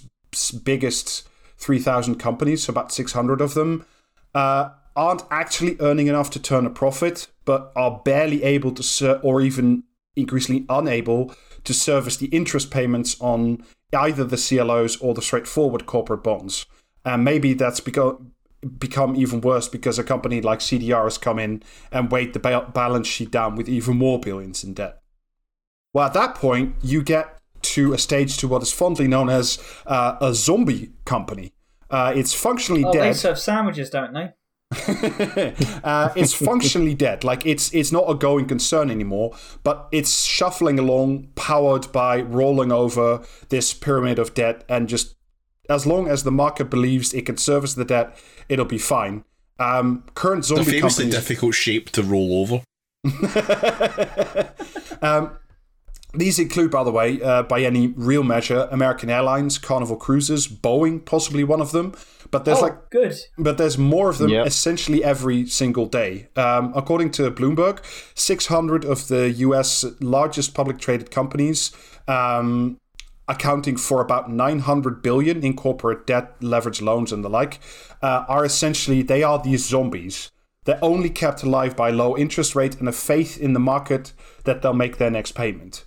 biggest 0.64 1.28
3,000 1.58 2.16
companies, 2.16 2.64
so 2.64 2.70
about 2.70 2.92
600 2.92 3.40
of 3.40 3.54
them, 3.54 3.86
uh, 4.34 4.70
aren't 4.96 5.22
actually 5.30 5.76
earning 5.80 6.06
enough 6.06 6.30
to 6.30 6.40
turn 6.40 6.66
a 6.66 6.70
profit, 6.70 7.28
but 7.44 7.72
are 7.76 8.00
barely 8.04 8.42
able 8.42 8.72
to, 8.72 8.82
ser- 8.82 9.20
or 9.22 9.40
even 9.40 9.84
increasingly 10.16 10.64
unable 10.68 11.34
to 11.64 11.74
service 11.74 12.16
the 12.16 12.26
interest 12.26 12.70
payments 12.70 13.16
on 13.20 13.62
either 13.92 14.24
the 14.24 14.36
CLOs 14.36 14.96
or 14.96 15.14
the 15.14 15.22
straightforward 15.22 15.86
corporate 15.86 16.24
bonds. 16.24 16.66
And 17.04 17.24
maybe 17.24 17.52
that's 17.52 17.80
become 17.80 18.32
become 18.78 19.14
even 19.14 19.40
worse 19.42 19.68
because 19.68 19.96
a 19.98 20.02
company 20.02 20.40
like 20.40 20.58
CDR 20.58 21.04
has 21.04 21.18
come 21.18 21.38
in 21.38 21.62
and 21.92 22.10
weighed 22.10 22.32
the 22.32 22.40
ba- 22.40 22.68
balance 22.72 23.06
sheet 23.06 23.30
down 23.30 23.54
with 23.54 23.68
even 23.68 23.96
more 23.96 24.18
billions 24.18 24.64
in 24.64 24.74
debt. 24.74 24.98
Well, 25.92 26.06
at 26.06 26.14
that 26.14 26.34
point, 26.34 26.74
you 26.82 27.02
get 27.02 27.38
to 27.62 27.92
a 27.92 27.98
stage 27.98 28.38
to 28.38 28.48
what 28.48 28.62
is 28.62 28.72
fondly 28.72 29.06
known 29.06 29.28
as 29.28 29.62
uh, 29.86 30.16
a 30.20 30.34
zombie 30.34 30.92
company. 31.04 31.52
Uh, 31.90 32.12
it's 32.16 32.34
functionally 32.34 32.84
Oh, 32.84 32.92
they 32.92 33.12
serve 33.12 33.38
sandwiches, 33.38 33.90
don't 33.90 34.12
they? 34.12 34.32
uh, 35.84 36.10
it's 36.16 36.32
functionally 36.32 36.94
dead. 36.94 37.22
Like 37.22 37.46
it's 37.46 37.72
it's 37.72 37.92
not 37.92 38.10
a 38.10 38.14
going 38.14 38.46
concern 38.46 38.90
anymore, 38.90 39.36
but 39.62 39.88
it's 39.92 40.24
shuffling 40.24 40.78
along, 40.78 41.28
powered 41.36 41.92
by 41.92 42.20
rolling 42.20 42.72
over 42.72 43.22
this 43.48 43.72
pyramid 43.72 44.18
of 44.18 44.34
debt, 44.34 44.64
and 44.68 44.88
just 44.88 45.14
as 45.68 45.86
long 45.86 46.08
as 46.08 46.24
the 46.24 46.32
market 46.32 46.70
believes 46.70 47.14
it 47.14 47.26
can 47.26 47.36
service 47.36 47.74
the 47.74 47.84
debt, 47.84 48.16
it'll 48.48 48.64
be 48.64 48.78
fine. 48.78 49.24
Um, 49.58 50.04
current 50.14 50.44
zombie 50.44 50.64
famously 50.64 51.04
companies. 51.04 51.14
difficult 51.14 51.54
shape 51.54 51.90
to 51.90 52.02
roll 52.02 52.40
over. 52.40 52.62
um, 55.02 55.38
These 56.14 56.38
include, 56.38 56.70
by 56.70 56.84
the 56.84 56.90
way, 56.90 57.20
uh, 57.22 57.42
by 57.44 57.62
any 57.62 57.88
real 57.88 58.22
measure, 58.22 58.68
American 58.70 59.10
Airlines, 59.10 59.58
Carnival 59.58 59.96
Cruises, 59.96 60.48
Boeing, 60.48 61.04
possibly 61.04 61.44
one 61.44 61.60
of 61.60 61.72
them. 61.72 61.94
But 62.36 62.44
there's 62.44 62.58
oh, 62.58 62.62
like 62.62 62.90
good. 62.90 63.14
but 63.38 63.56
there's 63.58 63.78
more 63.78 64.08
of 64.10 64.18
them 64.18 64.30
Yep. 64.30 64.46
essentially 64.46 65.02
every 65.04 65.46
single 65.46 65.86
day. 65.86 66.28
Um, 66.36 66.72
according 66.74 67.10
to 67.12 67.30
Bloomberg, 67.30 67.78
600 68.14 68.84
of 68.84 69.08
the 69.08 69.30
US 69.46 69.84
largest 70.00 70.54
public 70.54 70.78
traded 70.78 71.10
companies, 71.10 71.72
um, 72.08 72.78
accounting 73.28 73.76
for 73.76 74.00
about 74.00 74.30
900 74.30 75.02
billion 75.02 75.42
in 75.44 75.54
corporate 75.56 76.06
debt, 76.06 76.34
leverage 76.40 76.80
loans, 76.82 77.12
and 77.12 77.24
the 77.24 77.28
like, 77.30 77.58
uh, 78.02 78.24
are 78.28 78.44
essentially 78.44 79.02
they 79.02 79.22
are 79.22 79.38
these 79.42 79.64
zombies. 79.66 80.30
They're 80.64 80.78
only 80.82 81.10
kept 81.10 81.42
alive 81.44 81.76
by 81.76 81.90
low 81.90 82.16
interest 82.16 82.54
rate 82.56 82.78
and 82.80 82.88
a 82.88 82.92
faith 82.92 83.38
in 83.38 83.52
the 83.52 83.60
market 83.60 84.12
that 84.44 84.62
they'll 84.62 84.74
make 84.74 84.98
their 84.98 85.10
next 85.10 85.32
payment. 85.32 85.84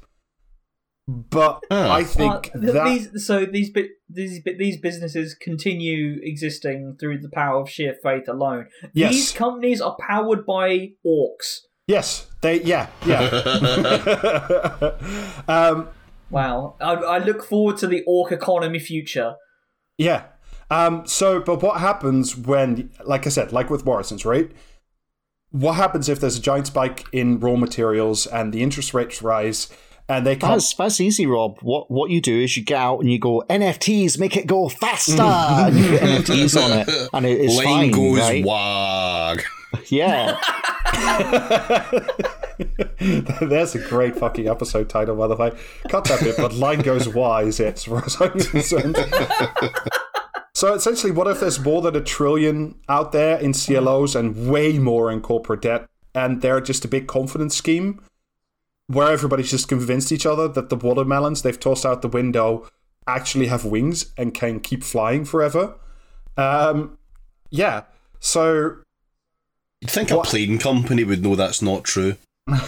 But 1.07 1.63
I 1.71 2.03
think 2.03 2.51
Uh, 2.55 2.59
th- 2.59 2.73
that 2.73 2.85
these 2.85 3.25
so 3.25 3.45
these 3.45 3.69
bi- 3.71 3.89
these 4.09 4.41
these 4.57 4.77
businesses 4.77 5.35
continue 5.35 6.19
existing 6.21 6.97
through 6.99 7.19
the 7.19 7.29
power 7.29 7.61
of 7.61 7.69
sheer 7.69 7.95
faith 8.01 8.27
alone. 8.27 8.67
Yes. 8.93 9.11
These 9.11 9.31
companies 9.33 9.81
are 9.81 9.95
powered 9.99 10.45
by 10.45 10.91
orcs. 11.05 11.59
yes, 11.87 12.27
they 12.41 12.61
yeah 12.61 12.87
yeah. 13.05 13.29
um, 15.47 15.89
Wow, 16.29 16.75
I, 16.79 16.93
I 16.93 17.17
look 17.19 17.43
forward 17.43 17.77
to 17.77 17.87
the 17.87 18.03
orc 18.05 18.31
economy 18.31 18.79
future. 18.79 19.35
Yeah. 19.97 20.25
Um, 20.69 21.07
so, 21.07 21.39
but 21.39 21.61
what 21.61 21.79
happens 21.79 22.37
when, 22.37 22.91
like 23.03 23.25
I 23.25 23.29
said, 23.29 23.51
like 23.51 23.69
with 23.69 23.85
Morrison's, 23.85 24.25
right? 24.25 24.51
What 25.51 25.73
happens 25.73 26.07
if 26.07 26.19
there's 26.19 26.37
a 26.37 26.41
giant 26.41 26.67
spike 26.67 27.05
in 27.11 27.39
raw 27.39 27.55
materials 27.55 28.27
and 28.27 28.53
the 28.53 28.61
interest 28.61 28.93
rates 28.93 29.23
rise 29.23 29.67
and 30.09 30.25
they 30.25 30.35
can't? 30.35 30.53
That's 30.53 30.73
that's 30.73 30.99
easy, 30.99 31.25
Rob. 31.27 31.59
What 31.61 31.89
what 31.89 32.09
you 32.09 32.19
do 32.19 32.37
is 32.39 32.57
you 32.57 32.63
get 32.63 32.79
out 32.79 32.99
and 32.99 33.11
you 33.11 33.19
go 33.19 33.43
NFTs, 33.49 34.19
make 34.19 34.35
it 34.35 34.47
go 34.47 34.67
faster, 34.67 35.21
and 35.21 35.77
you 35.77 35.89
put 35.89 36.01
NFTs 36.01 36.61
on 36.61 36.79
it, 36.79 37.09
and 37.13 37.25
it, 37.25 37.39
it's 37.39 37.55
Line 37.55 37.65
fine, 37.65 37.91
goes 37.91 38.19
right? 38.19 38.43
wag. 38.43 39.43
Yeah, 39.89 40.39
There's 43.39 43.75
a 43.75 43.79
great 43.87 44.15
fucking 44.15 44.47
episode 44.47 44.89
title, 44.89 45.15
by 45.15 45.27
the 45.27 45.35
way. 45.35 45.51
Cut 45.89 46.05
that 46.05 46.21
bit, 46.21 46.37
but 46.37 46.53
line 46.53 46.79
goes 46.79 47.07
wise, 47.07 47.59
it's 47.59 47.81
as 47.81 47.85
far 47.85 48.03
as 48.03 48.19
I'm 48.19 48.39
concerned. 48.39 48.97
so 50.55 50.73
essentially, 50.73 51.11
what 51.11 51.27
if 51.27 51.39
there's 51.39 51.59
more 51.59 51.83
than 51.83 51.95
a 51.95 52.01
trillion 52.01 52.79
out 52.89 53.11
there 53.11 53.37
in 53.37 53.53
CLOs 53.53 54.15
and 54.15 54.49
way 54.49 54.79
more 54.79 55.11
in 55.11 55.21
corporate 55.21 55.61
debt, 55.61 55.85
and 56.15 56.41
they're 56.41 56.61
just 56.61 56.83
a 56.83 56.87
big 56.87 57.05
confidence 57.07 57.55
scheme 57.55 58.01
where 58.89 59.11
everybody's 59.11 59.51
just 59.51 59.67
convinced 59.67 60.11
each 60.11 60.25
other 60.25 60.47
that 60.47 60.69
the 60.69 60.75
watermelons 60.75 61.43
they've 61.43 61.59
tossed 61.59 61.85
out 61.85 62.01
the 62.01 62.07
window 62.07 62.67
actually 63.05 63.45
have 63.47 63.63
wings 63.63 64.11
and 64.17 64.33
can 64.33 64.59
keep 64.59 64.83
flying 64.83 65.25
forever? 65.25 65.75
Um, 66.37 66.97
yeah. 67.51 67.83
So 68.19 68.77
You'd 69.81 69.91
think 69.91 70.09
a 70.11 70.21
plane 70.21 70.57
company 70.57 71.03
would 71.03 71.21
know 71.21 71.35
that's 71.35 71.61
not 71.61 71.83
true. 71.83 72.15
um, 72.49 72.59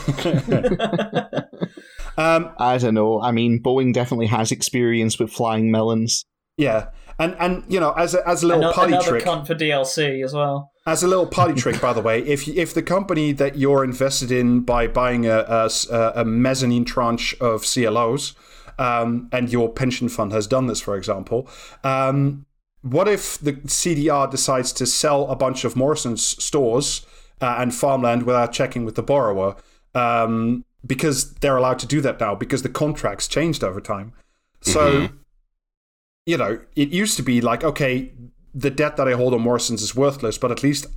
I 2.57 2.77
don't 2.79 2.93
know. 2.93 3.21
I 3.21 3.31
mean, 3.31 3.61
Boeing 3.61 3.93
definitely 3.93 4.27
has 4.27 4.51
experience 4.51 5.19
with 5.19 5.31
flying 5.31 5.71
melons. 5.71 6.23
yeah, 6.57 6.87
and 7.19 7.35
and 7.39 7.63
you 7.67 7.79
know, 7.79 7.91
as 7.93 8.13
a, 8.13 8.27
as 8.27 8.43
a 8.43 8.47
little 8.47 8.65
Ano- 8.65 8.73
party 8.73 8.93
another 8.93 9.09
trick, 9.09 9.23
cunt 9.23 9.47
for 9.47 9.55
DLC 9.55 10.23
as 10.23 10.33
well. 10.33 10.70
As 10.85 11.03
a 11.03 11.07
little 11.07 11.27
party 11.27 11.53
trick, 11.53 11.79
by 11.79 11.93
the 11.93 12.01
way, 12.01 12.19
if 12.25 12.47
if 12.47 12.73
the 12.73 12.81
company 12.81 13.31
that 13.33 13.57
you're 13.57 13.83
invested 13.83 14.31
in 14.31 14.61
by 14.61 14.87
buying 14.87 15.25
a, 15.25 15.45
a, 15.47 16.11
a 16.15 16.25
mezzanine 16.25 16.85
tranche 16.85 17.35
of 17.39 17.63
CLOs, 17.63 18.33
um, 18.79 19.29
and 19.31 19.51
your 19.51 19.69
pension 19.69 20.09
fund 20.09 20.31
has 20.31 20.47
done 20.47 20.67
this, 20.67 20.81
for 20.81 20.95
example, 20.95 21.47
um, 21.83 22.45
what 22.81 23.07
if 23.07 23.37
the 23.37 23.53
CDR 23.53 24.29
decides 24.29 24.71
to 24.73 24.85
sell 24.87 25.29
a 25.29 25.35
bunch 25.35 25.63
of 25.63 25.75
Morrison's 25.75 26.25
stores 26.43 27.05
uh, 27.41 27.57
and 27.59 27.75
farmland 27.75 28.23
without 28.23 28.51
checking 28.51 28.85
with 28.85 28.95
the 28.95 29.03
borrower? 29.03 29.55
Um, 29.93 30.65
because 30.85 31.33
they're 31.35 31.57
allowed 31.57 31.77
to 31.79 31.85
do 31.85 32.01
that 32.01 32.19
now 32.19 32.33
because 32.33 32.63
the 32.63 32.69
contracts 32.69 33.27
changed 33.27 33.63
over 33.63 33.79
time. 33.79 34.13
So 34.61 35.09
you 36.25 36.37
know, 36.37 36.59
it 36.75 36.89
used 36.89 37.17
to 37.17 37.23
be 37.23 37.41
like, 37.41 37.63
okay, 37.63 38.11
the 38.53 38.69
debt 38.69 38.97
that 38.97 39.07
I 39.07 39.13
hold 39.13 39.33
on 39.33 39.41
Morrison's 39.41 39.81
is 39.81 39.95
worthless, 39.95 40.37
but 40.37 40.51
at 40.51 40.63
least 40.63 40.87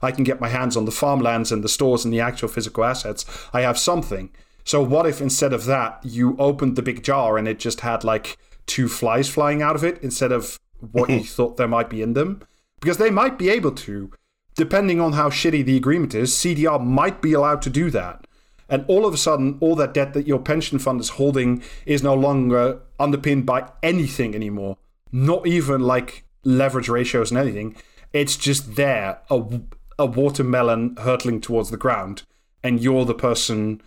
I 0.00 0.12
can 0.12 0.24
get 0.24 0.40
my 0.40 0.48
hands 0.48 0.76
on 0.76 0.84
the 0.84 0.90
farmlands 0.90 1.52
and 1.52 1.62
the 1.62 1.68
stores 1.68 2.04
and 2.04 2.12
the 2.12 2.20
actual 2.20 2.48
physical 2.48 2.84
assets. 2.84 3.24
I 3.52 3.62
have 3.62 3.78
something. 3.78 4.30
So 4.64 4.82
what 4.82 5.06
if 5.06 5.20
instead 5.20 5.52
of 5.52 5.64
that, 5.66 6.00
you 6.02 6.36
opened 6.38 6.76
the 6.76 6.82
big 6.82 7.02
jar 7.02 7.36
and 7.36 7.48
it 7.48 7.58
just 7.58 7.80
had 7.80 8.04
like 8.04 8.38
two 8.66 8.88
flies 8.88 9.28
flying 9.28 9.60
out 9.60 9.76
of 9.76 9.84
it 9.84 9.98
instead 10.02 10.32
of 10.32 10.58
what 10.92 11.10
you 11.10 11.16
mm-hmm. 11.16 11.24
thought 11.24 11.56
there 11.56 11.68
might 11.68 11.90
be 11.90 12.02
in 12.02 12.12
them? 12.12 12.42
Because 12.80 12.98
they 12.98 13.10
might 13.10 13.38
be 13.38 13.48
able 13.48 13.72
to, 13.72 14.12
depending 14.56 15.00
on 15.00 15.12
how 15.12 15.30
shitty 15.30 15.64
the 15.64 15.76
agreement 15.76 16.14
is, 16.14 16.32
CDR 16.32 16.84
might 16.84 17.20
be 17.20 17.32
allowed 17.32 17.62
to 17.62 17.70
do 17.70 17.90
that. 17.90 18.26
And 18.68 18.84
all 18.88 19.04
of 19.04 19.12
a 19.12 19.18
sudden, 19.18 19.58
all 19.60 19.74
that 19.76 19.92
debt 19.92 20.14
that 20.14 20.26
your 20.26 20.38
pension 20.38 20.78
fund 20.78 21.00
is 21.00 21.10
holding 21.10 21.62
is 21.84 22.02
no 22.02 22.14
longer 22.14 22.80
underpinned 22.98 23.44
by 23.44 23.68
anything 23.82 24.34
anymore. 24.34 24.78
Not 25.10 25.46
even 25.46 25.82
like 25.82 26.24
leverage 26.44 26.88
ratios 26.88 27.30
and 27.30 27.38
anything. 27.38 27.76
It's 28.12 28.36
just 28.36 28.76
there, 28.76 29.20
a, 29.30 29.60
a 29.98 30.06
watermelon 30.06 30.96
hurtling 30.96 31.40
towards 31.40 31.70
the 31.70 31.76
ground, 31.76 32.22
and 32.62 32.80
you're 32.80 33.04
the 33.04 33.14
person, 33.14 33.82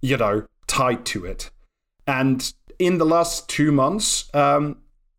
you 0.00 0.16
know, 0.16 0.46
tied 0.66 1.04
to 1.06 1.24
it. 1.24 1.50
And 2.06 2.52
in 2.78 2.98
the 2.98 3.06
last 3.06 3.48
two 3.48 3.72
months, 3.72 4.32
um, 4.34 4.78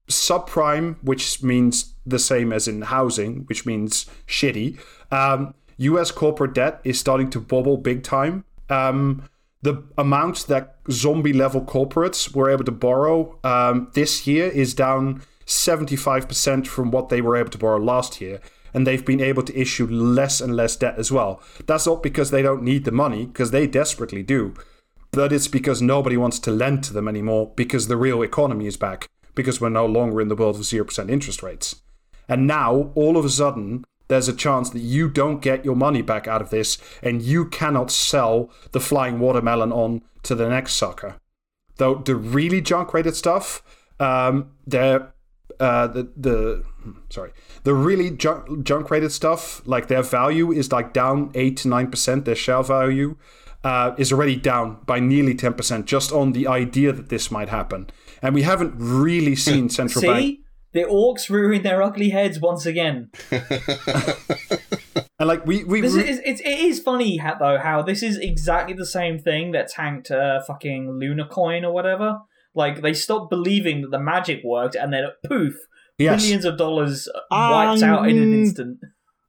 subprime, 0.09 0.97
which 1.03 1.43
means 1.43 1.93
the 2.05 2.19
same 2.19 2.51
as 2.51 2.67
in 2.67 2.81
housing, 2.81 3.45
which 3.45 3.65
means 3.65 4.07
shitty, 4.27 4.79
um, 5.11 5.53
US 5.77 6.11
corporate 6.11 6.53
debt 6.53 6.81
is 6.83 6.99
starting 6.99 7.29
to 7.29 7.39
bubble 7.39 7.77
big 7.77 8.03
time. 8.03 8.43
Um, 8.69 9.29
the 9.61 9.83
amount 9.97 10.47
that 10.47 10.77
zombie 10.89 11.33
level 11.33 11.61
corporates 11.61 12.33
were 12.33 12.49
able 12.49 12.63
to 12.63 12.71
borrow 12.71 13.37
um, 13.43 13.89
this 13.93 14.25
year 14.25 14.47
is 14.47 14.73
down 14.73 15.21
75% 15.49 16.67
from 16.67 16.91
what 16.91 17.09
they 17.09 17.21
were 17.21 17.35
able 17.35 17.49
to 17.49 17.57
borrow 17.57 17.79
last 17.79 18.21
year. 18.21 18.39
And 18.73 18.85
they've 18.85 19.05
been 19.05 19.19
able 19.19 19.41
to 19.43 19.59
issue 19.59 19.87
less 19.87 20.39
and 20.39 20.55
less 20.55 20.75
debt 20.75 20.95
as 20.97 21.11
well. 21.11 21.41
That's 21.65 21.87
not 21.87 22.03
because 22.03 22.29
they 22.29 22.43
don't 22.43 22.61
need 22.61 22.85
the 22.85 22.91
money, 22.91 23.25
because 23.25 23.49
they 23.49 23.65
desperately 23.65 24.21
do. 24.21 24.53
But 25.11 25.33
it's 25.33 25.47
because 25.47 25.81
nobody 25.81 26.17
wants 26.17 26.37
to 26.39 26.51
lend 26.51 26.83
to 26.83 26.93
them 26.93 27.07
anymore 27.07 27.51
because 27.55 27.87
the 27.87 27.97
real 27.97 28.21
economy 28.21 28.67
is 28.67 28.77
back, 28.77 29.09
because 29.33 29.59
we're 29.59 29.69
no 29.69 29.87
longer 29.87 30.21
in 30.21 30.27
the 30.27 30.35
world 30.35 30.55
of 30.55 30.61
0% 30.61 31.09
interest 31.09 31.41
rates. 31.41 31.81
And 32.27 32.45
now, 32.45 32.91
all 32.93 33.17
of 33.17 33.25
a 33.25 33.29
sudden, 33.29 33.85
there's 34.07 34.27
a 34.27 34.33
chance 34.33 34.69
that 34.69 34.79
you 34.79 35.09
don't 35.09 35.41
get 35.41 35.65
your 35.65 35.75
money 35.75 36.03
back 36.03 36.27
out 36.27 36.41
of 36.41 36.51
this 36.51 36.77
and 37.01 37.21
you 37.21 37.45
cannot 37.45 37.89
sell 37.91 38.51
the 38.71 38.79
flying 38.79 39.19
watermelon 39.19 39.71
on 39.71 40.03
to 40.23 40.35
the 40.35 40.49
next 40.49 40.73
sucker. 40.73 41.15
Though 41.77 41.95
the 41.95 42.15
really 42.15 42.61
junk 42.61 42.93
rated 42.93 43.15
stuff, 43.15 43.63
um, 43.99 44.51
they're 44.67 45.13
uh, 45.59 45.87
the 45.87 46.09
the 46.15 46.63
sorry 47.09 47.31
the 47.63 47.73
really 47.73 48.09
junk 48.11 48.63
junk 48.63 48.89
rated 48.89 49.11
stuff 49.11 49.61
like 49.65 49.87
their 49.87 50.03
value 50.03 50.51
is 50.51 50.71
like 50.71 50.93
down 50.93 51.31
eight 51.35 51.57
to 51.57 51.67
nine 51.67 51.89
percent. 51.91 52.25
Their 52.25 52.35
share 52.35 52.63
value 52.63 53.17
uh, 53.63 53.93
is 53.97 54.11
already 54.13 54.35
down 54.35 54.79
by 54.85 54.99
nearly 54.99 55.35
ten 55.35 55.53
percent 55.53 55.85
just 55.85 56.11
on 56.11 56.31
the 56.33 56.47
idea 56.47 56.91
that 56.93 57.09
this 57.09 57.29
might 57.31 57.49
happen. 57.49 57.89
And 58.21 58.33
we 58.33 58.43
haven't 58.43 58.75
really 58.77 59.35
seen 59.35 59.69
central 59.79 60.01
bank. 60.01 60.21
See, 60.21 60.43
the 60.71 60.83
orcs 60.83 61.29
rearing 61.29 61.63
their 61.63 61.81
ugly 61.81 62.09
heads 62.09 62.39
once 62.39 62.65
again. 62.65 63.11
And 65.19 65.27
like 65.27 65.45
we 65.45 65.65
we 65.65 65.81
This 65.81 65.95
re- 65.95 66.09
is 66.09 66.21
it's, 66.23 66.39
it 66.41 66.59
is 66.59 66.79
funny 66.79 67.19
though 67.39 67.59
how 67.59 67.81
this 67.81 68.01
is 68.01 68.17
exactly 68.17 68.73
the 68.73 68.85
same 68.85 69.19
thing 69.19 69.51
that 69.51 69.67
tanked 69.67 70.09
uh, 70.09 70.41
fucking 70.47 70.97
Luna 70.97 71.27
Coin 71.27 71.65
or 71.65 71.73
whatever. 71.73 72.19
Like 72.59 72.81
they 72.81 72.93
stopped 72.93 73.29
believing 73.29 73.81
that 73.81 73.91
the 73.91 73.99
magic 73.99 74.41
worked, 74.43 74.75
and 74.75 74.91
then 74.91 75.05
poof, 75.25 75.55
yes. 75.97 76.21
millions 76.21 76.43
of 76.43 76.57
dollars 76.57 77.07
wiped 77.31 77.81
out 77.81 78.09
in 78.09 78.17
an 78.17 78.23
Um, 78.23 78.33
instant. 78.33 78.79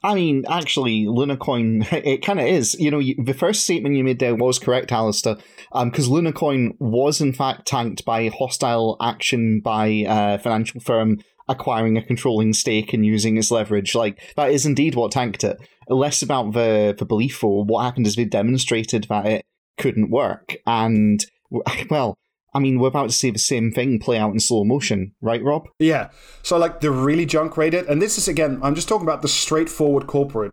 I 0.02 0.15
mean, 0.15 0.44
actually, 0.48 1.05
Lunacoin, 1.05 1.86
it 2.05 2.24
kind 2.24 2.40
of 2.40 2.47
is. 2.47 2.74
You 2.74 2.90
know, 2.90 2.98
you, 2.98 3.15
the 3.23 3.35
first 3.35 3.62
statement 3.62 3.94
you 3.94 4.02
made 4.02 4.19
there 4.19 4.35
was 4.35 4.59
correct, 4.59 4.90
Alistair, 4.90 5.36
because 5.73 6.09
Lunacoin 6.09 6.70
was 6.81 7.20
in 7.20 7.32
fact 7.32 7.69
tanked 7.69 8.05
by 8.05 8.28
hostile 8.28 8.97
action 9.01 9.61
by 9.61 9.86
a 10.09 10.39
financial 10.40 10.81
firm 10.81 11.19
acquiring 11.48 11.97
a 11.98 12.02
controlling 12.02 12.52
stake 12.52 12.93
and 12.93 13.07
using 13.07 13.36
its 13.36 13.51
leverage. 13.51 13.94
Like, 13.94 14.20
that 14.36 14.51
is 14.51 14.66
indeed 14.66 14.94
what 14.97 15.12
tanked 15.12 15.44
it. 15.44 15.57
Less 15.89 16.23
about 16.23 16.52
the, 16.52 16.94
the 16.98 17.05
belief 17.05 17.44
or 17.44 17.65
what 17.65 17.82
happened 17.85 18.07
is 18.07 18.16
they 18.16 18.24
demonstrated 18.24 19.07
that 19.09 19.27
it 19.27 19.44
couldn't 19.78 20.11
work. 20.11 20.57
And, 20.66 21.24
well, 21.90 22.16
I 22.52 22.59
mean, 22.59 22.81
we're 22.81 22.89
about 22.89 23.09
to 23.09 23.14
see 23.14 23.31
the 23.31 23.39
same 23.39 23.70
thing 23.70 23.98
play 23.98 24.18
out 24.18 24.32
in 24.32 24.40
slow 24.40 24.64
motion, 24.64 25.12
right, 25.20 25.43
Rob? 25.43 25.68
Yeah. 25.78 26.10
So 26.43 26.59
like 26.59 26.81
the 26.81 26.90
really 26.90 27.27
junk 27.27 27.56
rated, 27.56 27.86
and 27.86 28.02
this 28.02 28.18
is 28.18 28.28
again, 28.28 28.59
I'm 28.62 28.74
just 28.74 28.89
talking 28.89 29.06
about 29.06 29.22
the 29.22 29.28
straightforward 29.28 30.06
corporate 30.06 30.52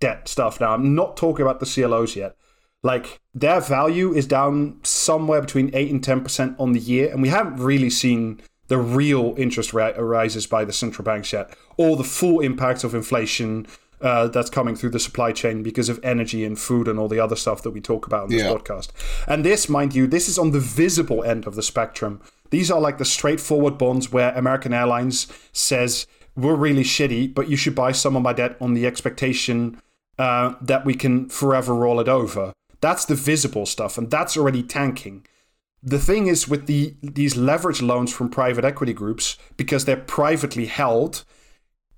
debt 0.00 0.28
stuff 0.28 0.60
now. 0.60 0.72
I'm 0.72 0.94
not 0.94 1.16
talking 1.16 1.42
about 1.42 1.60
the 1.60 1.66
CLOs 1.66 2.16
yet. 2.16 2.36
Like 2.82 3.20
their 3.34 3.60
value 3.60 4.12
is 4.12 4.26
down 4.26 4.80
somewhere 4.82 5.40
between 5.40 5.70
eight 5.74 5.90
and 5.90 6.02
ten 6.02 6.22
percent 6.22 6.56
on 6.58 6.72
the 6.72 6.80
year, 6.80 7.10
and 7.10 7.22
we 7.22 7.28
haven't 7.28 7.56
really 7.56 7.90
seen 7.90 8.40
the 8.68 8.78
real 8.78 9.34
interest 9.36 9.72
rate 9.72 9.98
rises 9.98 10.46
by 10.46 10.64
the 10.64 10.72
central 10.72 11.04
banks 11.04 11.32
yet, 11.32 11.54
or 11.76 11.96
the 11.96 12.04
full 12.04 12.40
impact 12.40 12.84
of 12.84 12.94
inflation. 12.94 13.66
Uh, 14.02 14.26
that's 14.26 14.50
coming 14.50 14.74
through 14.74 14.90
the 14.90 14.98
supply 14.98 15.30
chain 15.30 15.62
because 15.62 15.88
of 15.88 16.00
energy 16.02 16.44
and 16.44 16.58
food 16.58 16.88
and 16.88 16.98
all 16.98 17.06
the 17.08 17.20
other 17.20 17.36
stuff 17.36 17.62
that 17.62 17.70
we 17.70 17.80
talk 17.80 18.04
about 18.06 18.24
in 18.24 18.30
this 18.36 18.42
Yeah. 18.42 18.52
podcast. 18.52 18.88
And 19.28 19.44
this, 19.44 19.68
mind 19.68 19.94
you, 19.94 20.08
this 20.08 20.28
is 20.28 20.38
on 20.38 20.50
the 20.50 20.58
visible 20.58 21.22
end 21.22 21.46
of 21.46 21.54
the 21.54 21.62
spectrum. 21.62 22.20
These 22.50 22.68
are 22.70 22.80
like 22.80 22.98
the 22.98 23.04
straightforward 23.04 23.78
bonds 23.78 24.10
where 24.12 24.32
American 24.36 24.74
Airlines 24.74 25.28
says 25.52 26.06
we're 26.34 26.56
really 26.56 26.82
shitty, 26.82 27.32
but 27.32 27.48
you 27.48 27.56
should 27.56 27.74
buy 27.76 27.92
some 27.92 28.16
of 28.16 28.22
my 28.22 28.32
debt 28.32 28.56
on 28.60 28.74
the 28.74 28.86
expectation 28.86 29.80
uh, 30.18 30.54
that 30.60 30.84
we 30.84 30.94
can 30.94 31.28
forever 31.28 31.72
roll 31.74 32.00
it 32.00 32.08
over. 32.08 32.52
That's 32.80 33.04
the 33.04 33.14
visible 33.14 33.66
stuff, 33.66 33.96
and 33.98 34.10
that's 34.10 34.36
already 34.36 34.62
tanking. 34.64 35.24
The 35.82 35.98
thing 35.98 36.26
is 36.26 36.48
with 36.48 36.66
the 36.66 36.94
these 37.02 37.36
leverage 37.36 37.82
loans 37.82 38.12
from 38.12 38.28
private 38.30 38.64
equity 38.64 38.92
groups, 38.92 39.38
because 39.56 39.84
they're 39.84 39.96
privately 39.96 40.66
held, 40.66 41.24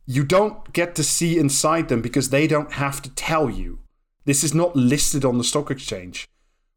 you 0.07 0.25
don't 0.25 0.73
get 0.73 0.95
to 0.95 1.05
see 1.05 1.39
inside 1.39 1.89
them 1.89 2.03
because 2.03 2.31
they 2.31 2.47
don't 2.47 2.73
have 2.73 3.01
to 3.03 3.11
tell 3.11 3.49
you. 3.49 3.81
This 4.25 4.45
is 4.45 4.55
not 4.55 4.77
listed 4.77 5.25
on 5.25 5.39
the 5.39 5.45
stock 5.45 5.71
exchange. 5.71 6.29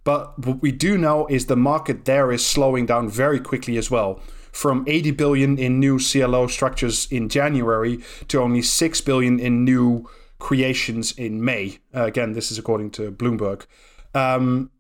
But 0.04 0.46
what 0.46 0.62
we 0.62 0.72
do 0.72 0.98
know 0.98 1.28
is 1.28 1.46
the 1.46 1.58
market 1.58 2.06
there 2.06 2.32
is 2.32 2.46
slowing 2.46 2.86
down 2.86 3.10
very 3.10 3.40
quickly 3.40 3.78
as 3.78 3.92
well. 3.92 4.22
From 4.54 4.86
80 4.88 5.12
billion 5.12 5.58
in 5.58 5.80
new 5.80 6.00
CLO 6.00 6.48
structures 6.48 7.08
in 7.12 7.28
January 7.30 8.00
to 8.30 8.42
only 8.42 8.62
6 8.62 9.02
billion 9.02 9.40
in 9.40 9.66
new 9.66 10.10
creations 10.40 11.12
in 11.12 11.44
May. 11.44 11.80
Uh, 11.94 12.06
again, 12.06 12.34
this 12.34 12.52
is 12.52 12.58
according 12.58 12.92
to 12.92 13.12
Bloomberg. 13.12 13.66
Um, 14.14 14.72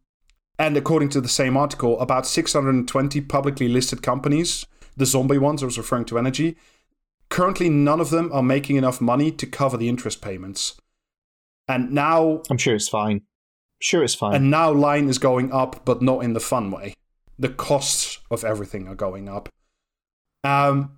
and 0.58 0.78
according 0.78 1.10
to 1.10 1.22
the 1.22 1.28
same 1.28 1.58
article, 1.58 2.00
about 2.00 2.26
620 2.26 3.22
publicly 3.22 3.68
listed 3.68 4.02
companies, 4.02 4.66
the 4.96 5.06
zombie 5.06 5.38
ones, 5.38 5.62
I 5.62 5.66
was 5.66 5.78
referring 5.78 6.06
to 6.06 6.18
energy, 6.18 6.56
currently 7.30 7.70
none 7.70 8.00
of 8.00 8.10
them 8.10 8.32
are 8.34 8.44
making 8.44 8.76
enough 8.76 9.02
money 9.02 9.32
to 9.32 9.46
cover 9.46 9.78
the 9.78 9.90
interest 9.90 10.22
payments. 10.22 10.76
And 11.68 11.92
now 11.92 12.42
I'm 12.50 12.58
sure 12.58 12.76
it's 12.76 12.90
fine. 12.90 13.22
Sure, 13.82 14.04
it's 14.04 14.16
fine. 14.16 14.34
and 14.36 14.50
now 14.50 14.72
line 14.72 15.08
is 15.10 15.20
going 15.20 15.52
up, 15.52 15.86
but 15.86 16.02
not 16.02 16.24
in 16.24 16.34
the 16.34 16.40
fun 16.40 16.72
way. 16.72 16.94
The 17.38 17.50
costs 17.50 18.20
of 18.32 18.44
everything 18.44 18.88
are 18.88 18.96
going 18.96 19.30
up. 19.30 19.50
Um, 20.44 20.98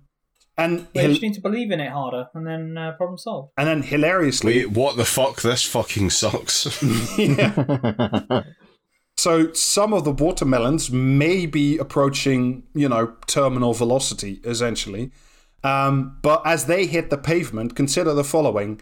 and 0.56 0.86
They 0.94 1.02
hil- 1.02 1.10
just 1.10 1.22
need 1.22 1.34
to 1.34 1.40
believe 1.42 1.70
in 1.72 1.80
it 1.80 1.90
harder, 1.90 2.28
and 2.34 2.46
then 2.46 2.78
uh, 2.78 2.92
problem 2.92 3.18
solved. 3.18 3.52
and 3.58 3.66
then 3.68 3.82
hilariously, 3.82 4.58
Wait, 4.64 4.70
what 4.70 4.96
the 4.96 5.04
fuck? 5.04 5.42
This 5.42 5.64
fucking 5.64 6.10
sucks. 6.10 6.82
yeah. 7.18 8.42
So 9.16 9.52
some 9.52 9.92
of 9.92 10.04
the 10.04 10.12
watermelons 10.12 10.90
may 10.90 11.44
be 11.44 11.76
approaching, 11.76 12.62
you 12.74 12.88
know, 12.88 13.16
terminal 13.26 13.74
velocity 13.74 14.40
essentially. 14.44 15.10
Um, 15.62 16.18
but 16.22 16.42
as 16.46 16.66
they 16.66 16.86
hit 16.86 17.10
the 17.10 17.18
pavement, 17.18 17.74
consider 17.74 18.14
the 18.14 18.24
following: 18.24 18.80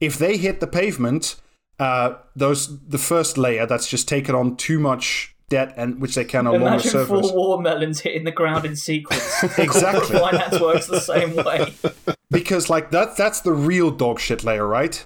if 0.00 0.18
they 0.18 0.36
hit 0.36 0.60
the 0.60 0.66
pavement, 0.66 1.36
uh, 1.78 2.14
those 2.36 2.86
the 2.86 2.98
first 2.98 3.38
layer 3.38 3.66
that's 3.66 3.88
just 3.88 4.08
taken 4.08 4.34
on 4.34 4.56
too 4.56 4.78
much 4.78 5.34
debt 5.48 5.72
and 5.76 6.00
which 6.00 6.14
they 6.14 6.24
can 6.24 6.44
no 6.44 6.52
longer 6.52 6.66
Imagine 6.66 6.90
service. 6.90 7.30
four 7.30 7.36
watermelons 7.36 8.00
hitting 8.00 8.24
the 8.24 8.32
ground 8.32 8.64
in 8.66 8.76
sequence. 8.76 9.44
Exactly. 9.58 10.18
Finance 10.18 10.60
works 10.60 10.86
the 10.86 11.00
same 11.00 11.34
way. 11.36 11.72
because 12.30 12.68
like 12.68 12.90
that 12.90 13.16
that's 13.16 13.40
the 13.40 13.52
real 13.52 13.90
dog 13.90 14.20
shit 14.20 14.44
layer 14.44 14.66
right 14.66 15.04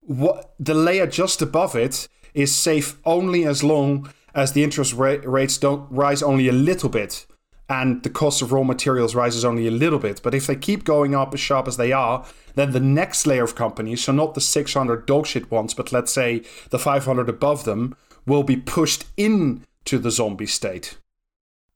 what 0.00 0.54
the 0.58 0.74
layer 0.74 1.06
just 1.06 1.40
above 1.40 1.74
it 1.74 2.08
is 2.34 2.54
safe 2.54 2.98
only 3.04 3.44
as 3.44 3.62
long 3.62 4.10
as 4.34 4.52
the 4.52 4.64
interest 4.64 4.92
ra- 4.92 5.16
rates 5.24 5.56
don't 5.56 5.90
rise 5.90 6.22
only 6.22 6.48
a 6.48 6.52
little 6.52 6.88
bit 6.88 7.26
and 7.68 8.02
the 8.02 8.10
cost 8.10 8.42
of 8.42 8.52
raw 8.52 8.62
materials 8.62 9.14
rises 9.14 9.44
only 9.44 9.66
a 9.66 9.70
little 9.70 9.98
bit 9.98 10.20
but 10.22 10.34
if 10.34 10.46
they 10.46 10.56
keep 10.56 10.84
going 10.84 11.14
up 11.14 11.32
as 11.32 11.40
sharp 11.40 11.66
as 11.66 11.76
they 11.76 11.92
are 11.92 12.24
then 12.54 12.72
the 12.72 12.80
next 12.80 13.26
layer 13.26 13.44
of 13.44 13.54
companies 13.54 14.04
so 14.04 14.12
not 14.12 14.34
the 14.34 14.40
600 14.40 15.06
dogshit 15.06 15.50
ones 15.50 15.74
but 15.74 15.92
let's 15.92 16.12
say 16.12 16.42
the 16.70 16.78
500 16.78 17.28
above 17.28 17.64
them 17.64 17.96
will 18.26 18.42
be 18.42 18.56
pushed 18.56 19.04
into 19.16 19.98
the 19.98 20.10
zombie 20.10 20.46
state 20.46 20.98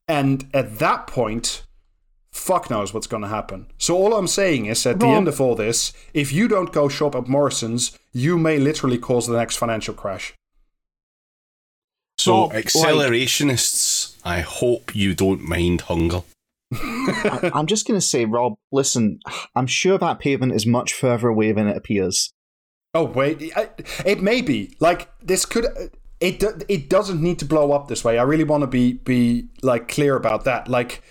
and 0.07 0.47
at 0.53 0.79
that 0.79 1.07
point 1.07 1.63
fuck 2.31 2.69
knows 2.69 2.93
what's 2.93 3.07
going 3.07 3.23
to 3.23 3.29
happen. 3.29 3.67
So 3.77 3.95
all 3.95 4.15
I'm 4.15 4.27
saying 4.27 4.65
is, 4.65 4.85
at 4.85 4.99
the 4.99 5.07
end 5.07 5.27
of 5.27 5.41
all 5.41 5.55
this, 5.55 5.93
if 6.13 6.31
you 6.31 6.47
don't 6.47 6.71
go 6.71 6.87
shop 6.89 7.15
at 7.15 7.27
Morrison's, 7.27 7.97
you 8.13 8.37
may 8.37 8.57
literally 8.57 8.97
cause 8.97 9.27
the 9.27 9.37
next 9.37 9.57
financial 9.57 9.93
crash. 9.93 10.33
so, 12.17 12.43
Rob, 12.43 12.53
like- 12.53 12.65
accelerationists, 12.65 13.98
I 14.23 14.41
hope 14.41 14.95
you 14.95 15.13
don't 15.15 15.41
mind 15.41 15.81
hunger. 15.81 16.21
I- 16.73 17.51
I'm 17.55 17.65
just 17.67 17.87
going 17.87 17.99
to 17.99 18.05
say, 18.05 18.25
Rob, 18.25 18.55
listen, 18.71 19.19
I'm 19.55 19.67
sure 19.67 19.97
that 19.97 20.19
pavement 20.19 20.53
is 20.53 20.65
much 20.65 20.93
further 20.93 21.27
away 21.29 21.51
than 21.51 21.67
it 21.67 21.77
appears. 21.77 22.31
Oh 22.93 23.03
wait, 23.03 23.51
I- 23.55 23.69
it 24.05 24.21
may 24.21 24.41
be 24.41 24.75
like 24.79 25.09
this 25.21 25.45
could. 25.45 25.65
It 26.19 26.43
it 26.67 26.89
doesn't 26.89 27.21
need 27.21 27.39
to 27.39 27.45
blow 27.45 27.71
up 27.71 27.87
this 27.87 28.03
way. 28.03 28.17
I 28.17 28.23
really 28.23 28.43
want 28.43 28.61
to 28.61 28.67
be 28.67 28.93
be 28.93 29.47
like 29.61 29.87
clear 29.87 30.15
about 30.15 30.43
that. 30.45 30.67
Like 30.67 31.01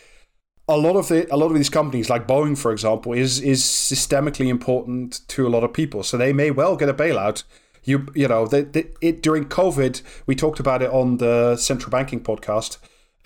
a 0.68 0.76
lot 0.76 0.96
of 0.96 1.08
the 1.08 1.32
a 1.32 1.36
lot 1.36 1.46
of 1.46 1.54
these 1.54 1.70
companies, 1.70 2.10
like 2.10 2.26
Boeing, 2.26 2.58
for 2.58 2.72
example, 2.72 3.12
is 3.12 3.40
is 3.40 3.62
systemically 3.62 4.48
important 4.48 5.20
to 5.28 5.46
a 5.46 5.48
lot 5.48 5.64
of 5.64 5.72
people. 5.72 6.02
So 6.02 6.16
they 6.16 6.32
may 6.32 6.50
well 6.50 6.76
get 6.76 6.88
a 6.88 6.94
bailout. 6.94 7.44
You 7.84 8.06
you 8.14 8.28
know, 8.28 8.46
the, 8.46 8.62
the, 8.64 8.86
it 9.00 9.22
during 9.22 9.46
COVID, 9.46 10.02
we 10.26 10.34
talked 10.34 10.60
about 10.60 10.82
it 10.82 10.90
on 10.90 11.16
the 11.18 11.56
central 11.56 11.90
banking 11.90 12.20
podcast. 12.20 12.76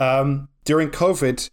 Um, 0.02 0.48
during 0.64 0.90
COVID, 0.90 1.50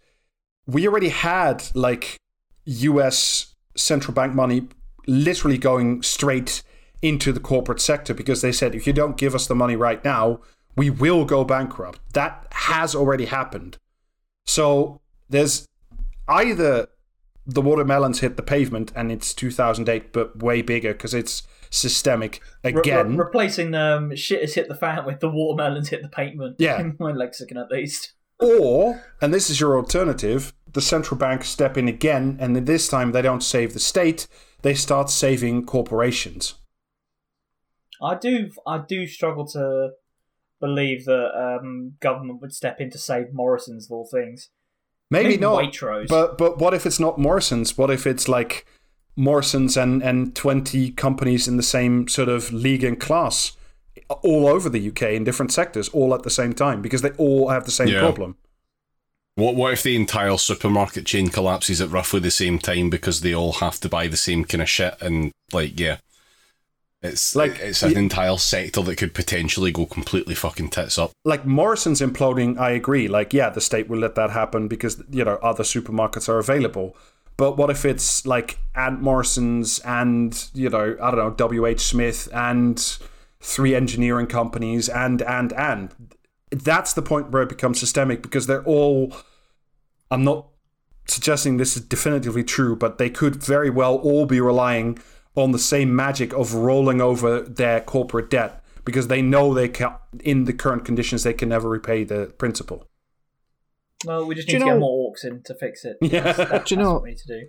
we 0.65 0.87
already 0.87 1.09
had 1.09 1.63
like 1.73 2.17
U.S. 2.65 3.55
central 3.75 4.13
bank 4.13 4.33
money 4.33 4.67
literally 5.07 5.57
going 5.57 6.03
straight 6.03 6.61
into 7.01 7.31
the 7.31 7.39
corporate 7.39 7.81
sector 7.81 8.13
because 8.13 8.41
they 8.41 8.51
said 8.51 8.75
if 8.75 8.85
you 8.85 8.93
don't 8.93 9.17
give 9.17 9.33
us 9.33 9.47
the 9.47 9.55
money 9.55 9.75
right 9.75 10.03
now, 10.03 10.41
we 10.75 10.89
will 10.89 11.25
go 11.25 11.43
bankrupt. 11.43 11.99
That 12.13 12.47
has 12.51 12.93
already 12.93 13.25
happened. 13.25 13.77
So 14.45 15.01
there's 15.29 15.67
either 16.27 16.87
the 17.45 17.61
watermelons 17.61 18.19
hit 18.19 18.37
the 18.37 18.43
pavement 18.43 18.91
and 18.95 19.11
it's 19.11 19.33
2008, 19.33 20.13
but 20.13 20.37
way 20.43 20.61
bigger 20.61 20.93
because 20.93 21.13
it's 21.13 21.43
systemic 21.71 22.41
Re- 22.63 22.73
re- 22.73 22.79
again. 22.79 23.17
replacing 23.17 23.73
um, 23.75 24.15
shit 24.15 24.41
has 24.41 24.53
hit 24.53 24.67
the 24.67 24.75
fan 24.75 25.05
with 25.05 25.19
the 25.19 25.29
watermelons 25.29 25.89
hit 25.89 26.01
the 26.01 26.09
pavement. 26.09 26.57
Yeah. 26.59 26.79
In 26.81 26.95
my 26.99 27.11
lexicon, 27.11 27.57
at 27.57 27.71
least. 27.71 28.13
Or, 28.39 29.03
and 29.21 29.33
this 29.33 29.49
is 29.49 29.59
your 29.59 29.75
alternative, 29.77 30.53
the 30.71 30.81
central 30.81 31.17
bank 31.17 31.43
step 31.43 31.77
in 31.77 31.87
again, 31.87 32.37
and 32.39 32.55
then 32.55 32.65
this 32.65 32.87
time 32.87 33.11
they 33.11 33.21
don't 33.21 33.43
save 33.43 33.73
the 33.73 33.79
state, 33.79 34.27
they 34.61 34.73
start 34.73 35.09
saving 35.09 35.65
corporations. 35.65 36.55
I 38.01 38.15
do, 38.15 38.49
I 38.65 38.79
do 38.87 39.07
struggle 39.07 39.45
to 39.47 39.89
believe 40.59 41.05
that 41.05 41.31
um, 41.35 41.93
government 41.99 42.41
would 42.41 42.53
step 42.53 42.79
in 42.79 42.89
to 42.91 42.97
save 42.97 43.33
Morrison's 43.33 43.87
of 43.87 43.91
all 43.91 44.07
things. 44.09 44.49
Maybe, 45.09 45.29
Maybe 45.29 45.41
not. 45.41 45.63
Waitrose. 45.63 46.07
But 46.07 46.37
but 46.37 46.59
what 46.59 46.73
if 46.73 46.85
it's 46.85 46.99
not 46.99 47.17
Morrison's? 47.17 47.77
What 47.77 47.89
if 47.89 48.05
it's 48.05 48.27
like 48.27 48.65
Morrison's 49.15 49.75
and, 49.75 50.03
and 50.03 50.35
20 50.35 50.91
companies 50.91 51.47
in 51.47 51.57
the 51.57 51.63
same 51.63 52.07
sort 52.07 52.29
of 52.29 52.53
league 52.53 52.83
and 52.83 52.99
class 52.99 53.57
all 54.07 54.47
over 54.47 54.69
the 54.69 54.87
UK 54.89 55.03
in 55.13 55.23
different 55.23 55.51
sectors 55.51 55.89
all 55.89 56.13
at 56.13 56.23
the 56.23 56.29
same 56.29 56.53
time 56.53 56.81
because 56.81 57.01
they 57.01 57.11
all 57.11 57.49
have 57.49 57.65
the 57.65 57.71
same 57.71 57.87
Yeah. 57.89 57.99
problem? 57.99 58.35
What 59.35 59.55
what 59.55 59.73
if 59.73 59.83
the 59.83 59.95
entire 59.95 60.37
supermarket 60.37 61.05
chain 61.05 61.29
collapses 61.29 61.79
at 61.81 61.89
roughly 61.91 62.19
the 62.19 62.31
same 62.31 62.59
time 62.59 62.89
because 62.89 63.21
they 63.21 63.33
all 63.33 63.53
have 63.53 63.79
to 63.81 63.89
buy 63.89 64.07
the 64.07 64.17
same 64.17 64.43
kind 64.43 64.61
of 64.61 64.69
shit 64.69 64.95
and 65.01 65.31
like 65.53 65.79
yeah. 65.79 65.97
It's 67.01 67.33
Like, 67.33 67.57
it's 67.59 67.81
an 67.81 67.95
entire 67.95 68.35
sector 68.37 68.81
that 68.81 68.97
could 68.97 69.13
potentially 69.13 69.71
go 69.71 69.85
completely 69.85 70.35
fucking 70.35 70.67
tits 70.71 70.97
up. 70.99 71.11
like 71.23 71.45
Morrison's 71.45 72.01
imploding, 72.01 72.59
I 72.59 72.71
agree. 72.71 73.07
Like, 73.07 73.33
yeah, 73.33 73.49
the 73.49 73.61
state 73.61 73.87
will 73.87 73.99
let 73.99 74.15
that 74.15 74.31
happen 74.31 74.67
because 74.67 75.01
you 75.09 75.23
know 75.23 75.35
other 75.41 75.63
supermarkets 75.63 76.27
are 76.27 76.39
available. 76.39 76.97
But 77.37 77.55
what 77.55 77.69
if 77.69 77.85
it's 77.85 78.25
like 78.25 78.59
and 78.75 78.99
Morrison's 79.01 79.79
and 79.85 80.45
you 80.53 80.69
know 80.69 80.97
I 81.01 81.11
don't 81.11 81.19
know 81.19 81.29
W. 81.29 81.65
H. 81.65 81.79
Smith 81.79 82.27
and 82.33 82.97
three 83.41 83.73
engineering 83.75 84.27
companies 84.27 84.89
and 84.89 85.21
and 85.21 85.53
and 85.53 85.95
that's 86.51 86.93
the 86.93 87.01
point 87.01 87.31
where 87.31 87.43
it 87.43 87.49
becomes 87.49 87.79
systemic 87.79 88.21
because 88.21 88.47
they're 88.47 88.63
all. 88.63 89.13
I'm 90.11 90.23
not 90.23 90.47
suggesting 91.07 91.57
this 91.57 91.77
is 91.77 91.83
definitively 91.83 92.43
true, 92.43 92.75
but 92.75 92.97
they 92.97 93.09
could 93.09 93.35
very 93.35 93.69
well 93.69 93.97
all 93.97 94.25
be 94.25 94.41
relying 94.41 94.97
on 95.35 95.51
the 95.51 95.59
same 95.59 95.95
magic 95.95 96.33
of 96.33 96.53
rolling 96.55 97.01
over 97.01 97.41
their 97.41 97.81
corporate 97.81 98.29
debt 98.31 98.63
because 98.83 99.07
they 99.07 99.21
know 99.21 99.53
they 99.53 99.69
can 99.69 99.93
in 100.21 100.45
the 100.45 100.53
current 100.53 100.83
conditions 100.85 101.21
they 101.23 101.33
can 101.33 101.49
never 101.49 101.69
repay 101.69 102.03
the 102.03 102.33
principal. 102.39 102.87
Well, 104.05 104.25
we 104.25 104.33
just 104.33 104.47
need 104.47 104.55
you 104.55 104.59
to 104.59 104.65
get 104.65 104.79
more 104.79 105.11
orcs 105.11 105.23
in 105.23 105.43
to 105.43 105.53
fix 105.53 105.85
it. 105.85 105.97
Yeah. 106.01 106.21
That's, 106.31 106.37
that's 106.49 106.69
Do 106.69 106.75
you 106.75 106.81
know- 106.81 106.93
what 106.93 107.03
we 107.03 107.09
need 107.11 107.17
to 107.19 107.27
do. 107.27 107.47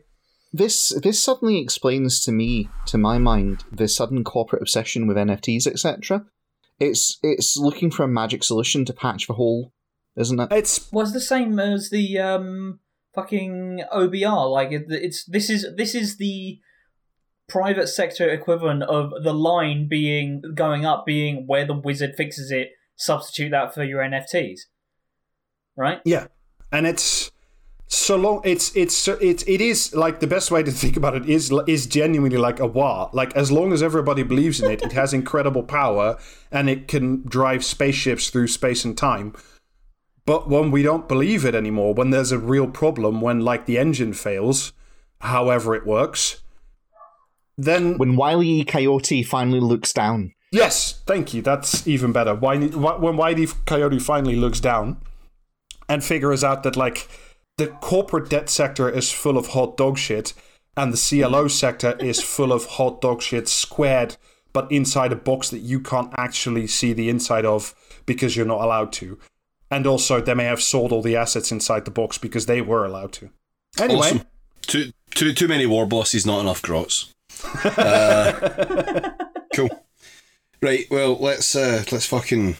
This 0.52 0.89
this 1.02 1.22
suddenly 1.22 1.59
explains 1.59 2.20
to 2.24 2.32
me, 2.32 2.68
to 2.86 2.98
my 2.98 3.18
mind, 3.18 3.64
the 3.70 3.86
sudden 3.86 4.24
corporate 4.24 4.62
obsession 4.62 5.06
with 5.06 5.16
NFTs, 5.16 5.66
etc. 5.66 6.27
It's 6.81 7.18
it's 7.22 7.56
looking 7.56 7.90
for 7.90 8.02
a 8.02 8.09
magic 8.09 8.43
solution 8.43 8.85
to 8.86 8.93
patch 8.93 9.27
the 9.28 9.35
hole, 9.35 9.72
isn't 10.16 10.40
it? 10.40 10.48
It's 10.51 10.90
was 10.93 11.12
the 11.12 11.20
same 11.20 11.59
as 11.60 11.90
the 11.90 12.18
um 12.18 12.81
fucking 13.14 13.85
OBR. 13.93 14.51
Like 14.51 14.72
it, 14.72 14.86
it's 14.89 15.24
this 15.24 15.51
is 15.51 15.66
this 15.77 15.94
is 15.94 16.16
the 16.16 16.59
private 17.48 17.89
sector 17.89 18.28
equivalent 18.28 18.82
of 18.85 19.12
the 19.22 19.35
line 19.35 19.89
being 19.89 20.43
going 20.55 20.85
up, 20.85 21.06
being 21.06 21.47
where 21.47 21.66
the 21.66 21.74
wizard 21.74 22.16
fixes 22.16 22.51
it. 22.51 22.70
Substitute 22.97 23.51
that 23.51 23.72
for 23.72 23.82
your 23.82 24.02
NFTs, 24.02 24.60
right? 25.77 26.01
yeah, 26.05 26.27
and 26.70 26.86
it's 26.86 27.31
so 27.93 28.17
long. 28.17 28.41
It's 28.45 28.75
it's 28.75 29.07
it's 29.09 29.43
it 29.47 29.61
is 29.61 29.95
like 29.95 30.21
the 30.21 30.27
best 30.27 30.51
way 30.51 30.62
to 30.62 30.71
think 30.83 30.97
about 30.97 31.15
it 31.17 31.29
is 31.29 31.53
is 31.67 31.87
genuinely 31.87 32.39
like 32.39 32.61
a 32.61 32.67
war. 32.67 33.11
Like 33.12 33.35
as 33.37 33.53
long 33.53 33.73
as 33.73 33.83
everybody 33.83 34.23
believes 34.23 34.61
in 34.61 34.71
it, 34.71 34.83
it 34.83 34.93
has 34.93 35.12
incredible 35.12 35.62
power 35.62 36.19
and 36.51 36.71
it 36.71 36.89
can 36.89 37.23
drive 37.27 37.65
spaceships 37.65 38.31
through 38.31 38.49
space 38.49 38.85
and 38.85 38.97
time. 38.97 39.35
But 40.27 40.49
when 40.49 40.71
we 40.71 40.83
don't 40.83 41.09
believe 41.09 41.45
it 41.45 41.55
anymore, 41.55 41.95
when 41.95 42.11
there's 42.11 42.33
a 42.33 42.39
real 42.39 42.69
problem, 42.69 43.21
when 43.21 43.41
like 43.41 43.67
the 43.67 43.79
engine 43.79 44.12
fails, 44.12 44.73
however 45.21 45.75
it 45.75 45.87
works, 45.87 46.43
then 47.59 47.99
When 47.99 48.17
Wile 48.17 48.43
E. 48.43 48.65
Coyote 48.65 49.23
finally 49.23 49.61
looks 49.61 49.93
down, 49.93 50.33
Yes, 50.53 51.01
thank 51.07 51.33
you. 51.33 51.43
That's 51.43 51.87
even 51.87 52.11
better. 52.12 52.35
Why, 52.35 52.57
when 52.57 53.17
Whitey 53.17 53.55
Coyote 53.67 54.01
finally 54.01 54.35
looks 54.35 54.59
down 54.59 55.01
and 55.89 56.03
figures 56.03 56.43
out 56.43 56.65
that 56.65 56.77
like 56.77 57.09
the 57.61 57.66
corporate 57.66 58.31
debt 58.31 58.49
sector 58.49 58.89
is 58.89 59.12
full 59.12 59.37
of 59.37 59.49
hot 59.49 59.77
dog 59.77 59.99
shit 59.99 60.32
and 60.78 60.95
the 60.95 60.97
CLO 60.97 61.47
sector 61.47 61.95
is 62.01 62.23
full 62.23 62.55
of 62.55 62.65
hot 62.65 63.03
dog 63.03 63.20
shit 63.20 63.49
squared 63.49 64.16
but 64.55 64.73
inside 64.73 65.12
a 65.12 65.16
box 65.16 65.51
that 65.51 65.59
you 65.59 65.78
can't 65.78 66.11
actually 66.16 66.66
see 66.66 66.95
the 66.95 67.11
inside 67.11 67.45
of 67.45 67.74
because 68.07 68.35
you're 68.35 68.47
not 68.47 68.62
allowed 68.62 68.93
to. 68.95 69.19
And 69.70 69.87
also 69.87 70.23
they 70.23 70.32
may 70.32 70.45
have 70.45 70.62
sold 70.62 70.91
all 70.91 71.03
the 71.03 71.16
assets 71.16 71.53
inside 71.53 71.85
the 71.85 71.91
box 71.91 72.16
because 72.16 72.47
they 72.47 72.62
were 72.62 72.87
allowed 72.87 73.12
to. 73.12 73.28
Anyway, 73.78 74.01
Awesome. 74.01 74.23
Too 74.62 74.93
too 75.11 75.35
too 75.35 75.47
many 75.47 75.66
war 75.66 75.87
bosses, 75.87 76.24
not 76.24 76.41
enough 76.41 76.62
grots. 76.62 77.12
Uh, 77.62 79.11
cool. 79.55 79.85
Right. 80.62 80.87
Well, 80.91 81.15
let's 81.20 81.55
uh, 81.55 81.85
let's 81.93 82.07
fucking 82.07 82.57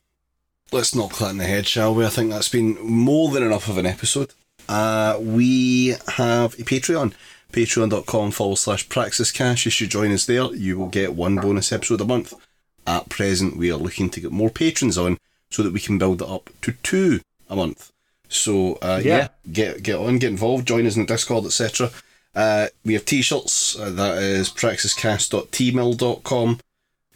let's 0.72 0.94
knock 0.94 1.16
that 1.16 1.31
in 1.31 1.39
the 1.39 1.44
head, 1.44 1.66
shall 1.66 1.94
we? 1.94 2.05
I 2.05 2.10
think 2.10 2.31
that's 2.31 2.51
been 2.51 2.78
more 2.82 3.31
than 3.31 3.43
enough 3.43 3.66
of 3.68 3.78
an 3.78 3.86
episode. 3.86 4.35
Uh, 4.70 5.18
we 5.20 5.88
have 6.16 6.55
a 6.55 6.62
Patreon. 6.62 7.12
Patreon.com 7.52 8.30
forward 8.30 8.59
slash 8.59 8.88
Praxis 8.88 9.32
Cast. 9.32 9.64
You 9.64 9.72
should 9.72 9.90
join 9.90 10.12
us 10.12 10.24
there. 10.26 10.55
You 10.55 10.78
will 10.78 10.86
get 10.88 11.14
one 11.14 11.34
bonus 11.36 11.72
episode 11.72 12.01
a 12.01 12.05
month. 12.05 12.32
At 12.86 13.09
present, 13.09 13.56
we 13.56 13.72
are 13.72 13.76
looking 13.76 14.09
to 14.10 14.20
get 14.20 14.30
more 14.30 14.51
patrons 14.51 14.97
on 14.97 15.18
so 15.51 15.64
that 15.64 15.72
we 15.72 15.80
can 15.80 15.98
build 15.98 16.22
it 16.22 16.28
up 16.28 16.51
to 16.62 16.72
two 16.84 17.20
a 17.48 17.56
month. 17.56 17.90
So 18.28 18.74
uh, 18.80 19.01
Yeah. 19.05 19.16
yeah. 19.16 19.28
get 19.52 19.82
get 19.82 19.97
on, 19.97 20.18
get 20.18 20.30
involved, 20.30 20.68
join 20.68 20.86
us 20.86 20.94
in 20.94 21.02
the 21.06 21.12
Discord, 21.12 21.44
etc. 21.47 21.90
Uh, 22.34 22.68
we 22.84 22.92
have 22.94 23.05
t-shirts. 23.05 23.76
Uh, 23.76 23.90
that 23.90 24.18
is 24.18 24.48
praxiscast.teemill.com. 24.51 26.60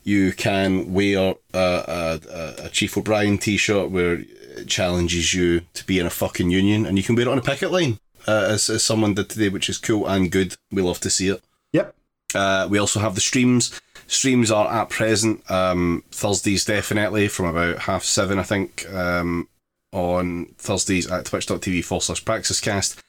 You 0.02 0.32
can 0.32 0.92
wear 0.92 1.36
uh, 1.54 2.18
a, 2.28 2.54
a 2.64 2.68
Chief 2.70 2.96
O'Brien 2.98 3.38
t-shirt 3.38 3.90
where 3.90 4.24
it 4.56 4.68
challenges 4.68 5.34
you 5.34 5.62
to 5.74 5.84
be 5.86 5.98
in 5.98 6.06
a 6.06 6.10
fucking 6.10 6.50
union, 6.50 6.86
and 6.86 6.96
you 6.96 7.04
can 7.04 7.14
wear 7.14 7.26
it 7.26 7.30
on 7.30 7.38
a 7.38 7.42
picket 7.42 7.70
line, 7.70 7.98
uh, 8.26 8.46
as, 8.50 8.70
as 8.70 8.82
someone 8.82 9.14
did 9.14 9.28
today, 9.28 9.48
which 9.48 9.68
is 9.68 9.78
cool 9.78 10.06
and 10.06 10.30
good. 10.30 10.56
We 10.70 10.82
love 10.82 11.00
to 11.00 11.10
see 11.10 11.28
it. 11.28 11.42
yep. 11.72 11.94
Uh, 12.34 12.66
we 12.70 12.78
also 12.78 13.00
have 13.00 13.14
the 13.14 13.20
streams. 13.20 13.80
Streams 14.06 14.50
are 14.50 14.70
at 14.70 14.90
present 14.90 15.48
um, 15.50 16.04
Thursdays 16.10 16.64
definitely 16.64 17.28
from 17.28 17.46
about 17.46 17.80
half 17.80 18.04
seven, 18.04 18.38
I 18.38 18.42
think, 18.42 18.86
um, 18.92 19.48
on 19.92 20.46
Thursdays 20.58 21.10
at 21.10 21.24
twitch.tv 21.26 21.84
forward 21.84 22.02
slash 22.02 22.24
praxiscast. 22.24 23.00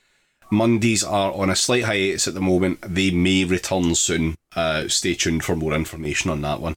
Mondays 0.52 1.04
are 1.04 1.34
on 1.34 1.50
a 1.50 1.56
slight 1.56 1.86
hiatus 1.86 2.28
at 2.28 2.34
the 2.34 2.42
moment. 2.42 2.80
They 2.82 3.12
may 3.12 3.44
return 3.46 3.96
soon. 3.96 4.36
Uh, 4.56 4.88
stay 4.88 5.16
tuned 5.16 5.44
for 5.44 5.56
more 5.56 5.74
information 5.74 6.30
on 6.30 6.42
that 6.42 6.62
one. 6.62 6.76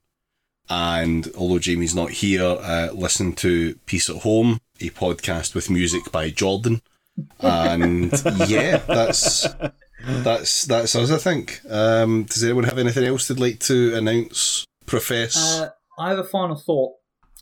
And 0.71 1.31
although 1.37 1.59
Jamie's 1.59 1.95
not 1.95 2.11
here, 2.11 2.43
uh, 2.45 2.91
listen 2.93 3.33
to 3.37 3.75
Peace 3.87 4.11
at 4.11 4.17
Home, 4.17 4.61
a 4.81 4.91
podcast 4.91 5.55
with 5.55 5.71
music 5.71 6.13
by 6.13 6.31
Jordan. 6.31 6.83
And 7.41 8.13
yeah, 8.47 8.77
that's 8.79 9.47
that's 10.07 10.65
that's 10.67 10.95
us. 10.95 11.11
I 11.11 11.17
think. 11.19 11.61
Um, 11.69 12.25
does 12.25 12.45
anyone 12.45 12.65
have 12.65 12.79
anything 12.79 13.05
else 13.05 13.27
they'd 13.29 13.41
like 13.41 13.61
to 13.61 13.95
announce? 13.97 14.65
Profess? 14.87 15.37
Uh, 15.61 15.71
I 15.99 16.11
have 16.11 16.19
a 16.19 16.25
final 16.25 16.57
thought. 16.57 16.95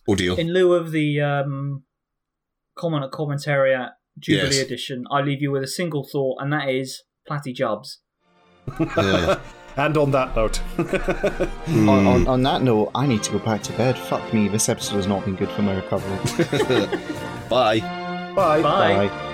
oh 0.08 0.14
dear. 0.14 0.38
In 0.38 0.52
lieu 0.52 0.72
of 0.74 0.92
the 0.92 1.20
um, 1.20 1.82
comment 2.78 3.04
at 3.04 3.10
commentary 3.10 3.74
at 3.74 3.90
Jubilee 4.18 4.56
Yes. 4.56 4.64
edition, 4.64 5.04
I 5.10 5.20
leave 5.20 5.42
you 5.42 5.50
with 5.50 5.62
a 5.62 5.68
single 5.68 6.08
thought, 6.10 6.40
and 6.40 6.52
that 6.52 6.68
is 6.68 7.02
Platty 7.28 7.52
Jubs. 7.54 8.00
And 9.78 9.96
on 9.98 10.10
that 10.12 10.34
note, 10.34 10.60
on, 10.78 11.88
on, 11.88 12.22
hmm. 12.22 12.28
on 12.28 12.42
that 12.44 12.62
note, 12.62 12.90
I 12.94 13.06
need 13.06 13.22
to 13.24 13.32
go 13.32 13.38
back 13.38 13.62
to 13.64 13.72
bed. 13.74 13.98
Fuck 13.98 14.32
me, 14.32 14.48
this 14.48 14.70
episode 14.70 14.96
has 14.96 15.06
not 15.06 15.24
been 15.26 15.36
good 15.36 15.50
for 15.50 15.60
my 15.62 15.74
recovery. 15.74 16.16
bye. 17.50 17.80
bye. 18.34 18.62
Bye. 18.62 19.08
Bye. 19.08 19.32